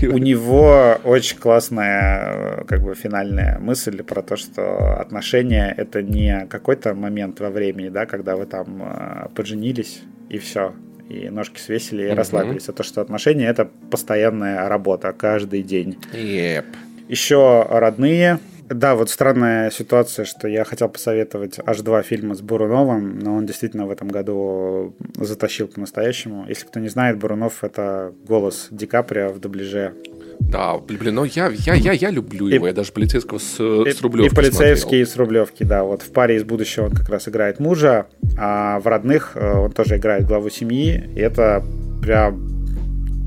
у 0.06 0.18
него 0.18 0.98
очень 1.05 1.38
классная 1.38 2.64
как 2.68 2.82
бы 2.82 2.94
финальная 2.94 3.59
мысль 3.59 4.02
про 4.02 4.22
то, 4.22 4.36
что 4.36 5.00
отношения 5.00 5.74
это 5.76 6.02
не 6.02 6.46
какой-то 6.48 6.94
момент 6.94 7.40
во 7.40 7.50
времени, 7.50 7.88
да, 7.88 8.06
когда 8.06 8.36
вы 8.36 8.46
там 8.46 8.82
э, 8.82 9.28
подженились 9.34 10.02
и 10.28 10.38
все, 10.38 10.74
и 11.09 11.28
ножки 11.30 11.59
свесили 11.59 12.02
и 12.02 12.06
mm-hmm. 12.06 12.14
расслабились. 12.14 12.68
А 12.68 12.72
то, 12.72 12.82
что 12.82 13.00
отношения 13.00 13.46
это 13.46 13.68
постоянная 13.90 14.68
работа 14.68 15.12
каждый 15.12 15.62
день. 15.62 15.96
Yep. 16.12 16.66
Еще 17.09 17.66
родные. 17.68 18.38
Да, 18.70 18.95
вот 18.95 19.11
странная 19.11 19.70
ситуация, 19.70 20.24
что 20.24 20.47
я 20.49 20.65
хотел 20.65 20.89
посоветовать 20.89 21.59
аж 21.65 21.81
два 21.81 22.03
фильма 22.03 22.35
с 22.35 22.40
Буруновым, 22.40 23.19
но 23.19 23.35
он 23.35 23.47
действительно 23.47 23.86
в 23.86 23.90
этом 23.90 24.09
году 24.09 24.95
затащил 25.16 25.69
по-настоящему. 25.69 26.45
Если 26.49 26.66
кто 26.66 26.81
не 26.81 26.89
знает, 26.89 27.19
Бурунов— 27.19 27.59
это 27.65 28.12
голос 28.27 28.69
Ди 28.70 28.86
Каприо 28.86 29.31
в 29.31 29.40
дубляже 29.40 29.95
да, 30.40 30.78
блин, 30.78 31.16
ну 31.16 31.24
я, 31.24 31.51
я, 31.53 31.74
я, 31.74 31.93
я 31.93 32.11
люблю 32.11 32.47
его, 32.47 32.66
и, 32.66 32.70
я 32.70 32.74
даже 32.74 32.93
полицейского 32.93 33.39
с, 33.39 33.61
и, 33.61 33.90
с 33.90 34.01
Рублевки 34.01 34.32
И 34.32 34.35
полицейский 34.35 35.05
смотрел. 35.05 35.07
с 35.07 35.16
Рублевки, 35.16 35.62
да, 35.65 35.85
вот 35.85 36.03
в 36.03 36.11
паре 36.11 36.36
из 36.36 36.45
будущего 36.45 36.86
он 36.86 36.93
как 36.93 37.09
раз 37.09 37.28
играет 37.28 37.59
мужа, 37.61 38.07
а 38.39 38.81
в 38.81 38.86
родных 38.86 39.32
э, 39.35 39.59
он 39.59 39.73
тоже 39.73 39.97
играет 39.97 40.27
главу 40.27 40.49
семьи, 40.49 41.11
и 41.15 41.19
это 41.19 41.62
прям 42.01 42.40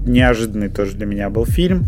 неожиданный 0.05 0.69
тоже 0.69 0.95
для 0.95 1.05
меня 1.05 1.29
был 1.29 1.45
фильм. 1.45 1.87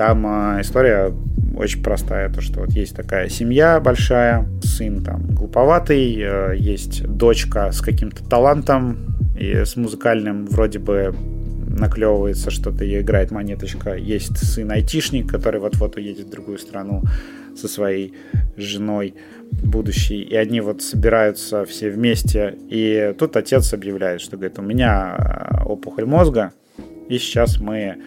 Там 0.00 0.26
э, 0.26 0.62
история 0.62 1.12
очень 1.54 1.82
простая, 1.82 2.32
то 2.32 2.40
что 2.40 2.60
вот 2.60 2.70
есть 2.70 2.96
такая 2.96 3.28
семья 3.28 3.78
большая, 3.80 4.48
сын 4.62 5.04
там 5.04 5.26
глуповатый, 5.26 6.16
э, 6.18 6.54
есть 6.56 7.06
дочка 7.06 7.70
с 7.70 7.82
каким-то 7.82 8.24
талантом 8.26 8.96
и 9.38 9.52
с 9.52 9.76
музыкальным 9.76 10.46
вроде 10.46 10.78
бы 10.78 11.14
наклевывается, 11.68 12.50
что-то 12.50 12.82
ее 12.82 13.02
играет 13.02 13.30
монеточка. 13.30 13.94
Есть 13.94 14.38
сын 14.38 14.70
айтишник, 14.70 15.30
который 15.30 15.60
вот-вот 15.60 15.96
уедет 15.96 16.28
в 16.28 16.30
другую 16.30 16.56
страну 16.56 17.02
со 17.54 17.68
своей 17.68 18.14
женой 18.56 19.14
будущей, 19.52 20.22
и 20.22 20.34
они 20.34 20.62
вот 20.62 20.80
собираются 20.80 21.66
все 21.66 21.90
вместе, 21.90 22.56
и 22.70 23.14
тут 23.18 23.36
отец 23.36 23.74
объявляет, 23.74 24.22
что 24.22 24.38
говорит, 24.38 24.58
у 24.58 24.62
меня 24.62 25.62
опухоль 25.66 26.06
мозга, 26.06 26.54
и 27.10 27.18
сейчас 27.18 27.60
мы 27.60 27.98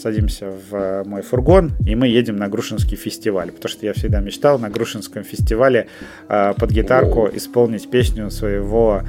садимся 0.00 0.52
в 0.70 1.04
мой 1.04 1.22
фургон, 1.22 1.72
и 1.86 1.94
мы 1.94 2.08
едем 2.08 2.36
на 2.36 2.48
Грушинский 2.48 2.96
фестиваль, 2.96 3.50
потому 3.52 3.70
что 3.70 3.86
я 3.86 3.92
всегда 3.92 4.20
мечтал 4.20 4.58
на 4.58 4.70
Грушинском 4.70 5.24
фестивале 5.24 5.86
э, 6.28 6.54
под 6.56 6.70
гитарку 6.70 7.28
исполнить 7.32 7.90
песню 7.90 8.30
своего 8.30 9.02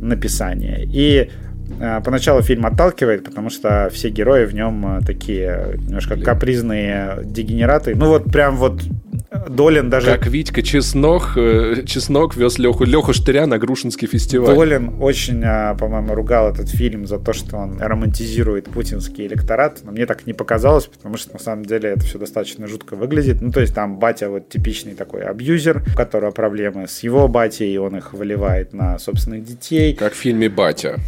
написания. 0.00 0.84
И 0.84 1.30
э, 1.80 2.00
Поначалу 2.04 2.42
фильм 2.42 2.66
отталкивает, 2.66 3.24
потому 3.24 3.50
что 3.50 3.90
все 3.92 4.08
герои 4.08 4.44
в 4.44 4.54
нем 4.54 5.00
такие 5.06 5.76
немножко 5.78 6.16
капризные 6.16 7.20
дегенераты. 7.24 7.94
Ну 7.94 8.08
вот 8.08 8.24
прям 8.32 8.56
вот 8.56 8.82
Долин 9.48 9.90
даже... 9.90 10.06
Как 10.06 10.26
Витька 10.26 10.62
Чеснок, 10.62 11.32
э, 11.36 11.82
Чеснок 11.86 12.36
вез 12.36 12.58
Леху, 12.58 12.84
Леху 12.84 13.12
Штыря 13.12 13.46
на 13.46 13.58
Грушинский 13.58 14.06
фестиваль. 14.06 14.54
Долин 14.54 14.94
очень, 15.00 15.42
а, 15.44 15.74
по-моему, 15.74 16.14
ругал 16.14 16.50
этот 16.50 16.68
фильм 16.68 17.06
за 17.06 17.18
то, 17.18 17.32
что 17.32 17.56
он 17.56 17.80
романтизирует 17.80 18.66
путинский 18.66 19.26
электорат. 19.26 19.80
Но 19.84 19.92
мне 19.92 20.06
так 20.06 20.26
не 20.26 20.32
показалось, 20.32 20.86
потому 20.86 21.16
что 21.16 21.34
на 21.34 21.38
самом 21.38 21.64
деле 21.64 21.90
это 21.90 22.00
все 22.00 22.18
достаточно 22.18 22.66
жутко 22.66 22.96
выглядит. 22.96 23.40
Ну, 23.40 23.52
то 23.52 23.60
есть 23.60 23.74
там 23.74 23.98
батя 23.98 24.30
вот 24.30 24.48
типичный 24.48 24.94
такой 24.94 25.22
абьюзер, 25.22 25.84
у 25.92 25.96
которого 25.96 26.30
проблемы 26.30 26.86
с 26.88 27.00
его 27.00 27.28
батей, 27.28 27.72
и 27.72 27.78
он 27.78 27.96
их 27.96 28.12
выливает 28.12 28.72
на 28.72 28.98
собственных 28.98 29.44
детей. 29.44 29.94
Как 29.94 30.12
в 30.12 30.16
фильме 30.16 30.48
«Батя». 30.48 30.98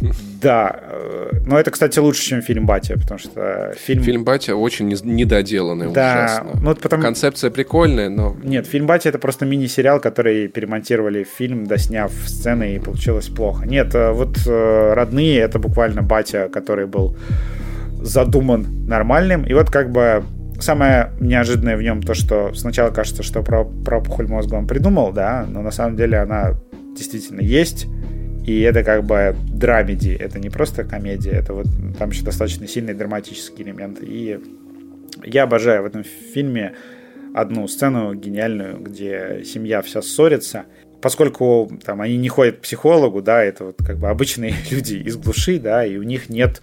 Да. 0.41 0.79
Э, 0.81 1.29
но 1.45 1.59
это, 1.59 1.71
кстати, 1.71 1.99
лучше, 1.99 2.23
чем 2.23 2.41
фильм 2.41 2.65
«Батя», 2.65 2.97
потому 2.97 3.19
что 3.19 3.73
фильм... 3.77 4.03
Фильм 4.03 4.23
«Батя» 4.23 4.55
очень 4.55 4.87
недоделанный, 4.87 5.91
да. 5.91 6.41
ужасно. 6.43 6.61
Ну, 6.61 6.75
потому... 6.75 7.03
Концепция 7.03 7.51
прикольная, 7.51 8.09
но... 8.09 8.35
Нет, 8.43 8.67
фильм 8.67 8.87
«Батя»— 8.87 9.09
это 9.09 9.19
просто 9.19 9.45
мини-сериал, 9.45 9.99
который 9.99 10.47
перемонтировали 10.47 11.23
в 11.23 11.27
фильм, 11.27 11.65
досняв 11.65 12.11
сцены, 12.25 12.75
и 12.75 12.79
получилось 12.79 13.27
плохо. 13.27 13.65
Нет, 13.65 13.93
э, 13.93 14.11
вот 14.11 14.37
э, 14.47 14.93
«Родные»— 14.93 15.39
это 15.39 15.59
буквально 15.59 16.01
«Батя», 16.01 16.49
который 16.49 16.87
был 16.87 17.15
задуман 18.01 18.87
нормальным, 18.87 19.43
и 19.43 19.53
вот 19.53 19.69
как 19.69 19.91
бы 19.91 20.23
самое 20.59 21.11
неожиданное 21.19 21.77
в 21.77 21.81
нем 21.81 22.01
то, 22.01 22.13
что 22.13 22.53
сначала 22.53 22.91
кажется, 22.91 23.23
что 23.23 23.41
про, 23.43 23.65
про 23.65 23.99
опухоль 23.99 24.27
мозга 24.27 24.55
он 24.55 24.67
придумал, 24.67 25.11
да, 25.11 25.45
но 25.47 25.61
на 25.61 25.71
самом 25.71 25.95
деле 25.95 26.17
она 26.17 26.53
действительно 26.95 27.41
есть, 27.41 27.87
и 28.45 28.61
это 28.61 28.83
как 28.83 29.03
бы 29.03 29.35
драмеди, 29.51 30.09
это 30.09 30.39
не 30.39 30.49
просто 30.49 30.83
комедия, 30.83 31.31
это 31.31 31.53
вот 31.53 31.67
там 31.97 32.09
еще 32.09 32.23
достаточно 32.23 32.67
сильный 32.67 32.93
драматический 32.93 33.63
элемент. 33.63 33.99
И 34.01 34.39
я 35.23 35.43
обожаю 35.43 35.83
в 35.83 35.85
этом 35.85 36.03
фильме 36.03 36.73
одну 37.33 37.67
сцену 37.67 38.13
гениальную, 38.13 38.79
где 38.79 39.43
семья 39.45 39.81
вся 39.81 40.01
ссорится, 40.01 40.65
поскольку 41.01 41.71
там 41.83 42.01
они 42.01 42.17
не 42.17 42.29
ходят 42.29 42.57
к 42.57 42.61
психологу, 42.61 43.21
да, 43.21 43.43
это 43.43 43.65
вот 43.65 43.77
как 43.85 43.97
бы 43.97 44.09
обычные 44.09 44.53
люди 44.71 44.95
из 44.95 45.17
глуши, 45.17 45.59
да, 45.59 45.85
и 45.85 45.97
у 45.97 46.03
них 46.03 46.29
нет 46.29 46.61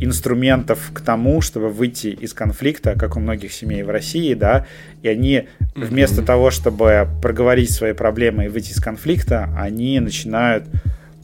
инструментов 0.00 0.90
к 0.92 1.00
тому, 1.00 1.40
чтобы 1.40 1.70
выйти 1.70 2.08
из 2.08 2.34
конфликта, 2.34 2.98
как 2.98 3.16
у 3.16 3.20
многих 3.20 3.52
семей 3.52 3.82
в 3.82 3.90
России, 3.90 4.34
да, 4.34 4.66
и 5.02 5.08
они 5.08 5.48
вместо 5.74 6.22
mm-hmm. 6.22 6.26
того, 6.26 6.50
чтобы 6.50 7.08
проговорить 7.22 7.70
свои 7.70 7.92
проблемы 7.92 8.46
и 8.46 8.48
выйти 8.48 8.72
из 8.72 8.80
конфликта, 8.80 9.48
они 9.56 10.00
начинают, 10.00 10.64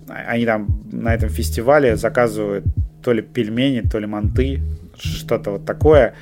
они 0.09 0.47
там 0.47 0.83
на 0.91 1.15
этом 1.15 1.29
фестивале 1.29 1.97
заказывают 1.97 2.65
то 3.03 3.13
ли 3.13 3.23
пельмени, 3.23 3.81
то 3.81 3.99
ли 3.99 4.07
манты, 4.07 4.61
что-то 4.97 5.53
вот 5.53 5.65
такое, 5.65 6.15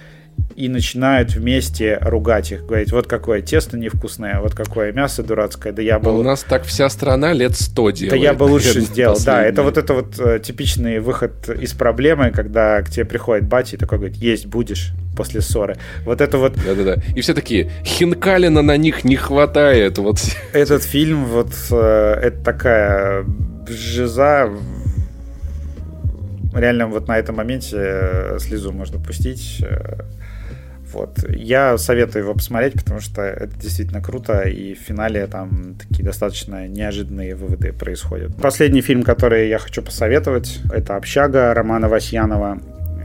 и 0.56 0.68
начинают 0.68 1.34
вместе 1.34 1.98
ругать 2.00 2.52
их, 2.52 2.66
говорить, 2.66 2.92
вот 2.92 3.06
какое 3.06 3.42
тесто 3.42 3.78
невкусное, 3.78 4.40
вот 4.40 4.54
какое 4.54 4.92
мясо 4.92 5.22
дурацкое, 5.22 5.72
да 5.72 5.82
я 5.82 5.98
бы... 5.98 6.18
у 6.18 6.22
нас 6.22 6.42
так 6.42 6.64
вся 6.64 6.88
страна 6.88 7.32
лет 7.32 7.54
сто 7.56 7.90
делает. 7.90 8.10
Да 8.10 8.16
я 8.16 8.34
бы 8.34 8.44
лучше 8.44 8.80
сделал, 8.80 9.18
да, 9.24 9.42
это 9.42 9.62
вот 9.62 9.78
это 9.78 9.94
вот 9.94 10.18
э, 10.18 10.40
типичный 10.40 11.00
выход 11.00 11.48
из 11.48 11.72
проблемы, 11.72 12.30
когда 12.30 12.82
к 12.82 12.90
тебе 12.90 13.04
приходит 13.04 13.48
батя 13.48 13.76
и 13.76 13.78
такой 13.78 13.98
говорит, 13.98 14.16
есть 14.16 14.46
будешь 14.46 14.92
после 15.16 15.40
ссоры. 15.40 15.76
Вот 16.04 16.20
это 16.20 16.38
вот... 16.38 16.54
Да-да-да. 16.54 17.02
И 17.14 17.20
все 17.20 17.34
такие, 17.34 17.70
Хинкалина 17.84 18.62
на 18.62 18.76
них 18.76 19.04
не 19.04 19.16
хватает. 19.16 19.98
Вот. 19.98 20.18
Этот 20.52 20.82
фильм, 20.82 21.24
вот, 21.26 21.52
э, 21.70 22.20
это 22.22 22.42
такая 22.42 23.24
жиза 23.68 24.50
реально 26.54 26.86
вот 26.86 27.08
на 27.08 27.18
этом 27.18 27.36
моменте 27.36 27.76
э, 27.76 28.38
слезу 28.40 28.72
можно 28.72 28.98
пустить. 28.98 29.62
Вот. 30.92 31.24
Я 31.28 31.78
советую 31.78 32.24
его 32.24 32.34
посмотреть, 32.34 32.74
потому 32.74 33.00
что 33.00 33.22
это 33.22 33.54
действительно 33.58 34.02
круто, 34.02 34.40
и 34.42 34.74
в 34.74 34.78
финале 34.78 35.26
там 35.26 35.76
такие 35.78 36.04
достаточно 36.04 36.66
неожиданные 36.66 37.34
выводы 37.34 37.72
происходят. 37.72 38.34
Последний 38.36 38.80
фильм, 38.80 39.02
который 39.02 39.48
я 39.48 39.58
хочу 39.58 39.82
посоветовать, 39.82 40.60
это 40.72 40.96
«Общага» 40.96 41.54
Романа 41.54 41.88
Васьянова. 41.88 42.58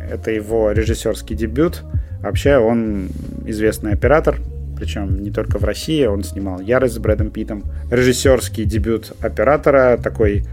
Это 0.10 0.32
его 0.32 0.72
режиссерский 0.72 1.36
дебют. 1.36 1.84
Вообще 2.22 2.57
он 2.57 3.10
известный 3.45 3.94
оператор, 3.94 4.40
причем 4.78 5.24
не 5.24 5.32
только 5.32 5.57
в 5.57 5.64
России, 5.64 6.06
он 6.06 6.24
снимал 6.24 6.60
«Ярость» 6.60 6.95
с 6.95 6.98
Брэдом 6.98 7.32
Питтом. 7.32 7.64
Режиссерский 7.91 8.66
дебют 8.66 9.14
оператора, 9.22 9.98
такой 10.02 10.45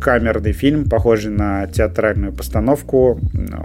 камерный 0.00 0.52
фильм, 0.52 0.88
похожий 0.88 1.30
на 1.30 1.66
театральную 1.66 2.32
постановку. 2.32 3.20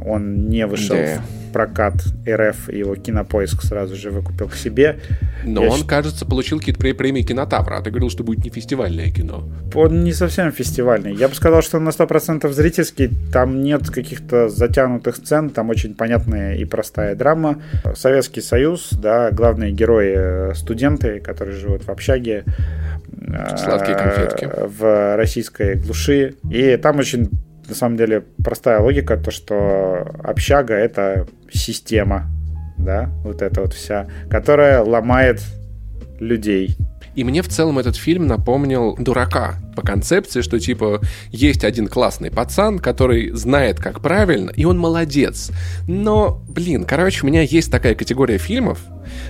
Он 0.05 0.49
не 0.49 0.67
вышел 0.67 0.95
да 0.95 1.21
прокат 1.55 1.93
РФ 2.27 2.67
его 2.67 2.97
кинопоиск 2.97 3.63
сразу 3.63 3.95
же 3.95 4.11
выкупил 4.11 4.49
к 4.49 4.55
себе. 4.55 4.99
Но 5.45 5.63
Я 5.63 5.69
он, 5.69 5.77
считаю... 5.77 5.89
кажется, 5.89 6.25
получил 6.25 6.59
какие-то 6.59 6.81
премии 6.81 7.21
кинотавра. 7.21 7.77
А 7.77 7.81
ты 7.81 7.91
говорил, 7.91 8.09
что 8.09 8.25
будет 8.25 8.43
не 8.43 8.49
фестивальное 8.49 9.09
кино. 9.09 9.47
Он 9.73 10.03
не 10.03 10.11
совсем 10.11 10.51
фестивальный. 10.51 11.15
Я 11.15 11.29
бы 11.29 11.35
сказал, 11.35 11.61
что 11.61 11.77
он 11.77 11.85
на 11.85 11.91
100% 11.91 12.51
зрительский. 12.51 13.09
Там 13.31 13.63
нет 13.63 13.89
каких-то 13.89 14.49
затянутых 14.49 15.15
сцен. 15.15 15.49
Там 15.49 15.69
очень 15.69 15.95
понятная 15.95 16.57
и 16.57 16.65
простая 16.65 17.15
драма. 17.15 17.61
Советский 17.95 18.41
Союз, 18.41 18.89
да, 18.91 19.31
главные 19.31 19.71
герои 19.71 20.13
э, 20.13 20.53
студенты, 20.55 21.21
которые 21.21 21.55
живут 21.55 21.85
в 21.85 21.89
общаге. 21.89 22.43
Сладкие 23.57 23.97
конфетки. 23.97 24.45
Э, 24.45 24.67
в 24.67 25.15
российской 25.17 25.75
глуши. 25.75 26.35
И 26.49 26.77
там 26.77 26.99
очень 26.99 27.29
на 27.67 27.75
самом 27.75 27.97
деле 27.97 28.23
простая 28.43 28.79
логика, 28.79 29.17
то 29.17 29.31
что 29.31 30.07
общага 30.23 30.73
это 30.73 31.25
система, 31.51 32.27
да, 32.77 33.09
вот 33.23 33.41
эта 33.41 33.61
вот 33.61 33.73
вся, 33.73 34.07
которая 34.29 34.81
ломает 34.81 35.41
людей. 36.19 36.77
И 37.15 37.23
мне 37.23 37.41
в 37.41 37.47
целом 37.47 37.79
этот 37.79 37.95
фильм 37.95 38.27
напомнил 38.27 38.95
«Дурака», 38.99 39.55
по 39.75 39.81
концепции, 39.81 40.41
что 40.41 40.59
типа 40.59 41.01
есть 41.31 41.63
один 41.63 41.87
классный 41.87 42.31
пацан, 42.31 42.79
который 42.79 43.31
знает, 43.31 43.79
как 43.79 44.01
правильно, 44.01 44.51
и 44.51 44.65
он 44.65 44.77
молодец. 44.77 45.51
Но, 45.87 46.41
блин, 46.47 46.85
короче, 46.85 47.23
у 47.23 47.27
меня 47.27 47.41
есть 47.41 47.71
такая 47.71 47.95
категория 47.95 48.37
фильмов. 48.37 48.79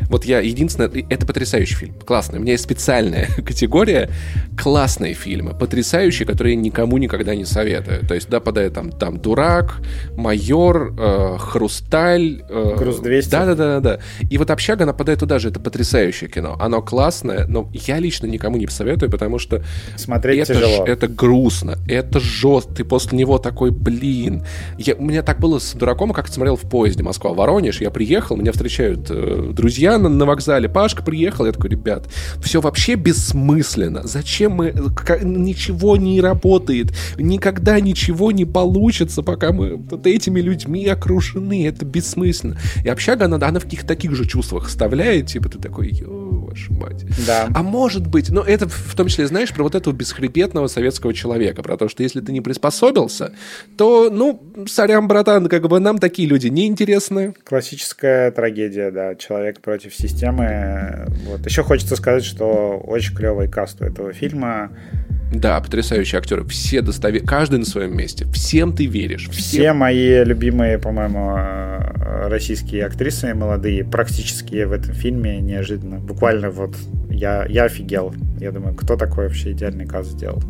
Вот 0.10 0.26
я 0.26 0.40
единственное, 0.40 0.90
это 1.10 1.26
потрясающий 1.26 1.76
фильм, 1.76 1.96
классный. 2.06 2.40
У 2.40 2.42
меня 2.42 2.54
есть 2.54 2.64
специальная 2.64 3.28
категория 3.38 4.10
классные 4.58 5.14
фильмы, 5.14 5.54
потрясающие, 5.54 6.26
которые 6.26 6.56
никому 6.56 6.98
никогда 6.98 7.36
не 7.36 7.46
советую. 7.46 8.06
То 8.06 8.16
есть, 8.16 8.30
да, 8.30 8.40
подает 8.40 8.74
там, 8.74 8.92
там 8.92 9.18
«Дурак», 9.18 9.82
«Майор», 10.16 10.94
э, 10.98 11.38
«Хрусталь». 11.40 12.44
Э, 12.50 12.76
«Груз 12.78 13.00
200». 13.02 13.30
Да-да-да. 13.30 14.00
И 14.30 14.38
вот 14.38 14.50
«Общага» 14.50 14.86
нападает 14.86 15.20
туда 15.20 15.40
же, 15.40 15.50
это 15.50 15.60
потрясающее 15.60 16.30
кино. 16.30 16.58
Оно 16.60 16.82
классное, 16.82 17.46
но 17.48 17.70
я 17.74 18.00
лично 18.00 18.28
никому 18.28 18.58
не 18.58 18.66
посоветую, 18.66 19.12
потому 19.12 19.40
что... 19.40 19.64
Смотреть 19.98 20.50
это, 20.50 20.54
тяжело. 20.56 20.86
это 20.86 21.08
грустно, 21.08 21.78
это 21.88 22.20
жестко. 22.20 22.74
Ты 22.76 22.84
после 22.84 23.18
него 23.18 23.38
такой, 23.38 23.72
блин. 23.72 24.44
Я, 24.78 24.96
у 24.96 25.04
меня 25.04 25.22
так 25.24 25.40
было 25.40 25.60
с 25.60 25.74
дураком, 25.74 26.12
как 26.12 26.28
смотрел 26.28 26.56
в 26.56 26.62
поезде 26.70 27.04
Москва-Воронеж. 27.04 27.82
Я 27.82 27.92
приехал, 27.92 28.38
меня 28.38 28.52
встречают 28.52 29.08
э, 29.10 29.52
друзья 29.54 29.75
на, 29.80 30.10
на 30.10 30.26
вокзале. 30.26 30.70
Пашка 30.70 31.04
приехал. 31.04 31.46
Я 31.46 31.52
такой, 31.52 31.70
ребят, 31.70 32.08
все 32.42 32.62
вообще 32.62 32.96
бессмысленно. 32.96 34.02
Зачем 34.04 34.54
мы... 34.54 34.72
Как, 34.96 35.24
ничего 35.24 35.98
не 35.98 36.22
работает. 36.22 36.94
Никогда 37.18 37.80
ничего 37.80 38.32
не 38.32 38.46
получится, 38.46 39.24
пока 39.24 39.52
мы 39.52 39.76
вот 39.76 40.08
этими 40.08 40.40
людьми 40.40 40.88
окружены. 40.88 41.68
Это 41.68 41.86
бессмысленно. 41.86 42.58
И 42.84 42.90
общага, 42.90 43.26
она, 43.26 43.38
она 43.38 43.60
в 43.60 43.64
каких-то 43.64 43.88
таких 43.88 44.16
же 44.16 44.26
чувствах 44.26 44.68
оставляет. 44.68 45.28
Типа 45.28 45.50
ты 45.50 45.60
такой, 45.60 46.04
вашу 46.56 46.74
мать. 46.74 47.06
Да. 47.28 47.50
А 47.54 47.64
может 47.64 48.08
быть, 48.08 48.30
но 48.30 48.42
это 48.42 48.68
в 48.68 48.96
том 48.96 49.08
числе, 49.08 49.28
знаешь, 49.28 49.54
про 49.54 49.64
вот 49.64 49.76
эту 49.76 49.92
бесхребетного 49.92 50.68
советского 50.68 51.14
человека, 51.14 51.62
про 51.62 51.78
то, 51.78 51.90
что 51.90 52.04
если 52.04 52.22
ты 52.22 52.32
не 52.32 52.42
приспособился, 52.42 53.34
то, 53.78 54.10
ну, 54.10 54.42
сорям, 54.68 55.08
братан, 55.08 55.48
как 55.48 55.68
бы 55.68 55.80
нам 55.80 55.98
такие 55.98 56.28
люди 56.28 56.48
неинтересны. 56.48 57.34
Классическая 57.44 58.32
трагедия, 58.32 58.92
да, 58.92 59.16
человек 59.16 59.62
против 59.62 59.94
системы. 59.94 61.06
Вот. 61.26 61.46
Еще 61.46 61.64
хочется 61.64 61.96
сказать, 61.96 62.24
что 62.24 62.82
очень 62.86 63.16
клевый 63.16 63.50
каст 63.50 63.82
у 63.82 63.86
этого 63.86 64.14
фильма. 64.14 64.72
Да, 65.32 65.60
потрясающие 65.60 66.20
актеры. 66.20 66.46
Все 66.46 66.82
достави... 66.82 67.20
Каждый 67.20 67.60
на 67.60 67.66
своем 67.66 67.98
месте. 67.98 68.26
Всем 68.34 68.74
ты 68.74 68.86
веришь. 68.86 69.30
Всем... 69.30 69.42
Все 69.42 69.74
мои 69.74 70.24
любимые, 70.24 70.78
по-моему, 70.78 71.36
э, 71.38 72.28
российские 72.28 72.86
актрисы 72.86 73.34
молодые, 73.34 73.84
практически 73.84 74.64
в 74.64 74.72
этом 74.72 74.94
фильме 74.94 75.40
неожиданно. 75.42 75.98
Буквально 75.98 76.52
вот 76.52 76.76
я, 77.10 77.46
я 77.48 77.66
офигел. 77.66 78.14
Я 78.40 78.52
думаю, 78.52 78.76
кто 78.76 78.96
такой 78.96 79.28
вообще 79.28 79.52
идеальный 79.52 79.86
каст 79.86 80.12
сделал. 80.12 80.42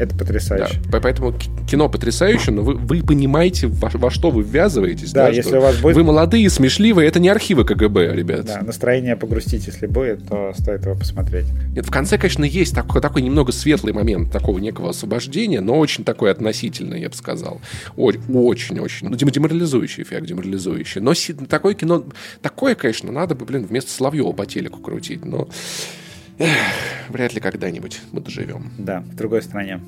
Это 0.00 0.16
потрясающе. 0.16 0.80
Да. 0.86 0.98
Поэтому 0.98 1.34
кино 1.70 1.90
потрясающее, 1.90 2.54
но 2.54 2.62
вы, 2.62 2.74
вы 2.74 3.02
понимаете, 3.02 3.66
во, 3.66 3.90
во 3.92 4.10
что 4.10 4.30
вы 4.30 4.42
ввязываетесь. 4.42 5.12
Да, 5.12 5.26
да 5.26 5.28
если 5.28 5.58
у 5.58 5.60
вас 5.60 5.76
будет... 5.76 5.94
Вы 5.94 6.04
молодые, 6.04 6.48
смешливые, 6.48 7.06
это 7.06 7.20
не 7.20 7.28
архивы 7.28 7.66
КГБ, 7.66 8.16
ребят. 8.16 8.46
Да, 8.46 8.62
настроение 8.62 9.14
погрустить, 9.14 9.66
если 9.66 9.86
будет, 9.86 10.26
то 10.26 10.54
стоит 10.56 10.86
его 10.86 10.94
посмотреть. 10.94 11.48
Нет, 11.76 11.84
в 11.84 11.90
конце, 11.90 12.16
конечно, 12.16 12.44
есть 12.44 12.74
такой, 12.74 13.02
такой 13.02 13.20
немного 13.20 13.52
светлый 13.52 13.92
момент 13.92 14.32
такого 14.32 14.58
некого 14.58 14.88
освобождения, 14.88 15.60
но 15.60 15.78
очень 15.78 16.02
такой 16.02 16.30
относительный, 16.30 17.02
я 17.02 17.10
бы 17.10 17.14
сказал. 17.14 17.60
Очень-очень. 17.98 19.08
Ну, 19.08 19.16
деморализующий 19.16 20.04
эффект, 20.04 20.24
деморализующий. 20.24 21.02
Но 21.02 21.12
такое 21.46 21.74
кино, 21.74 22.04
такое, 22.40 22.74
конечно, 22.74 23.12
надо 23.12 23.34
бы, 23.34 23.44
блин, 23.44 23.66
вместо 23.66 23.90
Соловьева 23.90 24.32
по 24.32 24.46
телеку 24.46 24.78
крутить, 24.78 25.26
но 25.26 25.50
эх, 26.40 27.10
вряд 27.10 27.34
ли 27.34 27.40
когда-нибудь 27.40 28.00
мы 28.12 28.20
доживем. 28.20 28.72
Да, 28.78 29.00
в 29.00 29.14
другой 29.14 29.42
стране. 29.42 29.80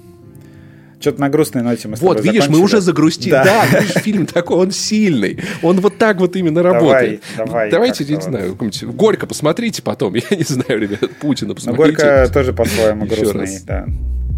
Что-то 1.01 1.21
на 1.21 1.29
грустной 1.29 1.65
ноте 1.65 1.89
мы 1.89 1.97
с 1.97 2.01
Вот, 2.01 2.23
видишь, 2.23 2.49
мы 2.49 2.61
уже 2.61 2.81
загрустили. 2.81 3.33
Да, 3.33 3.45
да 3.45 3.81
видишь, 3.81 4.03
фильм 4.03 4.25
такой, 4.25 4.57
он 4.59 4.71
сильный. 4.71 5.41
Он 5.61 5.81
вот 5.81 5.99
так 5.99 6.19
вот 6.19 6.37
именно 6.37 6.63
работает. 6.63 7.23
Давай, 7.37 7.49
давай. 7.49 7.71
Давайте, 7.71 8.05
я 8.09 8.17
не 8.17 8.23
знаю, 8.23 8.57
Горько 8.93 9.27
посмотрите 9.27 9.83
потом. 9.83 10.15
Я 10.15 10.37
не 10.37 10.45
знаю, 10.45 10.81
ребят, 10.81 11.11
Путина 11.21 11.55
посмотрите. 11.55 11.99
Но 11.99 12.09
Горько 12.09 12.33
тоже 12.33 12.53
по-своему 12.53 13.07
грустный, 13.07 13.59
да. 13.67 13.87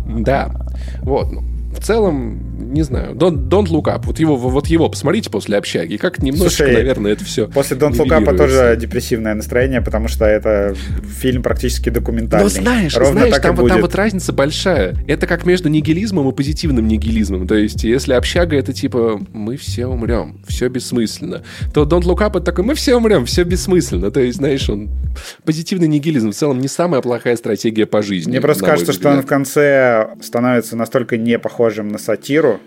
Да. 0.07 0.67
Вот, 1.03 1.33
ну, 1.33 1.43
в 1.75 1.85
целом, 1.85 2.73
не 2.73 2.83
знаю, 2.83 3.15
Don't, 3.15 3.49
Don't 3.49 3.67
Look 3.67 3.85
Up, 3.85 4.03
вот 4.05 4.19
его, 4.19 4.37
вот 4.37 4.67
его 4.67 4.89
посмотрите 4.89 5.31
после 5.31 5.57
общаги, 5.57 5.97
как 5.97 6.19
немножечко, 6.23 6.65
Слушай, 6.65 6.75
наверное, 6.75 7.13
это 7.13 7.25
все 7.25 7.49
После 7.49 7.77
Don't 7.77 7.93
Look 7.93 8.09
Up 8.09 8.37
тоже 8.37 8.77
депрессивное 8.81 9.35
настроение, 9.35 9.81
потому 9.81 10.09
что 10.09 10.25
это 10.25 10.75
фильм 11.21 11.43
практически 11.43 11.91
документальный. 11.91 12.45
Но 12.45 12.49
знаешь, 12.49 12.97
Ровно 12.97 13.21
знаешь, 13.21 13.39
там, 13.41 13.57
вот, 13.57 13.69
там 13.69 13.81
вот 13.81 13.95
разница 13.95 14.33
большая. 14.33 14.97
Это 15.07 15.27
как 15.27 15.47
между 15.47 15.69
нигилизмом 15.69 16.29
и 16.29 16.33
позитивным 16.33 16.87
нигилизмом. 16.89 17.47
То 17.47 17.55
есть, 17.55 17.85
если 17.85 18.15
общага 18.15 18.57
это 18.57 18.73
типа 18.73 19.21
мы 19.33 19.57
все 19.57 19.87
умрем, 19.87 20.41
все 20.47 20.69
бессмысленно, 20.69 21.43
то 21.73 21.85
Don't 21.85 22.03
Look 22.03 22.19
Up 22.19 22.31
это 22.31 22.41
такой 22.41 22.65
мы 22.65 22.75
все 22.75 22.97
умрем, 22.97 23.25
все 23.27 23.45
бессмысленно. 23.45 24.11
То 24.11 24.21
есть, 24.21 24.39
знаешь, 24.39 24.69
он 24.69 24.91
позитивный 25.45 25.89
нигилизм 25.89 26.31
в 26.31 26.35
целом 26.35 26.61
не 26.61 26.69
самая 26.69 27.01
плохая 27.01 27.37
стратегия 27.37 27.87
по 27.87 28.03
жизни. 28.03 28.31
Мне 28.31 28.41
просто 28.41 28.65
кажется, 28.65 28.93
что 28.93 29.11
он 29.11 29.23
в 29.23 29.27
конце 29.27 30.09
становится 30.23 30.77
настолько 30.77 31.17
не 31.17 31.39
похожим 31.65 31.89
на 31.89 31.99
сатиру, 31.99 32.61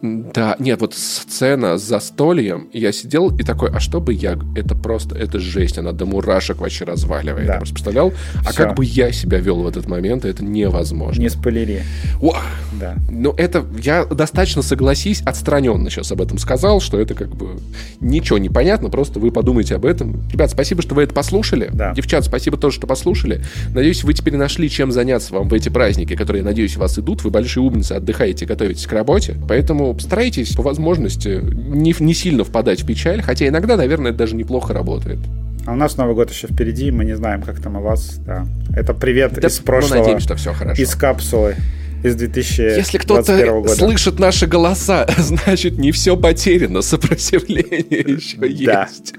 да, 0.00 0.54
нет, 0.58 0.80
вот 0.80 0.94
сцена 0.94 1.76
с 1.76 1.82
застольем, 1.82 2.68
я 2.72 2.92
сидел 2.92 3.36
и 3.36 3.42
такой, 3.42 3.70
а 3.70 3.80
что 3.80 4.00
бы 4.00 4.12
я... 4.12 4.38
Это 4.54 4.74
просто, 4.76 5.16
это 5.16 5.40
жесть, 5.40 5.78
она 5.78 5.92
до 5.92 6.06
мурашек 6.06 6.58
вообще 6.58 6.84
разваливает. 6.84 7.46
Да. 7.46 7.54
Я 7.54 7.58
просто 7.58 7.74
представлял, 7.74 8.12
а 8.46 8.52
как 8.52 8.76
бы 8.76 8.84
я 8.84 9.10
себя 9.10 9.38
вел 9.38 9.62
в 9.62 9.66
этот 9.66 9.88
момент, 9.88 10.24
это 10.24 10.44
невозможно. 10.44 11.20
Не 11.20 11.28
спойлери. 11.28 11.82
Ох, 12.20 12.40
да. 12.78 12.96
Ну, 13.10 13.34
это, 13.36 13.64
я 13.82 14.04
достаточно, 14.04 14.62
согласись, 14.62 15.20
отстраненно 15.22 15.90
сейчас 15.90 16.12
об 16.12 16.20
этом 16.20 16.38
сказал, 16.38 16.80
что 16.80 17.00
это 17.00 17.14
как 17.14 17.34
бы 17.34 17.58
ничего 18.00 18.38
не 18.38 18.48
понятно, 18.48 18.90
просто 18.90 19.18
вы 19.18 19.32
подумайте 19.32 19.74
об 19.74 19.84
этом. 19.84 20.28
Ребят, 20.30 20.50
спасибо, 20.50 20.82
что 20.82 20.94
вы 20.94 21.02
это 21.02 21.14
послушали. 21.14 21.70
Да. 21.72 21.92
Девчат, 21.94 22.24
спасибо 22.24 22.56
тоже, 22.56 22.76
что 22.76 22.86
послушали. 22.86 23.42
Надеюсь, 23.74 24.04
вы 24.04 24.14
теперь 24.14 24.36
нашли, 24.36 24.70
чем 24.70 24.92
заняться 24.92 25.34
вам 25.34 25.48
в 25.48 25.54
эти 25.54 25.68
праздники, 25.68 26.14
которые, 26.14 26.44
надеюсь, 26.44 26.76
у 26.76 26.80
вас 26.80 26.98
идут. 26.98 27.24
Вы 27.24 27.30
большие 27.30 27.62
умницы, 27.62 27.92
отдыхаете, 27.92 28.46
готовитесь 28.46 28.86
к 28.86 28.92
работе. 28.92 29.36
Поэтому 29.48 29.87
старайтесь 29.98 30.54
по 30.54 30.62
возможности 30.62 31.40
не, 31.42 31.94
не 31.98 32.14
сильно 32.14 32.44
впадать 32.44 32.82
в 32.82 32.86
печаль, 32.86 33.22
хотя 33.22 33.46
иногда, 33.48 33.76
наверное, 33.76 34.10
это 34.10 34.18
даже 34.18 34.36
неплохо 34.36 34.72
работает. 34.72 35.18
А 35.66 35.72
у 35.72 35.76
нас 35.76 35.96
Новый 35.96 36.14
год 36.14 36.30
еще 36.30 36.46
впереди, 36.46 36.90
мы 36.90 37.04
не 37.04 37.14
знаем, 37.14 37.42
как 37.42 37.60
там 37.60 37.76
у 37.76 37.82
вас. 37.82 38.18
Да. 38.26 38.46
Это 38.74 38.94
привет 38.94 39.34
да, 39.34 39.48
из 39.48 39.58
прошлого. 39.58 39.94
Мы 39.94 40.00
надеемся, 40.00 40.24
что 40.24 40.36
все 40.36 40.52
хорошо. 40.54 40.80
Из 40.80 40.94
капсулы 40.94 41.56
из 42.02 42.14
2021 42.14 42.76
Если 42.78 42.98
кто-то 42.98 43.46
года. 43.50 43.74
слышит 43.74 44.18
наши 44.18 44.46
голоса, 44.46 45.06
значит, 45.18 45.78
не 45.78 45.92
все 45.92 46.16
потеряно, 46.16 46.82
сопротивление 46.82 48.00
еще 48.16 48.38
да. 48.38 48.86
есть. 48.88 49.14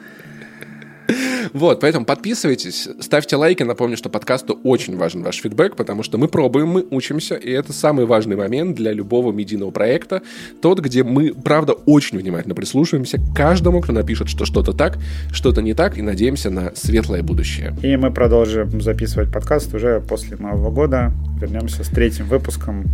Вот, 1.53 1.79
поэтому 1.79 2.05
подписывайтесь, 2.05 2.87
ставьте 2.99 3.35
лайки. 3.35 3.63
Напомню, 3.63 3.97
что 3.97 4.09
подкасту 4.09 4.59
очень 4.63 4.97
важен 4.97 5.23
ваш 5.23 5.41
фидбэк, 5.41 5.75
потому 5.75 6.03
что 6.03 6.17
мы 6.17 6.27
пробуем, 6.27 6.67
мы 6.67 6.85
учимся, 6.89 7.35
и 7.35 7.51
это 7.51 7.73
самый 7.73 8.05
важный 8.05 8.35
момент 8.35 8.75
для 8.75 8.91
любого 8.91 9.31
медийного 9.31 9.71
проекта. 9.71 10.21
Тот, 10.61 10.79
где 10.79 11.03
мы, 11.03 11.33
правда, 11.33 11.73
очень 11.73 12.17
внимательно 12.17 12.55
прислушиваемся 12.55 13.17
к 13.17 13.35
каждому, 13.35 13.81
кто 13.81 13.93
напишет, 13.93 14.29
что 14.29 14.45
что-то 14.45 14.73
так, 14.73 14.97
что-то 15.31 15.61
не 15.61 15.73
так, 15.73 15.97
и 15.97 16.01
надеемся 16.01 16.49
на 16.49 16.73
светлое 16.75 17.23
будущее. 17.23 17.75
И 17.81 17.95
мы 17.97 18.11
продолжим 18.11 18.81
записывать 18.81 19.31
подкаст 19.31 19.73
уже 19.73 20.01
после 20.01 20.37
Нового 20.37 20.71
года. 20.71 21.11
Вернемся 21.39 21.83
с 21.83 21.87
третьим 21.87 22.25
выпуском 22.27 22.85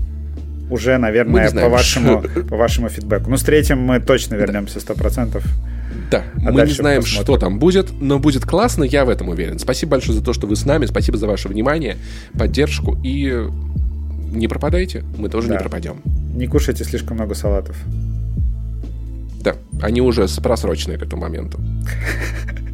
уже, 0.70 0.98
наверное, 0.98 1.52
по 1.52 1.70
вашему, 1.70 2.24
по 2.50 2.56
вашему 2.56 2.90
фидбэку. 2.90 3.30
Ну, 3.30 3.38
с 3.38 3.44
третьим 3.44 3.80
мы 3.80 4.00
точно 4.00 4.36
вернемся 4.36 4.80
сто 4.80 4.94
процентов. 4.94 5.44
Да, 6.12 6.24
а 6.46 6.52
мы 6.52 6.62
не 6.62 6.72
знаем, 6.72 7.02
посмотрим. 7.02 7.24
что 7.24 7.38
там 7.38 7.60
будет, 7.60 7.90
но 8.00 8.20
будет 8.20 8.46
классно, 8.46 8.84
я 8.84 9.06
в 9.06 9.10
этом 9.10 9.30
уверен. 9.30 9.60
Спасибо 9.60 9.92
большое 9.92 10.18
за 10.18 10.24
то, 10.24 10.34
что 10.34 10.48
вы 10.48 10.56
с 10.56 10.66
нами, 10.66 10.86
спасибо 10.86 11.18
за 11.18 11.28
ваше 11.28 11.48
внимание, 11.48 11.98
поддержку 12.38 12.98
и 13.04 13.48
не 14.32 14.48
пропадайте, 14.48 15.04
мы 15.18 15.30
тоже 15.30 15.48
да. 15.48 15.56
не 15.56 15.60
пропадем. 15.60 16.02
Не 16.36 16.48
кушайте 16.48 16.84
слишком 16.84 17.18
много 17.18 17.34
салатов. 17.34 17.78
Да, 19.42 19.56
они 19.82 20.02
уже 20.02 20.28
просроченные 20.42 20.98
к 20.98 21.04
этому 21.04 21.22
моменту. 21.24 21.60